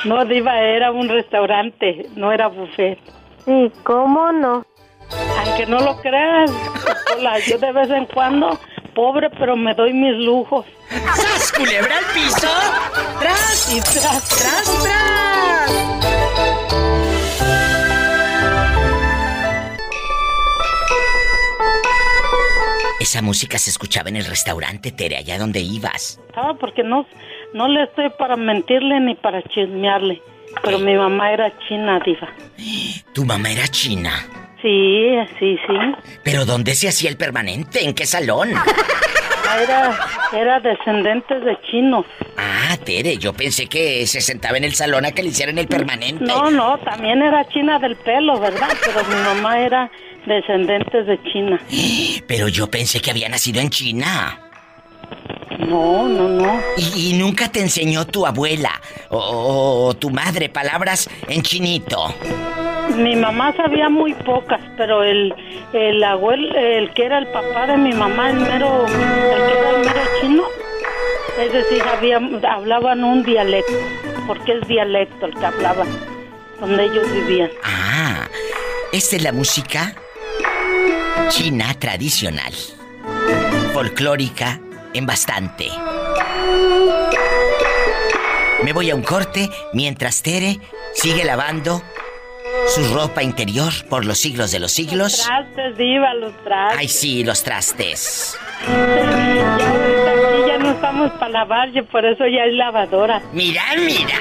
No, 0.05 0.25
diva, 0.25 0.61
era 0.61 0.93
un 0.93 1.09
restaurante, 1.09 2.07
no 2.15 2.31
era 2.31 2.47
buffet. 2.47 2.99
Sí, 3.45 3.73
¿cómo 3.83 4.31
no? 4.31 4.65
Aunque 5.45 5.67
no 5.67 5.81
lo 5.81 6.01
creas, 6.01 6.51
Hola, 7.17 7.39
yo 7.41 7.59
de 7.59 7.73
vez 7.73 7.91
en 7.91 8.07
cuando, 8.07 8.59
pobre, 8.99 9.31
pero 9.31 9.55
me 9.57 9.75
doy 9.75 9.93
mis 9.93 10.17
lujos. 10.25 10.67
¡Sas, 10.91 11.53
culebra 11.53 11.99
al 11.99 12.05
piso! 12.13 12.49
¡Tras! 13.21 13.73
Y 13.73 13.81
tras, 13.81 14.29
tras, 14.29 14.83
tras. 14.83 15.71
Esa 22.99 23.23
música 23.23 23.57
se 23.59 23.71
escuchaba 23.71 24.09
en 24.09 24.17
el 24.17 24.25
restaurante, 24.25 24.91
Tere, 24.91 25.17
allá 25.19 25.39
donde 25.39 25.61
ibas. 25.61 26.21
Ah, 26.35 26.55
porque 26.59 26.83
no, 26.83 27.07
no 27.55 27.69
le 27.69 27.85
estoy 27.85 28.11
para 28.19 28.35
mentirle 28.35 28.99
ni 28.99 29.15
para 29.15 29.41
chismearle. 29.45 30.21
Pero 30.65 30.81
mi 30.81 30.97
mamá 30.97 31.33
era 31.33 31.57
china, 31.69 32.01
diva. 32.05 32.29
Tu 33.15 33.25
mamá 33.25 33.49
era 33.53 33.69
china. 33.69 34.11
Sí, 34.63 35.15
sí, 35.39 35.57
sí. 35.67 35.75
¿Pero 36.25 36.45
dónde 36.45 36.75
se 36.75 36.89
hacía 36.89 37.11
el 37.11 37.17
permanente? 37.17 37.85
¿En 37.85 37.95
qué 37.95 38.07
salón? 38.07 38.51
Ah, 38.57 39.63
Era, 39.63 39.99
era 40.33 40.61
descendentes 40.61 41.43
de 41.45 41.59
chinos. 41.71 42.05
Ah, 42.37 42.77
Tere, 42.85 43.17
yo 43.19 43.33
pensé 43.33 43.67
que 43.67 44.07
se 44.07 44.21
sentaba 44.21 44.59
en 44.59 44.65
el 44.65 44.75
salón 44.75 45.05
a 45.07 45.13
que 45.13 45.23
le 45.23 45.29
hicieran 45.31 45.59
el 45.59 45.69
permanente. 45.69 46.25
No, 46.25 46.51
no, 46.51 46.77
también 46.79 47.23
era 47.23 47.49
china 47.49 47.79
del 47.79 47.97
pelo, 47.97 48.39
¿verdad? 48.39 48.69
Pero 48.85 49.05
mi 49.09 49.15
mamá 49.25 49.61
era 49.61 49.91
descendentes 50.27 51.07
de 51.07 51.23
China. 51.33 51.59
Pero 52.27 52.49
yo 52.49 52.71
pensé 52.71 53.01
que 53.01 53.11
había 53.11 53.29
nacido 53.29 53.61
en 53.61 53.71
China. 53.71 54.48
No, 55.59 56.09
no, 56.09 56.29
no. 56.29 56.61
¿Y, 56.77 57.11
y 57.11 57.13
nunca 57.19 57.51
te 57.51 57.61
enseñó 57.61 58.07
tu 58.07 58.25
abuela 58.27 58.81
o, 59.11 59.19
o- 59.19 59.87
o 59.89 59.95
tu 59.95 60.11
madre 60.11 60.49
palabras 60.49 61.09
en 61.29 61.43
chinito? 61.43 62.15
Mi 62.97 63.17
mamá 63.17 63.53
sabía 63.57 63.89
muy 63.89 64.15
pocas, 64.15 64.61
pero 64.77 65.03
el, 65.03 65.35
el 65.73 66.03
abuelo, 66.05 66.55
el 66.57 66.93
que 66.95 67.05
era 67.07 67.19
el 67.19 67.27
papá 67.29 67.67
de 67.67 67.77
mi 67.77 67.93
mamá, 67.93 68.31
el 68.31 68.37
mero, 68.41 68.87
el 68.87 68.93
que 68.93 69.59
era 69.59 69.71
el 69.71 69.79
mero 69.85 70.01
chino, 70.21 70.45
es 71.41 71.53
decir, 71.53 71.83
había, 71.83 72.21
hablaban 72.51 73.05
un 73.05 73.23
dialecto, 73.25 73.73
porque 74.27 74.53
es 74.55 74.67
dialecto 74.69 75.27
el 75.27 75.35
que 75.35 75.47
hablaban, 75.47 75.87
donde 76.61 76.85
ellos 76.87 77.13
vivían. 77.13 77.51
Ah, 77.63 78.27
esta 78.93 79.17
es 79.17 79.23
la 79.23 79.33
música 79.33 79.95
china 81.29 81.75
tradicional, 81.79 82.53
folclórica 83.73 84.61
en 84.95 85.07
bastante. 85.07 85.69
Me 88.63 88.73
voy 88.73 88.91
a 88.91 88.95
un 88.95 89.03
corte 89.03 89.49
mientras 89.73 90.23
Tere 90.23 90.59
sigue 90.95 91.25
lavando 91.25 91.83
su 92.67 92.93
ropa 92.93 93.23
interior 93.23 93.73
por 93.89 94.05
los 94.05 94.19
siglos 94.19 94.51
de 94.51 94.61
los 94.61 94.73
siglos. 94.73 95.25
Trastes, 95.25 95.77
diva, 95.79 96.13
los 96.15 96.33
trastes. 96.45 96.79
Ay, 96.79 96.89
sí, 96.89 97.25
los 97.25 97.43
trastes. 97.43 98.39
Ya 98.67 100.47
ya 100.47 100.59
no 100.59 100.71
estamos 100.73 101.11
para 101.13 101.31
lavar, 101.31 101.71
por 101.91 102.05
eso 102.05 102.27
ya 102.27 102.45
es 102.45 102.55
lavadora. 102.55 103.23
Mira, 103.33 103.63
mira. 103.77 104.19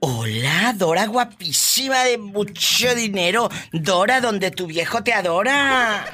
Dora, 0.00 0.72
Dora 0.76 1.06
guapísima 1.06 2.04
de 2.04 2.18
mucho 2.18 2.94
dinero. 2.94 3.48
Dora, 3.72 4.20
donde 4.20 4.52
tu 4.52 4.66
viejo 4.66 5.02
te 5.02 5.12
adora. 5.12 6.04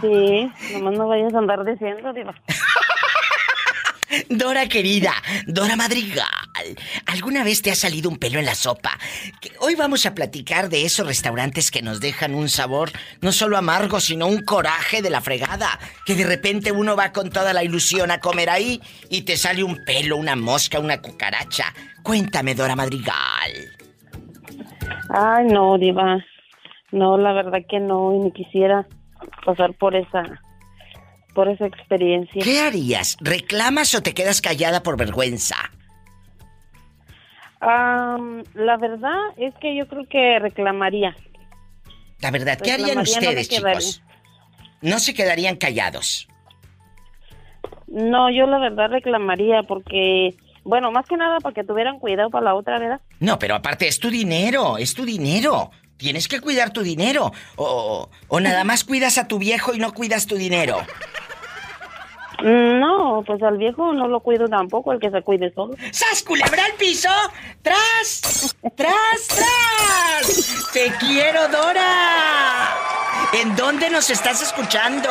Sí, 0.00 0.50
nomás 0.72 0.98
no 0.98 1.06
vayas 1.06 1.32
a 1.32 1.38
andar 1.38 1.64
diciendo, 1.64 2.12
diva. 2.12 2.34
Dora 4.28 4.68
querida, 4.68 5.12
Dora 5.46 5.76
Madrigal, 5.76 6.26
¿alguna 7.06 7.44
vez 7.44 7.62
te 7.62 7.70
ha 7.70 7.74
salido 7.74 8.08
un 8.08 8.18
pelo 8.18 8.38
en 8.38 8.46
la 8.46 8.54
sopa? 8.54 8.98
Hoy 9.58 9.74
vamos 9.74 10.06
a 10.06 10.14
platicar 10.14 10.68
de 10.68 10.84
esos 10.84 11.06
restaurantes 11.06 11.70
que 11.70 11.82
nos 11.82 12.00
dejan 12.00 12.34
un 12.34 12.48
sabor 12.48 12.92
no 13.20 13.32
solo 13.32 13.56
amargo, 13.56 14.00
sino 14.00 14.26
un 14.26 14.42
coraje 14.42 15.02
de 15.02 15.10
la 15.10 15.20
fregada. 15.20 15.78
Que 16.04 16.14
de 16.14 16.24
repente 16.24 16.72
uno 16.72 16.96
va 16.96 17.12
con 17.12 17.30
toda 17.30 17.52
la 17.52 17.64
ilusión 17.64 18.10
a 18.10 18.20
comer 18.20 18.50
ahí 18.50 18.80
y 19.10 19.22
te 19.22 19.36
sale 19.36 19.64
un 19.64 19.84
pelo, 19.84 20.16
una 20.16 20.36
mosca, 20.36 20.78
una 20.78 21.00
cucaracha. 21.00 21.74
Cuéntame, 22.06 22.54
Dora 22.54 22.76
Madrigal. 22.76 23.52
Ay, 25.10 25.46
no, 25.46 25.76
diva. 25.76 26.24
No, 26.92 27.18
la 27.18 27.32
verdad 27.32 27.58
que 27.68 27.80
no, 27.80 28.14
y 28.14 28.18
ni 28.20 28.30
quisiera 28.30 28.86
pasar 29.44 29.74
por 29.74 29.96
esa 29.96 30.22
por 31.34 31.48
esa 31.48 31.66
experiencia. 31.66 32.42
¿Qué 32.42 32.60
harías? 32.60 33.16
¿Reclamas 33.20 33.94
o 33.94 34.02
te 34.02 34.14
quedas 34.14 34.40
callada 34.40 34.82
por 34.84 34.96
vergüenza? 34.96 35.56
Am, 37.60 38.44
la 38.54 38.76
verdad 38.76 39.18
es 39.36 39.52
que 39.60 39.76
yo 39.76 39.86
creo 39.88 40.04
que 40.08 40.38
reclamaría. 40.38 41.14
La 42.20 42.30
verdad, 42.30 42.56
¿qué 42.62 42.72
harían 42.72 42.88
Reclamaría, 42.90 42.94
no 42.94 43.02
ustedes, 43.02 43.48
quedaría. 43.48 43.78
chicos? 43.80 44.02
No 44.80 44.98
se 45.00 45.12
quedarían 45.12 45.56
callados. 45.56 46.28
No, 47.88 48.30
yo 48.30 48.46
la 48.46 48.58
verdad 48.58 48.90
reclamaría 48.90 49.62
porque, 49.64 50.34
bueno, 50.66 50.90
más 50.92 51.06
que 51.06 51.16
nada 51.16 51.38
para 51.40 51.54
que 51.54 51.64
tuvieran 51.64 51.98
cuidado 51.98 52.28
para 52.30 52.44
la 52.44 52.54
otra, 52.54 52.78
¿verdad? 52.78 53.00
No, 53.20 53.38
pero 53.38 53.54
aparte 53.54 53.88
es 53.88 53.98
tu 53.98 54.10
dinero, 54.10 54.76
es 54.78 54.94
tu 54.94 55.04
dinero. 55.04 55.70
Tienes 55.96 56.28
que 56.28 56.40
cuidar 56.40 56.70
tu 56.70 56.82
dinero. 56.82 57.32
O, 57.56 58.10
o 58.28 58.40
nada 58.40 58.64
más 58.64 58.84
cuidas 58.84 59.16
a 59.16 59.26
tu 59.28 59.38
viejo 59.38 59.72
y 59.72 59.78
no 59.78 59.94
cuidas 59.94 60.26
tu 60.26 60.34
dinero. 60.36 60.78
Mm, 62.42 62.80
No, 62.80 63.22
pues 63.26 63.42
al 63.42 63.56
viejo 63.56 63.94
no 63.94 64.08
lo 64.08 64.20
cuido 64.20 64.46
tampoco, 64.46 64.92
el 64.92 65.00
que 65.00 65.10
se 65.10 65.22
cuide 65.22 65.52
solo. 65.54 65.74
¡Sas, 65.90 66.22
culebra 66.22 66.64
al 66.66 66.72
piso! 66.74 67.08
¡Tras! 67.62 68.54
¡Tras, 68.76 69.26
tras! 69.28 70.68
¡Te 70.74 70.92
quiero, 71.00 71.48
Dora! 71.48 72.74
¿En 73.40 73.56
dónde 73.56 73.88
nos 73.88 74.10
estás 74.10 74.42
escuchando? 74.42 75.08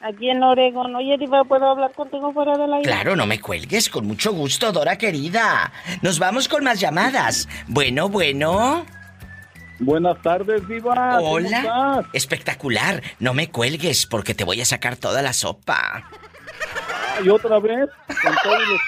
Aquí 0.00 0.30
en 0.30 0.42
Oregón. 0.42 0.94
Oye, 0.94 1.16
Diva, 1.18 1.42
¿puedo 1.44 1.66
hablar 1.70 1.92
contigo 1.92 2.32
fuera 2.32 2.56
del 2.56 2.72
aire? 2.72 2.84
Claro, 2.88 3.16
no 3.16 3.26
me 3.26 3.40
cuelgues, 3.40 3.88
con 3.88 4.06
mucho 4.06 4.32
gusto, 4.32 4.70
Dora 4.70 4.96
querida. 4.96 5.72
Nos 6.02 6.18
vamos 6.18 6.48
con 6.48 6.62
más 6.64 6.78
llamadas. 6.78 7.48
Bueno, 7.66 8.08
bueno. 8.08 8.86
Buenas 9.80 10.20
tardes, 10.22 10.66
Diva. 10.68 11.16
¿Cómo 11.18 11.30
Hola. 11.32 11.58
estás? 11.58 12.06
Espectacular. 12.12 13.02
No 13.18 13.34
me 13.34 13.50
cuelgues 13.50 14.06
porque 14.06 14.34
te 14.34 14.44
voy 14.44 14.60
a 14.60 14.64
sacar 14.64 14.96
toda 14.96 15.20
la 15.22 15.32
sopa. 15.32 16.04
¿Y 17.24 17.28
otra 17.28 17.58
vez? 17.58 17.88
Con 18.06 18.34
todos 18.42 18.68
los. 18.68 18.80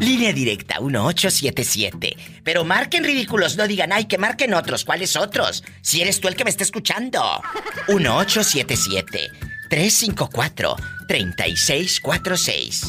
Línea 0.00 0.32
directa 0.32 0.80
1877. 0.80 2.16
Pero 2.44 2.64
marquen 2.64 3.04
ridículos, 3.04 3.56
no 3.56 3.66
digan, 3.66 3.92
ay, 3.92 4.04
que 4.06 4.18
marquen 4.18 4.54
otros. 4.54 4.84
¿Cuáles 4.84 5.16
otros? 5.16 5.64
Si 5.82 6.00
eres 6.00 6.20
tú 6.20 6.28
el 6.28 6.36
que 6.36 6.44
me 6.44 6.50
está 6.50 6.62
escuchando. 6.64 7.42
1877 7.88 9.30
354 9.68 10.76
3646. 11.08 12.84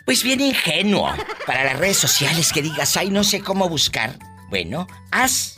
Pues 0.05 0.23
bien 0.23 0.39
ingenuo 0.39 1.11
para 1.47 1.63
las 1.63 1.79
redes 1.79 1.97
sociales 1.97 2.53
que 2.53 2.61
digas, 2.61 2.95
ay, 2.95 3.09
no 3.09 3.23
sé 3.23 3.41
cómo 3.41 3.67
buscar. 3.67 4.19
Bueno, 4.49 4.87
haz 5.11 5.55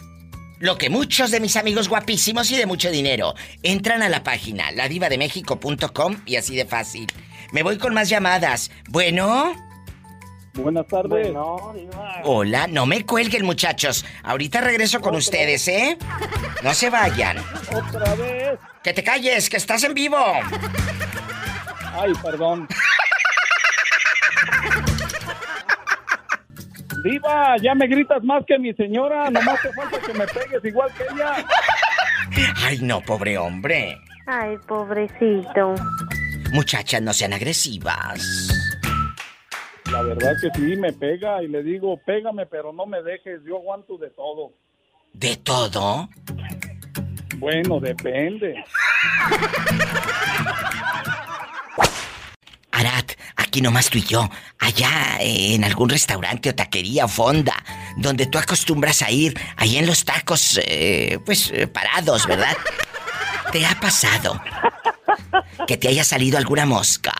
lo 0.59 0.77
que 0.77 0.89
muchos 0.89 1.31
de 1.31 1.41
mis 1.41 1.57
amigos 1.57 1.89
guapísimos 1.89 2.49
y 2.51 2.55
de 2.55 2.65
mucho 2.65 2.89
dinero. 2.89 3.35
Entran 3.61 4.01
a 4.01 4.09
la 4.09 4.23
página 4.23 4.71
ladivademexico.com 4.71 6.21
y 6.25 6.37
así 6.37 6.55
de 6.55 6.65
fácil. 6.65 7.07
Me 7.51 7.61
voy 7.61 7.77
con 7.77 7.93
más 7.93 8.07
llamadas. 8.07 8.71
Bueno... 8.87 9.53
Buenas 10.53 10.87
tardes. 10.87 11.35
Hola, 12.23 12.67
no 12.67 12.87
me 12.87 13.05
cuelguen 13.05 13.45
muchachos. 13.45 14.05
Ahorita 14.23 14.61
regreso 14.61 15.01
con 15.01 15.15
ustedes, 15.15 15.67
¿eh? 15.67 15.97
No 16.63 16.73
se 16.73 16.89
vayan. 16.89 17.37
Otra 17.71 18.15
vez. 18.15 18.57
Que 18.81 18.93
te 18.93 19.03
calles, 19.03 19.49
que 19.49 19.57
estás 19.57 19.83
en 19.83 19.93
vivo. 19.93 20.17
Ay, 21.93 22.11
perdón. 22.23 22.67
Diva, 27.03 27.55
ya 27.61 27.75
me 27.75 27.87
gritas 27.87 28.23
más 28.23 28.43
que 28.45 28.57
mi 28.57 28.73
señora. 28.73 29.29
Nomás 29.29 29.61
te 29.61 29.71
falta 29.73 29.99
que 29.99 30.13
me 30.13 30.25
pegues 30.27 30.65
igual 30.65 30.89
que 30.93 31.03
ella. 31.03 31.45
Ay, 32.65 32.79
no, 32.81 33.01
pobre 33.01 33.37
hombre. 33.37 33.97
Ay, 34.25 34.57
pobrecito. 34.67 35.75
Muchachas, 36.51 37.01
no 37.01 37.13
sean 37.13 37.33
agresivas. 37.33 38.47
La 39.91 40.01
verdad 40.01 40.33
que 40.41 40.49
sí, 40.59 40.75
me 40.75 40.91
pega 40.91 41.41
y 41.41 41.47
le 41.47 41.63
digo, 41.63 41.97
pégame, 42.05 42.45
pero 42.45 42.73
no 42.73 42.85
me 42.85 43.01
dejes. 43.01 43.41
Yo 43.45 43.57
aguanto 43.57 43.97
de 43.97 44.09
todo. 44.09 44.53
¿De 45.13 45.37
todo? 45.37 46.09
Bueno, 47.37 47.79
depende. 47.79 48.63
Arat, 52.77 53.13
aquí 53.35 53.59
nomás 53.61 53.89
tú 53.89 53.97
y 53.97 54.03
yo, 54.03 54.29
allá 54.59 55.17
eh, 55.19 55.55
en 55.55 55.63
algún 55.63 55.89
restaurante 55.89 56.49
o 56.51 56.55
taquería 56.55 57.05
o 57.05 57.07
fonda, 57.07 57.55
donde 57.97 58.27
tú 58.27 58.37
acostumbras 58.37 59.01
a 59.01 59.09
ir, 59.09 59.33
ahí 59.55 59.77
en 59.77 59.87
los 59.87 60.05
tacos, 60.05 60.59
eh, 60.63 61.17
pues 61.25 61.49
eh, 61.51 61.65
parados, 61.65 62.27
¿verdad? 62.27 62.55
¿Te 63.51 63.65
ha 63.65 63.73
pasado 63.79 64.39
que 65.67 65.77
te 65.77 65.87
haya 65.87 66.03
salido 66.03 66.37
alguna 66.37 66.67
mosca? 66.67 67.13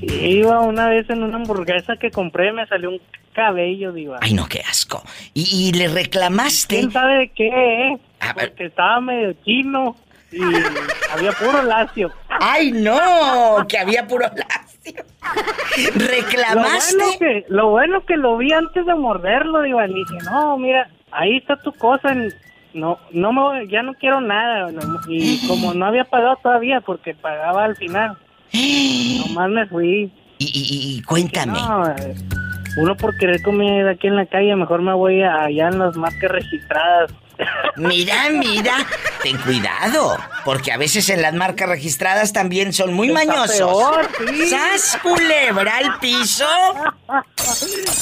Iba 0.00 0.60
una 0.60 0.88
vez 0.88 1.08
en 1.10 1.22
una 1.22 1.36
hamburguesa 1.36 1.96
que 1.96 2.10
compré, 2.10 2.50
me 2.52 2.66
salió 2.66 2.90
un 2.90 3.00
cabello, 3.34 3.92
diva. 3.92 4.18
Ay, 4.22 4.32
no, 4.32 4.46
qué 4.48 4.60
asco. 4.68 5.02
¿Y, 5.34 5.68
y 5.68 5.72
le 5.72 5.88
reclamaste? 5.88 6.76
¿Quién 6.78 6.90
sabe 6.92 7.18
de 7.18 7.28
qué? 7.28 7.48
eh? 7.48 7.98
Porque 8.34 8.66
estaba 8.66 9.00
medio 9.00 9.34
chino 9.44 9.96
y 10.32 10.42
había 11.12 11.32
puro 11.32 11.62
lacio. 11.62 12.10
¡Ay, 12.28 12.72
no! 12.72 13.66
Que 13.68 13.78
había 13.78 14.06
puro 14.06 14.26
lacio. 14.34 15.04
¿Reclamaste? 15.94 16.94
Lo 16.98 17.04
bueno 17.04 17.18
que 17.18 17.44
lo, 17.48 17.70
bueno 17.70 18.04
que 18.06 18.16
lo 18.16 18.36
vi 18.38 18.52
antes 18.52 18.84
de 18.86 18.94
morderlo, 18.94 19.62
diva. 19.62 19.86
Le 19.86 19.94
dije, 19.94 20.18
no, 20.30 20.56
mira, 20.58 20.88
ahí 21.10 21.36
está 21.38 21.56
tu 21.56 21.72
cosa. 21.72 22.12
en- 22.12 22.32
No, 22.74 22.98
no 23.12 23.32
me, 23.32 23.40
voy- 23.40 23.68
ya 23.68 23.82
no 23.82 23.92
quiero 23.94 24.20
nada. 24.20 24.70
no- 24.72 25.00
Y 25.08 25.46
como 25.46 25.74
no 25.74 25.86
había 25.86 26.04
pagado 26.04 26.36
todavía, 26.42 26.80
porque 26.80 27.14
pagaba 27.14 27.64
al 27.64 27.76
final, 27.76 28.16
nomás 29.26 29.50
me 29.50 29.66
fui. 29.66 30.10
Y, 30.38 30.44
y- 30.46 30.96
y 30.98 31.02
cuéntame. 31.02 31.52
No, 31.52 31.86
eh, 31.86 32.14
uno 32.78 32.96
por 32.96 33.16
querer 33.18 33.42
comer 33.42 33.86
aquí 33.88 34.06
en 34.08 34.16
la 34.16 34.26
calle, 34.26 34.56
mejor 34.56 34.80
me 34.82 34.94
voy 34.94 35.22
allá 35.22 35.68
en 35.68 35.78
las 35.78 35.96
marcas 35.96 36.30
registradas. 36.30 37.12
Mira, 37.76 38.28
mira, 38.30 38.86
ten 39.22 39.38
cuidado, 39.38 40.18
porque 40.44 40.72
a 40.72 40.76
veces 40.76 41.08
en 41.08 41.22
las 41.22 41.32
marcas 41.34 41.68
registradas 41.68 42.32
también 42.32 42.72
son 42.72 42.92
muy 42.92 43.08
Está 43.08 43.24
mañosos. 43.24 43.56
peor, 43.58 44.08
sí. 44.28 44.50
¡Sas, 44.50 44.98
culebra 45.02 45.78
al 45.78 45.98
piso! 45.98 46.46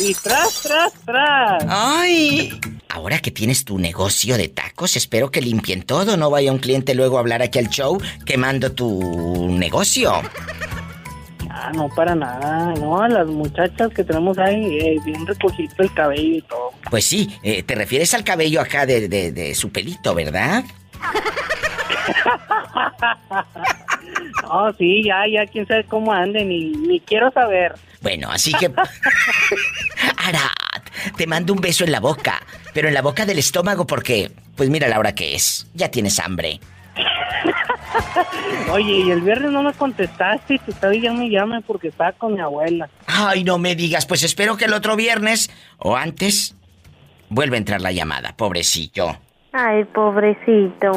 y 0.01 0.15
tras, 0.15 0.63
tras, 0.63 0.93
tras. 1.05 1.65
¡Ay! 1.69 2.61
Ahora 2.89 3.21
que 3.21 3.31
tienes 3.31 3.65
tu 3.65 3.79
negocio 3.79 4.37
de 4.37 4.49
tacos, 4.49 4.97
espero 4.97 5.31
que 5.31 5.41
limpien 5.41 5.83
todo, 5.83 6.17
no 6.17 6.29
vaya 6.31 6.51
un 6.51 6.59
cliente 6.59 6.95
luego 6.95 7.17
a 7.17 7.21
hablar 7.21 7.41
aquí 7.41 7.59
al 7.61 7.69
show 7.69 8.01
quemando 8.27 8.73
tu 8.73 9.49
negocio. 9.51 10.21
Ah, 11.63 11.73
no, 11.75 11.89
para 11.91 12.15
nada. 12.15 12.73
No, 12.81 13.07
las 13.07 13.27
muchachas 13.27 13.91
que 13.93 14.03
tenemos 14.03 14.39
ahí, 14.39 14.79
eh, 14.79 14.97
bien 15.05 15.27
recogido 15.27 15.75
el 15.79 15.93
cabello 15.93 16.37
y 16.39 16.43
todo. 16.43 16.71
Pues 16.91 17.05
sí, 17.05 17.39
eh, 17.43 17.63
te 17.63 17.75
refieres 17.75 18.15
al 18.15 18.25
cabello 18.25 18.61
acá 18.63 18.87
de, 18.87 19.09
de- 19.09 19.31
de 19.33 19.55
su 19.55 19.71
pelito, 19.71 20.15
¿verdad? 20.15 20.65
No, 24.43 24.73
sí, 24.79 25.03
ya, 25.05 25.25
ya, 25.31 25.47
quién 25.47 25.67
sabe 25.67 25.85
cómo 25.85 26.13
anden, 26.13 26.49
ni, 26.49 26.71
ni 26.71 27.01
quiero 27.01 27.31
saber. 27.33 27.75
Bueno, 28.01 28.31
así 28.31 28.53
que... 28.55 28.67
Arat, 30.17 30.89
te 31.17 31.27
mando 31.27 31.53
un 31.53 31.61
beso 31.61 31.85
en 31.85 31.93
la 31.93 32.01
boca, 32.01 32.41
pero 32.73 32.89
en 32.89 32.95
la 32.95 33.03
boca 33.03 33.27
del 33.27 33.39
estómago 33.39 33.87
porque, 33.87 34.31
pues 34.57 34.71
mira 34.71 34.89
la 34.89 34.99
hora 34.99 35.15
que 35.15 35.35
es, 35.35 35.67
ya 35.75 35.91
tienes 35.91 36.19
hambre. 36.19 36.59
Oye, 38.73 38.93
y 39.07 39.11
el 39.11 39.21
viernes 39.23 39.51
no 39.51 39.63
me 39.63 39.73
contestaste 39.73 40.55
y 40.55 40.59
tú 40.59 40.73
todavía 40.73 41.13
me 41.13 41.29
llame 41.29 41.61
porque 41.63 41.89
estaba 41.89 42.13
con 42.13 42.35
mi 42.35 42.41
abuela. 42.41 42.89
Ay, 43.07 43.45
no 43.45 43.59
me 43.59 43.75
digas, 43.75 44.07
pues 44.07 44.23
espero 44.23 44.57
que 44.57 44.67
el 44.67 44.73
otro 44.73 44.97
viernes 44.97 45.51
o 45.79 45.97
antes 45.97 46.55
vuelva 47.29 47.57
a 47.57 47.59
entrar 47.59 47.81
la 47.81 47.93
llamada, 47.93 48.35
pobrecillo. 48.37 49.19
Ay, 49.53 49.85
pobrecito. 49.85 50.93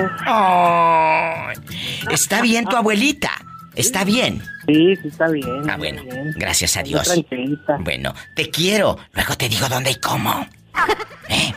¿Está 2.12 2.42
bien 2.42 2.66
tu 2.66 2.76
abuelita? 2.76 3.32
¿Está 3.76 4.04
bien? 4.04 4.44
Sí, 4.68 4.96
sí, 4.98 5.08
está 5.08 5.28
bien. 5.30 5.68
Ah, 5.68 5.78
bueno, 5.78 6.04
gracias 6.36 6.78
a 6.78 6.84
Dios. 6.84 7.08
tranquilita. 7.08 7.78
Bueno, 7.80 8.14
te 8.36 8.52
quiero. 8.52 9.00
Luego 9.14 9.36
te 9.36 9.50
digo 9.50 9.68
dónde 9.68 9.92
y 9.92 9.96
cómo. 9.96 10.48
¿Eh? 11.30 11.54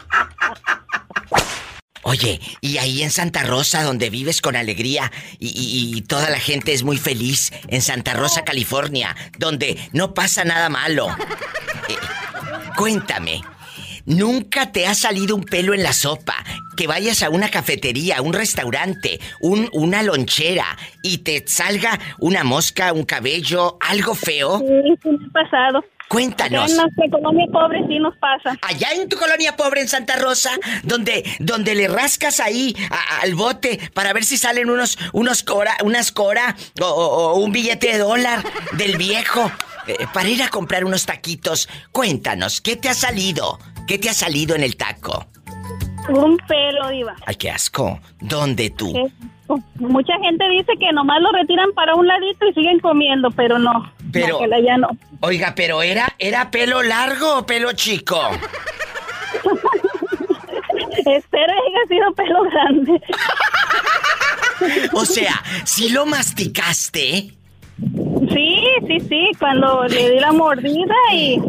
Oye, 2.10 2.40
y 2.60 2.78
ahí 2.78 3.04
en 3.04 3.10
Santa 3.10 3.44
Rosa, 3.44 3.84
donde 3.84 4.10
vives 4.10 4.42
con 4.42 4.56
alegría 4.56 5.12
y, 5.38 6.02
toda 6.08 6.28
la 6.28 6.40
gente 6.40 6.72
es 6.72 6.82
muy 6.82 6.96
feliz, 6.96 7.52
en 7.68 7.82
Santa 7.82 8.14
Rosa, 8.14 8.42
California, 8.44 9.14
donde 9.38 9.78
no 9.92 10.12
pasa 10.12 10.44
nada 10.44 10.68
malo. 10.68 11.06
Eh, 11.88 11.94
cuéntame, 12.76 13.42
¿nunca 14.06 14.72
te 14.72 14.88
ha 14.88 14.94
salido 14.94 15.36
un 15.36 15.44
pelo 15.44 15.72
en 15.72 15.84
la 15.84 15.92
sopa? 15.92 16.34
Que 16.76 16.88
vayas 16.88 17.22
a 17.22 17.30
una 17.30 17.48
cafetería, 17.48 18.22
un 18.22 18.32
restaurante, 18.32 19.20
un, 19.40 19.68
una 19.72 20.02
lonchera 20.02 20.66
y 21.04 21.18
te 21.18 21.44
salga 21.46 21.96
una 22.18 22.42
mosca, 22.42 22.92
un 22.92 23.04
cabello, 23.04 23.78
algo 23.80 24.16
feo. 24.16 24.58
Sí, 24.58 24.98
sí 25.00 25.08
me 25.10 25.26
ha 25.26 25.44
pasado. 25.44 25.84
Cuéntanos. 26.10 26.72
En 26.72 26.76
nuestra 26.76 27.04
colonia 27.08 27.46
pobre 27.52 27.86
sí 27.86 28.00
nos 28.00 28.16
pasa. 28.16 28.58
Allá 28.62 28.88
en 28.94 29.08
tu 29.08 29.16
colonia 29.16 29.54
pobre 29.56 29.80
en 29.80 29.88
Santa 29.88 30.16
Rosa, 30.16 30.50
donde, 30.82 31.22
donde 31.38 31.76
le 31.76 31.86
rascas 31.86 32.40
ahí 32.40 32.74
a- 32.90 33.20
al 33.22 33.36
bote 33.36 33.78
para 33.94 34.12
ver 34.12 34.24
si 34.24 34.36
salen 34.36 34.68
unos, 34.70 34.98
unos 35.12 35.44
cora, 35.44 35.76
unas 35.84 36.10
cora 36.10 36.56
o, 36.80 36.84
o- 36.84 37.32
o 37.34 37.34
un 37.38 37.52
billete 37.52 37.92
de 37.92 37.98
dólar 37.98 38.42
del 38.72 38.96
viejo 38.96 39.52
eh, 39.86 39.94
para 40.12 40.28
ir 40.28 40.42
a 40.42 40.48
comprar 40.48 40.84
unos 40.84 41.06
taquitos. 41.06 41.68
Cuéntanos, 41.92 42.60
¿qué 42.60 42.74
te 42.74 42.88
ha 42.88 42.94
salido? 42.94 43.60
¿Qué 43.86 43.96
te 43.98 44.10
ha 44.10 44.14
salido 44.14 44.56
en 44.56 44.64
el 44.64 44.76
taco? 44.76 45.28
Un 46.08 46.36
pelo, 46.48 46.88
diva. 46.88 47.14
Ay, 47.26 47.34
qué 47.36 47.50
asco. 47.50 48.00
¿Dónde 48.20 48.70
tú? 48.70 48.92
Mucha 49.76 50.12
gente 50.22 50.48
dice 50.48 50.72
que 50.78 50.92
nomás 50.92 51.20
lo 51.20 51.32
retiran 51.32 51.72
para 51.74 51.94
un 51.94 52.06
ladito 52.06 52.46
y 52.46 52.54
siguen 52.54 52.78
comiendo, 52.80 53.30
pero 53.32 53.58
no. 53.58 53.92
Pero- 54.12 54.40
ya 54.64 54.76
no. 54.76 54.88
Oiga, 55.20 55.54
pero 55.54 55.82
era, 55.82 56.08
era 56.18 56.50
pelo 56.50 56.82
largo 56.82 57.38
o 57.38 57.46
pelo 57.46 57.72
chico. 57.72 58.18
Espero 61.06 61.52
que 61.52 61.68
haya 61.68 61.86
sido 61.88 62.12
pelo 62.14 62.42
grande. 62.44 63.00
O 64.92 65.04
sea, 65.04 65.42
si 65.64 65.88
lo 65.90 66.06
masticaste. 66.06 67.32
Sí, 68.32 68.62
sí, 68.86 69.00
sí, 69.08 69.30
cuando 69.38 69.84
le 69.84 70.10
di 70.10 70.20
la 70.20 70.32
mordida 70.32 70.94
y, 71.14 71.40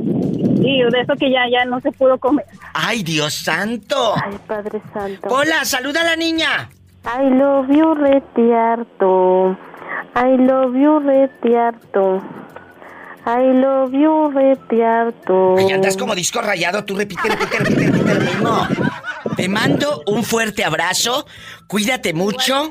de 0.90 1.02
eso 1.02 1.14
que 1.16 1.32
ya, 1.32 1.42
ya 1.52 1.66
no 1.66 1.80
se 1.82 1.92
pudo 1.92 2.18
comer. 2.18 2.46
¡Ay, 2.74 3.04
Dios 3.04 3.34
santo! 3.34 4.16
Ay, 4.24 4.38
Padre 4.48 4.82
Santo. 4.94 5.28
Hola, 5.30 5.66
saluda 5.66 6.02
a 6.02 6.06
la 6.06 6.16
niña. 6.16 6.70
I 7.04 7.30
love 7.30 7.68
you 7.70 7.94
retiarto. 7.96 9.58
I 10.16 10.38
love 10.38 10.76
you 10.76 11.00
retiarto. 11.00 12.22
I 13.26 13.54
love 13.54 13.94
you 13.94 14.32
retiarto. 14.32 15.56
Ay, 15.58 15.72
andas 15.72 15.96
como 15.96 16.16
disco 16.16 16.42
rayado, 16.42 16.84
tú 16.86 16.96
repite, 16.96 17.30
repite, 17.30 17.58
repite, 17.60 17.92
repite 17.92 18.14
lo 18.16 18.22
mismo. 18.22 18.68
Te 19.36 19.48
mando 19.48 20.04
un 20.08 20.24
fuerte 20.24 20.64
abrazo, 20.64 21.26
cuídate 21.68 22.14
mucho. 22.14 22.70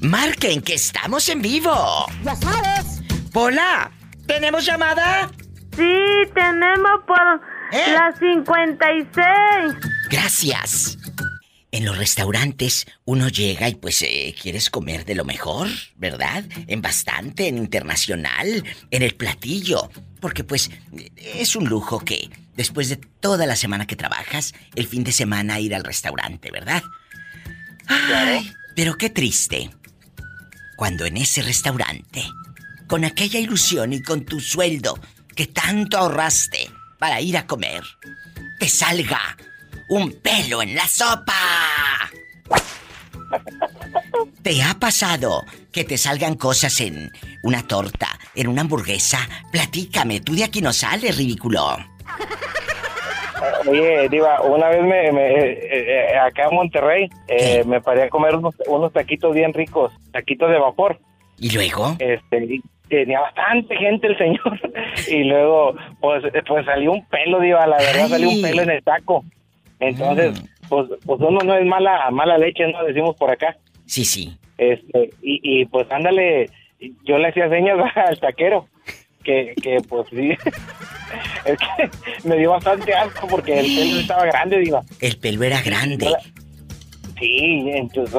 Marquen 0.00 0.62
que 0.62 0.74
estamos 0.74 1.28
en 1.28 1.40
vivo. 1.40 2.06
¡Ya 2.24 2.34
sabes! 2.34 3.02
Pola, 3.32 3.92
¿tenemos 4.26 4.66
llamada? 4.66 5.30
Sí, 5.76 5.94
tenemos 6.34 7.02
por 7.06 7.53
las 7.74 8.18
56. 8.18 9.74
Gracias. 10.10 10.98
En 11.72 11.84
los 11.84 11.98
restaurantes 11.98 12.86
uno 13.04 13.28
llega 13.28 13.68
y 13.68 13.74
pues 13.74 14.00
eh, 14.02 14.32
quieres 14.40 14.70
comer 14.70 15.04
de 15.04 15.16
lo 15.16 15.24
mejor, 15.24 15.66
¿verdad? 15.96 16.44
En 16.68 16.80
bastante, 16.80 17.48
en 17.48 17.58
internacional, 17.58 18.62
en 18.92 19.02
el 19.02 19.16
platillo. 19.16 19.90
Porque 20.20 20.44
pues 20.44 20.70
es 21.16 21.56
un 21.56 21.64
lujo 21.68 21.98
que 21.98 22.30
después 22.54 22.90
de 22.90 22.96
toda 22.96 23.44
la 23.46 23.56
semana 23.56 23.88
que 23.88 23.96
trabajas, 23.96 24.54
el 24.76 24.86
fin 24.86 25.02
de 25.02 25.10
semana 25.10 25.58
ir 25.58 25.74
al 25.74 25.82
restaurante, 25.82 26.52
¿verdad? 26.52 26.82
Ay, 27.88 28.52
pero 28.76 28.96
qué 28.96 29.10
triste. 29.10 29.70
Cuando 30.76 31.06
en 31.06 31.16
ese 31.16 31.42
restaurante, 31.42 32.22
con 32.86 33.04
aquella 33.04 33.40
ilusión 33.40 33.92
y 33.92 34.00
con 34.00 34.24
tu 34.24 34.38
sueldo 34.38 34.98
que 35.34 35.48
tanto 35.48 35.98
ahorraste 35.98 36.70
para 36.98 37.20
ir 37.20 37.36
a 37.36 37.46
comer, 37.46 37.82
te 38.58 38.68
salga 38.68 39.20
un 39.88 40.12
pelo 40.20 40.62
en 40.62 40.74
la 40.74 40.86
sopa. 40.86 41.34
¿Te 44.42 44.62
ha 44.62 44.74
pasado 44.74 45.44
que 45.72 45.84
te 45.84 45.96
salgan 45.98 46.34
cosas 46.34 46.80
en 46.80 47.10
una 47.42 47.66
torta, 47.66 48.08
en 48.34 48.48
una 48.48 48.60
hamburguesa? 48.62 49.18
Platícame, 49.50 50.20
tú 50.20 50.34
de 50.34 50.44
aquí 50.44 50.60
no 50.60 50.72
sales, 50.72 51.16
ridículo. 51.16 51.76
Oye, 53.66 54.08
Diva, 54.08 54.40
una 54.42 54.68
vez 54.68 54.82
me, 54.82 55.12
me- 55.12 55.34
eh, 55.34 56.12
eh, 56.12 56.18
acá 56.18 56.48
en 56.48 56.54
Monterrey 56.56 57.08
eh, 57.28 57.62
me 57.66 57.80
paré 57.80 58.04
a 58.04 58.08
comer 58.08 58.36
unos, 58.36 58.54
unos 58.66 58.92
taquitos 58.92 59.34
bien 59.34 59.52
ricos, 59.52 59.92
taquitos 60.12 60.50
de 60.50 60.58
vapor. 60.58 60.98
¿Y 61.38 61.50
luego? 61.50 61.96
Este, 61.98 62.60
tenía 62.88 63.20
bastante 63.20 63.76
gente 63.76 64.06
el 64.06 64.18
señor. 64.18 64.60
y 65.08 65.24
luego, 65.24 65.74
pues, 66.00 66.22
pues 66.46 66.64
salió 66.64 66.92
un 66.92 67.04
pelo, 67.06 67.40
Diva, 67.40 67.66
la 67.66 67.78
verdad 67.78 68.08
salió 68.08 68.30
un 68.30 68.42
pelo 68.42 68.62
en 68.62 68.70
el 68.70 68.82
taco. 68.82 69.24
Entonces, 69.80 70.42
pues, 70.68 70.88
pues 71.04 71.20
uno 71.20 71.40
no 71.44 71.54
es 71.54 71.66
mala, 71.66 72.10
mala 72.10 72.38
leche, 72.38 72.66
¿no? 72.70 72.84
Decimos 72.84 73.16
por 73.16 73.30
acá. 73.30 73.56
Sí, 73.86 74.04
sí. 74.04 74.36
Este, 74.56 75.10
y, 75.20 75.40
y 75.42 75.64
pues 75.66 75.90
ándale, 75.90 76.48
yo 77.04 77.18
le 77.18 77.28
hacía 77.28 77.48
señas 77.48 77.78
al 77.94 78.18
taquero, 78.20 78.68
que, 79.22 79.54
que 79.62 79.78
pues 79.88 80.06
sí, 80.10 80.30
es 81.44 81.58
que 81.58 82.28
me 82.28 82.36
dio 82.36 82.50
bastante 82.50 82.94
asco 82.94 83.26
porque 83.26 83.60
el 83.60 83.66
pelo 83.66 84.00
estaba 84.00 84.26
grande, 84.26 84.58
diva. 84.58 84.82
El 85.00 85.16
pelo 85.18 85.42
era 85.42 85.60
grande. 85.62 86.08
Sí, 87.24 87.70
entonces, 87.70 88.14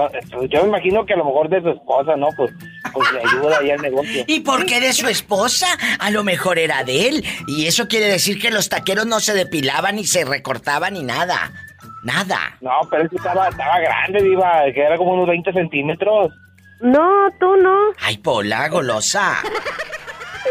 yo 0.50 0.64
me 0.64 0.70
imagino 0.70 1.06
que 1.06 1.14
a 1.14 1.18
lo 1.18 1.26
mejor 1.26 1.48
de 1.48 1.62
su 1.62 1.70
esposa, 1.70 2.16
¿no? 2.16 2.30
Pues 2.36 2.52
pues 2.92 3.12
le 3.12 3.20
ayuda 3.20 3.60
ahí 3.60 3.70
al 3.70 3.82
negocio. 3.82 4.24
¿Y 4.28 4.40
por 4.40 4.66
qué 4.66 4.80
de 4.80 4.94
su 4.94 5.08
esposa? 5.08 5.68
A 6.00 6.10
lo 6.10 6.24
mejor 6.24 6.58
era 6.58 6.84
de 6.84 7.08
él. 7.08 7.26
Y 7.48 7.68
eso 7.68 7.88
quiere 7.88 8.08
decir 8.08 8.42
que 8.42 8.50
los 8.50 8.70
taqueros 8.70 9.06
no 9.06 9.20
se 9.20 9.36
depilaban 9.36 9.98
ni 9.98 10.06
se 10.06 10.26
recortaban 10.26 10.94
ni 10.94 11.04
nada. 11.04 11.52
Nada. 12.04 12.58
No, 12.62 12.72
pero 12.90 13.04
es 13.04 13.10
que 13.12 13.18
estaba, 13.18 13.50
estaba 13.50 13.80
grande, 13.80 14.24
Diva, 14.24 14.64
que 14.74 14.82
era 14.82 14.98
como 14.98 15.14
unos 15.14 15.28
20 15.28 15.54
centímetros. 15.54 16.34
No, 16.82 17.30
tú 17.40 17.56
no. 17.58 17.78
Ay, 18.00 18.18
Pola, 18.18 18.68
golosa. 18.70 19.38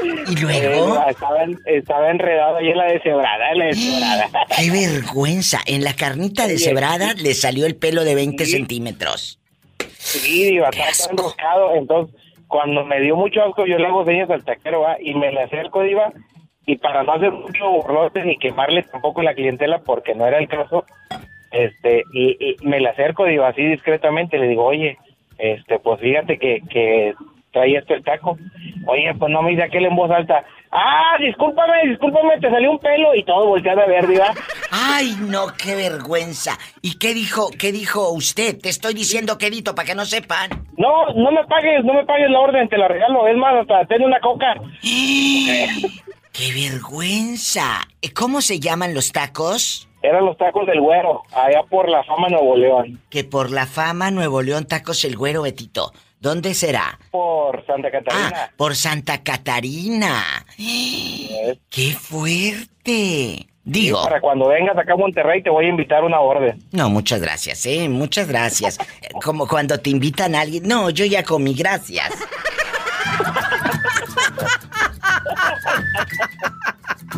¿Y 0.29 0.37
luego? 0.37 0.97
Eh, 0.97 1.11
estaba, 1.11 1.45
estaba 1.67 2.11
enredado 2.11 2.57
ahí 2.57 2.69
en 2.69 2.77
la 2.77 2.85
deshebrada, 2.87 3.51
en 3.53 3.59
la 3.59 3.65
deshebrada. 3.67 4.29
¡Qué 4.57 4.71
vergüenza! 4.71 5.61
En 5.67 5.85
la 5.85 5.95
carnita 5.95 6.47
deshebrada 6.47 7.15
le 7.15 7.35
salió 7.35 7.67
el 7.67 7.77
pelo 7.77 8.05
de 8.05 8.15
20 8.15 8.47
centímetros. 8.47 9.39
Sí, 9.99 10.51
Diva, 10.51 10.69
estaba 10.69 10.91
todo 10.93 11.11
enroscado. 11.11 11.75
Entonces, 11.75 12.15
cuando 12.49 12.85
me 12.85 13.01
dio 13.01 13.17
mucho 13.17 13.43
asco, 13.43 13.67
yo 13.67 13.79
le 13.79 13.87
hago 13.87 14.05
señas 14.05 14.31
al 14.31 14.45
taquero, 14.45 14.81
¿va? 14.81 14.97
Y 15.01 15.15
me 15.15 15.33
le 15.33 15.43
acerco, 15.43 15.83
Diva, 15.83 16.13
y 16.67 16.77
para 16.77 17.03
no 17.03 17.13
hacer 17.13 17.33
mucho 17.33 17.71
burlote 17.71 18.25
ni 18.25 18.39
quemarle 18.39 18.83
tampoco 18.85 19.23
la 19.23 19.35
clientela, 19.35 19.81
porque 19.81 20.15
no 20.15 20.27
era 20.27 20.39
el 20.39 20.49
caso, 20.49 20.85
este, 21.51 22.05
y, 22.13 22.37
y 22.41 22.57
me 22.63 22.81
le 22.81 22.89
acerco, 22.89 23.25
Diva, 23.25 23.49
así 23.49 23.63
discretamente, 23.63 24.39
le 24.39 24.49
digo, 24.49 24.65
oye, 24.65 24.99
este, 25.39 25.79
pues 25.79 26.01
fíjate 26.01 26.39
que, 26.39 26.61
que 26.71 27.15
traía 27.55 27.79
esto 27.79 27.95
el 27.95 28.05
taco. 28.05 28.37
Oye, 28.87 29.15
pues 29.19 29.33
no 29.33 29.41
me 29.41 29.53
dice 29.53 29.63
aquel 29.63 29.87
en 29.87 29.97
voz 29.97 30.11
alta. 30.11 30.45
Ah, 30.71 31.17
discúlpame, 31.21 31.89
discúlpame, 31.89 32.39
te 32.41 32.51
salió 32.51 32.73
un 32.73 32.81
pelo 32.81 33.15
y 33.15 33.25
todo 33.25 33.47
volteado 33.47 33.81
a 33.81 33.87
ver, 33.87 34.07
Diva. 34.09 34.35
¡Ay, 34.73 35.17
no, 35.21 35.47
qué 35.57 35.77
vergüenza! 35.77 36.59
¿Y 36.83 36.99
qué 36.99 37.15
dijo, 37.15 37.49
qué 37.57 37.71
dijo 37.71 38.11
usted? 38.11 38.59
Te 38.61 38.69
estoy 38.69 38.93
diciendo 38.93 39.39
quedito 39.39 39.75
para 39.75 39.87
que 39.87 39.95
no 39.95 40.05
sepan. 40.05 40.51
No, 40.77 41.07
no 41.15 41.31
me 41.31 41.45
pagues, 41.45 41.85
no 41.85 41.95
me 41.95 42.05
pagues 42.05 42.29
la 42.29 42.41
orden, 42.41 42.69
te 42.69 42.77
la 42.77 42.89
regalo. 42.89 43.27
Es 43.29 43.37
más, 43.37 43.55
hasta 43.61 43.87
ten 43.87 44.03
una 44.03 44.19
coca. 44.21 44.55
¡Qué 44.83 46.53
vergüenza! 46.53 47.87
¿Cómo 48.13 48.41
se 48.41 48.59
llaman 48.59 48.95
los 48.95 49.13
tacos? 49.13 49.89
Eran 50.03 50.27
los 50.27 50.37
tacos 50.37 50.67
del 50.67 50.81
güero, 50.83 51.23
allá 51.33 51.63
por 51.71 51.89
la 51.89 52.03
fama 52.05 52.29
Nuevo 52.29 52.57
León. 52.57 53.01
Que 53.09 53.25
por 53.25 53.51
la 53.51 53.65
fama 53.65 54.11
Nuevo 54.11 54.43
León 54.43 54.67
Tacos 54.67 55.03
el 55.07 55.17
Güero 55.17 55.41
Betito. 55.43 55.93
¿Dónde 56.25 56.55
será? 56.55 56.99
Por 57.11 57.67
Santa 57.67 57.91
Catarina. 57.91 58.33
Ah, 58.35 58.51
por 58.57 58.75
Santa 58.75 59.23
Catarina. 59.23 60.25
¡Qué 60.57 61.95
fuerte! 62.01 63.47
Digo. 63.63 64.03
Para 64.03 64.23
cuando 64.23 64.49
vengas 64.49 64.79
acá 64.79 64.95
a 64.95 64.97
Monterrey 64.97 65.43
te 65.43 65.51
voy 65.51 65.67
a 65.67 65.69
invitar 65.69 66.03
una 66.03 66.21
orden. 66.21 66.63
No, 66.73 66.89
muchas 66.89 67.21
gracias, 67.21 67.67
¿eh? 67.67 67.91
Muchas 67.91 68.27
gracias. 68.27 68.79
Como 69.23 69.47
cuando 69.47 69.79
te 69.79 69.91
invitan 69.91 70.35
a 70.35 70.41
alguien. 70.41 70.67
No, 70.67 70.89
yo 70.89 71.05
ya 71.05 71.25
comí, 71.25 71.53
gracias. 71.53 72.11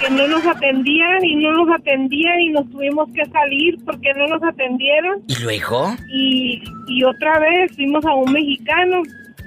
que 0.00 0.10
no 0.10 0.28
nos 0.28 0.44
atendían 0.46 1.24
y 1.24 1.36
no 1.36 1.52
nos 1.52 1.74
atendían 1.74 2.40
y 2.40 2.50
nos 2.50 2.70
tuvimos 2.70 3.08
que 3.14 3.24
salir 3.26 3.76
porque 3.84 4.12
no 4.14 4.26
nos 4.26 4.42
atendieron. 4.42 5.22
¿Y 5.26 5.42
luego? 5.42 5.94
Y, 6.12 6.62
y 6.88 7.04
otra 7.04 7.38
vez 7.38 7.72
fuimos 7.74 8.04
a 8.04 8.14
un 8.14 8.30
mexicano 8.30 9.02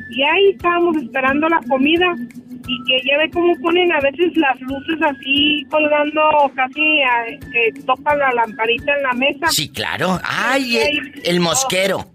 y 0.09 0.23
ahí 0.23 0.49
estábamos 0.49 0.97
esperando 0.97 1.47
la 1.49 1.59
comida 1.69 2.15
y 2.71 2.83
que 2.85 3.01
ya 3.07 3.17
ve 3.17 3.29
cómo 3.31 3.55
ponen 3.61 3.91
a 3.91 3.99
veces 3.99 4.31
las 4.37 4.59
luces 4.61 4.97
así 5.01 5.65
colgando 5.71 6.21
casi 6.55 7.01
a- 7.01 7.39
que 7.51 7.81
tocan 7.85 8.19
la 8.19 8.31
lamparita 8.33 8.95
en 8.95 9.03
la 9.03 9.13
mesa. 9.13 9.47
Sí, 9.49 9.69
claro. 9.69 10.19
¡Ay, 10.23 10.77
el, 10.77 11.21
el 11.25 11.39
mosquero! 11.39 12.05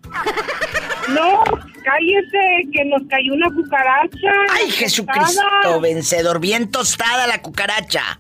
No, 1.09 1.43
cállese, 1.83 2.71
que 2.73 2.85
nos 2.85 3.03
cayó 3.09 3.35
una 3.35 3.49
cucaracha. 3.51 4.33
¡Ay, 4.53 4.71
Jesucristo 4.71 5.81
vencedor! 5.83 6.41
Bien 6.41 6.71
tostada 6.71 7.27
la 7.27 7.43
cucaracha. 7.43 8.19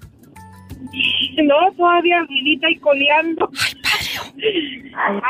No, 1.42 1.72
todavía 1.76 2.22
vivita 2.28 2.68
y 2.70 2.76
coleando. 2.78 3.50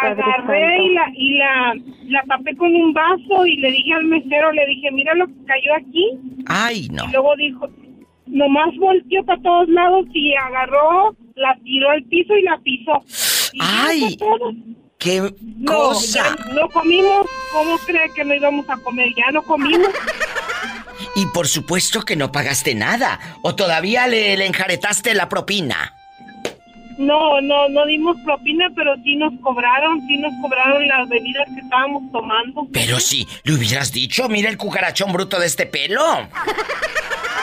Agarré 0.02 0.84
y 0.84 0.94
la, 0.94 1.02
y 1.14 1.38
la, 1.38 1.74
la 2.08 2.22
tapé 2.28 2.56
con 2.56 2.74
un 2.74 2.92
vaso 2.92 3.46
y 3.46 3.56
le 3.56 3.70
dije 3.70 3.92
al 3.94 4.04
mesero, 4.04 4.52
le 4.52 4.66
dije, 4.66 4.90
mira 4.92 5.14
lo 5.14 5.26
que 5.26 5.32
cayó 5.46 5.74
aquí. 5.76 6.10
¡Ay, 6.46 6.88
no! 6.90 7.04
Y 7.04 7.12
luego 7.12 7.36
dijo, 7.36 7.68
nomás 8.26 8.74
volteó 8.76 9.24
para 9.24 9.40
todos 9.42 9.68
lados 9.68 10.06
y 10.12 10.34
agarró, 10.34 11.16
la 11.36 11.56
tiró 11.64 11.90
al 11.90 12.02
piso 12.04 12.36
y 12.36 12.42
la 12.42 12.58
pisó. 12.58 13.02
Y 13.52 13.58
¡Ay! 13.62 14.16
¡Qué 14.98 15.20
No, 15.58 15.72
cosa! 15.72 16.34
ya 16.36 16.54
no 16.54 16.68
comimos. 16.70 17.26
¿Cómo 17.52 17.76
cree 17.78 18.10
que 18.14 18.24
no 18.24 18.34
íbamos 18.34 18.68
a 18.70 18.76
comer? 18.78 19.08
Ya 19.16 19.30
no 19.32 19.42
comimos. 19.42 19.88
Y 21.16 21.26
por 21.26 21.46
supuesto 21.46 22.02
que 22.02 22.16
no 22.16 22.32
pagaste 22.32 22.74
nada. 22.74 23.20
¿O 23.42 23.54
todavía 23.54 24.08
le, 24.08 24.36
le 24.36 24.46
enjaretaste 24.46 25.14
la 25.14 25.28
propina? 25.28 25.92
No, 26.98 27.40
no, 27.40 27.68
no 27.68 27.86
dimos 27.86 28.16
propina, 28.24 28.70
pero 28.74 28.94
sí 29.02 29.16
nos 29.16 29.32
cobraron, 29.40 30.00
sí 30.06 30.16
nos 30.18 30.32
cobraron 30.40 30.86
las 30.86 31.08
bebidas 31.08 31.46
que 31.54 31.60
estábamos 31.60 32.10
tomando. 32.12 32.66
Pero 32.72 33.00
sí, 33.00 33.26
le 33.42 33.54
hubieras 33.54 33.92
dicho, 33.92 34.28
mira 34.28 34.48
el 34.48 34.56
cucarachón 34.56 35.12
bruto 35.12 35.38
de 35.38 35.46
este 35.46 35.66
pelo. 35.66 36.02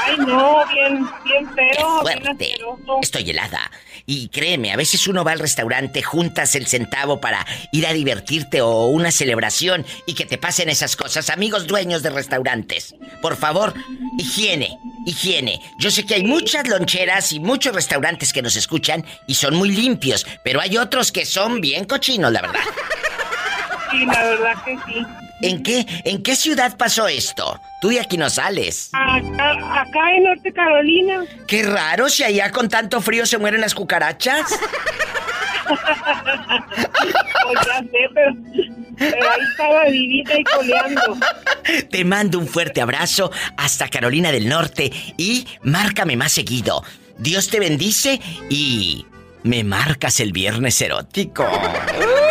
Ay, 0.04 0.18
no, 0.26 0.66
bien, 0.74 1.06
bien 1.24 1.50
feo, 1.54 2.04
bien 2.04 2.22
Fuerte. 2.24 2.56
Estoy 3.02 3.30
helada. 3.30 3.72
Y 4.06 4.30
créeme, 4.30 4.72
a 4.72 4.78
veces 4.78 5.08
uno 5.08 5.24
va 5.24 5.32
al 5.32 5.40
restaurante, 5.40 6.02
juntas 6.02 6.56
el 6.56 6.68
centavo 6.68 7.22
para 7.22 7.46
ir 7.72 7.86
a 7.88 7.94
divertirte 7.94 8.62
o 8.62 8.88
una 8.88 9.12
celebración 9.12 9.86
y 10.06 10.14
que 10.14 10.26
te 10.26 10.38
pasen 10.38 10.70
esas 10.70 10.96
cosas. 10.96 11.30
Amigos 11.30 11.68
dueños 11.68 12.04
de 12.04 12.10
restaurantes, 12.10 12.96
por 13.22 13.36
favor, 13.36 13.74
higiene, 14.18 14.78
higiene. 15.06 15.62
Yo 15.80 15.92
sé 15.92 16.06
que 16.06 16.16
hay 16.16 16.24
muchas 16.24 16.68
loncheras 16.68 17.32
y 17.32 17.40
muchos 17.40 17.74
restaurantes 17.74 18.34
que 18.34 18.42
nos 18.42 18.56
escuchan 18.56 19.06
y 19.28 19.36
son 19.36 19.56
muy 19.56 19.70
limpios, 19.70 20.26
pero 20.44 20.62
hay 20.62 20.78
otros 20.78 21.12
que 21.12 21.26
son 21.26 21.62
bien 21.62 21.86
cochinos, 21.86 22.32
la 22.32 22.42
verdad. 22.42 22.62
Sí, 23.92 24.06
la 24.06 24.24
verdad 24.24 24.54
que 24.64 24.78
sí. 24.86 25.06
¿En 25.42 25.64
qué, 25.64 25.86
en 26.06 26.22
qué 26.24 26.36
ciudad 26.36 26.78
pasó 26.78 27.08
esto? 27.08 27.60
Tú 27.82 27.90
de 27.90 28.00
aquí 28.00 28.18
no 28.18 28.30
sales. 28.30 28.90
Acá, 28.94 29.82
acá 29.82 30.16
en 30.16 30.24
Norte 30.24 30.54
Carolina. 30.54 31.26
Qué 31.48 31.64
raro 31.64 32.10
si 32.10 32.24
allá 32.24 32.52
con 32.52 32.70
tanto 32.70 33.02
frío 33.02 33.26
se 33.26 33.38
mueren 33.38 33.62
las 33.62 33.74
cucarachas. 33.74 34.46
Pues 37.44 37.66
ya 37.66 37.80
sé, 37.80 38.10
pero, 38.14 38.34
pero 38.98 39.32
ahí 39.32 39.40
estaba 39.52 39.86
vivita 39.86 40.38
y 40.38 40.44
coleando. 40.44 41.18
Te 41.90 42.06
mando 42.06 42.40
un 42.40 42.48
fuerte 42.48 42.82
abrazo 42.82 43.32
hasta 43.58 43.90
Carolina 43.90 44.32
del 44.32 44.50
Norte 44.50 44.92
y 45.18 45.48
márcame 45.64 46.18
más 46.18 46.32
seguido. 46.34 46.84
Dios 47.18 47.50
te 47.50 47.60
bendice 47.60 48.20
y 48.50 49.06
me 49.44 49.64
marcas 49.64 50.20
el 50.20 50.32
viernes 50.32 50.82
erótico. 50.82 51.48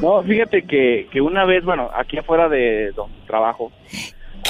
No, 0.01 0.23
fíjate 0.23 0.63
que, 0.65 1.07
que 1.11 1.21
una 1.21 1.45
vez, 1.45 1.63
bueno, 1.63 1.91
aquí 1.95 2.17
afuera 2.17 2.49
de 2.49 2.91
donde 2.95 3.15
trabajo, 3.27 3.71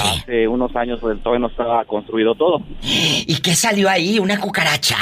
hace 0.00 0.48
unos 0.48 0.74
años 0.74 0.98
pues, 1.02 1.22
todavía 1.22 1.40
no 1.40 1.48
estaba 1.48 1.84
construido 1.84 2.34
todo. 2.34 2.62
¿Y 2.82 3.38
qué 3.42 3.54
salió 3.54 3.90
ahí? 3.90 4.18
¿Una 4.18 4.40
cucaracha? 4.40 4.96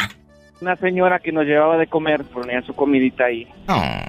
Una 0.60 0.76
señora 0.76 1.18
que 1.18 1.32
nos 1.32 1.44
llevaba 1.44 1.76
de 1.76 1.86
comer 1.86 2.24
ponía 2.24 2.62
su 2.62 2.74
comidita 2.74 3.24
ahí. 3.24 3.46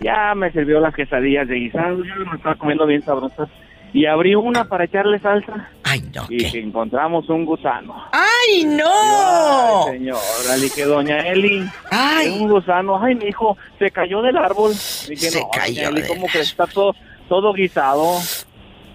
Ya 0.01 0.33
me 0.35 0.51
sirvió 0.51 0.79
las 0.79 0.95
quesadillas 0.95 1.47
de 1.47 1.55
guisado, 1.55 2.03
yo 2.03 2.15
me 2.29 2.37
estaba 2.37 2.55
comiendo 2.55 2.85
bien 2.85 3.01
sabrosas. 3.01 3.49
Y 3.93 4.05
abrí 4.05 4.35
una 4.35 4.65
para 4.65 4.83
echarle 4.83 5.17
salsa. 5.19 5.69
Ay, 5.83 6.03
no. 6.13 6.25
Y 6.29 6.57
encontramos 6.57 7.29
un 7.29 7.45
gusano. 7.45 7.95
¡Ay, 8.11 8.65
no! 8.65 9.87
Ay, 9.87 9.97
señora, 9.97 10.55
le 10.55 10.61
dije, 10.61 10.83
doña 10.83 11.19
Eli. 11.27 11.65
Ay. 11.89 12.37
Un 12.41 12.49
gusano. 12.49 13.01
Ay, 13.01 13.15
mi 13.15 13.25
hijo, 13.27 13.57
se 13.79 13.89
cayó 13.89 14.21
del 14.21 14.37
árbol. 14.37 14.71
Dije, 14.71 15.29
Se 15.29 15.39
no, 15.39 15.49
cayó 15.51 15.85
doña 15.85 15.99
Eli, 15.99 16.07
¿cómo 16.07 16.27
que 16.27 16.41
está 16.41 16.67
todo, 16.67 16.95
todo 17.29 17.53
guisado? 17.53 18.19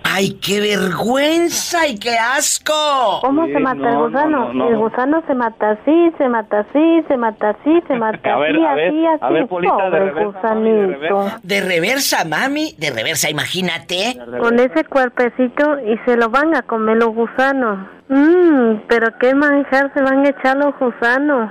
¡Ay, 0.04 0.32
qué 0.34 0.60
vergüenza 0.60 1.86
y 1.86 1.98
qué 1.98 2.16
asco! 2.18 3.18
¿Cómo 3.22 3.46
Sí, 3.46 3.52
se 3.52 3.60
mata 3.60 3.76
no, 3.78 3.88
el 3.88 3.94
no, 3.94 4.04
gusano? 4.08 4.38
no, 4.48 4.52
no. 4.54 4.68
El 4.68 4.76
gusano 4.78 5.22
se 5.26 5.34
mata 5.34 5.70
así, 5.70 6.12
se 6.18 6.28
mata 6.28 6.60
así, 6.60 7.02
se 7.08 7.16
mata 7.16 7.50
así, 7.50 7.80
se 7.88 7.94
mata 7.96 8.18
A 8.34 8.38
ver, 8.38 8.56
así, 8.56 8.64
a 8.64 8.74
ver, 8.74 8.88
así, 8.88 9.06
así. 9.06 9.18
a 9.24 9.28
ver, 9.30 9.46
Polita, 9.48 9.76
de 9.76 9.82
Pobre 9.90 10.04
reversa, 10.12 10.38
gusanito. 10.54 11.32
De 11.42 11.60
reversa, 11.60 12.24
mami, 12.24 12.74
de 12.78 12.90
reversa, 12.90 13.30
imagínate. 13.30 14.18
Con 14.40 14.58
ese 14.60 14.84
cuerpecito 14.84 15.78
y 15.80 15.96
se 16.04 16.16
lo 16.16 16.28
van 16.30 16.54
a 16.56 16.62
comer 16.62 16.96
los 16.98 17.14
gusanos. 17.14 17.86
Mmm, 18.08 18.82
pero 18.88 19.08
qué 19.18 19.34
manjar 19.34 19.90
se 19.94 20.02
van 20.02 20.26
a 20.26 20.28
echar 20.28 20.56
los 20.58 20.74
gusanos. 20.78 21.50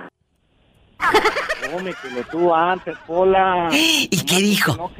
Cómetelo 1.71 2.21
tú 2.29 2.53
antes, 2.53 2.95
Pola. 3.07 3.69
¿Y 3.71 4.25
qué 4.25 4.35
dijo? 4.37 4.75
No. 4.75 4.91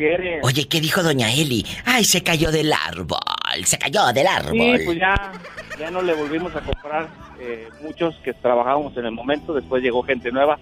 Oye, 0.43 0.67
¿qué 0.67 0.79
dijo 0.81 1.03
doña 1.03 1.31
Eli? 1.31 1.65
¡Ay, 1.85 2.03
se 2.05 2.23
cayó 2.23 2.51
del 2.51 2.71
árbol! 2.73 3.19
¡Se 3.65 3.77
cayó 3.77 4.11
del 4.13 4.27
árbol! 4.27 4.51
Sí, 4.53 4.85
pues 4.85 4.97
ya, 4.99 5.15
ya 5.79 5.91
no 5.91 6.01
le 6.01 6.13
volvimos 6.13 6.55
a 6.55 6.61
comprar. 6.61 7.07
eh, 7.39 7.67
muchos 7.81 8.15
que 8.23 8.33
trabajábamos 8.33 8.95
en 8.97 9.05
el 9.05 9.11
momento, 9.11 9.53
después 9.53 9.81
llegó 9.81 10.03
gente 10.03 10.31
nueva 10.31 10.59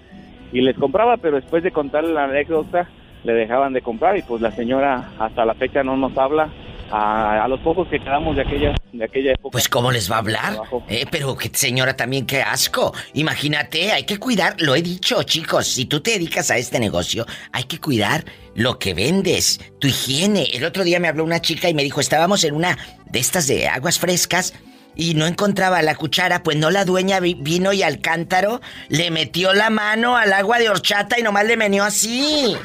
y 0.54 0.62
les 0.62 0.78
compraba, 0.78 1.18
pero 1.18 1.36
después 1.36 1.62
de 1.62 1.72
contarle 1.72 2.14
la 2.14 2.24
anécdota, 2.24 2.88
le 3.24 3.34
dejaban 3.34 3.74
de 3.74 3.82
comprar 3.82 4.18
y 4.18 4.22
pues 4.22 4.42
la 4.42 4.52
señora 4.52 5.10
hasta 5.20 5.44
la 5.46 5.54
fecha 5.56 5.84
no 5.84 5.98
nos 5.98 6.18
habla. 6.18 6.48
A, 6.92 7.44
a 7.44 7.48
los 7.48 7.60
pocos 7.60 7.88
que 7.88 8.00
quedamos 8.00 8.36
de 8.36 8.42
aquella, 8.42 8.74
de 8.92 9.04
aquella 9.06 9.32
época. 9.34 9.52
Pues 9.52 9.70
¿cómo 9.70 9.92
les 9.92 10.10
va 10.12 10.16
a 10.16 10.20
hablar? 10.20 10.60
Eh, 10.88 11.06
pero 11.12 11.36
que 11.38 11.50
señora 11.54 11.96
también 11.96 12.26
qué 12.26 12.42
asco. 12.42 12.94
Imagínate, 13.14 13.92
hay 13.92 14.04
que 14.06 14.18
cuidar, 14.18 14.56
lo 14.60 14.76
he 14.76 14.82
dicho, 14.82 15.22
chicos, 15.24 15.68
si 15.68 15.86
tú 15.86 16.02
te 16.02 16.12
dedicas 16.12 16.50
a 16.50 16.58
este 16.58 16.80
negocio, 16.80 17.26
hay 17.52 17.66
que 17.66 17.80
cuidar 17.80 18.26
lo 18.56 18.80
que 18.80 18.94
vendes, 18.96 19.60
tu 19.80 19.88
higiene. 19.88 20.46
El 20.54 20.64
otro 20.66 20.84
día 20.84 21.00
me 21.00 21.08
habló 21.08 21.24
una 21.24 21.42
chica 21.42 21.70
y 21.70 21.74
me 21.74 21.84
dijo, 21.84 22.02
estábamos 22.02 22.44
en 22.44 22.56
una 22.56 22.78
de 23.06 23.20
estas 23.20 23.48
de 23.48 23.68
aguas 23.68 24.00
frescas 24.00 24.54
y 24.96 25.14
no 25.14 25.28
encontraba 25.28 25.82
la 25.84 25.96
cuchara, 25.96 26.42
pues 26.44 26.58
no 26.58 26.72
la 26.72 26.84
dueña 26.86 27.20
vi- 27.20 27.36
vino 27.40 27.72
y 27.72 27.84
al 27.84 28.02
cántaro 28.02 28.60
le 28.90 29.12
metió 29.12 29.54
la 29.54 29.70
mano 29.70 30.18
al 30.18 30.34
agua 30.34 30.58
de 30.58 30.70
horchata 30.70 31.20
y 31.20 31.24
nomás 31.24 31.46
le 31.46 31.56
menió 31.56 31.84
así. 31.84 32.58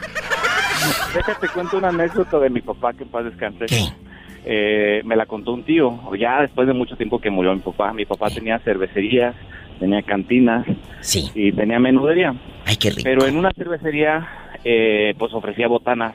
Déjate 1.14 1.48
cuento 1.48 1.76
una 1.78 1.88
anécdota 1.90 2.38
de 2.38 2.50
mi 2.50 2.60
papá 2.60 2.92
que 2.92 3.04
en 3.04 3.08
paz 3.10 3.24
descanse. 3.24 3.66
Eh, 4.44 5.02
me 5.04 5.16
la 5.16 5.26
contó 5.26 5.52
un 5.52 5.62
tío, 5.62 5.98
ya 6.18 6.42
después 6.42 6.66
de 6.66 6.74
mucho 6.74 6.96
tiempo 6.96 7.18
que 7.18 7.30
murió 7.30 7.54
mi 7.54 7.60
papá. 7.60 7.92
Mi 7.92 8.04
papá 8.04 8.28
tenía 8.30 8.58
cervecerías, 8.58 9.34
tenía 9.78 10.02
cantinas 10.02 10.66
y 11.34 11.52
tenía 11.52 11.78
menudería. 11.78 12.34
Ay, 12.66 12.76
qué 12.76 12.90
rico. 12.90 13.02
Pero 13.04 13.26
en 13.26 13.36
una 13.36 13.50
cervecería, 13.52 14.28
eh, 14.64 15.14
pues 15.18 15.32
ofrecía 15.32 15.68
botanas. 15.68 16.14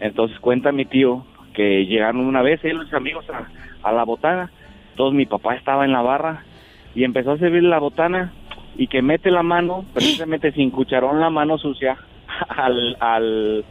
Entonces 0.00 0.38
cuenta 0.40 0.72
mi 0.72 0.84
tío 0.84 1.24
que 1.54 1.86
llegaron 1.86 2.26
una 2.26 2.42
vez 2.42 2.62
él 2.64 2.72
y 2.72 2.78
los 2.80 2.92
amigos 2.92 3.24
a, 3.30 3.48
a 3.88 3.92
la 3.92 4.04
botana. 4.04 4.50
Entonces 4.90 5.16
mi 5.16 5.26
papá 5.26 5.54
estaba 5.54 5.84
en 5.84 5.92
la 5.92 6.02
barra 6.02 6.44
y 6.94 7.04
empezó 7.04 7.32
a 7.32 7.38
servir 7.38 7.62
la 7.62 7.78
botana 7.78 8.32
y 8.76 8.88
que 8.88 9.02
mete 9.02 9.30
la 9.30 9.42
mano, 9.42 9.84
precisamente 9.92 10.52
sin 10.52 10.70
cucharón 10.70 11.20
la 11.20 11.30
mano 11.30 11.58
sucia, 11.58 11.96
al, 12.48 12.96
al, 13.00 13.64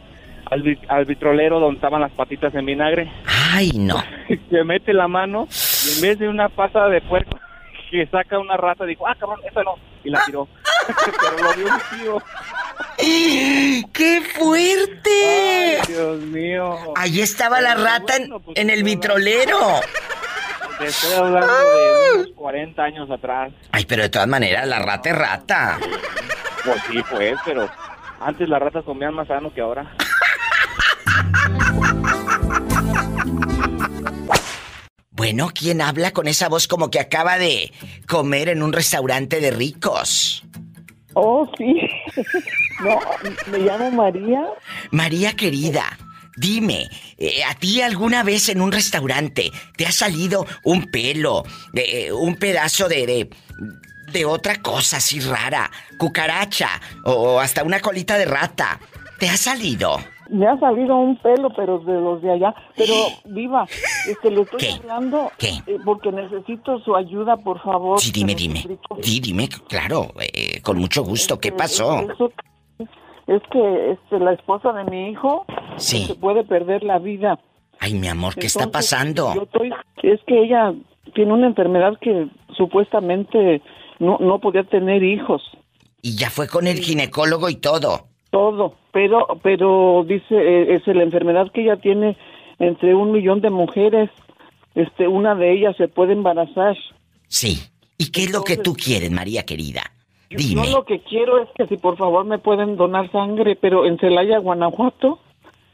al, 0.54 0.62
vi- 0.62 0.78
al 0.88 1.04
vitrolero 1.04 1.58
donde 1.60 1.76
estaban 1.76 2.00
las 2.00 2.12
patitas 2.12 2.54
en 2.54 2.64
vinagre. 2.66 3.10
Ay, 3.52 3.72
no. 3.74 4.02
Se 4.50 4.62
mete 4.64 4.92
la 4.92 5.08
mano 5.08 5.48
y 5.50 5.94
en 5.96 6.00
vez 6.00 6.18
de 6.18 6.28
una 6.28 6.48
pata 6.48 6.88
de 6.88 7.00
puerco 7.02 7.38
que 7.90 8.06
saca 8.06 8.38
una 8.38 8.56
rata, 8.56 8.84
dijo, 8.84 9.06
ah, 9.06 9.14
cabrón, 9.18 9.40
esa 9.50 9.62
no. 9.62 9.74
Y 10.04 10.10
la 10.10 10.22
tiró. 10.24 10.46
Pero 10.86 11.38
lo 11.48 11.54
vio 11.54 11.64
mi 11.74 11.98
tío. 11.98 12.22
¡Qué 13.92 14.20
fuerte! 14.36 15.78
Ay, 15.80 15.80
Dios 15.88 16.20
mío. 16.20 16.76
Allí 16.96 17.20
estaba 17.22 17.60
la 17.60 17.74
rata 17.74 18.16
en, 18.16 18.30
en 18.54 18.70
el 18.70 18.82
vitrolero. 18.84 19.58
Te 20.78 20.86
estoy 20.86 21.14
hablando 21.14 21.46
de 21.46 22.14
unos 22.18 22.28
40 22.36 22.82
años 22.82 23.10
atrás. 23.10 23.52
Ay, 23.72 23.84
pero 23.86 24.02
de 24.02 24.08
todas 24.10 24.28
maneras, 24.28 24.66
la 24.66 24.78
rata 24.80 25.08
es 25.10 25.16
rata. 25.16 25.78
Pues 26.64 26.82
sí, 26.90 26.98
pues, 27.10 27.36
pero 27.44 27.68
antes 28.20 28.48
las 28.48 28.60
ratas 28.60 28.84
comían 28.84 29.14
más 29.14 29.28
sano 29.28 29.52
que 29.54 29.60
ahora. 29.60 29.86
Bueno, 35.10 35.50
¿quién 35.54 35.80
habla 35.80 36.12
con 36.12 36.26
esa 36.26 36.48
voz 36.48 36.66
como 36.66 36.90
que 36.90 37.00
acaba 37.00 37.38
de 37.38 37.72
comer 38.08 38.48
en 38.48 38.62
un 38.62 38.72
restaurante 38.72 39.40
de 39.40 39.50
ricos? 39.52 40.44
Oh, 41.14 41.48
sí. 41.56 41.80
No, 42.82 42.98
me 43.46 43.58
llamo 43.58 43.90
María. 43.92 44.42
María 44.90 45.34
querida, 45.34 45.96
dime, 46.36 46.88
eh, 47.16 47.44
¿a 47.44 47.54
ti 47.54 47.80
alguna 47.80 48.24
vez 48.24 48.48
en 48.48 48.60
un 48.60 48.72
restaurante 48.72 49.52
te 49.76 49.86
ha 49.86 49.92
salido 49.92 50.44
un 50.64 50.90
pelo, 50.90 51.44
eh, 51.72 52.10
un 52.12 52.34
pedazo 52.34 52.88
de, 52.88 53.06
de, 53.06 53.30
de 54.12 54.24
otra 54.24 54.60
cosa 54.60 54.96
así 54.96 55.20
rara, 55.20 55.70
cucaracha 55.98 56.68
o 57.04 57.38
hasta 57.38 57.62
una 57.62 57.78
colita 57.78 58.18
de 58.18 58.24
rata? 58.24 58.80
¿Te 59.20 59.28
ha 59.28 59.36
salido? 59.36 60.00
Me 60.30 60.46
ha 60.46 60.58
salido 60.58 60.96
un 60.96 61.16
pelo, 61.18 61.50
pero 61.54 61.78
de 61.80 61.92
los 61.94 62.22
de 62.22 62.32
allá. 62.32 62.54
Pero, 62.76 62.94
viva, 63.26 63.66
este, 64.08 64.30
le 64.30 64.42
estoy 64.42 64.68
hablando 64.80 65.30
¿Qué? 65.38 65.50
eh, 65.66 65.78
porque 65.84 66.10
necesito 66.12 66.78
su 66.80 66.96
ayuda, 66.96 67.36
por 67.36 67.60
favor. 67.62 68.00
Sí, 68.00 68.10
dime, 68.10 68.34
dime. 68.34 68.64
Sí, 69.02 69.20
dime, 69.20 69.48
claro, 69.68 70.08
eh, 70.20 70.60
con 70.62 70.78
mucho 70.78 71.02
gusto. 71.04 71.38
¿Qué 71.38 71.52
pasó? 71.52 72.00
Eso- 72.10 72.32
es 73.26 73.42
que 73.50 73.92
este, 73.92 74.18
la 74.18 74.32
esposa 74.32 74.72
de 74.72 74.84
mi 74.84 75.10
hijo 75.10 75.46
Sí. 75.76 76.04
se 76.06 76.14
puede 76.14 76.44
perder 76.44 76.82
la 76.84 76.98
vida. 76.98 77.38
Ay, 77.80 77.94
mi 77.94 78.08
amor, 78.08 78.34
¿qué 78.34 78.46
está 78.46 78.70
pasando? 78.70 79.34
Yo 79.34 79.42
estoy, 79.42 79.72
es 80.02 80.20
que 80.26 80.42
ella 80.44 80.72
tiene 81.14 81.32
una 81.32 81.46
enfermedad 81.46 81.98
que 82.00 82.28
supuestamente 82.56 83.62
no, 83.98 84.18
no 84.20 84.38
podía 84.40 84.64
tener 84.64 85.02
hijos. 85.02 85.42
Y 86.02 86.16
ya 86.16 86.28
fue 86.30 86.48
con 86.48 86.66
el 86.66 86.78
ginecólogo 86.78 87.48
y 87.48 87.56
todo. 87.56 88.08
Todo, 88.34 88.74
pero 88.92 89.28
pero 89.44 90.04
dice, 90.08 90.34
eh, 90.34 90.74
es 90.74 90.84
la 90.88 91.04
enfermedad 91.04 91.52
que 91.52 91.62
ella 91.62 91.76
tiene 91.76 92.16
entre 92.58 92.92
un 92.92 93.12
millón 93.12 93.40
de 93.40 93.50
mujeres 93.50 94.10
este, 94.74 95.06
una 95.06 95.36
de 95.36 95.52
ellas 95.52 95.76
se 95.76 95.86
puede 95.86 96.14
embarazar. 96.14 96.76
Sí. 97.28 97.60
¿Y 97.96 98.10
qué 98.10 98.24
es 98.24 98.32
lo 98.32 98.42
que 98.42 98.56
tú 98.56 98.74
quieres, 98.74 99.10
María 99.12 99.44
querida? 99.44 99.82
Dime. 100.30 100.66
Yo 100.66 100.78
lo 100.78 100.84
que 100.84 100.98
quiero 101.00 101.40
es 101.40 101.48
que 101.54 101.68
si 101.68 101.76
por 101.76 101.96
favor 101.96 102.24
me 102.24 102.38
pueden 102.38 102.76
donar 102.76 103.10
sangre, 103.12 103.54
pero 103.54 103.86
en 103.86 103.98
Celaya, 103.98 104.38
Guanajuato, 104.38 105.20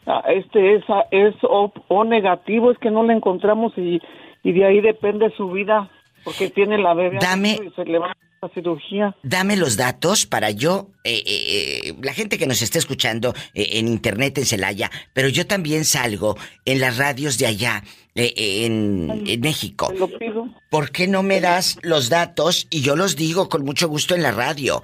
ah, 0.07 0.23
este 0.29 0.75
es, 0.75 0.85
ah, 0.89 1.07
es 1.11 1.35
o, 1.43 1.73
o 1.89 2.05
negativo, 2.05 2.71
es 2.71 2.77
que 2.79 2.91
no 2.91 3.03
la 3.05 3.15
encontramos 3.15 3.73
y, 3.79 4.03
y 4.43 4.53
de 4.53 4.67
ahí 4.67 4.83
depende 4.83 5.33
su 5.35 5.51
vida, 5.51 5.89
porque 6.25 6.51
tiene 6.51 6.77
la 6.77 6.93
bebé 6.93 7.21
Dame- 7.21 7.59
y 7.67 7.71
se 7.71 7.87
le 7.87 7.99
va 7.99 8.15
la 8.43 8.49
cirugía. 8.49 9.15
Dame 9.23 9.57
los 9.57 9.77
datos 9.77 10.25
para 10.25 10.51
yo, 10.51 10.89
eh, 11.05 11.23
eh, 11.27 11.89
eh, 11.89 11.95
la 12.03 12.15
gente 12.15 12.39
que 12.39 12.47
nos 12.47 12.63
está 12.63 12.79
escuchando 12.79 13.35
eh, 13.53 13.69
en 13.73 13.87
internet 13.87 14.39
en 14.39 14.47
Celaya, 14.47 14.91
pero 15.13 15.29
yo 15.29 15.47
también 15.47 15.85
salgo 15.85 16.37
en 16.65 16.81
las 16.81 16.97
radios 16.97 17.37
de 17.39 17.47
allá, 17.47 17.83
eh, 18.15 18.65
en, 18.65 19.41
México. 19.41 19.89
Te 19.89 19.99
lo 19.99 20.09
pido. 20.09 20.49
¿Por 20.71 20.91
qué 20.91 21.07
no 21.07 21.23
me 21.23 21.41
das 21.41 21.79
los 21.83 22.09
datos 22.09 22.67
y 22.71 22.81
yo 22.81 22.97
los 22.97 23.15
digo 23.15 23.51
con 23.51 23.63
mucho 23.65 23.89
gusto 23.89 24.15
en 24.15 24.23
la 24.23 24.33
radio? 24.33 24.83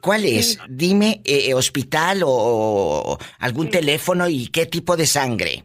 ¿Cuál 0.00 0.24
es? 0.24 0.58
Dime, 0.68 1.22
hospital 1.54 2.24
o, 2.24 2.30
o 2.30 3.18
algún 3.38 3.70
teléfono 3.70 4.28
y 4.28 4.48
qué 4.48 4.66
tipo 4.66 4.96
de 4.96 5.06
sangre. 5.06 5.64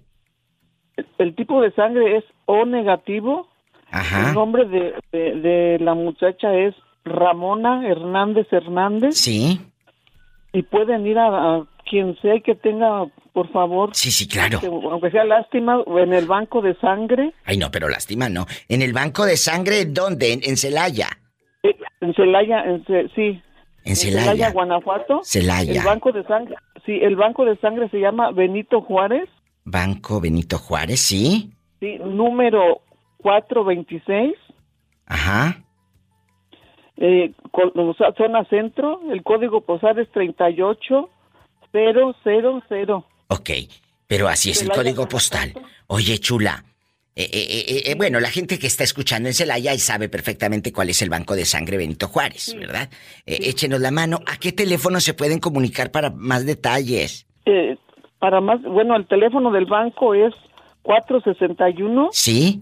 El 1.18 1.36
tipo 1.36 1.62
de 1.62 1.72
sangre 1.74 2.18
es 2.18 2.24
O 2.46 2.66
negativo. 2.66 3.48
Ajá. 3.90 4.30
El 4.30 4.36
nombre 4.36 4.66
de, 4.66 4.94
de, 5.12 5.36
de 5.42 5.80
la 5.80 5.94
muchacha 5.94 6.54
es 6.56 6.74
Ramona 7.06 7.88
Hernández 7.88 8.48
Hernández. 8.52 9.16
Sí. 9.18 9.60
Y 10.54 10.64
pueden 10.64 11.06
ir 11.08 11.18
a, 11.18 11.28
a 11.56 11.64
quien 11.90 12.16
sea 12.22 12.40
que 12.40 12.56
tenga, 12.56 13.06
por 13.34 13.52
favor. 13.52 13.90
Sí, 13.94 14.12
sí, 14.12 14.28
claro. 14.28 14.60
que, 14.60 14.68
aunque 14.68 15.12
sea 15.12 15.24
lástima, 15.26 15.84
en 15.98 16.14
el 16.14 16.26
banco 16.28 16.62
de 16.62 16.76
sangre. 16.76 17.34
Ay, 17.46 17.58
no, 17.58 17.72
pero 17.72 17.90
lástima, 17.90 18.30
no. 18.30 18.46
¿En 18.70 18.82
el 18.82 18.94
banco 18.94 19.26
de 19.26 19.36
sangre 19.38 19.86
dónde? 19.86 20.34
¿En, 20.34 20.42
en 20.44 20.58
Celaya? 20.58 21.10
eh, 21.64 21.76
En 22.02 22.14
Celaya, 22.14 22.64
en 22.66 22.86
Ce- 22.86 23.10
sí. 23.16 23.42
En 23.86 23.96
Celaya. 23.96 24.52
Guanajuato. 24.52 25.22
Celaya. 25.24 25.74
El 25.82 25.86
banco 25.86 26.12
de 26.12 26.24
sangre, 26.26 26.56
sí, 26.86 27.00
el 27.02 27.16
banco 27.18 27.44
de 27.46 27.58
sangre 27.58 27.90
se 27.90 28.00
llama 28.00 28.32
Benito 28.32 28.82
Juárez, 28.82 29.28
Banco 29.66 30.22
Benito 30.22 30.58
Juárez, 30.58 31.00
¿sí? 31.02 31.52
sí, 31.80 31.98
número 32.06 32.82
426, 33.18 34.34
Ajá. 35.06 35.63
Eh, 36.98 37.32
zona 38.18 38.44
centro, 38.46 39.02
el 39.12 39.24
código 39.24 39.62
postal 39.62 40.00
es 40.00 40.10
38000. 40.12 43.04
Ok, 43.30 43.50
pero 44.08 44.28
así 44.28 44.52
es 44.52 44.62
el 44.62 44.70
código 44.70 45.08
postal. 45.08 45.54
Oye, 45.88 46.18
chula. 46.20 46.64
eh, 47.16 47.30
eh, 47.32 47.66
eh, 47.68 47.84
eh, 47.92 47.96
bueno, 47.96 48.20
la 48.20 48.30
gente 48.30 48.58
que 48.58 48.68
está 48.68 48.84
escuchando 48.84 49.30
en 49.30 49.36
Celaya 49.36 49.74
y 49.74 49.80
sabe 49.80 50.10
perfectamente 50.10 50.74
cuál 50.74 50.90
es 50.90 51.02
el 51.02 51.10
banco 51.10 51.36
de 51.36 51.46
sangre 51.46 51.78
Benito 51.78 52.08
Juárez, 52.08 52.56
¿verdad? 52.60 52.90
Eh, 53.26 53.50
Échenos 53.50 53.80
la 53.82 53.92
mano. 53.92 54.20
¿A 54.26 54.38
qué 54.38 54.52
teléfono 54.52 55.00
se 55.00 55.14
pueden 55.14 55.40
comunicar 55.40 55.92
para 55.92 56.10
más 56.10 56.46
detalles? 56.46 57.28
Eh, 57.46 57.78
para 58.20 58.42
más, 58.42 58.62
bueno, 58.64 58.96
el 58.96 59.06
teléfono 59.08 59.52
del 59.52 59.66
banco 59.66 60.14
es 60.16 60.34
461 60.84 62.10
¿Sí? 62.12 62.62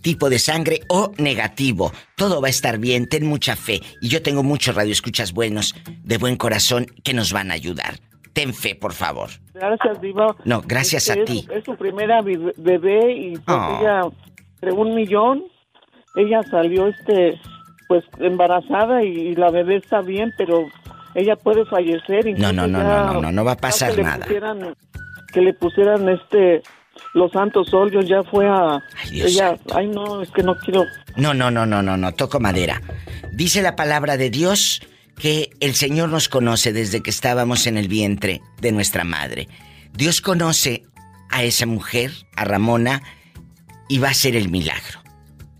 Tipo 0.00 0.30
de 0.30 0.38
sangre 0.38 0.82
o 0.88 1.12
negativo. 1.18 1.92
Todo 2.16 2.40
va 2.40 2.46
a 2.46 2.50
estar 2.50 2.78
bien, 2.78 3.08
ten 3.08 3.26
mucha 3.26 3.56
fe. 3.56 3.82
Y 4.00 4.08
yo 4.08 4.22
tengo 4.22 4.42
muchos 4.42 4.74
radioescuchas 4.74 5.32
buenos, 5.32 5.74
de 6.04 6.18
buen 6.18 6.36
corazón, 6.36 6.86
que 7.02 7.14
nos 7.14 7.32
van 7.32 7.50
a 7.50 7.54
ayudar. 7.54 7.98
Ten 8.38 8.54
fe, 8.54 8.76
por 8.76 8.92
favor. 8.92 9.28
Gracias, 9.52 10.00
Diva. 10.00 10.36
No, 10.44 10.62
gracias 10.64 11.08
Este, 11.08 11.22
a 11.22 11.24
ti. 11.24 11.48
Es 11.52 11.64
su 11.64 11.74
primera 11.76 12.22
bebé 12.22 13.12
y 13.12 13.32
pues 13.38 13.58
Oh. 13.58 13.78
ella, 13.80 14.02
de 14.62 14.70
un 14.70 14.94
millón, 14.94 15.42
ella 16.14 16.42
salió 16.48 16.86
este, 16.86 17.40
pues 17.88 18.04
embarazada 18.20 19.02
y, 19.02 19.34
la 19.34 19.50
bebé 19.50 19.76
está 19.78 20.02
bien, 20.02 20.32
pero 20.38 20.60
ella 21.16 21.34
puede 21.34 21.64
fallecer. 21.66 22.38
No, 22.38 22.52
no, 22.52 22.68
no, 22.68 22.80
no, 22.80 23.12
no, 23.14 23.20
no, 23.22 23.32
no 23.32 23.44
va 23.44 23.52
a 23.52 23.56
pasar 23.56 23.90
que 23.90 23.96
le 23.96 24.02
nada. 24.04 24.24
pusieran- 24.26 24.74
que 25.32 25.40
le 25.40 25.52
pusieran 25.54 26.08
este, 26.08 26.62
los 27.14 27.32
santos 27.32 27.74
óleos, 27.74 28.06
ya 28.06 28.22
fue 28.22 28.46
a... 28.48 28.80
Dios 29.10 29.32
ella, 29.32 29.56
ay 29.74 29.88
no, 29.88 30.22
es 30.22 30.30
que 30.30 30.44
no 30.44 30.54
quiero... 30.58 30.84
No, 31.16 31.34
no, 31.34 31.50
no, 31.50 31.66
no, 31.66 31.82
no, 31.82 31.96
no, 31.96 32.14
toco 32.14 32.38
madera. 32.38 32.80
Dice 33.32 33.62
la 33.62 33.74
palabra 33.74 34.16
de 34.16 34.30
Dios 34.30 34.80
que 35.18 35.50
el 35.60 35.74
Señor 35.74 36.08
nos 36.08 36.28
conoce 36.28 36.72
desde 36.72 37.02
que 37.02 37.10
estábamos 37.10 37.66
en 37.66 37.76
el 37.76 37.88
vientre 37.88 38.40
de 38.60 38.72
nuestra 38.72 39.04
madre. 39.04 39.48
Dios 39.92 40.20
conoce 40.20 40.84
a 41.30 41.42
esa 41.42 41.66
mujer, 41.66 42.12
a 42.36 42.44
Ramona, 42.44 43.02
y 43.88 43.98
va 43.98 44.08
a 44.08 44.12
hacer 44.12 44.36
el 44.36 44.48
milagro. 44.48 45.00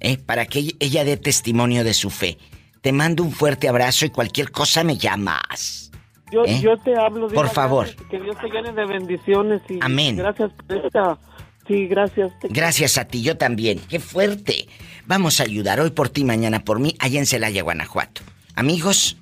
¿eh? 0.00 0.16
Para 0.18 0.46
que 0.46 0.74
ella 0.80 1.04
dé 1.04 1.16
testimonio 1.16 1.84
de 1.84 1.94
su 1.94 2.10
fe. 2.10 2.38
Te 2.80 2.92
mando 2.92 3.22
un 3.22 3.32
fuerte 3.32 3.68
abrazo 3.68 4.06
y 4.06 4.10
cualquier 4.10 4.50
cosa 4.50 4.84
me 4.84 4.96
llamas. 4.96 5.90
Yo, 6.30 6.44
¿Eh? 6.44 6.60
yo 6.62 6.76
te 6.78 6.94
hablo, 6.96 7.28
Diva, 7.28 7.42
Por 7.42 7.50
favor. 7.50 7.86
gracias, 7.86 8.08
Que 8.10 8.20
Dios 8.20 8.36
te 8.40 8.48
llene 8.48 8.72
de 8.72 8.86
bendiciones 8.86 9.62
y 9.68 9.78
Amén. 9.80 10.16
gracias 10.16 10.50
por 10.66 10.76
esta... 10.76 11.18
Sí, 11.66 11.86
gracias. 11.86 12.32
Gracias 12.48 12.96
a 12.96 13.04
ti, 13.04 13.20
yo 13.22 13.36
también. 13.36 13.78
¡Qué 13.90 14.00
fuerte! 14.00 14.68
Vamos 15.06 15.38
a 15.38 15.42
ayudar 15.42 15.80
hoy 15.80 15.90
por 15.90 16.08
ti, 16.08 16.24
mañana 16.24 16.64
por 16.64 16.78
mí, 16.80 16.94
allá 16.98 17.18
en 17.18 17.26
Celaya, 17.26 17.62
Guanajuato. 17.62 18.22
Amigos, 18.54 19.18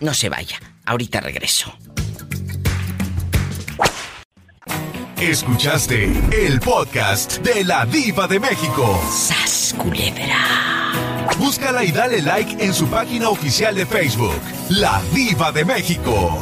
no 0.00 0.14
se 0.14 0.28
vaya. 0.28 0.58
Ahorita 0.84 1.20
regreso. 1.20 1.74
Escuchaste 5.20 6.12
el 6.30 6.60
podcast 6.60 7.38
de 7.38 7.64
la 7.64 7.86
Diva 7.86 8.28
de 8.28 8.38
México. 8.38 9.00
¡Sas, 9.10 9.74
culebra! 9.78 10.92
Búscala 11.38 11.84
y 11.84 11.90
dale 11.90 12.20
like 12.22 12.62
en 12.64 12.74
su 12.74 12.86
página 12.88 13.30
oficial 13.30 13.74
de 13.74 13.86
Facebook, 13.86 14.40
La 14.68 15.00
Diva 15.12 15.52
de 15.52 15.64
México. 15.64 16.38